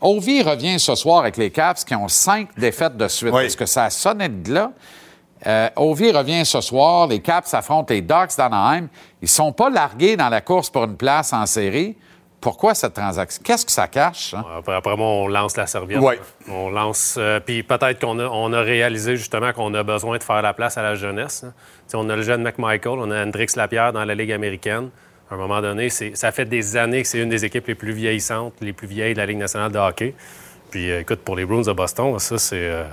Ovi 0.00 0.42
revient 0.42 0.78
ce 0.78 0.94
soir 0.94 1.18
avec 1.18 1.36
les 1.36 1.50
Caps 1.50 1.84
qui 1.84 1.94
ont 1.94 2.08
cinq 2.08 2.48
défaites 2.56 2.96
de 2.96 3.08
suite. 3.08 3.32
Oui. 3.34 3.44
Est-ce 3.44 3.56
que 3.56 3.66
ça 3.66 3.84
a 3.84 3.90
sonné 3.90 4.28
de 4.28 4.54
là? 4.54 4.72
Euh, 5.46 5.68
Ovi 5.76 6.10
revient 6.10 6.44
ce 6.44 6.60
soir. 6.60 7.06
Les 7.06 7.20
Caps 7.20 7.52
affrontent 7.54 7.92
les 7.94 8.00
Ducks 8.02 8.36
d'Anaheim. 8.36 8.88
Ils 9.22 9.24
ne 9.24 9.28
sont 9.28 9.52
pas 9.52 9.70
largués 9.70 10.16
dans 10.16 10.28
la 10.28 10.40
course 10.40 10.70
pour 10.70 10.84
une 10.84 10.96
place 10.96 11.32
en 11.32 11.46
série. 11.46 11.96
Pourquoi 12.40 12.74
cette 12.74 12.94
transaction? 12.94 13.42
Qu'est-ce 13.44 13.66
que 13.66 13.72
ça 13.72 13.88
cache? 13.88 14.32
hein? 14.34 14.44
Après, 14.58 14.74
après 14.74 14.96
moi, 14.96 15.06
on 15.08 15.26
lance 15.28 15.56
la 15.56 15.66
serviette. 15.66 15.98
Ouais. 16.00 16.20
On 16.48 16.70
lance. 16.70 17.16
euh, 17.18 17.40
puis 17.40 17.62
peut-être 17.64 18.00
qu'on 18.00 18.18
a, 18.20 18.26
on 18.26 18.52
a 18.52 18.60
réalisé 18.60 19.16
justement 19.16 19.52
qu'on 19.52 19.74
a 19.74 19.82
besoin 19.82 20.18
de 20.18 20.22
faire 20.22 20.40
la 20.42 20.52
place 20.54 20.78
à 20.78 20.82
la 20.82 20.94
jeunesse. 20.94 21.44
hein. 21.44 21.52
On 21.94 22.08
a 22.10 22.14
le 22.16 22.22
jeune 22.22 22.42
McMichael, 22.42 22.98
on 22.98 23.10
a 23.10 23.24
Hendrix 23.24 23.48
Lapierre 23.56 23.92
dans 23.92 24.04
la 24.04 24.14
Ligue 24.14 24.30
américaine. 24.32 24.90
À 25.30 25.34
un 25.34 25.36
moment 25.36 25.60
donné, 25.60 25.90
c'est- 25.90 26.14
ça 26.16 26.30
fait 26.32 26.44
des 26.44 26.76
années 26.76 27.02
que 27.02 27.08
c'est 27.08 27.18
une 27.18 27.28
des 27.28 27.44
équipes 27.44 27.66
les 27.66 27.74
plus 27.74 27.92
vieillissantes, 27.92 28.54
les 28.60 28.72
plus 28.72 28.86
vieilles 28.86 29.14
de 29.14 29.18
la 29.18 29.26
Ligue 29.26 29.38
nationale 29.38 29.72
de 29.72 29.78
hockey. 29.78 30.14
Puis 30.70 30.90
euh, 30.92 31.00
écoute, 31.00 31.20
pour 31.24 31.34
les 31.34 31.44
Bruins 31.44 31.62
de 31.62 31.72
Boston, 31.72 32.18
ça, 32.20 32.38
c'est 32.38 32.56
euh, 32.56 32.84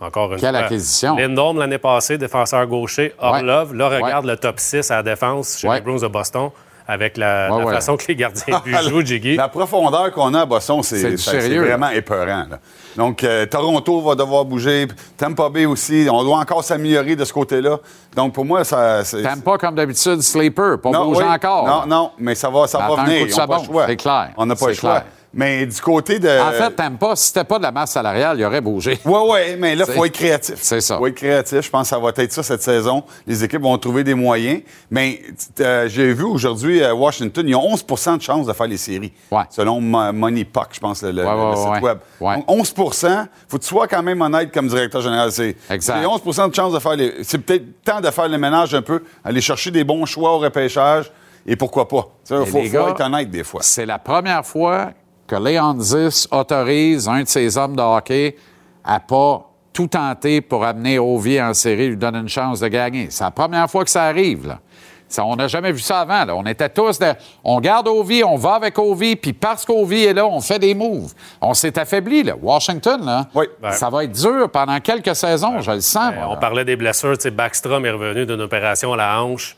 encore 0.00 0.32
une 0.32 0.40
Quelle 0.40 0.54
fois. 0.54 0.64
acquisition. 0.64 1.16
Lindholm, 1.16 1.58
l'année 1.58 1.78
passée, 1.78 2.18
défenseur 2.18 2.66
gaucher, 2.66 3.14
Orlov. 3.18 3.74
Là, 3.74 3.88
regarde 3.88 4.26
le 4.26 4.36
top 4.36 4.58
6 4.60 4.90
à 4.90 4.96
la 4.96 5.02
défense 5.02 5.58
chez 5.58 5.68
Ouais. 5.68 5.76
les 5.76 5.80
Bruins 5.80 5.96
de 6.00 6.06
Boston 6.08 6.50
avec 6.90 7.18
la, 7.18 7.52
Ouais, 7.52 7.58
la 7.60 7.66
ouais. 7.66 7.74
façon 7.74 7.96
que 7.98 8.04
les 8.08 8.16
gardiens 8.16 8.60
but 8.64 8.74
jouent, 8.88 9.04
Jiggy. 9.04 9.36
La 9.36 9.48
profondeur 9.48 10.10
qu'on 10.12 10.32
a 10.32 10.40
à 10.42 10.46
Boston, 10.46 10.82
C'est 10.82 11.16
vraiment 11.58 11.90
épeurant. 11.90 12.46
là. 12.50 12.58
Donc, 12.96 13.22
euh, 13.22 13.44
Toronto 13.46 14.00
va 14.00 14.14
devoir 14.14 14.44
bouger. 14.46 14.88
Tampa 15.16 15.48
Bay 15.50 15.66
aussi. 15.66 16.08
On 16.10 16.24
doit 16.24 16.38
encore 16.38 16.64
s'améliorer 16.64 17.14
de 17.14 17.24
ce 17.24 17.32
côté-là. 17.32 17.78
Donc, 18.16 18.32
pour 18.32 18.44
moi, 18.44 18.64
ça. 18.64 19.02
pas 19.44 19.58
comme 19.58 19.74
d'habitude 19.74 20.20
Sleeper, 20.22 20.80
pas 20.80 20.90
bouger 20.90 21.22
oui. 21.22 21.28
encore. 21.28 21.66
Non, 21.66 21.86
non, 21.86 22.10
mais 22.18 22.34
ça 22.34 22.48
va, 22.48 22.66
ça 22.66 22.78
va 22.78 23.04
venir. 23.04 23.26
On 23.32 23.36
n'a 23.36 23.46
pas 23.46 23.58
le 23.58 23.64
choix. 23.64 23.86
c'est 23.86 23.96
clair. 23.96 24.30
On 24.36 24.46
n'a 24.46 24.56
pas 24.56 24.66
le 24.68 24.74
choix. 24.74 24.90
clair. 25.00 25.04
Mais 25.34 25.66
du 25.66 25.80
côté 25.80 26.18
de. 26.18 26.28
En 26.28 26.52
fait, 26.52 26.70
t'aimes 26.74 26.96
pas. 26.96 27.14
Si 27.14 27.28
c'était 27.28 27.44
pas 27.44 27.58
de 27.58 27.62
la 27.62 27.70
masse 27.70 27.92
salariale, 27.92 28.38
il 28.38 28.44
aurait 28.46 28.62
bougé. 28.62 28.98
Oui, 29.04 29.20
oui, 29.30 29.38
mais 29.58 29.74
là, 29.76 29.84
il 29.86 29.92
faut 29.94 30.04
être 30.04 30.12
créatif. 30.14 30.56
C'est 30.62 30.80
ça. 30.80 30.94
Il 30.94 30.98
faut 30.98 31.06
être 31.06 31.14
créatif. 31.16 31.60
Je 31.60 31.70
pense 31.70 31.82
que 31.82 31.88
ça 31.88 31.98
va 31.98 32.10
être 32.16 32.32
ça 32.32 32.42
cette 32.42 32.62
saison. 32.62 33.04
Les 33.26 33.44
équipes 33.44 33.60
vont 33.62 33.76
trouver 33.76 34.04
des 34.04 34.14
moyens. 34.14 34.62
Mais 34.90 35.20
euh, 35.60 35.86
j'ai 35.88 36.12
vu 36.14 36.24
aujourd'hui 36.24 36.82
à 36.82 36.94
Washington, 36.94 37.46
ils 37.46 37.54
ont 37.54 37.74
11% 37.74 38.16
de 38.16 38.22
chances 38.22 38.46
de 38.46 38.52
faire 38.54 38.66
les 38.66 38.78
séries. 38.78 39.12
Ouais. 39.30 39.42
Selon 39.50 39.80
Mo- 39.82 40.12
Money 40.14 40.44
Puck, 40.44 40.68
je 40.72 40.80
pense, 40.80 41.02
le, 41.02 41.12
le- 41.12 41.24
Ouais, 41.26 41.50
le 41.50 41.56
site 41.56 41.68
ouais. 41.68 41.80
web. 41.80 41.98
Donc, 42.36 42.44
11 42.50 42.74
faut 42.76 42.88
que 43.58 43.62
tu 43.62 43.68
sois 43.68 43.86
quand 43.86 44.02
même 44.02 44.20
honnête 44.22 44.50
comme 44.52 44.68
directeur 44.68 45.02
général. 45.02 45.30
C'est 45.30 45.56
Exact. 45.70 45.98
c'est 46.00 46.06
11% 46.06 46.48
de 46.50 46.54
chances 46.54 46.72
de 46.72 46.78
faire 46.78 46.96
les. 46.96 47.22
C'est 47.22 47.38
peut-être 47.38 47.82
temps 47.84 48.00
de 48.00 48.10
faire 48.10 48.28
le 48.28 48.38
ménage 48.38 48.74
un 48.74 48.82
peu, 48.82 49.02
aller 49.24 49.40
chercher 49.42 49.70
des 49.70 49.84
bons 49.84 50.06
choix 50.06 50.32
au 50.32 50.38
repêchage. 50.38 51.10
Et 51.50 51.56
pourquoi 51.56 51.88
pas? 51.88 52.06
Il 52.30 52.36
faut, 52.44 52.46
faut 52.46 52.58
être 52.88 53.00
honnête 53.00 53.30
des 53.30 53.42
fois. 53.44 53.60
C'est 53.62 53.86
la 53.86 53.98
première 53.98 54.44
fois 54.44 54.90
que 55.28 55.36
Léon 55.36 55.76
Zis 55.78 56.26
autorise 56.32 57.08
un 57.08 57.22
de 57.22 57.28
ses 57.28 57.56
hommes 57.56 57.76
de 57.76 57.82
hockey 57.82 58.34
à 58.84 58.98
pas 58.98 59.44
tout 59.72 59.86
tenter 59.86 60.40
pour 60.40 60.64
amener 60.64 60.98
Ovi 60.98 61.40
en 61.40 61.54
série, 61.54 61.90
lui 61.90 61.96
donner 61.96 62.18
une 62.18 62.28
chance 62.28 62.58
de 62.60 62.66
gagner. 62.68 63.08
C'est 63.10 63.22
la 63.22 63.30
première 63.30 63.70
fois 63.70 63.84
que 63.84 63.90
ça 63.90 64.04
arrive. 64.04 64.48
Là. 64.48 64.58
Ça, 65.06 65.24
on 65.24 65.36
n'a 65.36 65.46
jamais 65.48 65.70
vu 65.72 65.78
ça 65.78 66.00
avant. 66.00 66.24
là. 66.24 66.34
On 66.34 66.44
était 66.44 66.68
tous... 66.68 66.98
de- 66.98 67.12
on 67.44 67.60
garde 67.60 67.86
Ovi, 67.88 68.22
on 68.24 68.36
va 68.36 68.54
avec 68.54 68.78
Ovi, 68.78 69.16
puis 69.16 69.32
parce 69.32 69.64
qu'Ovi 69.64 70.04
est 70.04 70.12
là, 70.12 70.26
on 70.26 70.40
fait 70.40 70.58
des 70.58 70.74
moves. 70.74 71.12
On 71.40 71.54
s'est 71.54 71.78
affaibli. 71.78 72.22
Là. 72.24 72.34
Washington, 72.42 73.04
là, 73.06 73.26
ça 73.72 73.88
va 73.88 74.04
être 74.04 74.12
dur 74.12 74.50
pendant 74.50 74.78
quelques 74.80 75.14
saisons, 75.14 75.60
je 75.60 75.70
le 75.70 75.80
sens. 75.80 76.12
moi, 76.14 76.26
On 76.30 76.36
parlait 76.36 76.64
des 76.64 76.76
blessures. 76.76 77.16
Tu 77.16 77.22
sais, 77.22 77.30
Backstrom 77.30 77.86
est 77.86 77.90
revenu 77.90 78.26
d'une 78.26 78.40
opération 78.40 78.92
à 78.94 78.96
la 78.96 79.22
hanche. 79.22 79.56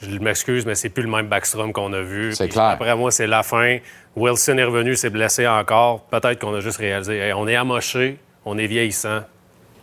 Je 0.00 0.18
m'excuse, 0.18 0.66
mais 0.66 0.74
c'est 0.74 0.90
plus 0.90 1.02
le 1.02 1.10
même 1.10 1.26
Backstrom 1.26 1.72
qu'on 1.72 1.92
a 1.92 2.02
vu. 2.02 2.34
C'est 2.34 2.48
clair. 2.48 2.64
Après 2.64 2.94
moi, 2.96 3.10
c'est 3.10 3.26
la 3.26 3.42
fin. 3.42 3.78
Wilson 4.14 4.58
est 4.58 4.64
revenu, 4.64 4.94
s'est 4.94 5.10
blessé 5.10 5.46
encore. 5.46 6.02
Peut-être 6.02 6.38
qu'on 6.40 6.54
a 6.54 6.60
juste 6.60 6.78
réalisé, 6.78 7.18
hey, 7.18 7.32
on 7.32 7.48
est 7.48 7.56
amoché, 7.56 8.18
on 8.44 8.58
est 8.58 8.66
vieillissant. 8.66 9.20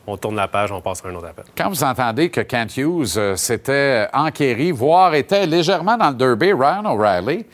On 0.05 0.17
tourne 0.17 0.35
la 0.35 0.49
page, 0.49 0.71
on 0.71 0.81
passe 0.81 1.01
à 1.03 1.07
un 1.07 1.15
autre 1.15 1.27
appel. 1.27 1.45
Quand 1.57 1.69
vous 1.69 1.83
entendez 1.83 2.29
que 2.29 2.41
Kent 2.41 2.75
Hughes 2.75 3.17
euh, 3.17 3.35
s'était 3.37 4.07
enquéri, 4.13 4.71
voire 4.71 5.15
était 5.15 5.45
légèrement 5.45 5.95
dans 5.95 6.09
le 6.09 6.15
derby, 6.15 6.51
Ryan 6.51 6.85
O'Reilly, 6.85 7.45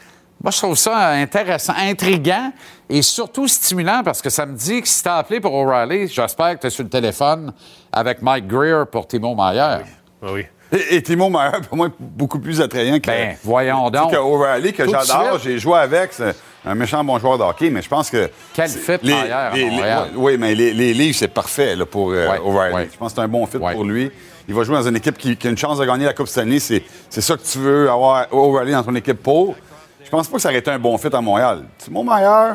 moi, 0.42 0.52
je 0.52 0.58
trouve 0.58 0.78
ça 0.78 1.10
intéressant, 1.10 1.74
intriguant 1.76 2.54
et 2.90 3.02
surtout 3.02 3.48
stimulant 3.48 4.02
parce 4.06 4.22
que 4.22 4.30
ça 4.30 4.46
me 4.46 4.56
dit 4.56 4.82
que 4.82 4.88
si 4.88 5.04
t'as 5.04 5.18
appelé 5.18 5.42
pour 5.42 5.54
O'Reilly, 5.54 6.08
j'espère 6.08 6.56
que 6.56 6.62
tu 6.62 6.68
es 6.68 6.70
sur 6.70 6.84
le 6.84 6.90
téléphone 6.90 7.54
avec 7.92 8.22
Mike 8.22 8.48
Greer 8.48 8.86
pour 8.90 9.06
Timo 9.06 9.36
Meyer. 9.36 9.84
Oui. 10.22 10.46
Et, 10.72 10.98
et 10.98 11.02
Timo 11.04 11.30
Meyer, 11.30 11.62
pour 11.68 11.78
moi, 11.78 11.88
est 11.88 11.92
beaucoup 12.00 12.40
plus 12.40 12.62
attrayant 12.62 13.00
que. 13.00 13.08
Ben, 13.08 13.36
voyons 13.44 13.90
donc. 13.90 14.12
Que 14.12 14.18
O'Reilly, 14.18 14.72
que 14.74 14.84
j'adore, 14.88 15.40
j'ai 15.44 15.58
joué 15.58 15.80
avec. 15.80 16.14
C'est 16.14 16.36
un 16.66 16.76
méchant 16.76 17.04
bon 17.04 17.18
joueur 17.18 17.38
de 17.38 17.44
hockey, 17.44 17.70
mais 17.70 17.82
je 17.82 17.90
pense 17.90 18.10
que. 18.10 18.30
Quel 18.54 18.70
fit 18.70 18.92
les- 19.02 19.14
Meyer 19.14 19.32
à 19.32 19.52
les- 19.54 19.64
les- 19.66 19.72
Montréal. 19.72 20.10
Oui, 20.16 20.38
mais 20.38 20.54
les, 20.54 20.74
les 20.74 20.94
livres, 20.94 21.18
c'est 21.18 21.28
parfait 21.28 21.76
là, 21.76 21.86
pour 21.86 22.12
euh, 22.12 22.30
Ouais, 22.30 22.40
O'Reilly. 22.44 22.76
ouais. 22.76 22.90
Je 22.94 22.98
pense 22.98 23.12
que 23.14 23.16
c'est 23.16 23.22
un 23.26 23.28
bon 23.28 23.46
fit 23.48 23.58
pour 23.58 23.84
lui. 23.84 24.12
Il 24.48 24.54
va 24.56 24.64
jouer 24.64 24.76
dans 24.76 24.88
une 24.88 24.96
équipe 24.96 25.18
qui, 25.18 25.36
qui 25.38 25.48
a 25.48 25.50
une 25.52 25.58
chance 25.58 25.78
de 25.80 25.86
gagner 25.86 26.06
la 26.06 26.14
Coupe 26.14 26.28
Stanley. 26.28 26.60
C'est 26.60 26.84
c'est 27.10 27.22
ça 27.22 27.36
que 27.38 27.42
tu 27.44 27.58
veux, 27.60 27.90
avoir 27.90 28.26
O'Reilly 28.32 28.72
dans 28.74 28.84
ton 28.84 28.96
équipe 28.96 29.22
pour. 29.24 29.56
Je 30.04 30.10
pense 30.10 30.28
pas 30.28 30.36
que 30.38 30.42
ça 30.42 30.50
aurait 30.50 30.58
été 30.60 30.72
un 30.72 30.80
bon 30.80 30.98
fit 30.98 31.10
à 31.14 31.22
Montréal. 31.22 31.64
Timo 31.80 32.04
Meyer, 32.04 32.54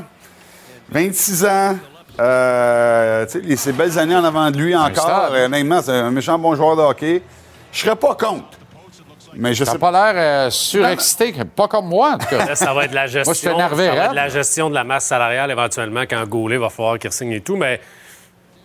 26 0.90 1.44
ans. 1.46 1.76
Euh, 2.20 3.26
tu 3.26 3.42
sais, 3.48 3.56
ces 3.56 3.72
belles 3.72 3.98
années 3.98 4.14
en 4.16 4.24
avant 4.24 4.50
de 4.50 4.56
lui 4.56 4.74
encore. 4.76 5.30
Euh, 5.32 5.46
Honnêtement, 5.46 5.80
c'est 5.82 5.92
un 5.92 6.10
méchant 6.10 6.38
bon 6.38 6.54
joueur 6.54 6.76
de 6.76 6.82
hockey. 6.82 7.22
Je 7.74 7.80
serais 7.80 7.96
pas 7.96 8.14
contre. 8.14 8.44
Mais 9.36 9.52
je 9.52 9.64
T'as 9.64 9.72
sais 9.72 9.78
pas 9.78 9.90
l'air 9.90 10.12
euh, 10.46 10.50
surexcité, 10.50 11.34
pas 11.56 11.66
comme 11.66 11.88
moi, 11.88 12.12
en 12.14 12.18
tout 12.18 12.26
cas. 12.26 12.46
Là, 12.46 12.54
ça 12.54 12.72
va 12.72 12.84
être 12.84 12.90
de 12.90 12.94
la 12.94 13.08
gestion. 13.08 13.24
Moi, 13.24 13.34
je 13.34 13.38
suis 13.40 13.48
énervé, 13.48 13.86
ça 13.88 13.94
va 13.96 14.04
être 14.04 14.10
de 14.12 14.16
la 14.16 14.28
gestion 14.28 14.70
de 14.70 14.74
la 14.76 14.84
masse 14.84 15.06
salariale 15.06 15.50
éventuellement 15.50 16.02
quand 16.02 16.24
Gaulet 16.28 16.56
va 16.56 16.70
falloir 16.70 17.00
qu'il 17.00 17.10
signe 17.10 17.32
et 17.32 17.40
tout. 17.40 17.56
Mais 17.56 17.80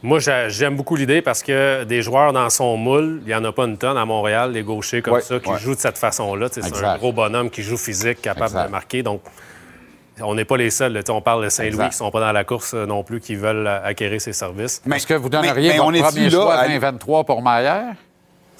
moi, 0.04 0.20
j'a- 0.20 0.48
j'aime 0.50 0.76
beaucoup 0.76 0.96
l'idée 0.96 1.24
parce 1.24 1.42
que 1.42 1.84
des 1.86 2.04
joueurs 2.04 2.34
dans 2.34 2.52
son 2.52 2.78
moule, 2.78 3.20
il 3.24 3.30
n'y 3.30 3.34
en 3.34 3.44
a 3.46 3.52
pas 3.52 3.66
une 3.66 3.78
tonne 3.80 3.98
à 3.98 4.06
Montréal, 4.06 4.54
des 4.54 4.62
gauchers 4.62 5.02
comme 5.02 5.16
Ouais, 5.16 5.22
ça, 5.22 5.40
qui 5.40 5.50
ouais. 5.50 5.58
jouent 5.58 5.74
de 5.74 5.80
cette 5.80 5.98
façon-là. 5.98 6.48
C'est 6.52 6.64
un 6.86 6.98
gros 6.98 7.14
bonhomme 7.14 7.50
qui 7.50 7.64
joue 7.64 7.76
physique, 7.78 8.22
capable 8.22 8.46
Exact. 8.46 8.66
de 8.68 8.72
marquer. 8.72 9.02
Donc, 9.02 9.22
on 10.22 10.36
n'est 10.36 10.46
pas 10.46 10.58
les 10.58 10.70
seuls. 10.70 10.94
là. 10.94 11.02
On 11.10 11.22
parle 11.22 11.46
de 11.46 11.50
Saint-Louis 11.50 11.78
qui 11.80 11.84
ne 11.86 11.90
sont 11.92 12.12
pas 12.12 12.20
dans 12.20 12.32
la 12.32 12.44
course 12.44 12.76
euh, 12.76 12.86
non 12.86 13.04
plus, 13.04 13.22
qui 13.22 13.34
veulent 13.36 13.66
euh, 13.66 13.84
acquérir 13.84 14.22
ses 14.22 14.34
services. 14.34 14.84
Est-ce 14.94 15.08
que 15.08 15.16
vous 15.16 15.30
mais- 15.30 15.42
donneriez 15.42 15.70
mais 15.70 15.78
votre 15.78 15.90
on 15.90 15.94
est-tu 15.94 16.04
premier 16.04 16.24
là 16.26 16.30
choix 16.30 16.54
à- 16.56 16.68
2023 16.68 17.24
pour 17.24 17.42
Meyer? 17.42 17.82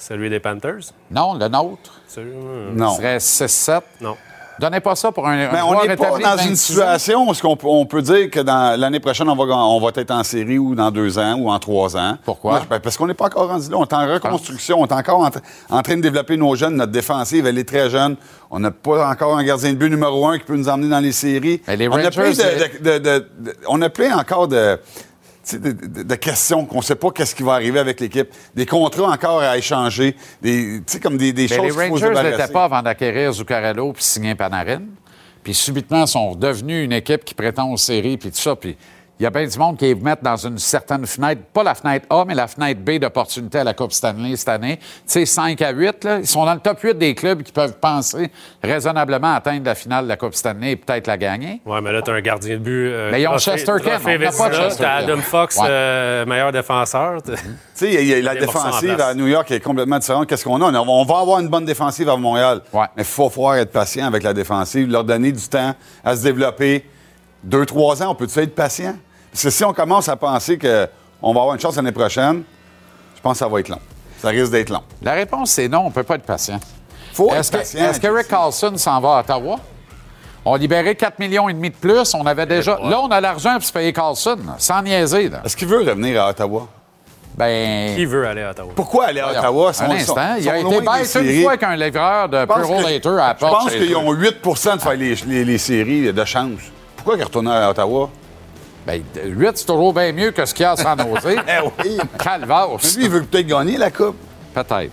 Celui 0.00 0.30
des 0.30 0.40
Panthers? 0.40 0.92
Non, 1.10 1.34
le 1.34 1.46
nôtre? 1.48 1.92
Celui- 2.08 2.30
euh, 2.34 2.72
Non. 2.74 2.90
Ce 2.90 2.96
serait 2.96 3.18
6-7. 3.20 3.82
Non. 4.00 4.16
Donnez 4.58 4.80
pas 4.80 4.94
ça 4.94 5.10
pour 5.10 5.26
un, 5.26 5.36
Mais 5.36 5.60
on 5.62 5.86
n'est 5.86 5.96
pas 5.96 6.10
dans 6.10 6.16
une 6.18 6.22
26 6.50 6.52
ans. 6.52 6.98
situation 6.98 7.26
où 7.30 7.32
on 7.44 7.56
peut, 7.56 7.66
on 7.66 7.86
peut 7.86 8.02
dire 8.02 8.28
que 8.30 8.40
dans 8.40 8.78
l'année 8.78 9.00
prochaine, 9.00 9.26
on 9.30 9.34
va, 9.34 9.44
on 9.56 9.80
va 9.80 9.90
être 9.94 10.10
en 10.10 10.22
série 10.22 10.58
ou 10.58 10.74
dans 10.74 10.90
deux 10.90 11.18
ans 11.18 11.34
ou 11.38 11.50
en 11.50 11.58
trois 11.58 11.96
ans. 11.96 12.18
Pourquoi? 12.26 12.52
Moi, 12.52 12.62
ben, 12.68 12.78
parce 12.80 12.98
qu'on 12.98 13.06
n'est 13.06 13.14
pas 13.14 13.26
encore 13.26 13.48
rendu 13.48 13.70
là. 13.70 13.78
On 13.78 13.84
est 13.84 13.92
en 13.94 14.06
reconstruction. 14.12 14.78
On 14.82 14.86
est 14.86 14.92
encore 14.92 15.20
en, 15.20 15.28
tra- 15.30 15.40
en 15.70 15.80
train 15.80 15.96
de 15.96 16.02
développer 16.02 16.36
nos 16.36 16.54
jeunes. 16.56 16.76
Notre 16.76 16.92
défensive, 16.92 17.46
elle 17.46 17.56
est 17.56 17.66
très 17.68 17.88
jeune. 17.88 18.16
On 18.50 18.58
n'a 18.60 18.70
pas 18.70 19.08
encore 19.10 19.34
un 19.38 19.44
gardien 19.44 19.70
de 19.72 19.78
but 19.78 19.88
numéro 19.88 20.26
un 20.26 20.38
qui 20.38 20.44
peut 20.44 20.56
nous 20.56 20.68
emmener 20.68 20.90
dans 20.90 21.00
les 21.00 21.12
séries. 21.12 21.62
Mais 21.66 21.76
les 21.76 21.88
on, 21.88 21.92
a 21.92 21.96
Rangers, 21.96 22.10
plein 22.10 22.28
de, 22.30 22.34
c'est- 22.34 22.82
de- 22.82 22.90
de- 22.90 22.98
de- 22.98 23.28
de- 23.38 23.56
on 23.66 23.80
a 23.80 23.88
plein 23.88 24.18
encore 24.18 24.46
de... 24.46 24.78
De, 25.52 25.56
de- 25.72 26.02
de 26.02 26.14
questions 26.16 26.66
qu'on 26.66 26.78
ne 26.78 26.82
sait 26.82 26.94
pas 26.96 27.10
qu'est-ce 27.10 27.34
qui 27.34 27.42
va 27.42 27.54
arriver 27.54 27.78
avec 27.78 27.98
l'équipe, 27.98 28.28
des 28.54 28.66
contrats 28.66 29.10
encore 29.10 29.40
à 29.40 29.56
échanger, 29.56 30.14
des, 30.42 30.80
tu 30.80 30.82
sais, 30.86 31.00
comme 31.00 31.16
des, 31.16 31.32
des 31.32 31.48
choses 31.48 31.58
les 31.64 31.70
qu'il 31.70 31.88
faut 31.88 31.96
se 31.96 32.04
Rangers 32.04 32.30
n'étaient 32.30 32.52
pas 32.52 32.64
avant 32.64 32.82
d'acquérir 32.82 33.32
Zuccarello 33.32 33.92
puis 33.94 34.02
signer 34.04 34.34
Panarin. 34.34 34.82
Puis 35.42 35.54
subitement, 35.54 36.06
sont 36.06 36.34
devenus 36.34 36.84
une 36.84 36.92
équipe 36.92 37.24
qui 37.24 37.32
prétend 37.34 37.72
aux 37.72 37.78
séries 37.78 38.18
puis 38.18 38.30
tout 38.30 38.36
ça. 38.36 38.54
Puis 38.54 38.76
il 39.20 39.24
y 39.24 39.26
a 39.26 39.30
bien 39.30 39.46
du 39.46 39.58
monde 39.58 39.76
qui 39.76 39.94
mettent 39.94 40.22
dans 40.22 40.36
une 40.36 40.56
certaine 40.58 41.04
fenêtre, 41.06 41.42
pas 41.52 41.62
la 41.62 41.74
fenêtre 41.74 42.06
A, 42.08 42.24
mais 42.26 42.34
la 42.34 42.46
fenêtre 42.48 42.80
B 42.80 42.92
d'opportunité 42.98 43.58
à 43.58 43.64
la 43.64 43.74
Coupe 43.74 43.92
Stanley 43.92 44.34
cette 44.34 44.48
année. 44.48 44.78
Tu 44.78 44.84
sais, 45.04 45.26
5 45.26 45.60
à 45.60 45.72
8, 45.72 46.04
là, 46.04 46.18
ils 46.20 46.26
sont 46.26 46.42
dans 46.46 46.54
le 46.54 46.60
top 46.60 46.80
8 46.80 46.96
des 46.96 47.14
clubs 47.14 47.42
qui 47.42 47.52
peuvent 47.52 47.76
penser 47.78 48.30
raisonnablement 48.62 49.34
atteindre 49.34 49.66
la 49.66 49.74
finale 49.74 50.04
de 50.04 50.08
la 50.08 50.16
Coupe 50.16 50.34
Stanley 50.34 50.70
et 50.72 50.76
peut-être 50.76 51.06
la 51.06 51.18
gagner. 51.18 51.60
Ouais, 51.66 51.80
mais 51.82 51.92
là, 51.92 52.00
tu 52.00 52.10
as 52.10 52.14
un 52.14 52.20
gardien 52.22 52.54
de 52.54 52.60
but. 52.62 52.86
euh, 52.88 53.10
Mais 53.12 53.20
ils 53.20 53.26
ont 53.26 53.32
trophée- 53.32 53.50
Chesterkin, 53.58 53.90
trophée 53.98 54.16
on 54.16 54.18
n'a 54.20 54.30
pas 54.30 54.48
Vezina, 54.48 54.50
Chesterkin. 54.68 54.84
T'as 54.84 54.94
Adam 55.12 55.20
Fox, 55.20 55.56
Ouais. 55.58 55.66
euh, 55.68 56.26
meilleur 56.26 56.50
défenseur. 56.52 57.20
Tu 57.80 57.86
sais, 57.92 58.20
la 58.22 58.34
défensive 58.34 59.00
à 59.00 59.14
New 59.14 59.26
York 59.26 59.50
est 59.50 59.60
complètement 59.60 59.98
différente. 59.98 60.26
Qu'est-ce 60.26 60.44
qu'on 60.44 60.60
a? 60.60 60.64
On, 60.70 60.74
a- 60.74 60.80
on 60.80 61.04
va 61.04 61.18
avoir 61.20 61.40
une 61.40 61.48
bonne 61.48 61.64
défensive 61.64 62.08
à 62.10 62.16
Montréal. 62.16 62.60
Ouais. 62.74 62.84
Mais 62.96 63.02
il 63.02 63.06
faut 63.06 63.30
pouvoir 63.30 63.56
être 63.56 63.72
patient 63.72 64.06
avec 64.06 64.22
la 64.22 64.34
défensive, 64.34 64.90
leur 64.90 65.02
donner 65.04 65.32
du 65.32 65.46
temps 65.48 65.74
à 66.04 66.16
se 66.16 66.22
développer. 66.22 66.84
Deux, 67.42 67.64
trois 67.64 68.02
ans, 68.02 68.10
on 68.10 68.14
peut-tu 68.14 68.38
être 68.38 68.54
patient? 68.54 68.94
Parce 69.32 69.44
que 69.44 69.50
si 69.50 69.64
on 69.64 69.72
commence 69.72 70.08
à 70.08 70.16
penser 70.16 70.58
qu'on 70.58 71.32
va 71.32 71.40
avoir 71.40 71.54
une 71.54 71.60
chance 71.60 71.76
l'année 71.76 71.92
prochaine, 71.92 72.42
je 73.16 73.20
pense 73.20 73.32
que 73.34 73.38
ça 73.38 73.48
va 73.48 73.60
être 73.60 73.68
long. 73.68 73.78
Ça 74.20 74.28
risque 74.28 74.52
d'être 74.52 74.70
long. 74.70 74.82
La 75.02 75.12
réponse, 75.12 75.50
c'est 75.52 75.68
non, 75.68 75.80
on 75.80 75.84
ne 75.88 75.92
peut 75.92 76.02
pas 76.02 76.16
être 76.16 76.24
patient. 76.26 76.58
Faut 77.12 77.28
être 77.30 77.36
Est-ce 77.40 77.50
que, 77.52 77.56
patient. 77.58 77.84
est-ce 77.90 78.00
que 78.00 78.06
Rick 78.08 78.28
Carlson 78.28 78.72
s'en 78.76 79.00
va 79.00 79.16
à 79.16 79.20
Ottawa? 79.20 79.58
On 80.44 80.54
a 80.54 80.58
libéré 80.58 80.94
4 80.94 81.18
millions 81.18 81.48
et 81.48 81.52
demi 81.52 81.70
de 81.70 81.74
plus. 81.76 82.14
On 82.14 82.24
avait 82.26 82.46
déjà. 82.46 82.78
Là, 82.82 83.00
on 83.02 83.08
a 83.08 83.20
l'argent 83.20 83.54
pour 83.54 83.62
se 83.64 83.72
payer 83.72 83.92
Carlson, 83.92 84.38
sans 84.58 84.82
niaiser. 84.82 85.28
Là. 85.28 85.42
Est-ce 85.44 85.56
qu'il 85.56 85.68
veut 85.68 85.78
revenir 85.80 86.22
à 86.22 86.30
Ottawa? 86.30 86.66
Ben. 87.36 87.94
Qui 87.94 88.04
veut 88.06 88.26
aller 88.26 88.42
à 88.42 88.50
Ottawa? 88.50 88.72
Pourquoi 88.74 89.06
aller 89.06 89.20
à 89.20 89.30
Ottawa? 89.30 89.68
Un 89.70 89.72
Sont- 89.72 89.84
instant. 89.90 90.14
sont- 90.14 90.40
Il 90.40 90.48
a 90.48 90.58
été 90.58 90.80
bête 90.80 90.88
une 90.98 91.04
séries. 91.04 91.42
fois 91.42 91.56
qu'un 91.56 91.76
livreur 91.76 92.28
de 92.28 92.38
Je 92.40 92.44
pense 92.44 92.66
Puro 92.66 92.80
Later 92.82 93.08
à 93.10 93.14
la 93.14 93.36
Je 93.38 93.46
pense 93.46 93.70
qu'ils 93.70 93.96
ont 93.96 94.12
8% 94.12 94.76
de 94.76 94.80
faire 94.80 94.94
les, 94.96 95.14
les- 95.26 95.44
les 95.44 95.58
séries 95.58 96.12
de 96.12 96.24
chance. 96.24 96.58
Pourquoi 96.96 97.16
ils 97.16 97.22
retournent 97.24 97.48
à 97.48 97.70
Ottawa? 97.70 98.10
Ben, 98.90 99.02
8, 99.24 99.50
c'est 99.54 99.66
toujours 99.66 99.92
bien 99.94 100.12
mieux 100.12 100.30
que 100.32 100.44
ce 100.44 100.52
qu'il 100.52 100.62
y 100.64 100.66
a 100.66 100.72
à 100.72 100.76
San 100.76 100.98
Jose. 100.98 101.36
Eh 101.46 101.68
oui. 101.84 101.98
Calvaire. 102.18 102.66
Lui, 102.96 103.04
il 103.04 103.10
veut 103.10 103.22
peut-être 103.22 103.46
gagner 103.46 103.76
la 103.76 103.90
Coupe. 103.90 104.16
Peut-être. 104.52 104.90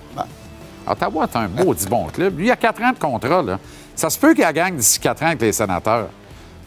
Ottawa 0.88 1.26
est 1.26 1.36
un 1.36 1.48
maudit 1.48 1.88
bon 1.88 2.06
club. 2.06 2.38
Lui, 2.38 2.48
il 2.48 2.52
a 2.52 2.56
4 2.56 2.82
ans 2.84 2.92
de 2.92 3.00
contrat. 3.00 3.42
Là. 3.42 3.60
Ça 3.96 4.10
se 4.10 4.20
peut 4.20 4.34
qu'il 4.36 4.46
gagne 4.52 4.76
d'ici 4.76 5.00
4 5.00 5.24
ans 5.24 5.28
avec 5.28 5.42
les 5.42 5.52
sénateurs. 5.52 6.08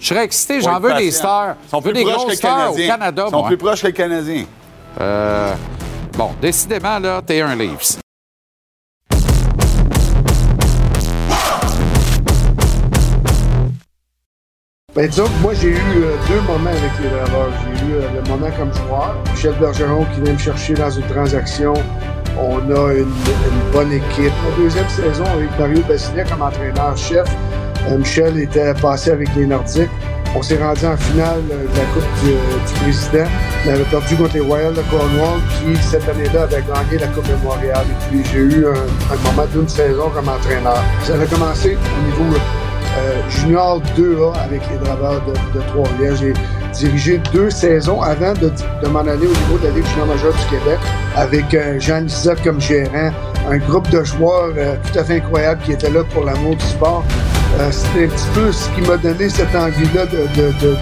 Je 0.01 0.07
serais 0.09 0.25
excité. 0.25 0.61
J'en 0.61 0.81
veux 0.81 0.93
des 0.95 1.11
stars. 1.13 1.55
Ils 1.67 1.71
sont 1.71 1.81
plus 1.83 1.93
des 1.93 2.03
proches 2.05 2.27
que 2.27 2.35
stars 2.35 2.73
au. 2.73 2.77
Canada, 2.77 3.25
Ils 3.27 3.31
sont 3.31 3.39
moi. 3.39 3.47
plus 3.49 3.57
proches 3.59 3.83
que 3.83 3.87
le 3.87 3.93
Canadien. 3.93 4.45
Euh, 5.01 5.55
bon, 6.17 6.31
décidément, 6.43 6.99
là, 6.99 7.23
t'es 7.25 7.41
un 7.41 7.55
Leafs. 7.55 8.00
Ben, 14.93 15.07
disons 15.07 15.27
que 15.27 15.43
moi, 15.43 15.53
j'ai 15.55 15.69
eu 15.69 15.75
euh, 15.75 16.17
deux 16.27 16.41
moments 16.41 16.71
avec 16.71 16.91
les 17.01 17.09
Draveurs. 17.11 17.53
J'ai 17.63 17.87
eu 17.87 17.93
euh, 17.95 18.09
le 18.13 18.29
moment 18.29 18.51
comme 18.59 18.75
joueur. 18.75 19.15
Michel 19.33 19.55
Bergeron 19.61 20.05
qui 20.13 20.21
vient 20.21 20.33
me 20.33 20.39
chercher 20.39 20.75
dans 20.75 20.91
une 20.91 21.07
transaction. 21.07 21.75
On 22.37 22.59
a 22.59 22.95
une, 22.95 23.07
bonne 23.73 23.93
équipe. 23.93 24.33
La 24.49 24.57
deuxième 24.57 24.89
saison, 24.89 25.25
avec 25.33 25.57
Mario 25.61 25.81
Bassinet 25.89 26.25
comme 26.29 26.43
entraîneur-chef, 26.43 27.29
euh, 27.89 27.99
Michel 27.99 28.37
était 28.41 28.75
passé 28.75 29.13
avec 29.13 29.29
les 29.37 29.47
Nordiques. 29.47 29.91
On 30.35 30.43
s'est 30.43 30.59
rendu 30.59 30.85
en 30.85 30.97
finale 30.97 31.41
de 31.47 31.79
la 31.79 31.85
Coupe 31.95 32.25
du, 32.25 32.31
du 32.31 32.81
Président. 32.81 33.31
On 33.67 33.71
avait 33.71 33.85
perdu 33.85 34.17
contre 34.17 34.35
les 34.35 34.41
Royals 34.41 34.75
de 34.75 34.83
Cornwall, 34.91 35.41
qui 35.61 35.81
cette 35.85 36.09
année-là 36.09 36.43
avait 36.43 36.63
gagné 36.63 36.99
la 36.99 37.07
Coupe 37.09 37.29
de 37.29 37.37
Montréal. 37.45 37.85
Et 37.89 38.11
puis 38.11 38.25
j'ai 38.33 38.39
eu 38.39 38.67
un, 38.67 39.15
un 39.15 39.31
moment 39.31 39.47
d'une 39.53 39.69
saison 39.69 40.11
comme 40.11 40.29
entraîneur. 40.29 40.83
Ça 41.05 41.15
a 41.15 41.27
commencé 41.27 41.77
au 41.77 42.23
niveau 42.23 42.37
euh, 42.97 43.31
junior 43.31 43.81
2A 43.97 44.37
avec 44.39 44.63
les 44.71 44.79
Draveurs 44.79 45.23
de, 45.25 45.61
Trois-Rivières. 45.69 46.17
J'ai 46.17 46.33
dirigé 46.73 47.21
deux 47.33 47.51
saisons 47.51 48.01
avant 48.01 48.33
de, 48.35 48.51
de 48.83 48.89
m'en 48.89 49.01
aller 49.01 49.27
au 49.27 49.37
niveau 49.37 49.59
de 49.61 49.69
la 49.69 49.71
Ligue 49.71 49.87
junior 49.87 50.07
majeure 50.07 50.33
du 50.33 50.57
Québec 50.57 50.79
avec 51.17 51.55
euh, 51.55 51.79
Jean 51.79 52.01
Lisotte 52.01 52.43
comme 52.43 52.61
gérant, 52.61 53.11
un 53.49 53.59
groupe 53.59 53.89
de 53.91 54.03
joueurs 54.05 54.53
euh, 54.57 54.77
tout 54.85 54.99
à 54.99 55.05
fait 55.05 55.17
incroyable 55.17 55.63
qui 55.65 55.73
était 55.73 55.91
là 55.91 56.03
pour 56.05 56.25
l'amour 56.25 56.57
du 56.57 56.65
sport. 56.65 57.05
C'était 57.73 58.05
un 58.05 58.09
petit 58.09 58.29
peu 58.33 58.53
ce 58.53 58.71
qui 58.71 58.81
m'a 58.83 58.97
donné 58.97 59.29
cette 59.29 59.55
envie-là 59.55 60.07
de, 60.07 60.27
de, 60.65 60.77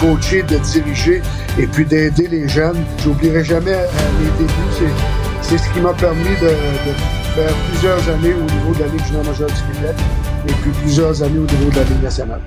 coacher, 0.00 0.42
de 0.44 0.56
diriger 0.58 1.20
et 1.58 1.66
puis 1.66 1.84
d'aider 1.84 2.28
les 2.28 2.48
jeunes. 2.48 2.82
J'oublierai 3.02 3.44
jamais 3.44 3.76
les 4.20 4.30
débuts. 4.38 4.94
C'est- 5.48 5.58
ce 5.58 5.68
qui 5.72 5.80
m'a 5.80 5.92
permis 5.92 6.24
de, 6.40 6.48
de 6.48 6.92
faire 7.34 7.54
plusieurs 7.68 8.08
années 8.08 8.34
au 8.34 8.42
niveau 8.42 8.74
de 8.74 8.80
la 8.80 8.86
Ligue 8.88 9.04
junior 9.06 9.24
majeure 9.24 9.48
du 9.48 9.72
Québec 9.74 9.96
et 10.48 10.52
puis 10.52 10.70
plusieurs 10.82 11.22
années 11.22 11.38
au 11.38 11.46
niveau 11.46 11.70
de 11.70 11.76
la 11.76 11.84
Ligue 11.84 12.02
nationale. 12.02 12.40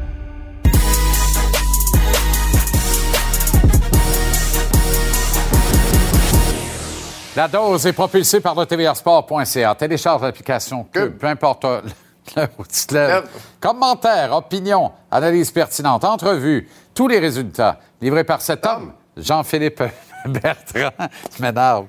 La 7.35 7.47
dose 7.47 7.85
est 7.85 7.93
propulsée 7.93 8.39
par 8.39 8.55
le 8.55 8.65
tvrsport.ca. 8.65 9.75
Télécharge 9.75 10.23
l'application 10.23 10.85
Cube, 10.91 11.17
peu 11.19 11.27
importe 11.27 11.65
euh, 11.65 11.81
l'heure 12.35 12.47
où 12.57 12.63
tu 12.65 12.87
te 12.87 12.93
lèves. 12.95 13.23
Commentaires, 13.59 14.33
opinions, 14.35 14.91
analyses 15.11 15.51
pertinentes, 15.51 16.03
entrevues, 16.03 16.67
tous 16.95 17.07
les 17.07 17.19
résultats 17.19 17.77
livrés 18.01 18.23
par 18.23 18.41
cet 18.41 18.65
homme, 18.65 18.91
Jean-Philippe 19.15 19.83
Bertrand. 20.33 21.07
Tu 21.35 21.41
m'énerves. 21.41 21.85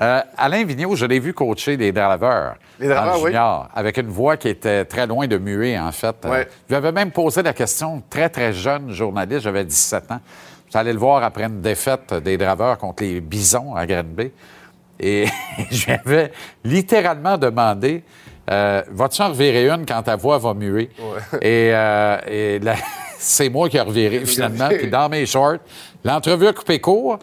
Euh, 0.00 0.20
Alain 0.36 0.64
Vigneault, 0.64 0.96
je 0.96 1.06
l'ai 1.06 1.18
vu 1.18 1.32
coacher 1.32 1.76
les 1.76 1.92
draveurs. 1.92 2.54
Les 2.78 2.88
Draveurs, 2.88 3.22
oui. 3.22 3.32
Avec 3.74 3.96
une 3.98 4.08
voix 4.08 4.36
qui 4.36 4.48
était 4.48 4.84
très 4.84 5.06
loin 5.06 5.26
de 5.26 5.38
muet, 5.38 5.78
en 5.78 5.92
fait. 5.92 6.16
Euh, 6.24 6.30
Ouais. 6.30 6.48
je 6.68 6.74
lui 6.74 6.76
avais 6.76 6.92
même 6.92 7.10
posé 7.10 7.42
la 7.42 7.52
question, 7.52 8.02
très, 8.10 8.28
très 8.28 8.52
jeune 8.52 8.90
journaliste, 8.92 9.40
j'avais 9.42 9.64
17 9.64 10.10
ans. 10.12 10.20
J'allais 10.72 10.92
le 10.92 10.98
voir 10.98 11.22
après 11.22 11.44
une 11.44 11.60
défaite 11.60 12.12
des 12.14 12.36
draveurs 12.36 12.76
contre 12.78 13.02
les 13.04 13.20
Bisons 13.20 13.74
à 13.74 13.86
Granby. 13.86 14.30
Et 14.98 15.26
je 15.70 15.86
lui 15.86 15.92
avais 15.92 16.32
littéralement 16.64 17.38
demandé 17.38 18.02
euh, 18.50 18.82
Vas-tu 18.90 19.22
en 19.22 19.28
revirer 19.28 19.68
une 19.68 19.84
quand 19.86 20.02
ta 20.02 20.16
voix 20.16 20.38
va 20.38 20.54
muer? 20.54 20.90
Et, 21.40 21.70
euh, 21.72 22.18
et 22.28 22.60
c'est 23.18 23.48
moi 23.48 23.68
qui 23.68 23.76
ai 23.76 23.80
reviré 23.80 24.24
finalement. 24.26 24.68
Puis 24.68 24.88
dans 24.88 25.08
mes 25.08 25.24
shorts, 25.26 25.58
l'entrevue 26.04 26.48
a 26.48 26.52
coupé 26.52 26.78
court. 26.80 27.18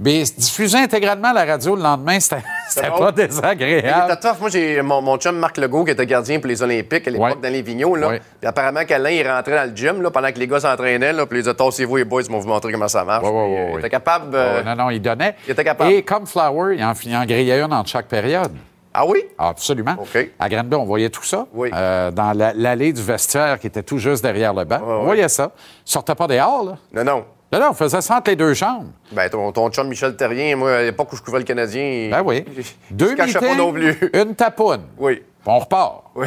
Mais 0.00 0.24
diffuser 0.36 0.78
intégralement 0.78 1.28
à 1.28 1.32
la 1.32 1.44
radio 1.44 1.76
le 1.76 1.82
lendemain, 1.82 2.18
c'était 2.18 2.42
pas 2.98 3.12
désagréable. 3.12 4.18
tough. 4.20 4.40
Moi, 4.40 4.50
j'ai 4.50 4.82
mon, 4.82 5.00
mon 5.00 5.16
chum 5.18 5.36
Marc 5.36 5.56
Legault, 5.56 5.84
qui 5.84 5.92
était 5.92 6.04
gardien 6.04 6.40
pour 6.40 6.48
les 6.48 6.60
Olympiques 6.62 7.06
à 7.06 7.10
l'époque 7.12 7.26
Ouais. 7.28 7.36
dans 7.40 7.48
les 7.52 7.62
Vigneaux. 7.62 7.94
Là. 7.94 8.08
Ouais. 8.08 8.22
Puis 8.40 8.48
apparemment 8.48 8.84
qu'Alain, 8.84 9.10
il 9.10 9.28
rentrait 9.28 9.54
dans 9.54 9.70
le 9.70 9.76
gym 9.76 10.02
là, 10.02 10.10
pendant 10.10 10.32
que 10.32 10.38
les 10.38 10.48
gars 10.48 10.58
s'entraînaient. 10.58 11.12
Là, 11.12 11.26
puis 11.26 11.38
il 11.38 11.42
disait 11.42 11.54
Tassez-vous, 11.54 11.96
les 11.96 12.04
boys, 12.04 12.22
ils 12.22 12.30
vont 12.32 12.40
vous 12.40 12.48
montrer 12.48 12.72
comment 12.72 12.88
ça 12.88 13.04
marche. 13.04 13.22
Ouais, 13.24 13.30
Puis, 13.30 13.56
euh, 13.56 13.70
Il 13.74 13.78
était 13.78 13.90
capable. 13.90 14.34
euh, 14.34 14.62
non, 14.64 14.74
non, 14.74 14.90
il 14.90 15.00
donnait. 15.00 15.36
Il 15.46 15.52
était 15.52 15.62
capable. 15.64 15.92
Et 15.92 16.02
comme 16.02 16.26
Flower, 16.26 16.74
il 16.76 16.84
en, 16.84 16.92
il 17.04 17.16
en 17.16 17.24
grillait 17.24 17.60
une 17.60 17.72
entre 17.72 17.88
chaque 17.90 18.06
période. 18.08 18.50
Ah 18.92 19.04
oui? 19.06 19.24
Absolument. 19.38 19.94
OK. 19.98 20.30
À 20.38 20.48
Granby, 20.48 20.74
on 20.76 20.84
voyait 20.84 21.10
tout 21.10 21.24
ça. 21.24 21.46
Oui. 21.52 21.70
Euh, 21.74 22.10
dans 22.10 22.32
la- 22.32 22.52
l'allée 22.52 22.92
du 22.92 23.02
vestiaire 23.02 23.58
qui 23.58 23.66
était 23.68 23.82
tout 23.82 23.98
juste 23.98 24.22
derrière 24.24 24.54
le 24.54 24.64
banc. 24.64 24.78
on 24.84 25.04
voyait 25.04 25.28
ça. 25.28 25.50
Il 25.86 25.90
sortait 25.90 26.14
pas 26.14 26.26
dehors, 26.28 26.64
là. 26.64 26.76
Non, 26.92 27.04
non. 27.04 27.24
Là, 27.54 27.60
là, 27.60 27.70
on 27.70 27.74
faisait 27.74 28.00
ça 28.00 28.16
entre 28.16 28.30
les 28.30 28.36
deux 28.36 28.52
chambres. 28.52 28.88
Ben, 29.12 29.30
ton, 29.30 29.52
ton 29.52 29.70
chum 29.70 29.86
Michel 29.86 30.16
Terrien, 30.16 30.56
moi, 30.56 30.74
à 30.74 30.82
l'époque 30.82 31.12
où 31.12 31.16
je 31.16 31.22
couvrais 31.22 31.38
le 31.38 31.44
Canadien. 31.44 32.08
Ben 32.10 32.20
oui. 32.24 32.44
Deux 32.90 33.14
pas 33.14 33.26
meetings, 33.26 33.56
non 33.56 33.72
plus. 33.72 34.10
une 34.12 34.34
tapoune. 34.34 34.80
Oui. 34.98 35.18
Puis 35.18 35.24
on 35.46 35.60
repart. 35.60 36.02
Oui. 36.16 36.26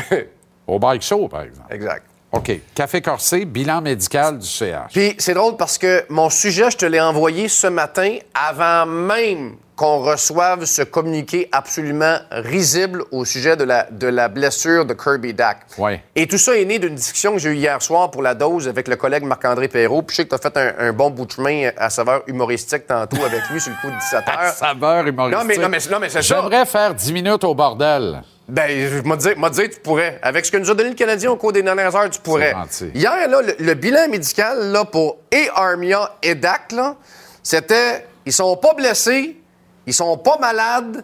Au 0.65 0.79
bike 0.79 1.01
show, 1.01 1.27
par 1.27 1.41
exemple. 1.41 1.67
Exact. 1.69 2.05
OK. 2.31 2.51
Café 2.73 3.01
corsé, 3.01 3.43
bilan 3.43 3.81
médical 3.81 4.37
du 4.37 4.47
CH. 4.47 4.93
Puis 4.93 5.15
c'est 5.17 5.33
drôle 5.33 5.57
parce 5.57 5.77
que 5.77 6.05
mon 6.07 6.29
sujet, 6.29 6.71
je 6.71 6.77
te 6.77 6.85
l'ai 6.85 7.01
envoyé 7.01 7.49
ce 7.49 7.67
matin 7.67 8.15
avant 8.33 8.85
même 8.85 9.57
qu'on 9.77 9.99
reçoive 9.99 10.65
ce 10.65 10.81
communiqué 10.81 11.47
absolument 11.51 12.17
risible 12.31 13.03
au 13.11 13.25
sujet 13.25 13.55
de 13.55 13.63
la, 13.63 13.87
de 13.91 14.07
la 14.07 14.27
blessure 14.27 14.85
de 14.85 14.95
Kirby 14.95 15.35
Dack. 15.35 15.59
Ouais. 15.77 16.01
Et 16.15 16.25
tout 16.25 16.39
ça 16.39 16.57
est 16.57 16.65
né 16.65 16.79
d'une 16.79 16.95
discussion 16.95 17.33
que 17.33 17.37
j'ai 17.37 17.49
eue 17.49 17.55
hier 17.57 17.79
soir 17.79 18.09
pour 18.09 18.23
la 18.23 18.33
dose 18.33 18.67
avec 18.67 18.87
le 18.87 18.95
collègue 18.95 19.23
Marc-André 19.23 19.67
Perrault. 19.67 20.01
Puis 20.01 20.15
je 20.15 20.21
sais 20.23 20.27
que 20.27 20.35
tu 20.35 20.47
as 20.47 20.51
fait 20.51 20.57
un, 20.57 20.87
un 20.87 20.93
bon 20.93 21.11
bout 21.11 21.27
de 21.27 21.31
chemin 21.31 21.69
à 21.77 21.91
saveur 21.91 22.23
humoristique 22.25 22.87
tantôt 22.87 23.23
avec 23.23 23.41
lui 23.51 23.61
sur 23.61 23.71
le 23.71 23.77
coup 23.79 23.93
de 23.93 23.99
17 23.99 24.27
heures. 24.27 24.53
Saveur 24.53 25.05
humoristique. 25.05 25.39
Non, 25.39 25.45
mais, 25.47 25.57
non, 25.57 25.69
mais, 25.69 25.77
non, 25.91 25.99
mais 25.99 26.09
c'est 26.09 26.23
ça. 26.23 26.35
J'aimerais 26.35 26.65
faire 26.65 26.95
10 26.95 27.13
minutes 27.13 27.43
au 27.43 27.53
bordel. 27.53 28.23
Ben, 28.47 28.89
je 28.89 29.07
m'a 29.07 29.15
dit, 29.15 29.29
m'a 29.37 29.51
dit, 29.51 29.69
tu 29.69 29.79
pourrais. 29.81 30.17
Avec 30.23 30.43
ce 30.43 30.51
que 30.51 30.57
nous 30.57 30.71
a 30.71 30.73
donné 30.73 30.89
le 30.89 30.95
Canadien 30.95 31.29
au 31.29 31.35
cours 31.35 31.51
des 31.51 31.61
dernières 31.61 31.95
heures, 31.95 32.09
tu 32.09 32.19
pourrais. 32.19 32.55
Hier, 32.95 33.27
là, 33.29 33.41
le, 33.43 33.55
le 33.59 33.73
bilan 33.75 34.07
médical 34.09 34.71
là, 34.71 34.85
pour 34.85 35.17
et 35.31 35.49
Armia 35.53 36.13
et 36.23 36.33
Dak, 36.33 36.71
là, 36.71 36.95
c'était 37.43 38.05
ils 38.25 38.33
sont 38.33 38.57
pas 38.57 38.73
blessés, 38.73 39.37
ils 39.87 39.93
sont 39.93 40.17
pas 40.17 40.37
malades, 40.39 41.03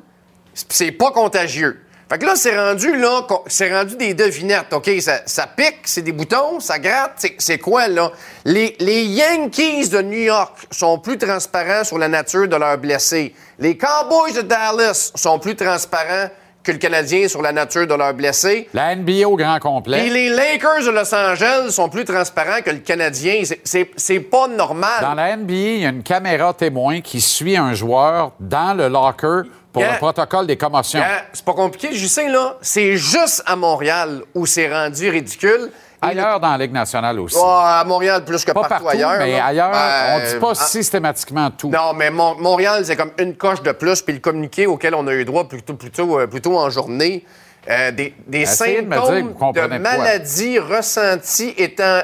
c'est 0.54 0.92
pas 0.92 1.10
contagieux. 1.12 1.80
Fait 2.10 2.20
que 2.20 2.26
là, 2.26 2.36
c'est 2.36 2.56
rendu, 2.56 2.96
là, 2.96 3.26
c'est 3.48 3.74
rendu 3.74 3.96
des 3.96 4.14
devinettes, 4.14 4.72
OK? 4.72 4.92
Ça, 5.26 5.48
pique, 5.48 5.80
c'est 5.86 6.04
des 6.04 6.12
boutons, 6.12 6.60
ça 6.60 6.78
gratte, 6.78 7.26
c'est- 7.40 7.58
quoi, 7.58 7.88
là? 7.88 8.12
Les 8.46 8.76
Yankees 9.06 9.90
de 9.90 10.02
New 10.02 10.20
York 10.20 10.68
sont 10.70 11.00
plus 11.00 11.18
transparents 11.18 11.84
sur 11.84 11.98
la 11.98 12.10
nature 12.10 12.48
de 12.48 12.56
leurs 12.56 12.78
blessés. 12.78 13.34
Les 13.58 13.78
Cowboys 13.78 14.34
de 14.34 14.42
Dallas 14.42 15.12
sont 15.16 15.40
plus 15.40 15.56
transparents 15.56 16.30
que 16.64 16.72
le 16.72 16.78
Canadien 16.78 17.28
sur 17.28 17.42
la 17.42 17.52
nature 17.52 17.86
de 17.86 17.94
leurs 17.94 18.14
blessés. 18.14 18.70
La 18.74 18.96
NBA 18.96 19.28
au 19.28 19.36
grand 19.36 19.60
complet. 19.60 20.08
Et 20.08 20.10
les 20.10 20.30
Lakers 20.30 20.86
de 20.86 20.92
Los 20.92 21.14
Angeles 21.14 21.72
sont 21.72 21.90
plus 21.90 22.06
transparents 22.06 22.62
que 22.64 22.70
le 22.72 22.78
Canadien. 22.78 23.42
C'est- 23.64 24.20
pas 24.22 24.48
normal. 24.48 25.02
Dans 25.02 25.14
la 25.14 25.36
NBA, 25.36 25.54
il 25.54 25.80
y 25.82 25.86
a 25.86 25.90
une 25.90 26.04
caméra 26.04 26.54
témoin 26.54 27.02
qui 27.02 27.20
suit 27.20 27.58
un 27.58 27.74
joueur 27.74 28.32
dans 28.40 28.74
le 28.78 28.88
locker 28.88 29.50
pour 29.74 29.82
Yeah. 29.82 29.94
le 29.94 29.98
protocole 29.98 30.48
des 30.48 30.56
commotions. 30.56 31.02
C'est 31.34 31.44
pas 31.44 31.54
compliqué, 31.54 31.90
je 31.94 32.08
sais, 32.08 32.30
là. 32.30 32.58
C'est 32.62 32.96
juste 32.96 33.44
à 33.46 33.56
Montréal 33.56 34.22
où 34.36 34.46
c'est 34.46 34.72
rendu 34.72 35.10
ridicule. 35.10 35.70
Ailleurs 36.04 36.40
dans 36.40 36.52
la 36.52 36.58
Ligue 36.58 36.72
nationale 36.72 37.20
aussi. 37.20 37.36
Oh, 37.40 37.44
à 37.46 37.84
Montréal 37.86 38.24
plus 38.26 38.44
que 38.44 38.52
pas 38.52 38.62
partout, 38.68 38.84
partout, 38.86 38.98
ailleurs. 38.98 39.18
mais 39.20 39.32
là. 39.38 39.46
ailleurs, 39.46 39.72
Ben, 39.72 40.16
on 40.16 40.20
dit 40.34 40.40
pas 40.40 40.52
ah, 40.52 40.56
systématiquement 40.56 41.52
tout. 41.52 41.70
Non, 41.70 41.94
mais 41.94 42.10
Mon- 42.10 42.36
Montréal, 42.36 42.86
c'est 42.86 42.96
comme 42.96 43.12
une 43.20 43.36
coche 43.36 43.62
de 43.62 43.72
plus, 43.72 44.02
puis 44.02 44.14
le 44.14 44.20
communiqué 44.20 44.68
auquel 44.68 44.96
on 44.96 45.06
a 45.08 45.14
eu 45.14 45.26
droit 45.26 45.48
plutôt, 45.48 45.74
plutôt, 45.76 46.20
euh, 46.20 46.28
plutôt 46.28 46.58
en 46.58 46.70
journée, 46.70 47.26
euh, 47.70 47.92
des, 47.92 48.46
symptômes 48.46 49.34
de 49.54 49.78
maladies 49.78 50.60
ressenties 50.60 51.54
étant, 51.58 52.02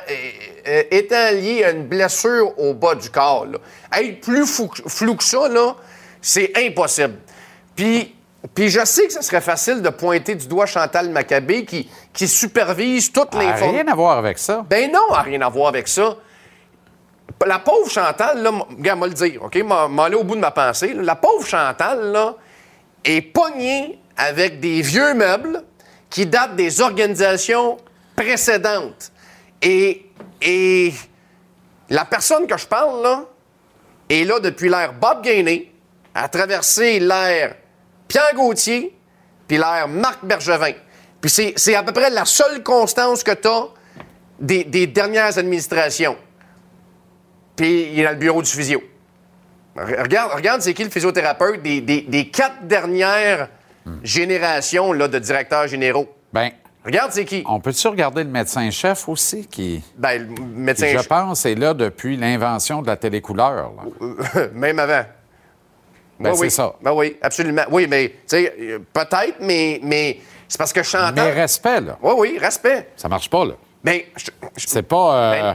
euh, 0.67 0.83
étant 0.89 1.31
liés 1.33 1.63
à 1.65 1.71
une 1.71 1.85
blessure 1.85 2.57
au 2.57 2.73
bas 2.73 2.95
du 2.95 3.09
corps. 3.09 3.45
Là. 3.45 3.57
Être 3.99 4.21
plus 4.21 4.45
fou- 4.45 4.71
flou 4.87 5.15
que 5.15 5.23
ça, 5.23 5.49
là, 5.49 5.75
c'est 6.21 6.53
impossible. 6.57 7.15
Puis, 7.75 8.15
puis 8.55 8.69
je 8.69 8.85
sais 8.85 9.07
que 9.07 9.13
ce 9.13 9.21
serait 9.21 9.41
facile 9.41 9.81
de 9.81 9.89
pointer 9.89 10.35
du 10.35 10.47
doigt 10.47 10.65
Chantal 10.65 11.09
Maccabé 11.09 11.65
qui, 11.65 11.89
qui 12.19 12.27
supervise 12.27 13.13
toutes 13.13 13.33
les 13.35 13.45
Ah, 13.45 13.53
rien 13.55 13.87
à 13.87 13.95
voir 13.95 14.17
avec 14.17 14.37
ça. 14.39 14.65
ben 14.69 14.91
non, 14.91 15.13
a 15.13 15.21
rien 15.21 15.39
à 15.39 15.47
voir 15.47 15.69
avec 15.69 15.87
ça. 15.87 16.17
La 17.45 17.59
pauvre 17.59 17.89
Chantal, 17.89 18.43
là, 18.43 18.51
regarde, 18.77 18.99
moi 18.99 19.07
le 19.07 19.13
dire, 19.13 19.41
OK? 19.41 19.55
M'a 19.63 20.03
allé 20.03 20.15
au 20.15 20.25
bout 20.25 20.35
de 20.35 20.41
ma 20.41 20.51
pensée. 20.51 20.93
là. 20.93 21.01
La 21.01 21.15
pauvre 21.15 21.47
Chantal, 21.47 22.11
là, 22.11 22.35
est 23.05 23.21
pognée 23.21 23.99
avec 24.17 24.59
des 24.59 24.81
vieux 24.81 25.13
meubles 25.13 25.63
qui 26.09 26.25
datent 26.25 26.57
des 26.57 26.81
organisations 26.81 27.77
précédentes. 28.17 29.13
Et, 29.61 30.05
et 30.41 30.91
la 31.89 32.03
personne 32.03 32.47
que 32.47 32.57
je 32.57 32.67
parle, 32.67 33.01
là, 33.01 33.23
est 34.09 34.25
là 34.25 34.41
depuis 34.41 34.67
l'ère 34.67 34.91
Bob 34.91 35.21
Gainé, 35.23 35.73
a 36.13 36.27
traversé 36.27 36.99
l'ère 36.99 37.55
Pierre 38.09 38.33
Gauthier, 38.35 38.93
puis 39.47 39.55
l'ère 39.57 39.87
Marc 39.87 40.25
Bergevin. 40.25 40.73
Puis 41.21 41.29
c'est- 41.29 41.75
à 41.75 41.83
peu 41.83 41.91
près 41.91 42.09
la 42.09 42.25
seule 42.25 42.63
constance 42.63 43.23
que 43.23 43.31
tu 43.31 43.47
as 43.47 43.67
des, 44.39 44.63
des 44.63 44.87
dernières 44.87 45.37
administrations. 45.37 46.15
Puis 47.55 47.89
il 47.91 47.99
est 47.99 48.03
dans 48.05 48.11
le 48.11 48.15
bureau 48.17 48.41
du 48.41 48.49
physio. 48.49 48.81
Re- 49.75 50.01
Regarde, 50.01 50.31
regarde 50.33 50.61
c'est 50.61 50.73
qui 50.73 50.83
le 50.83 50.89
physiothérapeute 50.89 51.61
des, 51.61 51.81
des- 51.81 52.01
des 52.01 52.29
quatre 52.29 52.63
dernières 52.65 53.49
générations 54.03 54.93
là, 54.93 55.07
de 55.07 55.19
directeurs 55.19 55.67
généraux. 55.67 56.07
Ben, 56.33 56.51
Regarde, 56.85 57.11
c'est 57.11 57.25
qui? 57.25 57.43
On 57.45 57.59
peut-tu 57.59 57.87
regarder 57.89 58.23
le 58.23 58.29
médecin-chef 58.29 59.09
aussi 59.09 59.45
qui. 59.47 59.83
Ben, 59.97 60.25
le 60.29 60.41
médecin 60.45 60.87
Je 60.97 61.05
pense 61.07 61.45
est 61.45 61.55
là 61.55 61.73
depuis 61.73 62.15
l'invention 62.15 62.81
de 62.81 62.87
la 62.87 62.95
télécouleur. 62.95 63.73
là. 63.75 64.47
Même 64.53 64.79
avant. 64.79 65.03
Ben, 66.19 66.29
Oui, 66.31 66.35
c'est 66.37 66.41
oui. 66.43 66.51
ça. 66.51 66.75
Ben 66.81 66.93
oui, 66.93 67.17
absolument. 67.21 67.63
Oui, 67.69 67.85
mais, 67.87 68.09
tu 68.09 68.15
sais, 68.27 68.53
euh, 68.59 68.79
peut-être, 68.93 69.35
mais, 69.41 69.81
mais 69.83 70.19
c'est 70.49 70.57
parce 70.57 70.73
que 70.73 70.83
Chantal. 70.83 71.13
Mais 71.15 71.31
respect, 71.31 71.79
là. 71.79 71.97
Oui, 72.01 72.13
oui, 72.17 72.37
respect. 72.39 72.89
Ça 72.97 73.07
marche 73.07 73.29
pas, 73.29 73.45
là. 73.45 73.53
Mais. 73.83 74.07
je- 74.17 74.29
C'est 74.57 74.83
pas. 74.83 75.15
euh, 75.15 75.53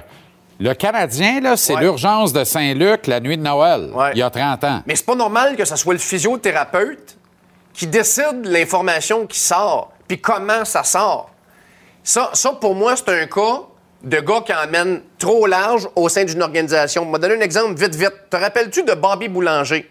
Le 0.61 0.73
Canadien, 0.73 1.41
là, 1.41 1.57
c'est 1.57 1.73
Ben- 1.75 1.81
Ouais. 1.81 1.85
l'urgence 1.85 2.33
de 2.33 2.45
Saint-Luc 2.45 3.07
la 3.09 3.19
nuit 3.21 3.37
de 3.37 3.43
Noël, 3.43 3.91
Ouais. 3.93 4.13
il 4.15 4.19
y 4.19 4.23
a 4.23 4.31
30 4.31 4.63
ans. 4.65 4.83
Mais 4.87 4.95
c'est 4.97 5.05
pas 5.05 5.17
normal 5.17 5.57
que 5.57 5.65
ce 5.65 5.75
soit 5.77 5.93
le 5.95 5.99
physiothérapeute 5.99 7.17
qui 7.73 7.87
décide 7.89 8.45
l'information 8.45 9.27
qui 9.27 9.39
sort, 9.39 9.91
puis 10.07 10.21
comment 10.21 10.65
ça 10.65 10.85
sort. 10.85 11.31
Ça, 12.05 12.31
ça 12.35 12.53
pour 12.53 12.75
moi, 12.77 12.95
c'est 12.97 13.09
un 13.09 13.27
cas 13.27 13.63
de 14.05 14.21
gars 14.21 14.43
qui 14.47 14.53
emmène 14.55 15.01
trop 15.19 15.47
large 15.47 15.89
au 15.97 16.09
sein 16.09 16.25
d'une 16.25 16.43
organisation. 16.43 17.05
Je 17.07 17.11
vais 17.13 17.19
donner 17.19 17.35
un 17.37 17.41
exemple 17.45 17.75
vite, 17.75 17.95
vite. 17.97 18.13
Te 18.31 18.37
rappelles-tu 18.37 18.85
de 18.85 18.93
Bobby 18.95 19.29
Boulanger? 19.29 19.91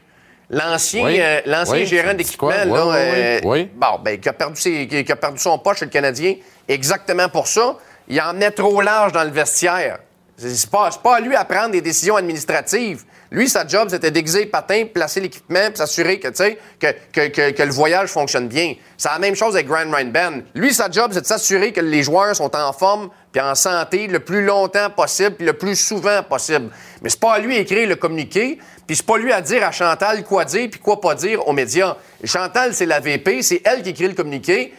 L'ancien 0.53 1.03
Oui. 1.05 1.19
euh, 1.19 1.41
l'ancien 1.45 1.75
Oui, 1.75 1.85
gérant 1.85 2.13
d'équipement? 2.13 2.49
Oui, 2.65 2.71
là, 2.71 2.95
euh, 2.95 3.39
bon, 3.75 3.99
ben, 4.03 4.19
qui, 4.19 4.29
a 4.29 4.33
perdu 4.33 4.59
ses- 4.61 4.87
qui- 4.87 5.11
a 5.11 5.15
perdu 5.15 5.39
son 5.39 5.57
poste 5.57 5.79
chez 5.79 5.85
le 5.85 5.91
Canadien, 5.91 6.35
exactement 6.67 7.27
pour 7.29 7.47
ça. 7.47 7.75
Il 8.07 8.21
emmenait 8.21 8.51
trop 8.51 8.81
large 8.81 9.11
dans 9.13 9.23
le 9.23 9.31
vestiaire. 9.31 9.99
C'est 10.37 10.69
pas, 10.69 10.89
pas 11.03 11.17
à 11.17 11.19
lui 11.19 11.35
à 11.35 11.45
prendre 11.45 11.71
des 11.71 11.81
décisions 11.81 12.15
administratives. 12.15 13.03
Lui, 13.33 13.49
sa 13.49 13.67
job, 13.67 13.87
c'était 13.89 14.11
d'aiguiser 14.11 14.41
les 14.41 14.45
patins, 14.45 14.85
placer 14.85 15.19
l'équipement, 15.19 15.65
puis 15.69 15.77
s'assurer 15.77 16.19
que, 16.19 16.27
que, 16.29 16.87
que, 17.11 17.27
que- 17.29 17.49
que 17.51 17.63
le 17.63 17.71
voyage 17.71 18.09
fonctionne 18.09 18.47
bien. 18.47 18.75
C'est 18.95 19.09
la 19.09 19.17
même 19.17 19.35
chose 19.35 19.55
avec 19.55 19.67
Grand 19.67 19.89
Ryan 19.91 20.05
Ben. 20.11 20.43
Lui, 20.53 20.71
sa 20.71 20.89
job, 20.91 21.09
c'est 21.13 21.21
de 21.21 21.25
s'assurer 21.25 21.73
que 21.73 21.81
les 21.81 22.03
joueurs 22.03 22.35
sont 22.35 22.55
en 22.55 22.71
forme 22.73 23.09
puis 23.31 23.41
en 23.41 23.55
santé 23.55 24.05
le 24.05 24.19
plus 24.19 24.45
longtemps 24.45 24.91
possible 24.91 25.31
puis 25.35 25.47
le 25.47 25.53
plus 25.53 25.75
souvent 25.75 26.21
possible. 26.21 26.69
Mais 27.01 27.09
c'est 27.09 27.19
pas 27.19 27.33
à 27.33 27.39
lui 27.39 27.57
écrire 27.57 27.89
le 27.89 27.95
communiqué, 27.95 28.59
puis 28.85 28.95
c'est 28.95 29.05
pas 29.05 29.17
lui 29.17 29.33
à 29.33 29.41
dire 29.41 29.65
à 29.65 29.71
Chantal 29.71 30.23
quoi 30.23 30.45
dire 30.45 30.69
puis 30.69 30.79
quoi 30.79 31.01
pas 31.01 31.15
dire 31.15 31.47
aux 31.47 31.53
médias. 31.53 31.97
Chantal, 32.23 32.75
c'est 32.75 32.85
la 32.85 32.99
VP, 32.99 33.41
c'est 33.41 33.63
elle 33.65 33.81
qui 33.81 33.89
écrit 33.89 34.07
le 34.09 34.13
communiqué. 34.13 34.75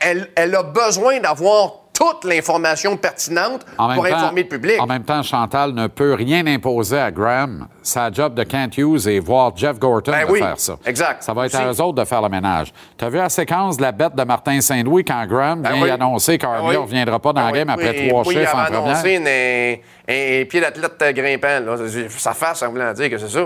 Elle, 0.00 0.08
elle- 0.18 0.30
elle 0.34 0.54
a 0.54 0.62
besoin 0.62 1.20
d'avoir 1.20 1.80
toute 1.98 2.24
l'information 2.24 2.96
pertinente 2.96 3.66
En 3.76 3.92
pour 3.94 4.06
temps- 4.06 4.14
informer 4.14 4.42
le 4.44 4.48
public. 4.48 4.80
En 4.80 4.86
même 4.86 5.02
temps, 5.02 5.20
Chantal 5.24 5.72
ne 5.72 5.88
peut 5.88 6.14
rien 6.14 6.46
imposer 6.46 6.96
à 6.98 7.10
Graham. 7.10 7.66
Sa 7.82 8.12
job 8.12 8.34
de 8.34 8.44
Kent 8.44 8.76
Hughes 8.78 9.08
et 9.08 9.18
voir 9.18 9.50
Jeff 9.56 9.78
Gorton 9.80 10.12
Ben 10.12 10.24
de 10.26 10.30
oui, 10.30 10.38
faire 10.38 10.60
ça. 10.60 10.76
exact. 10.86 11.22
Ça 11.24 11.32
va 11.32 11.46
être 11.46 11.54
à 11.56 11.66
eux 11.72 11.80
autres 11.80 11.94
de 12.00 12.04
faire 12.04 12.22
le 12.22 12.28
ménage. 12.28 12.72
Tu 12.96 13.04
as 13.04 13.08
vu 13.08 13.16
la 13.16 13.28
séquence 13.28 13.78
de 13.78 13.82
la 13.82 13.90
bête 13.92 14.14
de 14.14 14.22
Martin 14.22 14.60
Saint-Louis 14.60 15.04
quand 15.04 15.26
Graham 15.26 15.62
Ben 15.62 15.72
vient 15.72 15.82
oui. 15.82 15.90
annoncer 15.90 16.38
Ben 16.38 16.62
ne 16.62 16.68
oui. 16.68 16.76
reviendra 16.76 17.18
pas 17.18 17.32
dans 17.32 17.40
Ben 17.40 17.46
la 17.46 17.52
oui. 17.52 17.58
game 17.58 17.70
après 17.70 18.08
trois 18.08 18.22
chiffres 18.24 18.38
il 18.40 18.46
en 18.46 18.64
première? 18.64 18.84
annoncé 18.84 19.10
une- 19.14 19.26
un, 19.26 20.42
un 20.42 20.44
pied 20.44 20.60
d'athlète 20.60 21.16
grimpant. 21.16 21.60
Là. 21.64 21.76
Sa 22.10 22.32
face, 22.34 22.58
ça 22.60 22.68
voulait 22.68 22.92
dire 22.94 23.10
que 23.10 23.18
c'est 23.18 23.28
ça. 23.28 23.44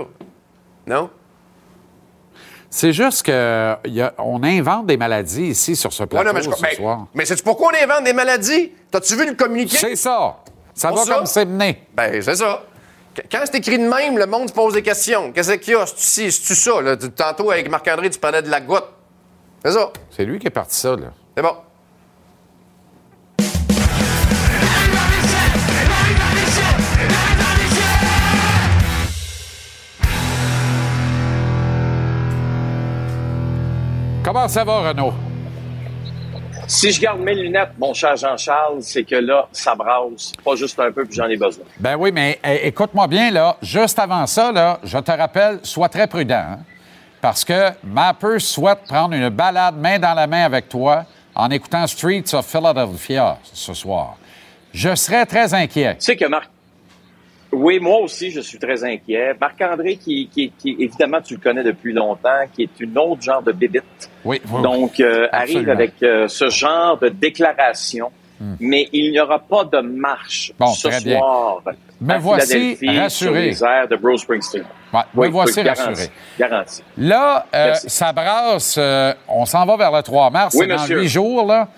Non? 0.85 1.09
C'est 2.75 2.91
juste 2.91 3.21
que 3.23 3.75
y 3.85 4.01
a- 4.01 4.13
on 4.17 4.41
invente 4.43 4.87
des 4.87 4.97
maladies 4.97 5.49
ici 5.49 5.75
sur 5.75 5.93
ce 5.93 6.01
Ouais, 6.03 6.07
plateau 6.07 6.25
non, 6.27 6.33
mais 6.33 6.41
je- 6.41 6.49
ce 6.49 6.59
ben, 6.61 6.75
soir. 6.75 7.05
Mais 7.13 7.23
c'est 7.23 7.43
pourquoi 7.43 7.71
on 7.71 7.83
invente 7.83 8.03
des 8.03 8.13
maladies? 8.13 8.71
T'as-tu 8.89 9.15
vu 9.15 9.27
le 9.27 9.35
communiqué? 9.35 9.77
C'est 9.77 9.95
ça. 9.95 10.37
Ça 10.73 10.87
Pour 10.89 11.03
va 11.05 11.15
comme 11.17 11.25
c'est 11.27 11.45
mené. 11.45 11.83
Ben, 11.95 12.19
c'est 12.19 12.35
ça. 12.35 12.63
Qu- 13.13 13.21
Quand 13.31 13.41
c'est 13.45 13.57
écrit 13.59 13.77
de 13.77 13.87
même, 13.87 14.17
le 14.17 14.25
monde 14.25 14.49
se 14.49 14.53
pose 14.55 14.73
des 14.73 14.81
questions. 14.81 15.31
Qu'est-ce 15.31 15.51
qu'il 15.53 15.73
y 15.73 15.75
a? 15.75 15.85
C'est-tu 15.85 16.01
ci? 16.01 16.31
C'est-tu 16.31 16.55
ça? 16.55 16.81
Là? 16.81 16.97
Tantôt, 16.97 17.51
avec 17.51 17.69
Marc-André, 17.69 18.09
tu 18.09 18.17
prenais 18.17 18.41
de 18.41 18.49
la 18.49 18.59
goutte. 18.59 18.85
C'est 19.63 19.71
ça. 19.73 19.91
C'est 20.09 20.25
lui 20.25 20.39
qui 20.39 20.47
est 20.47 20.49
parti 20.49 20.75
ça, 20.75 20.95
là. 20.95 21.13
C'est 21.37 21.43
bon. 21.43 21.55
Comment 34.23 34.47
ça 34.47 34.63
va, 34.63 34.89
Renaud? 34.89 35.13
Si 36.65 36.91
je 36.91 37.01
garde 37.01 37.19
mes 37.19 37.35
lunettes, 37.35 37.71
mon 37.77 37.93
cher 37.93 38.15
Jean-Charles, 38.15 38.81
c'est 38.81 39.03
que 39.03 39.15
là, 39.15 39.47
ça 39.51 39.75
brasse. 39.75 40.31
Pas 40.43 40.55
juste 40.55 40.79
un 40.79 40.91
peu, 40.91 41.03
puis 41.05 41.15
j'en 41.15 41.27
ai 41.27 41.35
besoin. 41.35 41.65
Ben 41.77 41.95
oui, 41.97 42.11
mais 42.13 42.39
é- 42.43 42.67
écoute-moi 42.67 43.05
bien, 43.07 43.31
là. 43.31 43.57
Juste 43.61 43.99
avant 43.99 44.25
ça, 44.25 44.51
là, 44.51 44.79
je 44.83 44.97
te 44.97 45.11
rappelle, 45.11 45.59
sois 45.63 45.89
très 45.89 46.07
prudent. 46.07 46.35
hein, 46.53 46.59
parce 47.21 47.43
que 47.45 47.69
Mapper 47.83 48.39
souhaite 48.39 48.83
prendre 48.87 49.13
une 49.13 49.29
balade 49.29 49.75
main 49.77 49.99
dans 49.99 50.13
la 50.13 50.27
main 50.27 50.43
avec 50.45 50.67
toi 50.69 51.05
en 51.35 51.49
écoutant 51.51 51.85
Streets 51.87 52.33
of 52.33 52.45
Philadelphia 52.45 53.37
ce 53.43 53.73
soir. 53.73 54.15
Je 54.73 54.93
serais 54.95 55.25
très 55.25 55.53
inquiet. 55.53 55.95
Tu 55.95 56.05
sais 56.05 56.15
que 56.17 56.25
Marc. 56.25 56.49
Oui, 57.53 57.79
moi 57.79 57.99
aussi, 57.99 58.31
je 58.31 58.41
suis 58.41 58.57
très 58.57 58.83
inquiet. 58.83 59.33
Marc-André, 59.39 59.97
qui, 59.97 60.27
qui, 60.27 60.51
qui, 60.57 60.75
évidemment, 60.79 61.21
tu 61.21 61.35
le 61.35 61.39
connais 61.39 61.63
depuis 61.63 61.93
longtemps, 61.93 62.43
qui 62.53 62.63
est 62.63 62.79
une 62.79 62.97
autre 62.97 63.21
genre 63.21 63.41
de 63.43 63.51
bébite. 63.51 63.83
Oui, 64.25 64.41
oui, 64.51 64.61
Donc, 64.61 64.99
euh, 64.99 65.27
arrive 65.31 65.69
avec 65.69 65.93
euh, 66.01 66.27
ce 66.27 66.49
genre 66.49 66.97
de 66.97 67.09
déclaration. 67.09 68.11
Mais 68.59 68.89
il 68.91 69.11
n'y 69.11 69.21
aura 69.21 69.39
pas 69.39 69.63
de 69.63 69.79
marche 69.79 70.51
Hmm. 70.59 70.65
Bon, 70.65 70.73
ce 70.73 70.87
bien. 71.03 71.17
soir 71.17 71.61
à 72.09 72.17
voici 72.17 72.77
rassuré. 72.85 73.53
sur 73.53 73.69
les 73.71 73.87
de 73.87 73.95
Bruce 73.95 74.21
Springsteen. 74.23 74.65
Ouais, 74.91 74.99
Oui, 75.15 75.27
me 75.27 75.31
voici 75.31 75.61
oui, 75.61 75.69
rassuré. 75.69 76.09
Garanti. 76.37 76.83
Là, 76.97 77.45
euh, 77.55 77.73
ça 77.75 78.11
brasse. 78.11 78.77
on 79.29 79.45
s'en 79.45 79.65
va 79.65 79.77
vers 79.77 79.91
le 79.93 80.01
3 80.01 80.29
mars. 80.29 80.55
Oui, 80.55 80.65
c'est 80.67 80.75
dans 80.75 80.99
huit 80.99 81.07
jours, 81.07 81.45
là. 81.45 81.69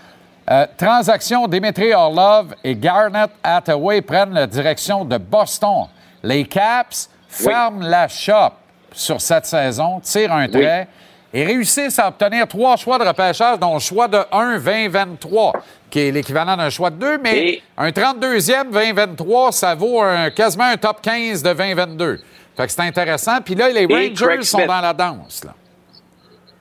Euh, 0.49 0.65
transaction, 0.77 1.47
Dimitri 1.47 1.93
Orlov 1.93 2.53
et 2.63 2.76
Garnett 2.76 3.31
Hathaway 3.43 4.01
prennent 4.01 4.34
la 4.34 4.45
direction 4.45 5.03
de 5.03 5.17
Boston. 5.17 5.88
Les 6.23 6.45
Caps 6.45 7.09
ferment 7.27 7.81
la 7.81 8.07
shop 8.07 8.51
sur 8.91 9.19
cette 9.19 9.45
saison, 9.47 9.99
tirent 10.01 10.34
un 10.34 10.47
trait 10.47 10.88
et 11.34 11.43
réussissent 11.45 11.97
à 11.99 12.07
obtenir 12.07 12.47
trois 12.47 12.77
choix 12.77 12.97
de 12.99 13.03
repêchage, 13.05 13.59
dont 13.59 13.73
le 13.73 13.80
choix 13.80 14.07
de 14.07 14.19
1 14.31 14.57
2023, 14.59 15.53
qui 15.89 15.99
est 15.99 16.11
l'équivalent 16.11 16.55
d'un 16.55 16.69
choix 16.69 16.89
de 16.91 16.95
2, 16.97 17.17
mais 17.17 17.38
Et- 17.47 17.63
un 17.77 17.91
32e 17.91 18.72
2023, 18.72 19.51
ça 19.51 19.73
vaut 19.76 20.01
un- 20.01 20.30
quasiment 20.30 20.65
un 20.65 20.77
top 20.77 21.01
15 21.01 21.41
de 21.43 21.53
2022. 21.53 22.22
Fait 22.55 22.67
que 22.67 22.72
c'est 22.72 22.81
intéressant. 22.81 23.41
Puis 23.43 23.55
là, 23.55 23.67
les 23.69 23.85
Rangers 23.85 24.43
sont 24.43 24.59
dans 24.67 24.81
la 24.81 24.93
danse. 24.93 25.43
Là. 25.43 25.51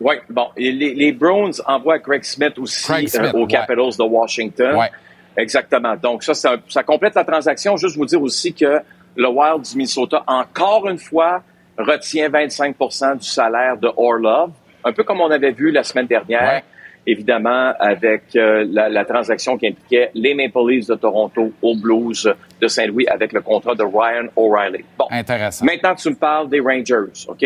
Oui, 0.04 0.16
bon. 0.28 0.48
et 0.56 0.70
les, 0.70 0.94
les 0.94 1.12
Browns 1.12 1.54
envoient 1.66 1.98
Craig 1.98 2.22
Smith 2.24 2.58
aussi 2.58 2.84
Craig 2.84 3.08
Smith, 3.08 3.32
euh, 3.34 3.38
aux 3.38 3.42
ouais. 3.42 3.48
Capitals 3.48 3.96
de 3.98 4.02
Washington. 4.04 4.76
Ouais. 4.76 4.90
Exactement. 5.36 5.96
Donc, 5.96 6.22
ça, 6.22 6.52
un- 6.52 6.60
ça 6.68 6.82
complète 6.82 7.14
la 7.14 7.24
transaction. 7.24 7.76
Juste 7.76 7.96
vous 7.96 8.06
dire 8.06 8.22
aussi 8.22 8.52
que 8.52 8.80
le 9.16 9.28
Wild 9.28 9.62
du 9.62 9.76
Minnesota, 9.76 10.22
encore 10.26 10.86
une 10.88 10.98
fois, 10.98 11.42
retient 11.78 12.28
25 12.28 12.76
du 13.18 13.26
salaire 13.26 13.76
de 13.76 13.88
Orlov. 13.96 14.50
Un 14.84 14.92
peu 14.92 15.02
comme 15.02 15.20
on 15.20 15.30
avait 15.30 15.50
vu 15.52 15.70
la 15.72 15.82
semaine 15.82 16.06
dernière, 16.06 16.62
évidemment, 17.06 17.72
avec 17.80 18.24
euh, 18.36 18.66
la, 18.70 18.88
la 18.88 19.04
transaction 19.04 19.56
qui 19.56 19.68
impliquait 19.68 20.10
les 20.14 20.34
Maple 20.34 20.68
Leafs 20.68 20.86
de 20.86 20.94
Toronto 20.94 21.52
aux 21.62 21.74
Blues 21.76 22.32
de 22.60 22.68
Saint-Louis 22.68 23.06
avec 23.08 23.32
le 23.32 23.40
contrat 23.40 23.74
de 23.74 23.82
Ryan 23.82 24.28
O'Reilly. 24.36 24.84
Bon. 24.98 25.06
Intéressant. 25.10 25.64
Maintenant, 25.64 25.94
tu 25.94 26.10
me 26.10 26.14
parles 26.14 26.48
des 26.48 26.60
Rangers, 26.60 27.10
OK? 27.28 27.44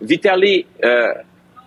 Vitaly 0.00 0.64
euh, 0.84 1.12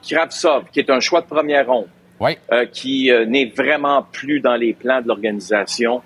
Kravtsov, 0.08 0.66
qui 0.72 0.80
est 0.80 0.90
un 0.90 1.00
choix 1.00 1.22
de 1.22 1.26
première 1.28 1.68
ronde, 1.68 1.88
Oui. 2.20 2.38
euh, 2.52 2.66
qui 2.66 3.12
euh, 3.12 3.26
n'est 3.26 3.46
vraiment 3.56 4.06
plus 4.12 4.40
dans 4.40 4.56
les 4.56 4.74
plans 4.74 5.02
de 5.02 5.08
l'organisation, 5.08 6.02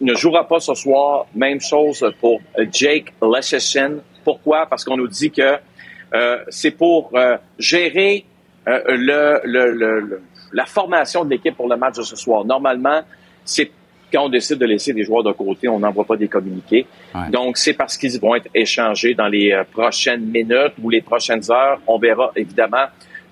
ne 0.00 0.14
jouera 0.14 0.46
pas 0.46 0.60
ce 0.60 0.74
soir. 0.74 1.26
Même 1.34 1.60
chose 1.60 2.04
pour 2.20 2.40
euh, 2.58 2.66
Jake 2.72 3.12
Leschyshyn. 3.22 3.96
Pourquoi? 4.24 4.66
Parce 4.66 4.84
qu'on 4.84 4.96
nous 4.96 5.08
dit 5.08 5.30
que 5.30 5.56
euh, 6.14 6.38
c'est 6.48 6.70
pour 6.72 7.12
gérer 7.58 8.24
le, 8.66 9.40
le- 9.44 9.72
le- 9.72 10.00
le- 10.00 10.22
la 10.52 10.64
formation 10.66 11.24
de 11.24 11.30
l'équipe 11.30 11.56
pour 11.56 11.68
le 11.68 11.76
match 11.76 11.96
de 11.96 12.02
ce 12.02 12.16
soir. 12.16 12.44
Normalement, 12.44 13.00
c'est 13.44 13.70
quand 14.12 14.24
on 14.24 14.28
décide 14.28 14.58
de 14.58 14.66
laisser 14.66 14.92
des 14.92 15.04
joueurs 15.04 15.22
de 15.22 15.30
côté, 15.32 15.68
on 15.68 15.78
n'envoie 15.78 16.04
pas 16.04 16.16
des 16.16 16.26
communiqués. 16.28 16.84
Ouais. 17.14 17.30
Donc, 17.30 17.56
c'est 17.56 17.74
parce 17.74 17.96
qu'ils 17.96 18.18
vont 18.20 18.34
être 18.34 18.48
échangés 18.54 19.14
dans 19.14 19.28
les 19.28 19.62
prochaines 19.72 20.22
minutes 20.26 20.74
ou 20.82 20.90
les 20.90 21.00
prochaines 21.00 21.48
heures. 21.50 21.80
On 21.86 21.98
verra 21.98 22.32
évidemment 22.36 22.86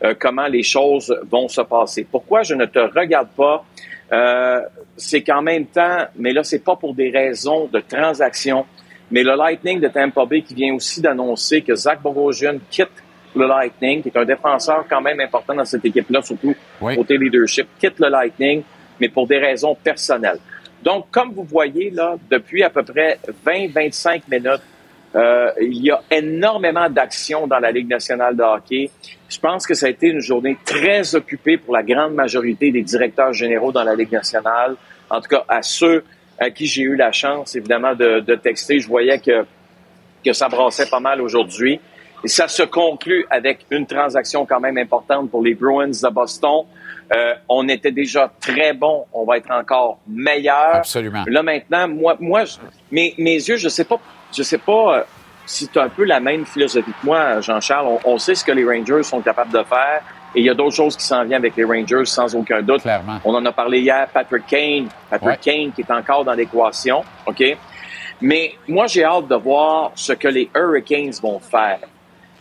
euh, 0.04 0.14
comment 0.18 0.46
les 0.46 0.62
choses 0.62 1.14
vont 1.30 1.48
se 1.48 1.60
passer. 1.60 2.06
Pourquoi 2.10 2.42
je 2.42 2.54
ne 2.54 2.64
te 2.66 2.78
regarde 2.78 3.28
pas? 3.36 3.64
Euh, 4.12 4.60
c'est 4.96 5.22
qu'en 5.22 5.42
même 5.42 5.66
temps, 5.66 6.06
mais 6.16 6.32
là, 6.32 6.42
c'est 6.44 6.64
pas 6.64 6.76
pour 6.76 6.94
des 6.94 7.10
raisons 7.10 7.68
de 7.72 7.80
transaction, 7.80 8.64
mais 9.10 9.22
le 9.22 9.34
Lightning 9.36 9.80
de 9.80 9.88
Tampa 9.88 10.24
Bay 10.24 10.42
qui 10.42 10.54
vient 10.54 10.74
aussi 10.74 11.00
d'annoncer 11.00 11.62
que 11.62 11.74
Zach 11.74 12.00
Bogosian 12.02 12.58
quitte 12.70 12.90
le 13.36 13.46
Lightning, 13.46 14.02
qui 14.02 14.08
est 14.08 14.16
un 14.16 14.24
défenseur 14.24 14.84
quand 14.88 15.00
même 15.02 15.20
important 15.20 15.54
dans 15.54 15.64
cette 15.64 15.84
équipe-là, 15.84 16.22
surtout 16.22 16.54
Oui. 16.80 16.96
côté 16.96 17.18
leadership, 17.18 17.68
quitte 17.78 17.98
le 17.98 18.08
Lightning, 18.08 18.62
mais 18.98 19.08
pour 19.08 19.26
des 19.26 19.38
raisons 19.38 19.74
personnelles. 19.74 20.38
Donc, 20.82 21.06
comme 21.10 21.32
vous 21.32 21.42
voyez, 21.44 21.90
là, 21.90 22.16
depuis 22.30 22.62
à 22.62 22.70
peu 22.70 22.82
près 22.82 23.18
20-25 23.46 24.22
minutes, 24.30 24.62
Euh, 25.14 25.50
il 25.60 25.82
y 25.84 25.90
a 25.90 26.02
énormément 26.10 26.88
d'actions 26.90 27.46
dans 27.46 27.58
la 27.58 27.70
Ligue 27.70 27.88
nationale 27.88 28.36
de 28.36 28.42
hockey. 28.42 28.90
Je 29.28 29.38
pense 29.38 29.66
que 29.66 29.74
ça 29.74 29.86
a 29.86 29.88
été 29.88 30.08
une 30.08 30.20
journée 30.20 30.58
très 30.64 31.14
occupée 31.14 31.56
pour 31.56 31.74
la 31.74 31.82
grande 31.82 32.14
majorité 32.14 32.70
des 32.70 32.82
directeurs 32.82 33.32
généraux 33.32 33.72
dans 33.72 33.84
la 33.84 33.94
Ligue 33.94 34.12
nationale. 34.12 34.76
En 35.08 35.20
tout 35.20 35.28
cas, 35.28 35.44
à 35.48 35.62
ceux 35.62 36.04
à 36.38 36.50
qui 36.50 36.66
j'ai 36.66 36.82
eu 36.82 36.94
la 36.94 37.10
chance, 37.10 37.56
évidemment, 37.56 37.94
de, 37.94 38.20
de 38.20 38.34
texter, 38.34 38.78
je 38.80 38.86
voyais 38.86 39.18
que, 39.18 39.44
que 40.24 40.32
ça 40.32 40.48
brassait 40.48 40.88
pas 40.88 41.00
mal 41.00 41.20
aujourd'hui. 41.22 41.80
Et 42.24 42.28
ça 42.28 42.46
se 42.48 42.62
conclut 42.64 43.24
avec 43.30 43.64
une 43.70 43.86
transaction 43.86 44.44
quand 44.44 44.60
même 44.60 44.76
importante 44.76 45.30
pour 45.30 45.42
les 45.42 45.54
Bruins 45.54 45.88
de 45.88 46.10
Boston. 46.12 46.64
Euh, 47.14 47.34
on 47.48 47.66
était 47.68 47.92
déjà 47.92 48.30
très 48.40 48.72
bon, 48.74 49.06
on 49.14 49.24
va 49.24 49.38
être 49.38 49.50
encore 49.50 49.98
meilleur. 50.06 50.74
Absolument. 50.76 51.24
Là 51.26 51.42
maintenant, 51.42 51.88
moi, 51.88 52.16
moi, 52.20 52.44
je- 52.44 52.56
mes, 52.92 53.14
mes 53.18 53.34
yeux, 53.36 53.56
je 53.56 53.68
sais 53.68 53.84
pas, 53.84 53.98
je 54.32 54.42
sais 54.42 54.58
pas 54.58 54.98
euh, 54.98 55.02
si 55.46 55.68
tu 55.68 55.78
as 55.78 55.84
un 55.84 55.88
peu 55.88 56.04
la 56.04 56.20
même 56.20 56.44
philosophie 56.44 56.92
que 56.92 57.06
moi, 57.06 57.40
Jean-Charles. 57.40 57.86
On, 57.86 58.12
on 58.12 58.18
sait 58.18 58.34
ce 58.34 58.44
que 58.44 58.52
les 58.52 58.64
Rangers 58.64 59.02
sont 59.02 59.20
capables 59.20 59.52
de 59.52 59.62
faire. 59.62 60.02
Et 60.34 60.40
il 60.40 60.44
y 60.44 60.50
a 60.50 60.54
d'autres 60.54 60.76
choses 60.76 60.96
qui 60.96 61.04
s'en 61.04 61.24
viennent 61.24 61.40
avec 61.40 61.56
les 61.56 61.64
Rangers, 61.64 62.04
sans 62.04 62.34
aucun 62.36 62.60
doute. 62.60 62.82
On 63.24 63.34
en 63.34 63.44
a 63.46 63.52
parlé 63.52 63.80
hier, 63.80 64.06
Patrick 64.12 64.46
Kane. 64.46 64.88
Patrick 65.08 65.40
Kane 65.40 65.72
qui 65.72 65.80
est 65.80 65.90
encore 65.90 66.24
dans 66.24 66.34
l'équation, 66.34 67.02
OK? 67.26 67.42
Mais 68.20 68.54
moi, 68.66 68.86
j'ai 68.86 69.04
hâte 69.04 69.28
de 69.28 69.36
voir 69.36 69.92
ce 69.94 70.12
que 70.12 70.28
les 70.28 70.50
Hurricanes 70.54 71.12
vont 71.22 71.38
faire. 71.38 71.80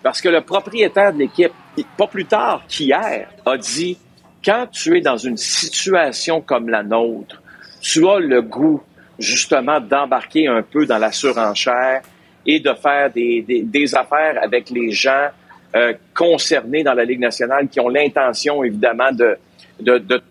Parce 0.04 0.22
que 0.22 0.30
le 0.30 0.42
propriétaire 0.42 1.14
de 1.14 1.20
l'équipe, 1.20 1.54
pas 1.96 2.08
plus 2.08 2.26
tard 2.26 2.64
qu'hier, 2.68 3.30
a 3.46 3.58
dit, 3.58 3.98
quand 4.44 4.68
tu 4.72 4.98
es 4.98 5.02
dans 5.02 5.18
une 5.18 5.38
situation 5.38 6.42
comme 6.42 6.70
la 6.70 6.84
nôtre, 6.84 7.42
tu 7.80 8.08
as 8.10 8.20
le 8.20 8.42
goût, 8.42 8.82
justement, 9.20 9.80
d'embarquer 9.80 10.48
un 10.48 10.62
peu 10.62 10.86
dans 10.86 10.98
la 10.98 11.12
surenchère 11.12 12.02
et 12.46 12.60
de 12.60 12.74
faire 12.74 13.12
des, 13.12 13.42
des, 13.42 13.62
des 13.64 13.96
affaires 13.96 14.40
avec 14.42 14.70
les 14.70 14.92
gens 14.92 15.28
euh, 15.76 15.94
concernés 16.16 16.84
dans 16.84 16.94
la 16.94 17.04
Ligue 17.04 17.20
nationale 17.20 17.68
qui 17.68 17.80
ont 17.80 17.90
l'intention, 17.90 18.64
évidemment, 18.64 19.12
de, 19.12 19.38
de, 19.82 19.98
de. 19.98 20.22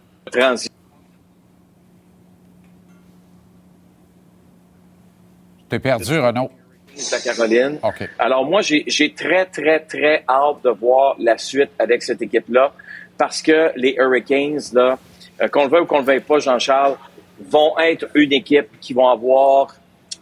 T'es 5.69 5.79
perdu, 5.79 6.19
Renaud. 6.19 6.51
de 6.97 7.13
la 7.13 7.21
Caroline. 7.21 7.79
Alors 8.19 8.45
moi, 8.45 8.63
j'ai 8.63 8.85
j'ai 8.87 9.13
très, 9.13 9.45
très, 9.47 9.81
très 9.81 10.25
hâte 10.29 10.63
de 10.65 10.71
voir 10.71 11.17
la 11.19 11.37
suite 11.39 11.71
avec 11.79 12.03
cette 12.03 12.23
équipe-là 12.23 12.73
parce 13.19 13.43
que 13.43 13.73
les 13.77 13.95
Hurricanes, 13.99 14.61
là, 14.73 14.99
euh, 15.41 15.49
qu'on 15.49 15.65
le 15.65 15.71
veuille 15.71 15.81
ou 15.83 15.87
qu'on 15.87 15.99
le 15.99 16.05
veuille 16.05 16.21
pas, 16.21 16.39
Jean-Charles, 16.39 16.97
vont 17.41 17.79
être 17.79 18.07
une 18.15 18.33
équipe 18.33 18.69
qui 18.81 18.93
vont 18.93 19.09
avoir, 19.09 19.75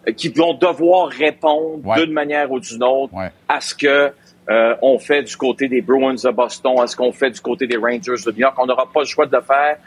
euh, 0.08 0.12
qui 0.12 0.28
vont 0.28 0.54
devoir 0.54 1.08
répondre 1.08 1.94
d'une 1.96 2.12
manière 2.12 2.50
ou 2.50 2.60
d'une 2.60 2.82
autre 2.82 3.14
à 3.48 3.60
ce 3.60 3.74
que 3.74 4.12
euh, 4.50 4.74
on 4.82 4.98
fait 4.98 5.22
du 5.22 5.36
côté 5.36 5.68
des 5.68 5.80
Bruins 5.80 6.14
de 6.14 6.30
Boston, 6.30 6.78
à 6.78 6.86
ce 6.86 6.96
qu'on 6.96 7.12
fait 7.12 7.30
du 7.30 7.40
côté 7.40 7.66
des 7.66 7.76
Rangers 7.76 8.22
de 8.26 8.32
New 8.32 8.40
York. 8.40 8.54
On 8.58 8.66
n'aura 8.66 8.90
pas 8.92 9.00
le 9.00 9.06
choix 9.06 9.26
de 9.26 9.34
le 9.34 9.42
faire. 9.42 9.78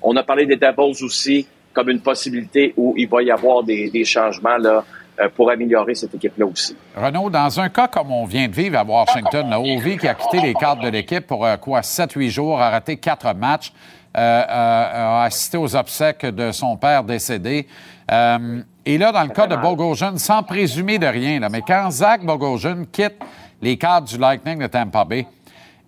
On 0.00 0.16
a 0.16 0.22
parlé 0.22 0.46
des 0.46 0.56
Devils 0.56 1.04
aussi 1.04 1.46
comme 1.74 1.90
une 1.90 2.00
possibilité 2.00 2.72
où 2.76 2.94
il 2.96 3.08
va 3.08 3.22
y 3.22 3.30
avoir 3.30 3.62
des, 3.62 3.90
des 3.90 4.04
changements 4.04 4.56
là, 4.56 4.84
euh, 5.20 5.28
pour 5.28 5.50
améliorer 5.50 5.94
cette 5.94 6.14
équipe-là 6.14 6.46
aussi. 6.46 6.74
Renaud, 6.96 7.28
dans 7.28 7.60
un 7.60 7.68
cas 7.68 7.86
comme 7.86 8.10
on 8.10 8.24
vient 8.24 8.48
de 8.48 8.54
vivre 8.54 8.78
à 8.78 8.84
Washington, 8.84 9.50
là, 9.50 9.60
Ovi 9.60 9.98
qui 9.98 10.08
a 10.08 10.14
quitté 10.14 10.40
les 10.40 10.54
cadres 10.54 10.82
de 10.82 10.88
l'équipe 10.88 11.26
pour 11.26 11.46
quoi, 11.60 11.80
7-8 11.80 12.30
jours, 12.30 12.60
a 12.60 12.70
raté 12.70 12.96
quatre 12.96 13.34
matchs, 13.34 13.72
a 14.14 15.24
assisté 15.24 15.56
aux 15.56 15.76
obsèques 15.76 16.26
de 16.26 16.52
son 16.52 16.76
père 16.76 17.04
décédé. 17.04 17.66
Euh, 18.10 18.62
et 18.84 18.96
là, 18.96 19.12
dans 19.12 19.22
le 19.22 19.28
cas 19.28 19.46
de 19.46 19.56
Bogosian, 19.56 20.16
sans 20.16 20.42
présumer 20.42 20.98
de 20.98 21.06
rien, 21.06 21.40
là, 21.40 21.48
mais 21.48 21.62
quand 21.62 21.90
Zach 21.90 22.24
Bogosian 22.24 22.84
quitte 22.90 23.18
les 23.60 23.76
cadres 23.76 24.06
du 24.06 24.16
Lightning 24.16 24.58
de 24.58 24.66
Tampa 24.66 25.04
Bay, 25.04 25.26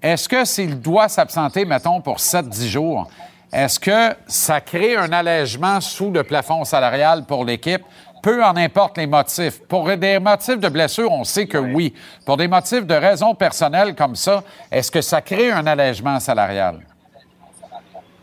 est-ce 0.02 0.28
que 0.28 0.44
s'il 0.44 0.80
doit 0.80 1.09
s'absenter, 1.09 1.64
mettons, 1.64 2.01
pour 2.01 2.18
7-10 2.18 2.66
jours, 2.68 3.10
est-ce 3.52 3.80
que 3.80 4.14
ça 4.26 4.60
crée 4.60 4.97
un 4.97 5.12
allègement 5.12 5.80
sous 5.80 6.10
le 6.10 6.22
plafond 6.22 6.64
salarial 6.64 7.24
pour 7.24 7.44
l'équipe? 7.44 7.82
Peu 8.22 8.44
en 8.44 8.55
importe 8.56 8.98
les 8.98 9.06
motifs. 9.06 9.60
Pour 9.66 9.97
des 9.97 10.18
motifs 10.18 10.59
de 10.59 10.68
blessure, 10.68 11.10
on 11.10 11.24
sait 11.24 11.47
que 11.47 11.59
oui. 11.59 11.94
Pour 12.26 12.36
des 12.36 12.48
motifs 12.48 12.86
de 12.86 12.94
raisons 12.94 13.34
personnelles 13.34 13.94
comme 13.94 14.14
ça, 14.14 14.42
est-ce 14.70 14.90
que 14.90 15.01
ça 15.01 15.22
crée 15.22 15.51
un 15.51 15.66
allègement 15.66 16.20
salarial? 16.20 16.80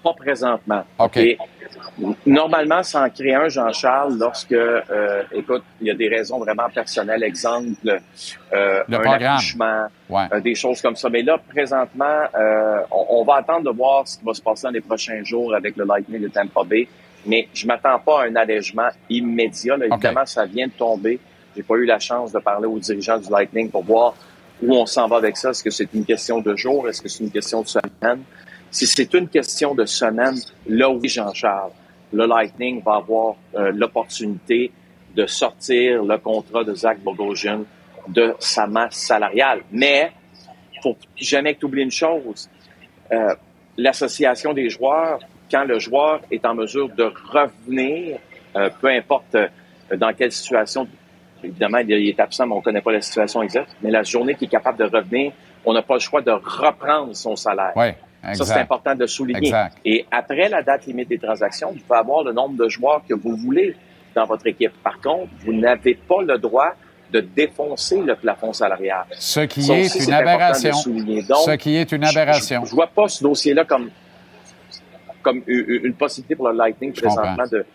Pas 0.03 0.13
présentement. 0.13 0.83
OK. 0.99 1.17
Et 1.17 1.37
normalement, 2.25 2.83
ça 2.83 3.03
en 3.03 3.09
crée 3.09 3.33
un, 3.33 3.49
Jean-Charles, 3.49 4.17
lorsque, 4.19 4.51
euh, 4.51 5.23
écoute, 5.33 5.63
il 5.81 5.87
y 5.87 5.91
a 5.91 5.95
des 5.95 6.07
raisons 6.07 6.39
vraiment 6.39 6.69
personnelles, 6.73 7.23
exemple, 7.23 7.69
euh, 8.53 8.83
Le 8.87 8.95
un 8.97 8.99
programme. 8.99 9.23
accouchement, 9.35 9.87
Ouais. 10.09 10.25
euh, 10.33 10.39
des 10.39 10.55
choses 10.55 10.81
comme 10.81 10.95
ça. 10.95 11.09
Mais 11.09 11.23
là, 11.23 11.37
présentement, 11.49 12.21
euh, 12.35 12.79
on, 12.91 13.05
on 13.21 13.23
va 13.23 13.35
attendre 13.37 13.71
de 13.71 13.75
voir 13.75 14.07
ce 14.07 14.17
qui 14.17 14.25
va 14.25 14.33
se 14.33 14.41
passer 14.41 14.63
dans 14.67 14.71
les 14.73 14.81
prochains 14.81 15.23
jours 15.23 15.53
avec 15.55 15.75
le 15.75 15.85
Lightning 15.85 16.21
de 16.21 16.27
Tampa 16.27 16.63
Bay. 16.63 16.87
Mais 17.25 17.47
je 17.53 17.65
m'attends 17.67 17.99
pas 17.99 18.21
à 18.21 18.25
un 18.27 18.35
allègement 18.35 18.87
immédiat. 19.09 19.75
Là. 19.77 19.87
Évidemment, 19.87 20.25
ça 20.25 20.45
vient 20.45 20.67
de 20.67 20.71
tomber. 20.71 21.19
J'ai 21.55 21.63
pas 21.63 21.75
eu 21.75 21.85
la 21.85 21.99
chance 21.99 22.31
de 22.31 22.39
parler 22.39 22.67
aux 22.67 22.79
dirigeants 22.79 23.17
du 23.17 23.29
Lightning 23.29 23.69
pour 23.71 23.83
voir 23.83 24.13
où 24.61 24.73
on 24.75 24.85
s'en 24.85 25.07
va 25.07 25.17
avec 25.17 25.35
ça. 25.35 25.49
Est-ce 25.49 25.63
que 25.63 25.69
c'est 25.71 25.89
une 25.93 26.05
question 26.05 26.39
de 26.39 26.55
jour? 26.55 26.87
Est-ce 26.87 27.01
que 27.01 27.09
c'est 27.09 27.23
une 27.23 27.31
question 27.31 27.63
de 27.63 27.67
semaine? 27.67 28.21
Si 28.77 28.85
c'est 28.85 29.11
une 29.15 29.27
question 29.27 29.73
de 29.73 29.85
semaine, 29.85 30.35
là 30.67 30.87
oui, 30.87 31.09
Jean-Charles, 31.09 31.71
le 32.13 32.27
Lightning 32.27 32.79
va 32.83 32.97
avoir 32.97 33.33
euh, 33.55 33.71
l'opportunité 33.73 34.71
de 35.15 35.25
sortir 35.25 36.03
le 36.03 36.15
contrat 36.19 36.63
de 36.63 36.75
Zach 36.75 36.99
Bogosian 36.99 37.63
de 38.07 38.35
sa 38.37 38.67
masse 38.67 38.97
salariale. 38.97 39.61
Mais, 39.71 40.11
faut 40.83 40.95
jamais 41.15 41.55
que 41.55 41.61
tu 41.61 41.65
oublies 41.65 41.81
une 41.81 41.89
chose. 41.89 42.47
Euh, 43.11 43.33
L'association 43.79 44.53
des 44.53 44.69
joueurs, 44.69 45.21
quand 45.49 45.63
le 45.63 45.79
joueur 45.79 46.21
est 46.29 46.45
en 46.45 46.53
mesure 46.53 46.89
de 46.89 47.11
revenir, 47.31 48.19
euh, 48.55 48.69
peu 48.79 48.89
importe 48.89 49.33
euh, 49.33 49.47
dans 49.95 50.13
quelle 50.13 50.31
situation, 50.31 50.87
évidemment, 51.43 51.79
il 51.79 51.91
est 51.91 52.19
absent, 52.19 52.45
mais 52.45 52.53
on 52.53 52.57
ne 52.57 52.61
connaît 52.61 52.81
pas 52.81 52.91
la 52.91 53.01
situation 53.01 53.41
exacte, 53.41 53.75
mais 53.81 53.89
la 53.89 54.03
journée 54.03 54.35
qu'il 54.35 54.45
est 54.45 54.51
capable 54.51 54.77
de 54.77 54.83
revenir, 54.83 55.31
on 55.65 55.73
n'a 55.73 55.81
pas 55.81 55.95
le 55.95 55.99
choix 55.99 56.21
de 56.21 56.29
reprendre 56.29 57.15
son 57.15 57.35
salaire. 57.35 57.73
Ça, 58.33 58.45
c'est 58.45 58.59
important 58.59 58.95
de 58.95 59.05
souligner. 59.05 59.47
Exact. 59.47 59.77
Et 59.85 60.05
après 60.11 60.49
la 60.49 60.61
date 60.61 60.85
limite 60.85 61.09
des 61.09 61.17
transactions, 61.19 61.71
vous 61.71 61.79
pouvez 61.79 61.99
avoir 61.99 62.23
le 62.23 62.33
nombre 62.33 62.57
de 62.61 62.69
joueurs 62.69 63.01
que 63.07 63.13
vous 63.13 63.35
voulez 63.35 63.75
dans 64.15 64.25
votre 64.25 64.47
équipe. 64.47 64.71
Par 64.83 64.99
contre, 64.99 65.29
vous 65.45 65.53
n'avez 65.53 65.95
pas 65.95 66.21
le 66.21 66.37
droit 66.37 66.73
de 67.11 67.21
défoncer 67.21 68.01
le 68.01 68.15
plafond 68.15 68.51
salarial. 68.51 69.05
Ce 69.11 69.39
qui 69.41 69.63
Ça 69.63 69.77
est 69.77 69.85
aussi, 69.85 70.05
une 70.05 70.13
aberration. 70.13 70.71
Donc, 70.71 71.37
Ce 71.45 71.55
qui 71.55 71.75
est 71.75 71.91
une 71.91 72.03
aberration. 72.03 72.61
Je, 72.65 72.69
je 72.69 72.75
vois 72.75 72.87
pas 72.87 73.07
ce 73.07 73.23
dossier-là 73.23 73.63
comme, 73.63 73.89
comme 75.21 75.41
une, 75.47 75.85
une 75.85 75.93
possibilité 75.93 76.35
pour 76.35 76.49
le 76.49 76.57
Lightning 76.57 76.91
présentement 76.91 77.45
de, 77.49 77.65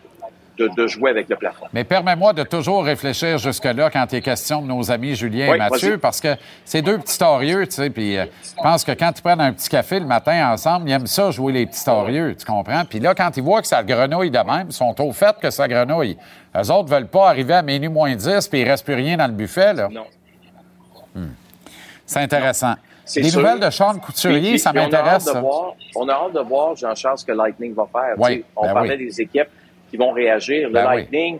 de, 0.57 0.69
de 0.77 0.87
jouer 0.87 1.09
avec 1.11 1.27
le 1.29 1.35
plafond. 1.35 1.65
Mais 1.73 1.83
permets-moi 1.83 2.33
de 2.33 2.43
toujours 2.43 2.83
réfléchir 2.83 3.37
jusque-là 3.37 3.89
quand 3.89 4.05
il 4.11 4.17
est 4.17 4.21
question 4.21 4.61
de 4.61 4.67
nos 4.67 4.91
amis 4.91 5.15
Julien 5.15 5.49
Oui, 5.49 5.55
et 5.55 5.59
Mathieu, 5.59 5.97
parce 5.97 6.21
que 6.21 6.35
c'est 6.65 6.81
deux 6.81 6.97
petits 6.99 7.17
torieux, 7.17 7.65
tu 7.65 7.73
sais, 7.73 7.89
puis 7.89 8.17
euh, 8.17 8.25
je 8.43 8.61
pense 8.61 8.83
que 8.83 8.91
quand 8.91 9.11
ils 9.17 9.21
prennent 9.21 9.41
un 9.41 9.51
petit 9.53 9.69
café 9.69 9.99
le 9.99 10.05
matin 10.05 10.51
ensemble, 10.51 10.87
ils 10.89 10.93
aiment 10.93 11.07
ça 11.07 11.31
jouer 11.31 11.53
les 11.53 11.65
petits 11.65 11.83
torieux, 11.83 12.35
tu 12.37 12.45
comprends? 12.45 12.83
Puis 12.85 12.99
là, 12.99 13.15
quand 13.15 13.35
ils 13.35 13.43
voient 13.43 13.61
que 13.61 13.67
ça 13.67 13.83
grenouille 13.83 14.31
de 14.31 14.37
même, 14.39 14.67
ils 14.69 14.73
sont 14.73 14.99
au 15.01 15.11
fait 15.11 15.35
que 15.41 15.49
ça 15.49 15.67
grenouille. 15.67 16.17
Eux 16.55 16.71
autres 16.71 16.89
veulent 16.89 17.07
pas 17.07 17.29
arriver 17.29 17.55
à 17.55 17.61
minuit 17.63 17.89
moins 17.89 18.15
10 18.15 18.47
puis 18.47 18.61
il 18.61 18.69
reste 18.69 18.85
plus 18.85 18.93
rien 18.95 19.17
dans 19.17 19.27
le 19.27 19.33
buffet, 19.33 19.73
là. 19.73 19.87
Non. 19.91 20.05
Hmm. 21.15 21.27
C'est 22.05 22.19
intéressant. 22.19 22.73
Les 23.17 23.29
sûr. 23.29 23.41
nouvelles 23.41 23.59
de 23.59 23.69
Sean 23.69 23.95
Couturier, 23.99 24.51
Puis- 24.51 24.59
ça 24.59 24.69
puis 24.71 24.79
on 24.79 24.83
a 24.83 24.85
hâte 24.85 24.91
m'intéresse. 24.93 25.25
de 25.25 25.31
ça. 25.31 25.41
voir- 25.41 25.73
On 25.95 26.07
a 26.07 26.13
hâte 26.13 26.33
de 26.33 26.39
voir, 26.39 26.75
Jean-Charles, 26.75 27.17
ce 27.17 27.25
que 27.25 27.31
Lightning 27.33 27.73
va 27.73 27.85
faire. 27.91 28.13
Oui, 28.17 28.29
Tu 28.29 28.39
sais, 28.39 28.45
on 28.55 28.65
ben 28.65 28.73
parlait 28.73 28.95
oui. 28.97 29.05
des 29.07 29.21
équipes 29.21 29.49
qui 29.93 29.97
vont 29.97 30.11
réagir. 30.11 30.69
Le 30.69 30.73
Ben 30.73 30.87
oui. 30.89 30.95
Lightning 30.95 31.39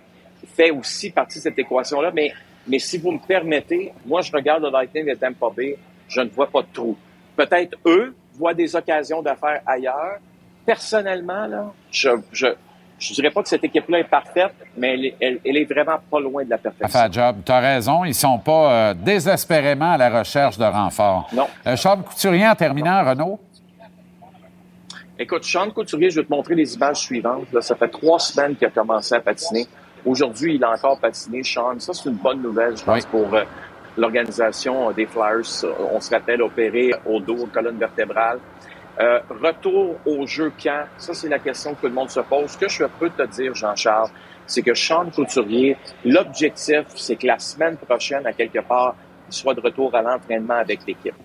fait 0.55 0.69
aussi 0.69 1.09
partie 1.09 1.39
de 1.39 1.43
cette 1.43 1.57
équation-là, 1.57 2.11
mais, 2.13 2.31
mais 2.67 2.77
si 2.77 2.99
vous 2.99 3.11
me 3.13 3.17
permettez, 3.17 3.91
moi, 4.05 4.21
je 4.21 4.31
regarde 4.31 4.61
le 4.61 4.69
Lightning 4.69 5.07
de 5.07 5.15
Tampa 5.15 5.47
Bay, 5.57 5.75
je 6.07 6.21
ne 6.21 6.29
vois 6.29 6.45
pas 6.51 6.61
de 6.61 6.67
trou. 6.71 6.95
Peut-être 7.35 7.75
eux 7.87 8.13
voient 8.35 8.53
des 8.53 8.75
occasions 8.75 9.23
d'affaires 9.23 9.61
ailleurs. 9.65 10.17
Personnellement, 10.67 11.47
là, 11.47 11.71
je, 11.91 12.09
je, 12.31 12.45
je 12.99 13.13
dirais 13.15 13.31
pas 13.31 13.41
que 13.41 13.49
cette 13.49 13.63
équipe-là 13.63 13.99
est 13.99 14.03
parfaite, 14.03 14.53
mais 14.77 14.93
elle, 14.93 15.05
est- 15.05 15.15
elle- 15.19 15.39
elle 15.43 15.57
est 15.57 15.65
vraiment 15.73 15.97
pas 16.11 16.19
loin 16.19 16.43
de 16.45 16.49
la 16.51 16.57
perfection. 16.59 16.87
faire 16.99 17.11
job. 17.11 17.37
Tu 17.43 17.51
as 17.51 17.59
raison, 17.59 18.05
ils 18.05 18.13
sont 18.13 18.37
pas 18.37 18.71
euh, 18.71 18.93
désespérément 18.93 19.93
à 19.93 19.97
la 19.97 20.19
recherche 20.19 20.59
de 20.59 20.63
renfort. 20.65 21.27
Non. 21.33 21.47
Euh, 21.65 21.75
Sean 21.75 21.97
Couturier, 21.97 22.47
en 22.47 22.55
terminant, 22.55 23.03
Renaud? 23.03 23.39
Écoute, 25.23 25.45
Sean 25.45 25.69
Couturier, 25.69 26.09
je 26.09 26.19
vais 26.19 26.25
te 26.25 26.29
montrer 26.29 26.53
les 26.53 26.75
images 26.75 26.97
suivantes. 26.97 27.47
Là, 27.53 27.61
ça 27.61 27.77
fait 27.77 27.87
trois 27.87 28.19
semaines 28.19 28.57
qu'il 28.57 28.67
a 28.67 28.71
commencé 28.71 29.15
à 29.15 29.21
patiner. 29.21 29.65
Aujourd'hui, 30.05 30.55
il 30.55 30.63
a 30.65 30.71
encore 30.71 30.99
patiné, 30.99 31.41
Sean. 31.45 31.79
Ça, 31.79 31.93
c'est 31.93 32.09
une 32.09 32.17
bonne 32.17 32.41
nouvelle, 32.41 32.75
je 32.75 32.83
pense, 32.83 33.05
pour 33.05 33.33
euh, 33.33 33.45
l'organisation 33.95 34.89
euh, 34.89 34.91
des 34.91 35.05
Flyers. 35.05 35.45
On 35.93 36.01
se 36.01 36.09
rappelle 36.13 36.41
opéré 36.41 36.91
au 37.05 37.21
dos, 37.21 37.47
colonne 37.53 37.77
vertébrale. 37.77 38.39
Euh, 38.99 39.21
retour 39.41 39.95
au 40.05 40.27
jeu 40.27 40.51
quand? 40.61 40.83
Ça, 40.97 41.13
c'est 41.13 41.29
la 41.29 41.39
question 41.39 41.73
que 41.73 41.79
tout 41.79 41.87
le 41.87 41.93
monde 41.93 42.09
se 42.09 42.19
pose. 42.19 42.51
Ce 42.51 42.57
que 42.57 42.67
je 42.67 42.83
peux 42.83 43.09
te 43.09 43.25
dire, 43.27 43.55
Jean-Charles, 43.55 44.09
c'est 44.45 44.61
que 44.61 44.73
Sean 44.73 45.05
Couturier, 45.09 45.77
l'objectif, 46.03 46.83
c'est 46.95 47.15
que 47.15 47.27
la 47.27 47.39
semaine 47.39 47.77
prochaine, 47.77 48.27
à 48.27 48.33
quelque 48.33 48.59
part, 48.59 48.95
il 49.29 49.33
soit 49.33 49.53
de 49.53 49.61
retour 49.61 49.95
à 49.95 50.01
l'entraînement 50.01 50.55
avec 50.55 50.81
l'équipe. 50.85 51.15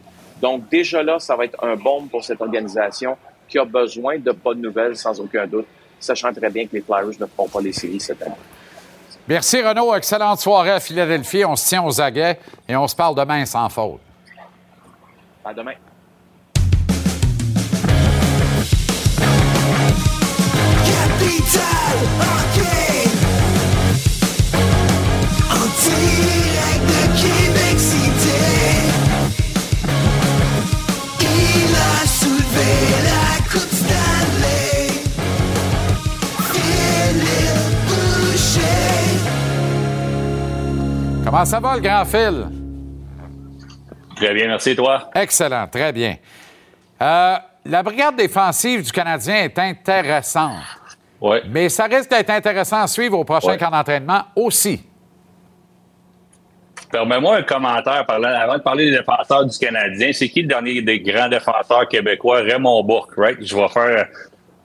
Donc, 0.41 0.69
déjà 0.69 1.03
là, 1.03 1.19
ça 1.19 1.35
va 1.35 1.47
être 1.47 1.59
un 1.65 1.75
bombe 1.75 2.09
pour 2.11 2.23
cette 2.23 2.41
organisation 2.41 3.17
qui 3.49 3.59
a 3.59 3.65
besoin 3.65 4.19
de 4.19 4.31
bonnes 4.33 4.61
nouvelles, 4.61 4.97
sans 4.97 5.19
aucun 5.21 5.47
doute, 5.47 5.67
sachant 5.99 6.33
très 6.33 6.51
bien 6.51 6.67
que 6.67 6.77
les 6.77 6.83
Flyers 6.83 7.19
ne 7.19 7.27
feront 7.27 7.49
pas 7.49 7.61
les 7.61 7.73
séries 7.73 8.01
cette 8.01 8.23
année. 8.23 8.35
Merci 9.29 9.63
Renaud. 9.63 9.95
Excellente 9.95 10.41
soirée 10.41 10.71
à 10.71 10.81
Philadelphie. 10.81 11.45
On 11.45 11.55
se 11.55 11.69
tient 11.69 11.85
aux 11.85 12.01
aguets 12.01 12.39
et 12.67 12.75
on 12.77 12.89
se 12.89 12.97
parle 12.97 13.15
demain 13.15 13.45
sans 13.45 13.69
faute. 13.69 14.01
À 15.45 15.53
demain. 15.53 15.75
Capital 20.85 21.99
Hockey 22.21 23.09
En 25.51 25.67
direct 25.83 26.85
de 26.89 27.48
Comment 41.31 41.45
ça 41.45 41.61
va, 41.61 41.75
le 41.75 41.83
grand 41.83 42.07
Phil? 42.07 42.47
Très 44.17 44.33
bien, 44.33 44.47
merci, 44.47 44.75
toi? 44.75 45.11
Excellent, 45.15 45.67
très 45.67 45.93
bien. 45.93 46.17
Euh, 47.03 47.37
la 47.67 47.83
brigade 47.83 48.17
défensive 48.17 48.83
du 48.83 48.91
Canadien 48.91 49.35
est 49.45 49.59
intéressante. 49.59 50.63
Oui. 51.21 51.37
Mais 51.51 51.69
ça 51.69 51.85
risque 51.85 52.09
d'être 52.09 52.31
intéressant 52.31 52.81
à 52.81 52.87
suivre 52.87 53.19
au 53.19 53.25
prochain 53.25 53.49
Ouais. 53.51 53.59
camp 53.59 53.71
d'entraînement 53.71 54.23
aussi. 54.35 54.83
Permets-moi 56.91 57.37
un 57.37 57.43
commentaire 57.43 58.07
avant 58.09 58.57
de 58.57 58.63
parler 58.63 58.91
des 58.91 58.97
défenseurs 58.97 59.45
du 59.45 59.59
Canadien. 59.59 60.11
C'est 60.15 60.31
qui 60.31 60.41
le 60.41 60.49
dernier 60.49 60.81
des 60.81 60.99
grands 61.01 61.29
défenseurs 61.29 61.87
québécois? 61.89 62.39
Raymond 62.41 62.83
Bourque, 62.85 63.13
right? 63.19 63.37
Je 63.43 63.55
vais 63.55 63.69
faire. 63.69 64.09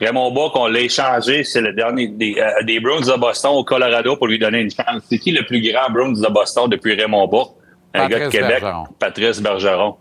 Raymond 0.02 0.32
Bourque, 0.32 0.56
on 0.56 0.68
l'a 0.68 0.82
échangé. 0.82 1.44
C'est 1.44 1.62
le 1.62 1.74
dernier 1.74 2.08
des, 2.08 2.36
euh, 2.38 2.64
des 2.64 2.80
Bruins 2.80 3.02
de 3.02 3.20
Boston 3.20 3.52
au 3.54 3.64
Colorado 3.64 4.16
pour 4.18 4.28
lui 4.28 4.40
donner 4.40 4.60
une 4.62 4.72
chance. 4.72 5.04
C'est 5.10 5.18
qui 5.20 5.32
le 5.32 5.46
plus 5.46 5.62
grand 5.62 5.90
Bruins 5.92 6.14
de 6.14 6.32
Boston 6.34 6.70
depuis 6.70 6.96
Raymond 6.96 7.28
Bourque? 7.28 7.56
Un 7.94 8.10
Patrice 8.10 8.18
gars 8.20 8.26
de 8.26 8.32
Québec, 8.32 8.62
Bergeron. 8.62 8.84
Patrice 9.00 9.40
Bergeron. 9.42 9.96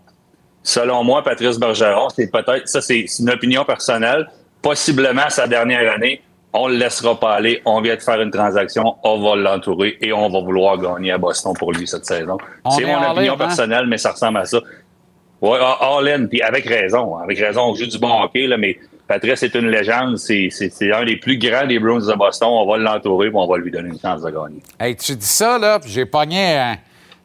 Selon 0.63 1.03
moi, 1.03 1.23
Patrice 1.23 1.59
Bergeron, 1.59 2.09
c'est 2.09 2.31
peut-être, 2.31 2.67
ça 2.67 2.81
c'est 2.81 3.05
une 3.19 3.29
opinion 3.29 3.65
personnelle, 3.65 4.27
possiblement 4.61 5.29
sa 5.29 5.47
dernière 5.47 5.93
année. 5.93 6.21
On 6.53 6.67
le 6.67 6.75
laissera 6.75 7.19
pas 7.19 7.33
aller. 7.33 7.61
On 7.65 7.81
vient 7.81 7.95
de 7.95 8.01
faire 8.01 8.21
une 8.21 8.29
transaction. 8.29 8.95
On 9.03 9.19
va 9.21 9.35
l'entourer 9.35 9.97
et 10.01 10.13
on 10.13 10.29
va 10.29 10.39
vouloir 10.39 10.77
gagner 10.77 11.11
à 11.11 11.17
Boston 11.17 11.53
pour 11.57 11.71
lui 11.71 11.87
cette 11.87 12.05
saison. 12.05 12.37
On 12.63 12.69
C'est 12.71 12.83
est 12.83 12.85
mon 12.85 13.11
opinion 13.11 13.33
in, 13.33 13.35
hein? 13.35 13.37
personnelle, 13.37 13.87
mais 13.87 13.97
ça 13.97 14.11
ressemble 14.11 14.37
à 14.37 14.45
ça. 14.45 14.59
Ouais, 15.41 15.57
all 15.59 16.07
in, 16.07 16.27
puis 16.27 16.41
avec 16.41 16.65
raison. 16.65 17.17
Avec 17.17 17.39
raison, 17.39 17.71
on 17.71 17.75
joue 17.75 17.87
du 17.87 17.97
bon 17.97 18.21
hockey, 18.21 18.45
là, 18.47 18.57
mais 18.57 18.77
Patrice 19.07 19.43
est 19.43 19.53
une 19.55 19.67
légende. 19.69 20.17
C'est 20.17 20.49
un 20.93 21.05
des 21.05 21.17
plus 21.17 21.37
grands 21.37 21.67
des 21.67 21.79
Bruins 21.79 21.99
de 22.05 22.13
Boston. 22.17 22.47
On 22.51 22.65
va 22.65 22.77
l'entourer 22.77 23.27
et 23.27 23.31
on 23.33 23.47
va 23.47 23.57
lui 23.57 23.69
donner 23.71 23.89
une 23.89 23.99
chance 23.99 24.21
de 24.21 24.29
gagner. 24.31 24.61
Hey, 24.79 24.95
tu 24.95 25.15
dis 25.15 25.25
ça, 25.25 25.57
là, 25.57 25.79
puis 25.79 25.91
j'ai 25.91 26.05
pogné 26.05 26.57
un, 26.57 26.77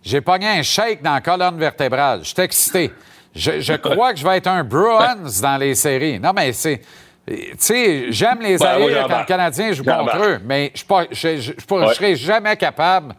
j'ai 0.02 0.20
pogné 0.20 0.48
un 0.48 0.62
shake 0.62 1.02
dans 1.02 1.14
la 1.14 1.20
colonne 1.20 1.56
vertébrale. 1.58 2.20
Je 2.22 2.28
suis 2.28 2.40
excité. 2.42 2.90
Je, 3.34 3.60
je 3.60 3.72
crois 3.76 4.12
que 4.12 4.18
je 4.18 4.24
vais 4.26 4.38
être 4.38 4.48
un 4.48 4.64
Bruins 4.64 5.16
dans 5.42 5.56
les 5.56 5.74
séries. 5.74 6.18
Non, 6.18 6.32
mais 6.34 6.52
c'est. 6.52 6.80
Tu 7.26 7.34
sais, 7.58 8.06
j'aime 8.10 8.40
les 8.40 8.56
moi, 8.56 8.68
haïr 8.68 9.06
quand 9.06 9.18
le 9.20 9.24
Canadien 9.26 9.72
joue 9.72 9.84
contre 9.84 10.16
eux, 10.24 10.38
mais 10.44 10.72
je 10.74 10.84
ne 11.28 11.84
Ouais. 11.86 11.94
serai 11.94 12.16
jamais 12.16 12.56
capable 12.56 13.14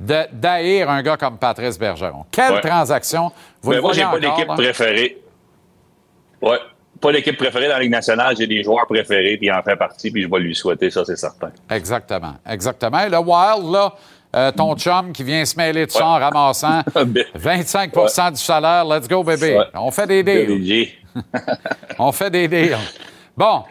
d'haïr 0.00 0.90
un 0.90 1.00
gars 1.00 1.16
comme 1.16 1.38
Patrice 1.38 1.78
Bergeron. 1.78 2.24
Quelle 2.30 2.54
Ouais. 2.54 2.60
transaction! 2.60 3.30
Vous 3.62 3.70
Mais 3.70 3.76
le 3.76 3.82
moi, 3.82 3.92
j'ai 3.92 4.02
pas 4.02 4.18
d'équipe 4.18 4.48
préférée. 4.48 5.22
Ouais. 6.40 6.58
Pas 7.02 7.12
d'équipe 7.12 7.36
préférée 7.36 7.66
dans 7.66 7.74
la 7.74 7.80
Ligue 7.80 7.90
nationale. 7.90 8.36
J'ai 8.38 8.46
des 8.46 8.62
joueurs 8.62 8.86
préférés, 8.86 9.36
puis 9.36 9.48
il 9.48 9.52
en 9.52 9.62
fait 9.62 9.76
partie, 9.76 10.10
puis 10.10 10.22
je 10.22 10.28
vais 10.30 10.38
lui 10.38 10.54
souhaiter, 10.54 10.88
ça, 10.88 11.04
c'est 11.04 11.16
certain. 11.16 11.50
Exactement, 11.68 12.34
exactement. 12.48 13.00
Et 13.00 13.08
le 13.10 13.18
Wild, 13.18 13.72
là, 13.72 13.92
euh, 14.34 14.52
ton 14.52 14.74
chum 14.76 15.12
qui 15.12 15.24
vient 15.24 15.44
se 15.44 15.56
mêler 15.56 15.84
de 15.84 15.90
ça 15.90 16.06
en 16.06 16.18
ramassant 16.18 16.80
25% 17.36 18.30
du 18.32 18.40
salaire, 18.40 18.84
let's 18.84 19.08
go, 19.08 19.22
bébé. 19.22 19.58
Ouais. 19.58 19.64
On 19.74 19.90
fait 19.90 20.06
des 20.06 20.22
deals. 20.22 20.88
On 21.98 22.12
fait 22.12 22.30
des 22.30 22.48
deals. 22.48 22.78
Bon. 23.36 23.64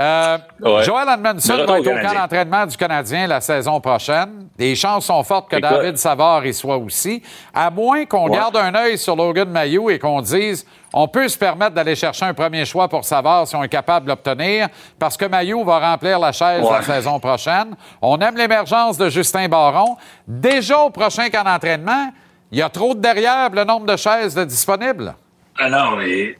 Euh, 0.00 0.38
Ouais. 0.60 0.82
Joel 0.84 1.08
Edmondson 1.08 1.54
va 1.66 1.78
être 1.78 1.86
au 1.86 2.06
camp 2.06 2.14
d'entraînement 2.14 2.66
du 2.66 2.76
Canadien 2.76 3.26
la 3.26 3.40
saison 3.40 3.80
prochaine. 3.80 4.48
Les 4.58 4.74
chances 4.74 5.06
sont 5.06 5.22
fortes 5.22 5.50
que 5.50 5.56
Écoute. 5.56 5.70
David 5.70 5.96
Savard 5.98 6.44
y 6.46 6.52
soit 6.54 6.76
aussi. 6.78 7.22
À 7.54 7.70
moins 7.70 8.04
qu'on 8.06 8.28
Ouais. 8.28 8.36
garde 8.36 8.56
un 8.56 8.74
œil 8.74 8.98
sur 8.98 9.14
Logan 9.16 9.48
Mayou 9.48 9.90
et 9.90 9.98
qu'on 9.98 10.20
dise 10.20 10.66
on 10.92 11.06
peut 11.06 11.28
se 11.28 11.36
permettre 11.38 11.74
d'aller 11.74 11.94
chercher 11.94 12.24
un 12.24 12.34
premier 12.34 12.64
choix 12.64 12.88
pour 12.88 13.04
Savard 13.04 13.46
si 13.46 13.54
on 13.54 13.62
est 13.62 13.68
capable 13.68 14.06
de 14.06 14.10
l'obtenir, 14.10 14.68
parce 14.98 15.16
que 15.16 15.26
Mayou 15.26 15.62
va 15.64 15.78
remplir 15.78 16.18
la 16.18 16.32
chaise 16.32 16.64
Ouais. 16.64 16.72
la 16.72 16.82
saison 16.82 17.20
prochaine. 17.20 17.74
On 18.00 18.18
aime 18.18 18.36
l'émergence 18.36 18.96
de 18.96 19.08
Justin 19.10 19.48
Baron. 19.48 19.96
Déjà 20.26 20.78
au 20.78 20.90
prochain 20.90 21.28
camp 21.28 21.44
d'entraînement, 21.44 22.10
il 22.50 22.58
y 22.58 22.62
a 22.62 22.68
trop 22.70 22.94
de 22.94 23.00
derrière 23.00 23.50
le 23.50 23.64
nombre 23.64 23.84
de 23.86 23.96
chaises 23.96 24.34
de 24.34 24.44
disponibles. 24.44 25.14
Ah 25.60 25.68
non, 25.68 25.96
mais 25.96 26.36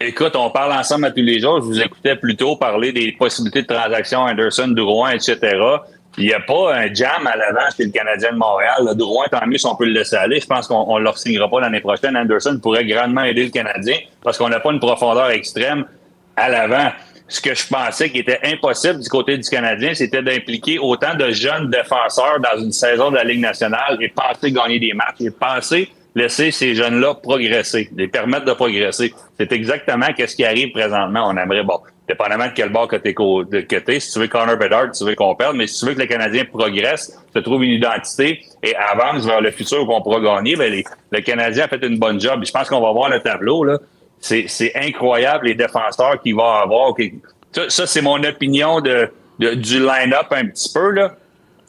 écoute, 0.00 0.34
on 0.34 0.50
parle 0.50 0.72
ensemble 0.72 1.06
à 1.06 1.10
tous 1.10 1.20
les 1.20 1.40
jours. 1.40 1.60
Je 1.60 1.66
vous 1.66 1.80
écoutais 1.80 2.16
plus 2.16 2.36
tôt 2.36 2.56
parler 2.56 2.92
des 2.92 3.12
possibilités 3.12 3.62
de 3.62 3.66
transactions 3.66 4.20
Anderson, 4.20 4.68
Drouin, 4.68 5.10
etc. 5.10 5.38
Il 6.18 6.24
n'y 6.24 6.32
a 6.32 6.40
pas 6.40 6.74
un 6.74 6.92
jam 6.92 7.26
à 7.26 7.36
l'avant 7.36 7.70
chez 7.76 7.84
le 7.84 7.90
Canadien 7.90 8.32
de 8.32 8.36
Montréal. 8.36 8.82
Le 8.86 8.94
Drouin, 8.94 9.26
tant 9.30 9.46
mieux 9.46 9.58
si 9.58 9.66
on 9.66 9.76
peut 9.76 9.84
le 9.84 9.92
laisser 9.92 10.16
aller. 10.16 10.40
Je 10.40 10.46
pense 10.46 10.66
qu'on 10.66 10.98
ne 10.98 11.04
le 11.04 11.10
signera 11.14 11.48
pas 11.48 11.60
l'année 11.60 11.80
prochaine. 11.80 12.16
Anderson 12.16 12.58
pourrait 12.60 12.84
grandement 12.84 13.22
aider 13.22 13.44
le 13.44 13.50
Canadien 13.50 13.96
parce 14.22 14.36
qu'on 14.36 14.48
n'a 14.48 14.60
pas 14.60 14.72
une 14.72 14.80
profondeur 14.80 15.30
extrême 15.30 15.84
à 16.36 16.48
l'avant. 16.48 16.90
Ce 17.28 17.40
que 17.40 17.54
je 17.54 17.64
pensais 17.68 18.10
qui 18.10 18.18
était 18.18 18.40
impossible 18.42 18.98
du 18.98 19.08
côté 19.08 19.38
du 19.38 19.48
Canadien, 19.48 19.94
c'était 19.94 20.22
d'impliquer 20.22 20.80
autant 20.80 21.14
de 21.14 21.30
jeunes 21.30 21.70
défenseurs 21.70 22.40
dans 22.40 22.60
une 22.60 22.72
saison 22.72 23.10
de 23.10 23.16
la 23.16 23.22
Ligue 23.22 23.40
nationale 23.40 23.98
et 24.00 24.08
penser 24.08 24.50
gagner 24.50 24.80
des 24.80 24.92
matchs 24.94 25.20
et 25.20 25.30
penser 25.30 25.88
laisser 26.14 26.50
ces 26.50 26.74
jeunes-là 26.74 27.14
progresser, 27.14 27.88
les 27.96 28.08
permettre 28.08 28.44
de 28.44 28.52
progresser. 28.52 29.14
C'est 29.38 29.52
exactement 29.52 30.06
ce 30.18 30.34
qui 30.34 30.44
arrive 30.44 30.72
présentement. 30.72 31.28
On 31.28 31.36
aimerait, 31.36 31.62
bon, 31.62 31.80
dépendamment 32.08 32.46
de 32.46 32.52
quel 32.54 32.70
bord 32.70 32.88
que 32.88 32.96
t'es, 32.96 33.14
que 33.14 34.00
si 34.00 34.12
tu 34.12 34.18
veux 34.18 34.26
Connor 34.26 34.56
Bedard, 34.56 34.90
tu 34.90 35.04
veux 35.04 35.14
qu'on 35.14 35.34
perde, 35.36 35.56
mais 35.56 35.66
si 35.66 35.78
tu 35.80 35.86
veux 35.86 35.94
que 35.94 36.00
le 36.00 36.06
Canadien 36.06 36.44
progresse, 36.44 37.16
se 37.32 37.38
trouve 37.38 37.62
une 37.64 37.70
identité 37.72 38.40
et 38.62 38.74
avance 38.74 39.24
vers 39.24 39.40
le 39.40 39.50
futur 39.52 39.86
qu'on 39.86 40.02
pourra 40.02 40.20
gagner, 40.20 40.56
ben 40.56 40.72
les- 40.72 40.84
le 41.12 41.20
Canadien 41.20 41.64
a 41.64 41.68
fait 41.68 41.84
une 41.84 41.98
bonne 41.98 42.20
job. 42.20 42.42
Je 42.44 42.50
pense 42.50 42.68
qu'on 42.68 42.80
va 42.80 42.92
voir 42.92 43.08
le 43.08 43.20
tableau, 43.20 43.64
là. 43.64 43.78
C'est, 44.18 44.72
incroyable 44.74 45.46
les 45.46 45.54
défenseurs 45.54 46.20
qu'il 46.20 46.34
va 46.34 46.60
avoir. 46.64 46.92
ça, 47.68 47.86
c'est 47.86 48.02
mon 48.02 48.22
opinion 48.22 48.80
de, 48.80 49.08
de- 49.38 49.54
du 49.54 49.78
line-up 49.78 50.26
un 50.32 50.46
petit 50.46 50.70
peu, 50.74 50.90
là. 50.90 51.14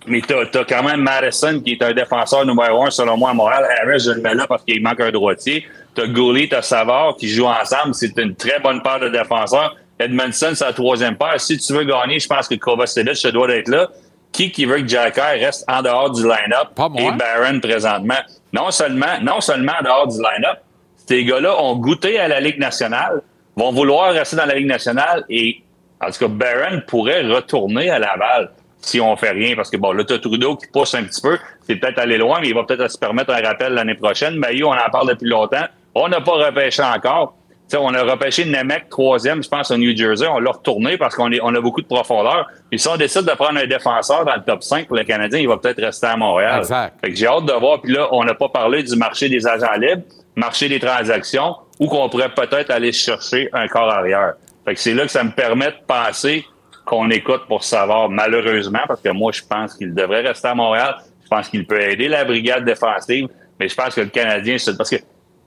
Mais 0.07 0.22
t'as, 0.22 0.45
t'as 0.48 0.64
quand 0.65 0.84
même 0.84 1.02
Madison 1.02 1.60
qui 1.60 1.73
est 1.73 1.84
un 1.84 1.94
défenseur 1.94 2.45
numéro 2.45 2.84
un 2.84 2.90
selon 2.90 3.18
moi 3.18 3.32
à 3.32 3.34
Montréal. 3.34 3.68
Harris, 3.82 3.99
je 3.99 4.11
le 4.11 4.22
mets 4.22 4.34
là 4.34 4.48
parce 4.48 4.64
qu'il 4.64 4.82
manque 4.82 4.99
un 4.99 5.11
droitier. 5.11 5.65
T'as 5.94 6.07
Goulet, 6.07 6.48
t'as 6.49 6.61
Savard 6.61 7.18
qui 7.18 7.28
jouent 7.28 7.45
ensemble. 7.45 7.94
C'est 7.94 8.18
une 8.18 8.36
très 8.36 8.60
bonne 8.60 8.82
paire 8.82 8.99
de 8.99 9.10
défenseurs. 9.10 9.76
Edmondson, 9.99 10.53
c'est 10.56 10.65
la 10.65 10.73
troisième 10.73 11.15
paire. 11.15 11.40
Si 11.40 11.57
tu 11.60 11.73
veux 11.73 11.84
gagner, 11.84 12.19
je 12.19 12.28
pense 12.28 12.48
que 12.48 12.56
Kovacevic 12.56 13.15
se 13.15 13.28
doit 13.28 13.48
d'être 13.48 13.68
là. 13.68 13.90
Qui 14.32 14.49
qui 14.52 14.65
veut 14.65 14.82
que 14.82 14.88
Jacker 14.88 15.40
reste 15.40 15.65
en 15.68 15.82
dehors 15.82 16.10
du 16.10 16.23
line-up 16.23 16.69
et 16.98 17.11
Barron 17.11 17.60
présentement? 17.60 18.19
Non 18.53 18.72
seulement, 18.72 19.19
non 19.22 19.41
seulement 19.41 19.73
en 19.80 19.84
dehors 19.84 20.07
du 20.07 20.18
line-up, 20.18 20.60
ces 21.06 21.26
gars-là 21.26 21.61
ont 21.61 21.76
goûté 21.76 22.18
à 22.18 22.30
la 22.30 22.40
Ligue 22.40 22.57
nationale, 22.57 23.22
vont 23.56 23.72
vouloir 23.72 24.14
rester 24.14 24.38
dans 24.38 24.45
la 24.45 24.56
Ligue 24.56 24.68
nationale 24.68 25.26
et, 25.30 25.61
en 25.99 26.10
tout 26.10 26.19
cas, 26.19 26.28
Barron 26.30 26.82
pourrait 26.88 27.28
retourner 27.28 27.90
à 27.90 27.99
Laval 27.99 28.52
si 28.82 28.99
on 28.99 29.16
fait 29.16 29.32
rien. 29.32 29.56
Parce 29.56 29.70
que, 29.70 29.78
bon, 29.78 29.91
là, 29.94 30.03
t'as 30.03 30.18
Trudeau 30.20 30.56
qui 30.56 30.68
pousse 30.68 30.94
un 30.95 31.03
petit 31.03 31.22
peu. 31.22 31.38
C'est 31.68 31.76
peut-être 31.76 31.99
aller 31.99 32.18
loin, 32.18 32.40
mais 32.41 32.49
il 32.49 32.56
va 32.56 32.64
peut-être 32.64 32.90
se 32.90 32.98
permettre 32.98 33.32
un 33.32 33.41
rappel 33.41 33.74
l'année 33.74 33.95
prochaine. 33.95 34.36
Maillot, 34.36 34.68
on 34.70 34.74
en 34.74 34.90
parle 34.91 35.10
depuis 35.10 35.30
longtemps. 35.30 35.66
On 35.95 36.08
n'a 36.08 36.22
pas 36.22 36.32
repêché 36.34 36.82
encore. 36.84 37.36
Tu 37.70 37.78
sais, 37.78 37.84
on 37.84 37.94
a 37.94 38.03
repêché 38.03 38.44
Nemec 38.44 38.90
troisième, 38.90 39.41
je 39.41 39.48
pense, 39.48 39.72
au 39.72 39.78
New 39.78 39.95
Jersey. 39.95 40.28
On 40.28 40.40
l'a 40.40 40.52
retourné 40.52 40.98
parce 40.98 41.16
qu'on 41.16 41.32
est- 41.32 41.40
on 41.41 41.56
a 41.56 41.62
beaucoup 41.62 41.82
de 41.82 41.86
profondeur. 41.88 42.48
Puis 42.70 42.78
si 42.80 42.88
on 42.90 42.98
décide 42.98 43.22
de 43.24 43.32
prendre 43.32 43.60
un 43.60 43.66
défenseur 43.66 44.26
dans 44.26 44.36
le 44.36 44.41
top 44.41 44.62
5 44.62 44.88
pour 44.88 44.98
le 44.98 45.03
Canadien, 45.06 45.40
il 45.40 45.48
va 45.48 45.56
peut-être 45.58 45.82
rester 45.82 46.08
à 46.08 46.18
Montréal. 46.18 46.60
Exact. 46.60 46.95
Fait 47.02 47.12
que 47.12 47.16
j'ai 47.16 47.28
hâte 47.28 47.45
de 47.45 47.53
voir. 47.53 47.80
Puis 47.82 47.94
là, 47.94 48.10
on 48.12 48.26
n'a 48.26 48.34
pas 48.34 48.49
parlé 48.49 48.84
du 48.84 48.95
marché 48.98 49.30
des 49.30 49.48
agents 49.48 49.72
libres, 49.80 50.03
marché 50.36 50.68
des 50.68 50.80
transactions, 50.82 51.56
ou 51.80 51.88
qu'on 51.88 52.10
pourrait 52.10 52.34
peut-être 52.34 52.72
aller 52.72 52.91
chercher 52.91 53.49
un 53.53 53.68
corps 53.70 53.90
arrière. 53.90 54.34
Fait 54.66 54.74
que 54.76 54.80
c'est 54.80 54.94
là 54.94 55.03
que 55.03 55.12
ça 55.12 55.24
me 55.24 55.32
permet 55.32 55.68
de 55.68 55.78
penser 55.88 56.45
qu'on 56.91 57.09
écoute 57.09 57.43
pour 57.47 57.63
savoir, 57.63 58.09
malheureusement, 58.09 58.81
parce 58.85 58.99
que 58.99 59.07
moi, 59.09 59.31
je 59.31 59.41
pense 59.49 59.76
qu'il 59.76 59.93
devrait 59.93 60.27
rester 60.27 60.49
à 60.49 60.55
Montréal. 60.55 60.95
Je 61.23 61.30
pense 61.30 61.47
qu'il 61.47 61.65
peut 61.65 61.80
aider 61.80 62.09
la 62.09 62.26
brigade 62.26 62.65
défensive, 62.65 63.30
mais 63.57 63.69
je 63.69 63.76
pense 63.76 63.95
que 63.95 64.01
le 64.01 64.09
Canadien, 64.09 64.57
c'est 64.57 64.76
parce 64.76 64.89
que 64.89 64.97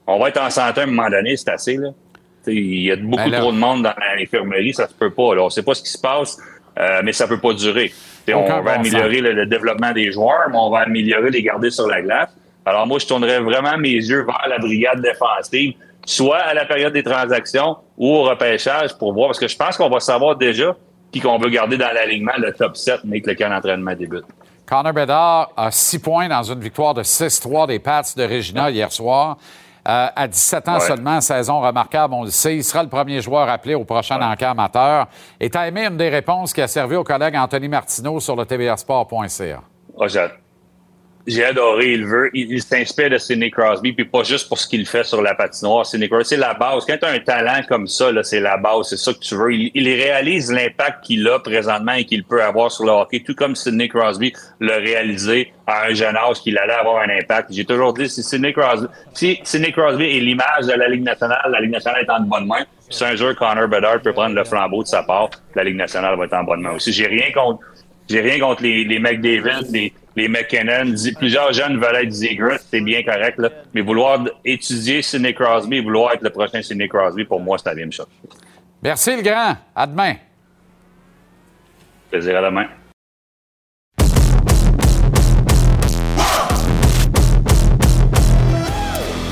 on 0.07 0.17
va 0.17 0.29
être 0.29 0.41
en 0.41 0.49
santé 0.49 0.81
à 0.81 0.83
un 0.85 0.87
moment 0.87 1.07
donné, 1.07 1.37
c'est 1.37 1.49
assez, 1.49 1.77
là. 1.77 1.89
Il 2.47 2.81
y 2.81 2.91
a 2.91 2.95
beaucoup 2.95 3.29
Ben 3.29 3.39
trop 3.39 3.51
de 3.51 3.57
monde 3.57 3.83
dans 3.83 3.93
l'infirmerie, 4.17 4.73
ça 4.73 4.87
se 4.87 4.93
peut 4.93 5.11
pas. 5.11 5.35
Là. 5.35 5.43
On 5.43 5.49
sait 5.51 5.63
pas 5.63 5.75
ce 5.75 5.83
qui 5.83 5.89
se 5.89 5.99
passe, 5.99 6.37
euh, 6.79 7.01
mais 7.03 7.11
ça 7.11 7.27
peut 7.27 7.39
pas 7.39 7.53
durer. 7.53 7.91
On 8.33 8.61
va 8.61 8.73
améliorer 8.73 9.21
le, 9.21 9.33
le, 9.33 9.45
développement 9.45 9.91
des 9.91 10.11
joueurs, 10.11 10.49
mais 10.49 10.57
on 10.57 10.71
va 10.71 10.79
améliorer 10.79 11.29
les 11.29 11.43
garder 11.43 11.69
sur 11.69 11.87
la 11.87 12.01
glace. 12.01 12.29
Alors 12.65 12.87
moi, 12.87 12.97
je 12.97 13.05
tournerais 13.05 13.39
vraiment 13.39 13.77
mes 13.77 13.93
yeux 13.93 14.25
vers 14.25 14.45
la 14.47 14.57
brigade 14.57 15.01
défensive, 15.01 15.73
soit 16.05 16.37
à 16.37 16.55
la 16.55 16.65
période 16.65 16.93
des 16.93 17.03
transactions 17.03 17.77
ou 17.97 18.15
au 18.15 18.23
repêchage 18.23 18.97
pour 18.97 19.13
voir, 19.13 19.27
parce 19.27 19.39
que 19.39 19.47
je 19.47 19.57
pense 19.57 19.77
qu'on 19.77 19.89
va 19.89 19.99
savoir 19.99 20.35
déjà 20.35 20.75
qui 21.15 21.21
qu'on 21.21 21.37
veut 21.37 21.49
garder 21.49 21.77
dans 21.77 21.93
l'alignement, 21.93 22.33
le 22.37 22.51
top 22.51 22.75
7, 22.75 23.05
mais 23.05 23.21
que 23.21 23.29
le 23.29 23.37
camp 23.37 23.49
d'entraînement 23.49 23.95
débute. 23.95 24.25
Connor 24.65 24.91
Bedard 24.91 25.51
a 25.55 25.71
six 25.71 25.97
points 25.99 26.27
dans 26.27 26.43
une 26.43 26.59
victoire 26.59 26.93
de 26.93 27.03
6-3 27.03 27.67
des 27.67 27.79
Pats 27.79 28.01
de 28.17 28.23
Regina 28.23 28.69
hier 28.69 28.91
soir. 28.91 29.37
Euh, 29.87 30.07
à 30.13 30.27
17 30.27 30.67
ans 30.67 30.73
Ouais. 30.73 30.79
seulement, 30.81 31.21
saison 31.21 31.61
remarquable, 31.61 32.13
on 32.15 32.23
le 32.25 32.31
sait. 32.31 32.57
Il 32.57 32.63
sera 32.65 32.83
le 32.83 32.89
premier 32.89 33.21
joueur 33.21 33.47
appelé 33.47 33.75
au 33.75 33.85
prochain 33.85 34.19
encamp 34.21 34.51
amateur. 34.51 35.07
Et 35.39 35.49
tu 35.49 35.57
as 35.57 35.67
aimé 35.69 35.85
une 35.85 35.95
des 35.95 36.09
réponses 36.09 36.51
qui 36.51 36.61
a 36.61 36.67
servi 36.67 36.97
au 36.97 37.03
collègue 37.05 37.37
Anthony 37.37 37.69
Martineau 37.69 38.19
sur 38.19 38.35
le 38.35 38.45
tbrsport.ca. 38.45 39.61
Ah, 40.01 40.07
j'ai- 41.27 41.43
adoré, 41.45 41.93
il 41.93 42.05
veut, 42.05 42.29
il, 42.33 42.51
il 42.51 42.61
s'inspire 42.61 43.09
de 43.09 43.17
Sidney 43.17 43.51
Crosby, 43.51 43.93
puis 43.93 44.05
pas 44.05 44.23
juste 44.23 44.47
pour 44.47 44.57
ce 44.59 44.67
qu'il 44.67 44.85
fait 44.85 45.03
sur 45.03 45.21
la 45.21 45.35
patinoire. 45.35 45.85
Sidney 45.85 46.07
Crosby, 46.07 46.25
c'est 46.25 46.37
la 46.37 46.53
base. 46.53 46.85
Quand 46.85 46.97
tu 46.97 47.05
as 47.05 47.09
un 47.09 47.19
talent 47.19 47.61
comme 47.67 47.87
ça, 47.87 48.11
là, 48.11 48.23
c'est 48.23 48.39
la 48.39 48.57
base, 48.57 48.89
c'est 48.89 48.97
ça 48.97 49.13
que 49.13 49.19
tu 49.19 49.35
veux. 49.35 49.53
Il, 49.53 49.71
il 49.73 49.87
réalise 49.87 50.51
l'impact 50.51 51.03
qu'il 51.05 51.27
a 51.27 51.39
présentement 51.39 51.93
et 51.93 52.05
qu'il 52.05 52.23
peut 52.23 52.41
avoir 52.43 52.71
sur 52.71 52.85
le 52.85 52.91
hockey, 52.91 53.21
tout 53.25 53.35
comme 53.35 53.55
Sidney 53.55 53.87
Crosby 53.87 54.33
l'a 54.59 54.75
réalisé 54.77 55.51
à 55.67 55.85
un 55.87 55.93
jeune 55.93 56.15
âge 56.15 56.41
qu'il 56.41 56.57
allait 56.57 56.73
avoir 56.73 57.01
un 57.01 57.09
impact. 57.09 57.51
J'ai 57.53 57.65
toujours 57.65 57.93
dit, 57.93 58.07
si 58.09 58.21
Sidney 58.23 58.53
Crosby, 58.53 58.87
si 59.13 59.39
Sidney 59.43 59.71
Crosby 59.71 60.03
est 60.05 60.19
l'image 60.19 60.65
de 60.67 60.73
la 60.73 60.87
Ligue 60.87 61.03
nationale, 61.03 61.41
la 61.49 61.59
Ligue 61.59 61.71
nationale 61.71 62.03
est 62.03 62.09
en 62.11 62.21
bonne 62.21 62.45
main. 62.47 62.65
Puis 62.87 62.95
Si 62.97 63.03
un 63.03 63.15
jour 63.15 63.33
Connor 63.35 63.67
Bedard 63.67 63.99
peut 64.01 64.13
prendre 64.13 64.35
le 64.35 64.43
flambeau 64.43 64.83
de 64.83 64.87
sa 64.87 65.01
part, 65.01 65.29
la 65.55 65.63
Ligue 65.63 65.77
nationale 65.77 66.15
va 66.17 66.25
être 66.25 66.33
en 66.33 66.43
bonne 66.43 66.61
main 66.61 66.71
aussi. 66.73 66.93
J'ai 66.93 67.07
rien 67.07 67.31
contre 67.33 67.61
j'ai 68.07 68.21
rien 68.21 68.39
contre 68.39 68.61
les, 68.61 68.83
les 68.83 68.99
McDavid, 68.99 69.65
les, 69.71 69.91
les 70.15 70.27
McKinnon. 70.27 70.93
Plusieurs 71.17 71.53
jeunes 71.53 71.77
veulent 71.77 71.95
être 71.95 72.11
Zegras, 72.11 72.59
c'est 72.69 72.81
bien 72.81 73.03
correct, 73.03 73.37
là. 73.37 73.49
Mais 73.73 73.81
vouloir 73.81 74.23
étudier 74.43 75.01
Sidney 75.01 75.33
Crosby, 75.33 75.81
vouloir 75.81 76.13
être 76.13 76.23
le 76.23 76.29
prochain 76.29 76.61
Sidney 76.61 76.87
Crosby, 76.87 77.25
pour 77.25 77.39
moi, 77.39 77.57
c'est 77.57 77.69
la 77.69 77.75
même 77.75 77.91
chose. 77.91 78.07
Merci, 78.81 79.15
le 79.15 79.21
grand. 79.21 79.55
À 79.75 79.87
demain. 79.87 80.15
Plaisir 82.09 82.37
à 82.37 82.41
demain. 82.49 82.67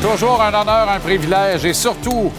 Toujours 0.01 0.41
un 0.41 0.53
honneur, 0.53 0.89
un 0.89 0.99
privilège 0.99 1.63
et 1.63 1.73
surtout 1.73 2.31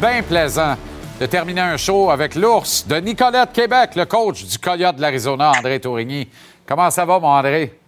bien 0.00 0.22
plaisant 0.22 0.74
de 1.20 1.26
terminer 1.26 1.60
un 1.60 1.76
show 1.76 2.10
avec 2.10 2.34
l'ours 2.34 2.86
de 2.86 2.96
Nicolette 2.96 3.52
Québec, 3.52 3.90
le 3.94 4.04
coach 4.06 4.44
du 4.44 4.58
Coyote 4.58 4.96
de 4.96 5.02
l'Arizona, 5.02 5.52
André 5.56 5.80
Tourigny. 5.80 6.28
Comment 6.66 6.90
ça 6.90 7.04
va, 7.04 7.18
mon 7.18 7.28
André? 7.28 7.78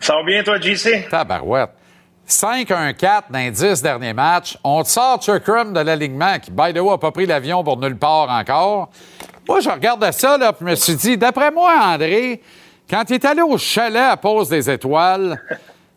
Ça 0.00 0.14
va 0.16 0.22
bien, 0.24 0.42
toi, 0.42 0.58
JC? 0.58 1.08
Tabarouette. 1.08 1.70
5-1-4 2.28 3.22
dans 3.30 3.38
les 3.38 3.50
10 3.50 3.82
derniers 3.82 4.12
matchs. 4.12 4.56
On 4.64 4.82
te 4.82 4.88
sort 4.88 5.20
Chuckrum 5.22 5.72
de 5.72 5.80
l'alignement 5.80 6.38
qui, 6.38 6.50
by 6.50 6.72
the 6.72 6.78
way, 6.78 6.90
n'a 6.90 6.98
pas 6.98 7.10
pris 7.10 7.26
l'avion 7.26 7.62
pour 7.62 7.78
nulle 7.78 7.98
part 7.98 8.30
encore. 8.30 8.88
Moi, 9.46 9.60
je 9.60 9.68
regardais 9.68 10.12
ça, 10.12 10.38
là, 10.38 10.52
puis 10.52 10.64
je 10.66 10.70
me 10.70 10.74
suis 10.76 10.94
dit, 10.94 11.18
d'après 11.18 11.50
moi, 11.50 11.72
André, 11.80 12.40
quand 12.88 13.02
il 13.10 13.14
est 13.14 13.24
allé 13.24 13.42
au 13.42 13.58
chalet 13.58 14.10
à 14.10 14.16
Pose 14.16 14.48
des 14.48 14.70
Étoiles, 14.70 15.40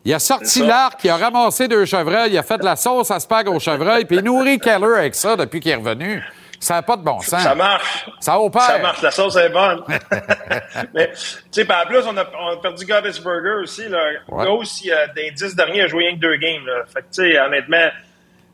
il 0.03 0.13
a 0.13 0.19
sorti 0.19 0.65
l'arc, 0.65 0.99
il 1.03 1.09
a 1.09 1.17
ramassé 1.17 1.67
deux 1.67 1.85
chevreuils, 1.85 2.31
il 2.31 2.37
a 2.37 2.43
fait 2.43 2.57
de 2.57 2.65
la 2.65 2.75
sauce 2.75 3.11
à 3.11 3.19
spag 3.19 3.47
aux 3.47 3.59
chevreuils, 3.59 4.05
puis 4.05 4.17
il 4.17 4.23
nourrit 4.23 4.59
Keller 4.59 4.97
avec 4.97 5.15
ça 5.15 5.35
depuis 5.35 5.59
qu'il 5.59 5.71
est 5.71 5.75
revenu. 5.75 6.23
Ça 6.65 6.73
n'a 6.73 6.81
pas 6.81 6.97
de 6.97 7.03
bon 7.03 7.19
sens. 7.19 7.43
Ça 7.43 7.53
marche. 7.53 8.05
Ça 8.19 8.39
opère. 8.39 8.61
Ça 8.63 8.79
marche, 8.79 9.01
la 9.03 9.11
sauce 9.11 9.35
est 9.35 9.49
bonne. 9.49 9.83
Mais, 10.95 11.11
tu 11.11 11.19
sais, 11.51 11.63
par 11.65 11.85
plus, 11.85 11.99
on 12.07 12.17
a, 12.17 12.25
on 12.39 12.53
a 12.53 12.57
perdu 12.57 12.85
Burger 12.85 13.61
aussi. 13.61 13.87
Là. 13.87 13.99
Ouais. 14.29 14.45
Il 14.83 14.91
a- 14.91 15.05
dans 15.07 15.13
les 15.15 15.29
dix 15.29 15.55
derniers, 15.55 15.81
a 15.83 15.87
joué 15.87 16.05
rien 16.07 16.15
que 16.15 16.21
deux 16.21 16.37
games. 16.37 16.65
Là. 16.65 16.83
Fait 16.91 17.01
que, 17.01 17.05
tu 17.13 17.31
sais, 17.31 17.39
honnêtement, 17.39 17.87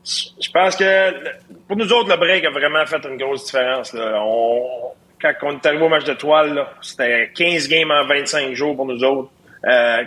je 0.04 0.50
pense 0.52 0.76
que 0.76 1.10
pour 1.66 1.76
nous 1.78 1.90
autres, 1.90 2.10
le 2.10 2.16
break 2.16 2.44
a 2.44 2.50
vraiment 2.50 2.84
fait 2.84 3.02
une 3.08 3.16
grosse 3.16 3.46
différence. 3.46 3.94
Là. 3.94 4.20
On, 4.22 4.92
quand 5.20 5.32
on 5.44 5.52
est 5.52 5.64
arrivé 5.66 5.82
au 5.82 5.88
match 5.88 6.04
de 6.04 6.12
toile, 6.12 6.66
c'était 6.82 7.30
15 7.34 7.66
games 7.68 7.90
en 7.90 8.04
25 8.06 8.52
jours 8.52 8.76
pour 8.76 8.84
nous 8.84 9.02
autres. 9.04 9.30
Euh, 9.66 10.04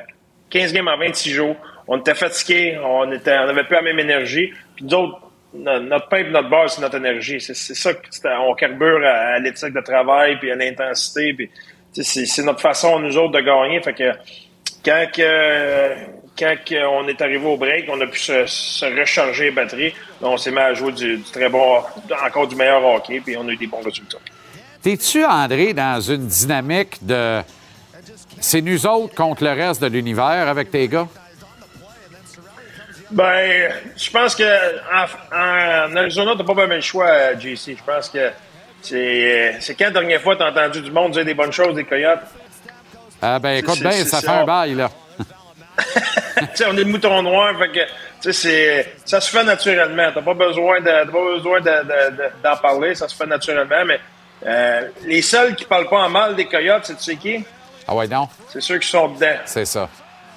15 0.52 0.73
games 0.73 0.88
en 0.90 0.98
26 0.98 1.32
jours. 1.32 1.56
On 1.88 1.98
était 1.98 2.14
fatigués, 2.14 2.77
on 2.84 3.11
était, 3.11 3.36
on 3.40 3.45
n'avait 3.48 3.64
plus 3.64 3.76
la 3.76 3.82
même 3.82 3.99
énergie. 3.99 4.53
Puis 4.76 4.86
nous 4.86 4.94
autres, 4.94 5.19
notre 5.57 6.10
pain 6.10 6.18
et 6.18 6.30
notre 6.30 6.49
beurre, 6.49 6.69
c'est 6.69 6.82
notre 6.82 6.98
énergie. 6.98 7.40
C'est 7.40 7.53
ça 7.56 7.94
qu'on 7.94 8.53
carbure 8.56 9.02
à, 9.06 9.40
l'éthique 9.40 9.73
de 9.73 9.82
travail 9.82 10.38
puis 10.40 10.52
à 10.52 10.56
l'intensité. 10.56 11.49
C'est 11.91 12.44
notre 12.44 12.61
façon, 12.61 12.99
nous 12.99 13.18
autres, 13.18 13.34
de 13.34 13.41
gagner. 13.41 13.82
Fait 13.82 13.94
que 13.94 14.11
quand, 14.84 15.06
quand 16.38 16.56
on 16.91 17.07
est 17.07 17.22
arrivé 17.22 17.45
au 17.45 17.57
break, 17.57 17.86
on 17.90 17.99
a 18.02 18.07
pu 18.07 18.19
se, 18.19 18.99
recharger 18.99 19.45
les 19.45 19.52
batteries. 19.52 19.94
Là, 20.22 20.30
on 20.30 20.38
s'est 20.38 20.52
mis 20.52 20.60
à 20.60 20.73
jouer 20.73 20.91
du, 20.91 21.18
du 21.18 21.32
très 21.32 21.49
bon, 21.49 21.82
encore 22.26 22.48
du 22.48 22.56
meilleur 22.56 22.86
hockey, 22.86 23.22
puis 23.22 23.36
on 23.38 23.48
a 23.48 23.52
eu 23.52 23.57
des 23.57 23.68
bons 23.68 23.82
résultats. 23.82 24.19
T'es-tu, 24.82 25.26
André, 25.26 25.73
dans 25.73 25.99
une 25.99 26.27
dynamique 26.27 26.98
de. 27.02 27.41
C'est 28.40 28.61
nous 28.61 28.86
autres 28.86 29.15
contre 29.15 29.44
le 29.44 29.52
reste 29.52 29.82
de 29.82 29.88
l'univers 29.88 30.48
avec 30.48 30.69
tes 30.69 30.88
gars? 30.88 31.07
Ben, 33.15 33.71
je 33.95 34.11
pense 34.11 34.35
que 34.35 34.43
en, 34.43 35.05
en 35.35 35.95
Arizona, 35.95 36.33
t'as 36.37 36.43
pas 36.43 36.53
vraiment 36.53 36.75
le 36.75 36.81
choix, 36.81 37.07
euh, 37.07 37.39
JC. 37.39 37.77
Je 37.77 37.83
pense 37.85 38.09
que 38.09 38.29
c'est 38.81 39.55
c'est 39.61 39.73
quand 39.75 39.85
la 39.85 39.91
dernière 39.91 40.21
fois 40.21 40.35
t'as 40.35 40.49
entendu 40.51 40.81
du 40.81 40.91
monde 40.91 41.13
dire 41.13 41.23
des 41.23 41.33
bonnes 41.33 41.53
choses 41.53 41.75
des 41.75 41.85
Coyotes? 41.85 42.19
Ah 43.21 43.39
ben 43.39 43.51
écoute 43.57 43.79
bien, 43.79 43.91
ça 44.03 44.19
fait 44.19 44.25
ça. 44.25 44.41
un 44.41 44.43
bail, 44.45 44.73
là. 44.75 44.91
on 46.67 46.77
est 46.77 46.83
le 46.83 46.85
mouton 46.85 47.21
noir, 47.23 47.57
fait 47.57 47.69
que, 48.21 48.31
c'est, 48.33 48.93
ça 49.05 49.21
se 49.21 49.31
fait 49.31 49.43
naturellement. 49.45 50.11
T'as 50.13 50.21
pas 50.21 50.33
besoin 50.33 50.81
de, 50.81 50.85
t'as 50.85 51.05
pas 51.05 51.11
besoin 51.35 51.61
de- 51.61 51.65
de- 51.65 52.15
de- 52.17 52.31
d'en 52.43 52.57
parler, 52.57 52.95
ça 52.95 53.07
se 53.07 53.15
fait 53.15 53.25
naturellement, 53.25 53.85
mais 53.85 53.99
euh, 54.45 54.89
les 55.05 55.21
seuls 55.21 55.55
qui 55.55 55.63
parlent 55.63 55.87
pas 55.87 56.01
en 56.03 56.09
mal 56.09 56.35
des 56.35 56.45
Coyotes, 56.45 56.83
c'est 56.85 56.97
tu 56.97 57.03
sais 57.03 57.15
qui? 57.15 57.45
Ah 57.87 57.95
ouais, 57.95 58.07
non? 58.07 58.27
C'est 58.49 58.61
ceux 58.61 58.77
qui 58.77 58.87
sont 58.89 59.07
dedans. 59.07 59.37
C'est 59.45 59.65
ça. 59.65 59.87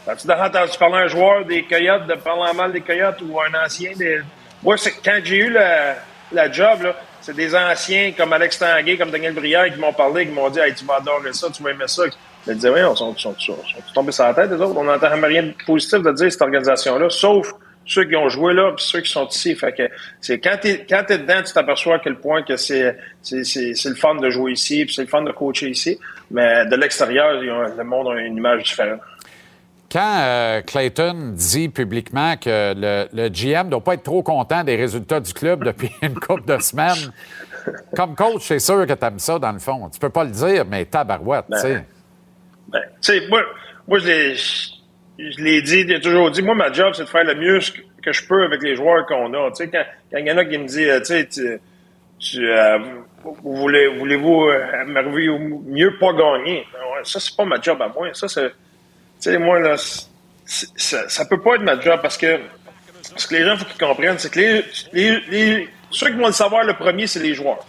As-tu 0.09 0.27
déjà 0.27 0.51
parler 0.79 0.97
à 0.97 0.99
un 1.01 1.07
joueur 1.07 1.45
des 1.45 1.65
Coyotes 1.65 2.07
de 2.07 2.15
parler 2.15 2.57
mal 2.57 2.73
des 2.73 2.81
Coyotes 2.81 3.21
ou 3.23 3.39
un 3.41 3.65
ancien 3.65 3.93
des. 3.95 4.21
Moi, 4.63 4.77
c'est, 4.79 4.95
quand 5.05 5.21
j'ai 5.23 5.37
eu 5.37 5.51
la, 5.51 5.97
la 6.33 6.51
job, 6.51 6.83
là, 6.83 6.97
c'est 7.21 7.37
des 7.37 7.55
anciens 7.55 8.13
comme 8.17 8.33
Alex 8.33 8.59
Tanguay, 8.59 8.97
comme 8.97 9.11
Daniel 9.11 9.35
Brière 9.35 9.71
qui 9.73 9.79
m'ont 9.79 9.93
parlé, 9.93 10.27
qui 10.27 10.33
m'ont 10.33 10.49
dit 10.49 10.61
hey, 10.61 10.75
tu 10.75 10.85
vas 10.87 10.97
adorer 10.97 11.33
ça, 11.35 11.49
tu 11.51 11.63
vas 11.63 11.71
aimer 11.71 11.87
ça. 11.87 12.05
Je 12.47 12.51
me 12.51 12.55
disais, 12.55 12.71
oui, 12.71 12.83
on 12.83 12.95
sont, 12.97 13.15
sont, 13.19 13.35
sont, 13.39 13.57
sont 13.57 13.93
tombés 13.95 14.13
sur 14.13 14.25
la 14.25 14.33
tête, 14.33 14.51
les 14.51 14.57
autres. 14.57 14.75
On 14.77 14.85
n'entend 14.85 15.11
rien 15.11 15.43
de 15.43 15.55
positif 15.67 16.01
de 16.01 16.13
dire 16.13 16.33
cette 16.33 16.41
organisation-là, 16.41 17.11
sauf 17.11 17.53
ceux 17.85 18.05
qui 18.05 18.17
ont 18.17 18.29
joué 18.29 18.55
là, 18.55 18.73
puis 18.75 18.85
ceux 18.85 19.01
qui 19.01 19.11
sont 19.11 19.27
ici. 19.27 19.55
Fait 19.55 19.73
que 19.73 19.83
c'est 20.21 20.39
quand 20.39 20.57
t'es 20.61 20.87
quand 20.89 21.03
t'es 21.07 21.19
dedans, 21.19 21.43
tu 21.45 21.53
t'aperçois 21.53 21.97
à 21.97 21.99
quel 21.99 22.17
point 22.17 22.43
que 22.43 22.57
c'est 22.57 22.97
c'est 23.21 23.45
c'est 23.45 23.89
le 23.89 23.95
fun 23.95 24.15
de 24.15 24.31
jouer 24.31 24.53
ici, 24.53 24.85
puis 24.85 24.95
c'est 24.95 25.03
le 25.03 25.09
fun 25.09 25.23
de 25.23 25.33
coacher 25.33 25.69
ici. 25.69 25.99
Mais 26.31 26.67
de 26.67 26.77
l'extérieur, 26.77 27.41
le 27.41 27.85
monde 27.85 28.09
a 28.09 28.21
une 28.21 28.37
image 28.37 28.65
différente. 28.65 29.01
Quand 29.91 30.21
euh, 30.21 30.61
Clayton 30.63 31.33
dit 31.35 31.71
publiquement 31.71 32.37
que 32.37 32.75
le, 32.77 33.09
le 33.13 33.29
GM 33.29 33.67
ne 33.67 33.71
doit 33.71 33.85
pas 33.85 33.95
être 33.95 34.03
trop 34.03 34.23
content 34.23 34.63
des 34.63 34.77
résultats 34.77 35.21
du 35.21 35.33
club 35.33 35.65
depuis 35.65 35.91
une 36.03 36.15
couple 36.15 36.45
de 36.45 36.61
semaines, 36.61 37.13
comme 37.97 38.15
coach, 38.15 38.43
c'est 38.43 38.59
sûr 38.59 38.87
que 38.87 38.93
tu 38.93 39.05
aimes 39.05 39.19
ça, 39.19 39.39
dans 39.39 39.53
le 39.53 39.59
fond. 39.59 39.89
Tu 39.91 39.99
peux 39.99 40.11
pas 40.11 40.25
le 40.25 40.31
dire, 40.31 40.65
mais 40.69 40.85
tabarouette, 40.85 41.47
tu 41.51 41.59
sais. 41.59 41.85
Ben, 42.69 42.83
tu 43.01 43.13
sais, 43.13 43.29
moi, 43.29 43.43
moi 43.87 43.99
je 43.99 44.07
l'ai 44.07 44.37
je 45.19 45.43
l'ai 45.43 45.63
dit, 45.63 45.85
j'ai 45.89 46.01
toujours 46.01 46.31
dit, 46.31 46.43
moi, 46.43 46.55
ma 46.55 46.73
job, 46.73 46.93
c'est 46.95 47.05
de 47.05 47.09
faire 47.09 47.25
le 47.25 47.35
mieux 47.35 47.59
que 48.03 48.13
je 48.13 48.27
peux 48.27 48.45
avec 48.45 48.63
les 48.63 48.77
joueurs 48.77 49.05
qu'on 49.07 49.33
a. 49.35 49.51
Tu 49.51 49.65
sais, 49.65 49.71
quand 49.71 50.19
il 50.19 50.27
y 50.27 50.31
en 50.31 50.39
a 50.39 50.45
qui 50.45 50.59
me 50.59 50.67
disent, 50.67 50.89
euh, 50.89 50.99
tu 51.01 51.07
sais, 51.07 51.27
tu, 51.27 51.61
tu, 52.21 52.49
euh, 52.49 52.79
vous 53.25 53.57
voulez, 53.57 53.89
voulez-vous 53.89 54.45
euh, 54.45 54.85
mieux 55.67 55.99
pas 55.99 56.13
gagner? 56.13 56.65
Ben 56.73 56.79
ça, 57.03 57.19
c'est 57.19 57.37
pas 57.37 57.45
ma 57.45 57.61
job 57.61 57.83
à 57.83 57.89
moi. 57.89 58.09
Ça, 58.13 58.29
c'est, 58.29 58.53
sais, 59.19 59.39
moi, 59.39 59.59
là, 59.59 59.77
ça, 59.77 61.09
ça 61.09 61.25
peut 61.25 61.41
pas 61.41 61.57
être 61.57 61.63
ma 61.63 61.79
job 61.81 62.01
parce 62.03 62.17
que, 62.17 62.41
ce 63.17 63.27
que 63.27 63.35
les 63.35 63.45
gens, 63.45 63.57
faut 63.57 63.65
qu'ils 63.65 63.79
comprennent, 63.79 64.19
c'est 64.19 64.33
que 64.33 64.65
les, 64.93 65.69
ceux 65.91 66.09
qui 66.09 66.17
vont 66.17 66.27
le 66.27 66.33
savoir 66.33 66.65
le 66.65 66.75
premier, 66.75 67.07
c'est 67.07 67.21
les 67.21 67.35
joueurs. 67.35 67.65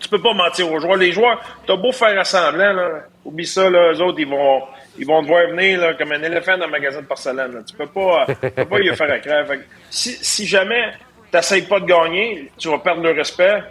Tu 0.00 0.08
peux 0.08 0.20
pas 0.20 0.32
mentir 0.32 0.70
aux 0.70 0.78
joueurs. 0.78 0.96
Les 0.96 1.12
joueurs, 1.12 1.40
t'as 1.66 1.76
beau 1.76 1.92
faire 1.92 2.18
assemblant, 2.18 2.72
là, 2.72 2.88
oublie 3.24 3.46
ça, 3.46 3.68
là, 3.68 3.92
eux 3.92 4.00
autres, 4.00 4.20
ils 4.20 4.28
vont, 4.28 4.62
ils 4.96 5.06
vont 5.06 5.22
te 5.22 5.28
voir 5.28 5.48
venir 5.48 5.80
là, 5.80 5.94
comme 5.94 6.12
un 6.12 6.22
éléphant 6.22 6.56
dans 6.56 6.66
un 6.66 6.68
magasin 6.68 7.00
de 7.00 7.06
porcelaine. 7.06 7.64
Tu 7.66 7.74
peux 7.74 7.86
pas, 7.86 8.26
tu 8.26 8.50
peux 8.50 8.64
pas 8.64 8.80
y 8.80 8.94
faire 8.94 9.10
à 9.10 9.18
crève. 9.18 9.60
Si, 9.90 10.12
si 10.20 10.46
jamais 10.46 10.92
t'essayes 11.30 11.62
pas 11.62 11.80
de 11.80 11.86
gagner, 11.86 12.50
tu 12.58 12.68
vas 12.68 12.78
perdre 12.78 13.02
le 13.02 13.10
respect. 13.10 13.62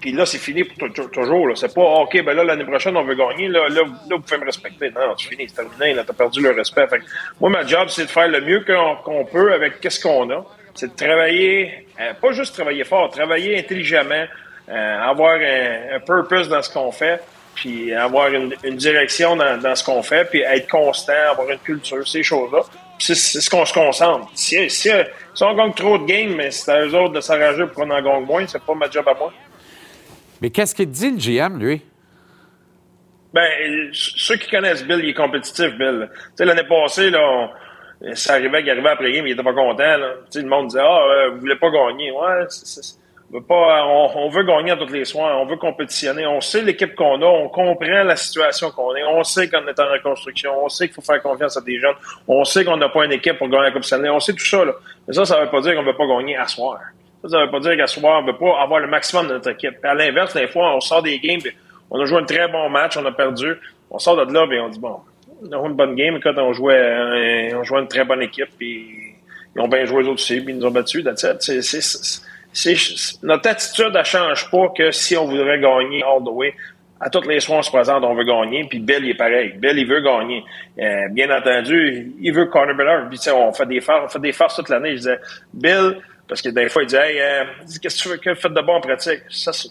Puis 0.00 0.12
là, 0.12 0.26
c'est 0.26 0.38
fini 0.38 0.64
pour 0.64 0.88
tou- 0.92 1.08
toujours. 1.08 1.56
C'est 1.56 1.74
pas 1.74 1.82
ah, 1.82 2.00
OK, 2.02 2.22
ben 2.24 2.34
là, 2.34 2.44
l'année 2.44 2.64
prochaine, 2.64 2.96
on 2.96 3.04
veut 3.04 3.14
gagner. 3.14 3.48
Là, 3.48 3.68
là, 3.68 3.82
là, 3.82 4.16
vous 4.16 4.20
pouvez 4.20 4.38
me 4.38 4.44
respecter. 4.46 4.90
Non, 4.90 5.14
c'est 5.18 5.28
fini, 5.28 5.48
c'est 5.48 5.56
terminé. 5.62 5.94
Là, 5.94 6.04
t'as 6.06 6.12
perdu 6.12 6.40
le 6.40 6.50
respect. 6.50 6.86
Fait 6.88 6.98
que 6.98 7.04
moi, 7.40 7.50
ma 7.50 7.66
job, 7.66 7.88
c'est 7.88 8.04
de 8.04 8.10
faire 8.10 8.28
le 8.28 8.40
mieux 8.40 8.64
qu'on 8.66 9.24
peut 9.24 9.52
avec 9.52 9.80
qu'est-ce 9.80 10.00
qu'on 10.00 10.30
a. 10.30 10.44
C'est 10.74 10.88
de 10.96 10.96
travailler, 11.06 11.86
euh, 12.00 12.12
pas 12.14 12.32
juste 12.32 12.54
travailler 12.54 12.84
fort, 12.84 13.10
travailler 13.10 13.58
intelligemment, 13.58 14.24
euh, 14.68 15.00
avoir 15.02 15.34
un, 15.34 15.96
un 15.96 16.00
purpose 16.00 16.48
dans 16.48 16.62
ce 16.62 16.72
qu'on 16.72 16.92
fait. 16.92 17.20
puis 17.54 17.92
avoir 17.92 18.28
une, 18.32 18.54
une 18.62 18.76
direction 18.76 19.34
dans, 19.34 19.58
dans 19.60 19.74
ce 19.74 19.82
qu'on 19.82 20.02
fait, 20.02 20.24
puis 20.30 20.42
être 20.42 20.68
constant, 20.70 21.12
avoir 21.30 21.50
une 21.50 21.58
culture, 21.58 22.06
ces 22.06 22.22
choses-là. 22.22 22.60
C'est 23.00 23.14
ce 23.16 23.50
qu'on 23.50 23.64
se 23.64 23.72
concentre. 23.72 24.28
Si, 24.34 24.68
si, 24.70 24.90
si, 25.34 25.42
on 25.44 25.54
gagne 25.54 25.72
trop 25.72 25.98
de 25.98 26.04
games, 26.06 26.34
mais 26.36 26.50
c'est 26.52 26.70
à 26.70 26.84
eux 26.84 26.94
autres 26.94 27.14
de 27.14 27.20
s'arranger 27.20 27.64
pour 27.66 27.74
qu'on 27.84 27.90
en 27.90 28.00
gagne 28.02 28.24
moins, 28.24 28.46
c'est 28.46 28.62
pas 28.62 28.74
ma 28.74 28.88
job 28.90 29.06
à 29.08 29.14
moi. 29.14 29.32
Mais 30.40 30.50
qu'est-ce 30.50 30.74
qu'il 30.74 30.90
dit, 30.90 31.10
le 31.10 31.16
GM, 31.16 31.58
lui? 31.58 31.82
Ben, 33.32 33.90
ceux 33.92 34.36
qui 34.36 34.50
connaissent 34.50 34.84
Bill, 34.86 35.00
il 35.02 35.10
est 35.10 35.14
compétitif, 35.14 35.76
Bill. 35.76 36.08
Tu 36.12 36.18
sais, 36.36 36.44
l'année 36.44 36.66
passée, 36.68 37.10
là, 37.10 37.50
ça 38.14 38.34
arrivait 38.34 38.62
qu'il 38.62 38.70
arrivait 38.70 38.88
après 38.88 39.12
game, 39.12 39.26
il 39.26 39.32
était 39.32 39.42
pas 39.42 39.52
content. 39.52 39.96
Tu 40.30 40.30
sais, 40.30 40.42
le 40.42 40.48
monde 40.48 40.68
disait 40.68 40.80
Ah, 40.82 41.00
euh, 41.02 41.30
vous 41.30 41.40
voulez 41.40 41.56
pas 41.56 41.70
gagner. 41.70 42.10
Ouais, 42.10 42.46
on, 43.30 44.28
veut 44.30 44.44
gagner 44.44 44.70
à 44.70 44.76
tous 44.76 44.92
les 44.92 45.04
soirs, 45.04 45.38
on 45.40 45.44
veut 45.44 45.56
compétitionner. 45.56 46.26
On 46.26 46.40
sait 46.40 46.62
l'équipe 46.62 46.94
qu'on 46.94 47.20
a, 47.20 47.26
on 47.26 47.48
comprend 47.48 48.04
la 48.04 48.16
situation 48.16 48.70
qu'on 48.70 48.94
est, 48.96 49.04
on 49.04 49.22
sait 49.22 49.50
qu'on 49.50 49.66
est 49.66 49.78
en 49.78 49.90
reconstruction, 49.90 50.64
on 50.64 50.68
sait 50.68 50.86
qu'il 50.86 50.94
faut 50.94 51.02
faire 51.02 51.22
confiance 51.22 51.56
à 51.56 51.60
des 51.60 51.78
jeunes, 51.78 51.96
on 52.26 52.44
sait 52.44 52.64
qu'on 52.64 52.78
n'a 52.78 52.88
pas 52.88 53.04
une 53.04 53.12
équipe 53.12 53.36
pour 53.36 53.48
gagner 53.48 53.64
la 53.64 53.72
Coupe 53.72 53.84
on 53.84 54.20
sait 54.20 54.32
tout 54.32 54.46
ça. 54.46 54.64
Mais 55.06 55.12
ça, 55.12 55.26
ça 55.26 55.40
veut 55.40 55.50
pas 55.50 55.60
dire 55.60 55.74
qu'on 55.74 55.84
veut 55.84 55.96
pas 55.96 56.06
gagner 56.06 56.36
à 56.36 56.46
soir. 56.46 56.80
Ça, 57.22 57.28
ça 57.28 57.44
veut 57.44 57.50
pas 57.50 57.60
dire 57.60 57.76
qu'à 57.76 57.86
soir, 57.86 58.22
on 58.22 58.26
veut 58.26 58.36
pas 58.36 58.60
avoir 58.60 58.80
le 58.80 58.86
maximum 58.86 59.26
de 59.28 59.34
notre 59.34 59.50
équipe. 59.50 59.84
À 59.84 59.94
l'inverse, 59.94 60.34
des 60.34 60.48
fois, 60.48 60.74
on 60.74 60.80
sort 60.80 61.02
des 61.02 61.18
games, 61.18 61.40
on 61.90 62.00
a 62.00 62.04
joué 62.04 62.18
un 62.18 62.24
très 62.24 62.48
bon 62.48 62.68
match, 62.68 62.96
on 62.96 63.04
a 63.06 63.12
perdu. 63.12 63.54
On 63.90 63.98
sort 63.98 64.24
de 64.24 64.32
là, 64.32 64.46
et 64.50 64.60
on 64.60 64.68
dit, 64.68 64.78
bon, 64.78 65.00
on 65.42 65.52
a 65.52 65.66
une 65.68 65.74
bonne 65.74 65.94
game. 65.94 66.20
Quand 66.22 66.36
on 66.36 66.52
jouait, 66.52 66.74
euh, 66.74 67.58
on 67.58 67.64
jouait 67.64 67.80
une 67.80 67.88
très 67.88 68.04
bonne 68.04 68.22
équipe, 68.22 68.50
puis 68.58 69.14
ils 69.56 69.60
ont 69.60 69.68
bien 69.68 69.84
joué 69.84 70.02
les 70.02 70.08
autres 70.08 70.20
aussi, 70.20 70.40
puis 70.40 70.52
ils 70.52 70.58
nous 70.58 70.66
ont 70.66 70.70
battus. 70.70 71.04
C'est, 71.16 71.62
c'est, 71.62 71.80
c'est, 72.52 73.22
notre 73.22 73.48
attitude, 73.48 73.92
elle 73.94 74.04
change 74.04 74.50
pas 74.50 74.68
que 74.76 74.90
si 74.90 75.16
on 75.16 75.26
voudrait 75.26 75.60
gagner 75.60 76.02
all 76.02 76.22
the 76.24 76.30
way. 76.30 76.54
À 77.00 77.08
toutes 77.10 77.26
les 77.26 77.38
soirs, 77.38 77.60
on 77.60 77.62
se 77.62 77.70
présente, 77.70 78.02
on 78.02 78.14
veut 78.14 78.24
gagner, 78.24 78.64
puis 78.68 78.80
Bill, 78.80 79.04
il 79.04 79.10
est 79.10 79.14
pareil. 79.14 79.54
Bill, 79.56 79.78
il 79.78 79.86
veut 79.86 80.00
gagner. 80.00 80.42
Euh, 80.80 81.08
bien 81.10 81.30
entendu, 81.30 82.12
il 82.20 82.32
veut 82.32 82.46
Bedard. 82.46 83.08
Puis, 83.08 83.20
on 83.32 83.52
fait 83.52 83.66
des 83.66 83.80
farces, 83.80 84.06
on 84.06 84.08
fait 84.08 84.18
des 84.18 84.32
farces 84.32 84.56
toute 84.56 84.68
l'année. 84.68 84.90
Je 84.90 84.96
disais, 84.96 85.18
Bill, 85.54 85.98
parce 86.28 86.42
que 86.42 86.50
des 86.50 86.68
fois, 86.68 86.82
il 86.82 86.86
dit, 86.86 86.96
hey, 86.96 87.18
euh, 87.20 87.44
qu'est-ce 87.80 87.96
que 87.96 88.02
tu 88.02 88.08
veux 88.10 88.16
que 88.18 88.34
faites 88.34 88.52
de 88.52 88.60
bon 88.60 88.74
en 88.74 88.80
pratique? 88.80 89.22
Ça, 89.30 89.52
c'est, 89.52 89.68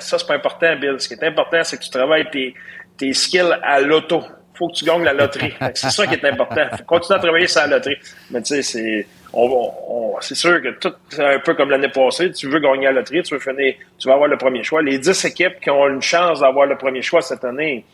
ça, 0.00 0.16
pas 0.26 0.34
important, 0.34 0.76
Bill. 0.76 0.96
Ce 0.98 1.08
qui 1.08 1.14
est 1.14 1.24
important, 1.24 1.64
c'est 1.64 1.78
que 1.78 1.82
tu 1.82 1.90
travailles 1.90 2.28
tes, 2.30 2.54
tes 2.96 3.12
skills 3.14 3.56
à 3.62 3.80
l'auto. 3.80 4.22
Faut 4.54 4.68
que 4.68 4.74
tu 4.74 4.84
gagnes 4.84 5.04
la 5.04 5.14
loterie. 5.14 5.54
c'est 5.74 5.90
ça 5.90 6.06
qui 6.06 6.14
est 6.14 6.24
important. 6.24 6.66
Faut 6.76 6.84
continuer 6.84 7.18
à 7.18 7.22
travailler 7.22 7.46
sur 7.46 7.62
la 7.62 7.68
loterie. 7.68 7.96
Mais 8.30 8.42
tu 8.42 8.56
sais, 8.56 8.62
c'est, 8.62 9.06
on, 9.32 9.72
on, 9.88 10.20
c'est 10.20 10.34
sûr 10.34 10.60
que 10.60 10.68
tout, 10.78 10.92
c'est 11.08 11.24
un 11.24 11.38
peu 11.38 11.54
comme 11.54 11.70
l'année 11.70 11.88
passée. 11.88 12.32
Tu 12.32 12.48
veux 12.48 12.58
gagner 12.58 12.84
la 12.84 12.92
loterie, 12.92 13.22
tu 13.22 13.34
veux 13.34 13.40
finir, 13.40 13.74
tu 13.98 14.08
vas 14.08 14.14
avoir 14.14 14.28
le 14.28 14.36
premier 14.36 14.62
choix. 14.62 14.82
Les 14.82 14.98
10 14.98 15.24
équipes 15.24 15.60
qui 15.60 15.70
ont 15.70 15.88
une 15.88 16.02
chance 16.02 16.40
d'avoir 16.40 16.66
le 16.66 16.76
premier 16.76 17.02
choix 17.02 17.22
cette 17.22 17.44
année, 17.44 17.84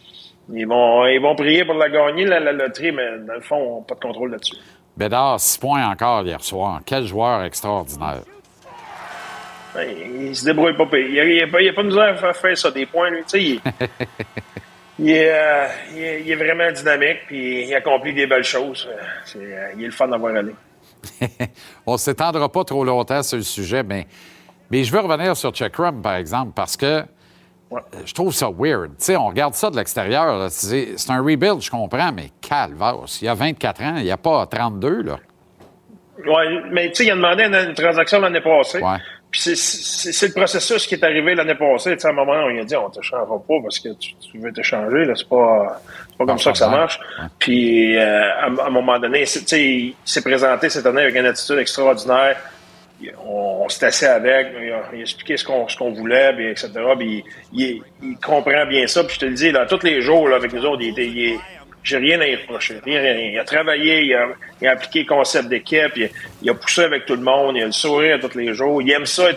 ils 0.52 0.66
vont, 0.66 1.06
ils 1.06 1.20
vont 1.20 1.36
prier 1.36 1.64
pour 1.64 1.74
la 1.74 1.88
gagner, 1.88 2.24
la, 2.24 2.40
la 2.40 2.52
loterie, 2.52 2.92
mais 2.92 3.18
dans 3.20 3.34
le 3.34 3.40
fond, 3.40 3.56
on 3.56 3.78
n'a 3.80 3.86
pas 3.86 3.94
de 3.94 4.00
contrôle 4.00 4.32
là-dessus. 4.32 4.56
Bédard, 4.96 5.40
6 5.40 5.58
points 5.58 5.88
encore 5.88 6.24
hier 6.24 6.42
soir. 6.42 6.80
Quel 6.86 7.06
joueur 7.06 7.42
extraordinaire. 7.44 8.22
Ben, 9.74 9.88
il 10.20 10.36
se 10.36 10.44
débrouille 10.44 10.76
pas. 10.76 10.84
Il 10.92 11.12
n'y 11.12 11.40
a, 11.40 11.44
a, 11.44 11.48
a, 11.48 11.72
pas 11.72 11.82
besoin 11.82 12.12
de 12.12 12.16
faire 12.16 12.56
ça, 12.56 12.70
des 12.70 12.86
points, 12.86 13.10
lui. 13.10 13.22
Tu 13.22 13.28
sais, 13.28 13.42
il, 13.42 13.60
il, 15.00 15.10
est, 15.10 15.30
euh, 15.32 15.66
il, 15.92 16.02
est, 16.02 16.22
il, 16.22 16.30
est, 16.30 16.36
vraiment 16.36 16.70
dynamique, 16.70 17.26
puis 17.26 17.66
il 17.66 17.74
accomplit 17.74 18.14
des 18.14 18.28
belles 18.28 18.44
choses. 18.44 18.88
C'est, 19.24 19.38
euh, 19.38 19.72
il 19.76 19.82
est 19.82 19.86
le 19.86 19.92
fun 19.92 20.06
d'avoir 20.06 20.36
allé. 20.36 20.54
On 21.86 21.94
ne 21.94 21.98
s'étendra 21.98 22.48
pas 22.50 22.62
trop 22.62 22.84
longtemps 22.84 23.22
sur 23.24 23.36
le 23.36 23.42
sujet, 23.42 23.82
mais, 23.82 24.06
mais 24.70 24.84
je 24.84 24.92
veux 24.92 25.00
revenir 25.00 25.36
sur 25.36 25.50
Checkrum, 25.50 26.02
par 26.02 26.14
exemple, 26.14 26.52
parce 26.54 26.76
que 26.76 27.04
ouais. 27.70 27.80
je 28.04 28.14
trouve 28.14 28.32
ça 28.32 28.48
weird. 28.50 28.92
On 29.10 29.28
regarde 29.28 29.54
ça 29.54 29.70
de 29.70 29.76
l'extérieur. 29.76 30.50
C'est, 30.50 30.94
un 31.08 31.22
rebuild, 31.22 31.60
je 31.60 31.70
comprends, 31.70 32.12
mais 32.12 32.30
calvaire. 32.40 32.96
Il 33.20 33.24
y 33.24 33.28
a 33.28 33.34
24 33.34 33.82
ans, 33.82 33.94
il 33.96 34.04
n'y 34.04 34.10
a 34.10 34.16
pas 34.16 34.46
32, 34.46 35.02
là. 35.02 35.18
Oui, 36.26 36.60
mais 36.70 36.88
tu 36.90 36.96
sais, 36.96 37.04
il 37.06 37.10
a 37.10 37.16
demandé 37.16 37.42
une, 37.42 37.54
une 37.54 37.74
transaction 37.74 38.20
l'année 38.20 38.40
passée. 38.40 38.80
Ouais. 38.80 38.98
Puis 39.34 39.56
c'est, 39.56 40.28
le 40.28 40.32
processus 40.32 40.86
qui 40.86 40.94
est 40.94 41.02
arrivé 41.02 41.34
l'année 41.34 41.56
passée. 41.56 41.96
T'sais, 41.96 42.06
à 42.06 42.10
un 42.10 42.14
moment, 42.14 42.34
on 42.34 42.56
a 42.56 42.62
dit 42.62 42.76
on 42.76 42.88
ne 42.88 42.94
te 42.94 43.02
changera 43.02 43.36
pas 43.36 43.54
parce 43.64 43.80
que 43.80 43.88
tu, 43.94 44.14
tu 44.14 44.38
veux 44.38 44.52
te 44.52 44.62
changer. 44.62 45.04
Là, 45.04 45.14
c'est 45.16 45.28
pas, 45.28 45.80
pas 46.16 46.24
comme 46.24 46.38
ça 46.38 46.52
que 46.52 46.58
ça 46.58 46.68
marche. 46.68 47.00
Ouais. 47.18 47.26
Puis 47.40 47.96
euh, 47.96 48.30
à, 48.30 48.44
à, 48.44 48.66
un 48.68 48.70
moment 48.70 48.96
donné, 49.00 49.22
il 49.24 49.94
s'est 50.04 50.22
présenté 50.22 50.70
cette 50.70 50.86
année 50.86 51.02
avec 51.02 51.16
une 51.16 51.26
attitude 51.26 51.58
extraordinaire. 51.58 52.36
On, 53.26 53.64
on 53.64 53.68
s'est 53.68 53.86
assis 53.86 54.04
avec, 54.04 54.48
il 54.60 54.72
a, 54.72 55.00
expliqué 55.00 55.36
ce 55.36 55.44
qu'on, 55.44 55.90
voulait, 55.90 56.50
etc. 56.50 56.70
Puis 56.98 57.24
il, 57.52 57.82
comprend 58.24 58.66
bien 58.66 58.86
ça. 58.86 59.04
Puis 59.04 59.14
je 59.14 59.20
te 59.20 59.26
le 59.26 59.34
dis, 59.34 59.50
là, 59.50 59.66
tous 59.66 59.82
les 59.82 60.00
jours 60.00 60.32
avec 60.32 60.52
nous 60.52 60.64
autres, 60.64 60.82
il 60.82 60.90
était, 60.90 61.38
j'ai 61.82 61.96
rien 61.98 62.20
à 62.20 62.26
y 62.26 62.36
reprocher. 62.36 62.80
Rien, 62.84 63.00
rien, 63.00 63.12
rien. 63.12 63.30
Il 63.32 63.38
a 63.38 63.44
travaillé, 63.44 64.02
il 64.02 64.14
a, 64.66 64.70
appliqué 64.70 65.00
le 65.00 65.06
concept 65.06 65.48
d'équipe, 65.48 65.92
il, 65.96 66.10
il, 66.42 66.50
a 66.50 66.54
poussé 66.54 66.84
avec 66.84 67.06
tout 67.06 67.14
le 67.14 67.22
monde, 67.22 67.56
il 67.56 67.62
a 67.62 67.66
le 67.66 67.72
sourire 67.72 68.18
tous 68.20 68.36
les 68.36 68.54
jours. 68.54 68.80
Il 68.82 68.90
aime 68.90 69.06
ça, 69.06 69.30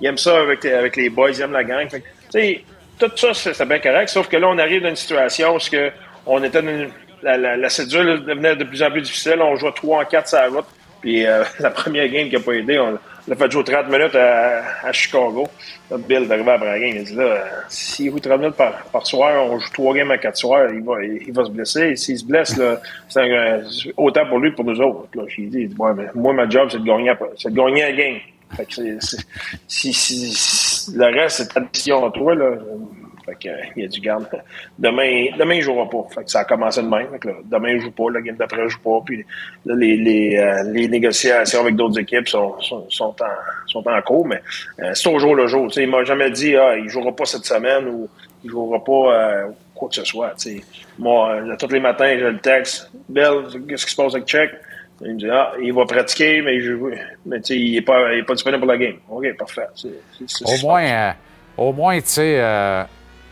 il 0.00 0.06
aime 0.06 0.18
ça 0.18 0.40
avec, 0.40 0.64
avec 0.64 0.96
les 0.96 1.08
boys, 1.08 1.30
il 1.30 1.42
aime 1.42 1.52
la 1.52 1.64
gang. 1.64 1.88
Tout 2.98 3.10
ça, 3.16 3.34
c'est 3.34 3.66
bien 3.66 3.80
correct, 3.80 4.08
sauf 4.08 4.28
que 4.28 4.36
là, 4.36 4.48
on 4.48 4.58
arrive 4.58 4.82
dans 4.82 4.90
une 4.90 4.96
situation 4.96 5.56
où 5.56 5.58
on 6.26 6.42
était 6.44 6.62
dans 6.62 6.90
la, 7.24 7.56
la 7.56 7.68
cédule 7.68 8.24
devenait 8.24 8.54
de 8.54 8.64
plus 8.64 8.82
en 8.82 8.90
plus 8.90 9.02
difficile. 9.02 9.40
On 9.40 9.56
jouait 9.56 9.72
3 9.74 10.02
en 10.02 10.04
4 10.04 10.28
sur 10.28 10.38
la 10.38 10.48
route. 10.48 10.66
Puis 11.00 11.26
euh, 11.26 11.44
la 11.60 11.70
première 11.70 12.08
game 12.08 12.28
qui 12.28 12.34
n'a 12.34 12.40
pas 12.40 12.52
aidé, 12.52 12.78
on, 12.78 12.98
on 13.26 13.32
a 13.32 13.36
fait 13.36 13.50
jouer 13.50 13.64
30 13.64 13.88
minutes 13.90 14.14
à, 14.14 14.86
à 14.86 14.92
Chicago. 14.92 15.46
Là, 15.90 15.96
Bill 15.98 16.24
est 16.24 16.30
arrivé 16.30 16.44
la 16.44 16.78
game. 16.78 16.90
Il 16.94 16.98
a 16.98 17.02
dit 17.02 17.14
là, 17.14 17.44
s'il 17.68 18.10
joue 18.10 18.18
30 18.18 18.38
minutes 18.38 18.56
par, 18.56 18.84
par 18.84 19.06
soir, 19.06 19.46
on 19.46 19.58
joue 19.58 19.70
3 19.72 19.94
games 19.94 20.10
à 20.10 20.18
4 20.18 20.36
soirs, 20.36 20.72
il 20.72 20.82
va, 20.82 21.02
il, 21.02 21.22
il 21.26 21.32
va 21.32 21.44
se 21.44 21.50
blesser. 21.50 21.96
S'il 21.96 22.18
se 22.18 22.24
blesse, 22.24 22.60
c'est 23.08 23.92
autant 23.96 24.26
pour 24.26 24.38
lui 24.38 24.50
que 24.50 24.56
pour 24.56 24.64
nous 24.64 24.80
autres. 24.80 25.08
Là, 25.14 25.22
j'ai 25.28 25.46
dit, 25.46 25.74
moi, 25.76 26.32
ma 26.32 26.48
job, 26.48 26.68
c'est 26.70 26.78
de 26.78 26.84
gagner, 26.84 27.12
c'est 27.38 27.50
de 27.50 27.56
gagner 27.56 27.82
la 27.82 27.92
game. 27.92 28.16
Fait 28.56 28.66
que 28.66 28.74
c'est, 28.74 29.18
si, 29.66 29.92
si, 29.92 30.32
si, 30.32 30.96
le 30.96 31.06
reste, 31.06 31.38
c'est 31.38 31.54
ta 31.54 31.60
à 31.60 32.10
toi. 32.10 32.34
Là. 32.34 32.50
Fait 33.24 33.34
que, 33.34 33.48
il 33.76 33.84
a 33.84 33.88
du 33.88 34.00
garde. 34.00 34.26
Demain, 34.78 35.26
demain, 35.38 35.54
il 35.54 35.62
jouera 35.62 35.88
pas. 35.88 36.04
Fait 36.14 36.24
que 36.24 36.30
ça 36.30 36.40
a 36.40 36.44
commencé 36.44 36.82
de 36.82 36.88
même. 36.88 37.08
Fait 37.10 37.18
que 37.18 37.28
là, 37.28 37.34
demain, 37.44 37.70
il 37.70 37.80
joue 37.80 37.90
pas. 37.90 38.10
La 38.12 38.20
game 38.20 38.36
d'après, 38.36 38.62
il 38.64 38.68
joue 38.68 38.80
pas. 38.80 39.00
Puis 39.04 39.24
là, 39.64 39.74
les, 39.76 39.96
les, 39.96 40.36
euh, 40.36 40.62
les 40.72 40.88
négociations 40.88 41.60
avec 41.60 41.76
d'autres 41.76 41.98
équipes 41.98 42.28
sont, 42.28 42.60
sont, 42.60 42.86
sont, 42.90 43.16
en, 43.20 43.66
sont 43.66 43.88
en 43.88 44.02
cours. 44.02 44.26
Mais 44.26 44.42
euh, 44.80 44.90
c'est 44.94 45.08
au 45.08 45.18
jour 45.18 45.34
le 45.34 45.46
jour. 45.46 45.70
T'sais, 45.70 45.84
il 45.84 45.90
m'a 45.90 46.04
jamais 46.04 46.30
dit 46.30 46.56
ah, 46.56 46.76
il 46.76 46.88
jouera 46.88 47.14
pas 47.14 47.24
cette 47.24 47.44
semaine 47.44 47.86
ou 47.88 48.08
il 48.42 48.50
jouera 48.50 48.82
pas 48.82 48.92
euh, 48.92 49.46
quoi 49.74 49.88
que 49.88 49.94
ce 49.94 50.04
soit. 50.04 50.30
T'sais. 50.30 50.60
Moi, 50.98 51.40
là, 51.40 51.56
tous 51.56 51.72
les 51.72 51.80
matins, 51.80 52.10
j'ai 52.10 52.30
le 52.30 52.38
texte. 52.38 52.90
Bill, 53.08 53.44
qu'est-ce 53.68 53.86
qui 53.86 53.92
se 53.92 53.96
passe 53.96 54.14
avec 54.14 54.26
Check? 54.26 54.50
Il 55.00 55.14
me 55.14 55.18
dit, 55.18 55.28
ah, 55.30 55.52
il 55.60 55.72
va 55.72 55.84
pratiquer, 55.86 56.40
mais, 56.40 56.60
je, 56.60 56.72
mais 57.26 57.38
il 57.40 57.74
n'est 57.74 57.82
pas, 57.82 58.12
il 58.12 58.20
est 58.20 58.22
pas 58.22 58.34
disponible 58.34 58.60
pour 58.60 58.70
la 58.70 58.78
game. 58.78 58.96
OK, 59.10 59.36
parfait. 59.36 59.66
Au, 60.44 60.56
moins, 60.62 60.84
euh, 60.84 61.12
au 61.56 61.72
moins, 61.72 62.00
tu 62.00 62.06
sais, 62.06 62.38
euh, 62.38 62.84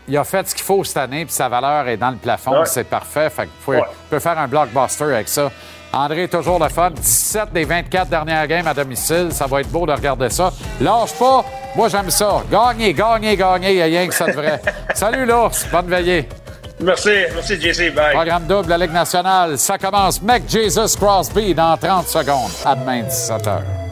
il 0.07 0.17
a 0.17 0.23
fait 0.23 0.47
ce 0.47 0.55
qu'il 0.55 0.63
faut 0.63 0.83
cette 0.83 0.97
année, 0.97 1.25
puis 1.25 1.33
sa 1.33 1.49
valeur 1.49 1.87
est 1.87 1.97
dans 1.97 2.11
le 2.11 2.17
plafond, 2.17 2.59
ouais. 2.59 2.65
c'est 2.65 2.83
parfait. 2.83 3.29
Fait 3.29 3.47
qu'il 3.47 3.73
ouais. 3.73 3.81
peut 4.09 4.19
faire 4.19 4.37
un 4.37 4.47
blockbuster 4.47 5.05
avec 5.05 5.29
ça. 5.29 5.51
André, 5.93 6.27
toujours 6.27 6.57
le 6.57 6.69
fun. 6.69 6.89
17 6.89 7.53
des 7.53 7.65
24 7.65 8.09
dernières 8.09 8.47
games 8.47 8.65
à 8.65 8.73
domicile. 8.73 9.27
Ça 9.31 9.45
va 9.45 9.61
être 9.61 9.69
beau 9.69 9.85
de 9.85 9.91
regarder 9.91 10.29
ça. 10.29 10.51
Lâche 10.81 11.13
pas. 11.13 11.45
Moi, 11.75 11.87
j'aime 11.87 12.09
ça. 12.09 12.41
Gagner, 12.51 12.93
gagner, 12.93 13.37
gagner. 13.37 13.69
Il 13.69 13.75
n'y 13.75 13.81
a 13.81 13.85
rien 13.85 14.07
que 14.07 14.13
ça 14.13 14.25
de 14.25 14.31
vrai. 14.31 14.59
Salut, 14.95 15.25
l'ours. 15.25 15.67
Bonne 15.71 15.87
veillée. 15.87 16.27
Merci, 16.79 17.11
merci 17.35 17.61
JC. 17.61 17.93
Bye. 17.93 18.13
Programme 18.13 18.45
double, 18.47 18.69
la 18.69 18.77
Ligue 18.79 18.91
nationale. 18.91 19.57
Ça 19.59 19.77
commence. 19.77 20.19
Mec 20.21 20.43
Jesus 20.49 20.97
Crosby 20.97 21.53
dans 21.53 21.77
30 21.77 22.07
secondes. 22.07 22.51
À 22.65 22.75
demain, 22.75 23.03
17h. 23.03 23.82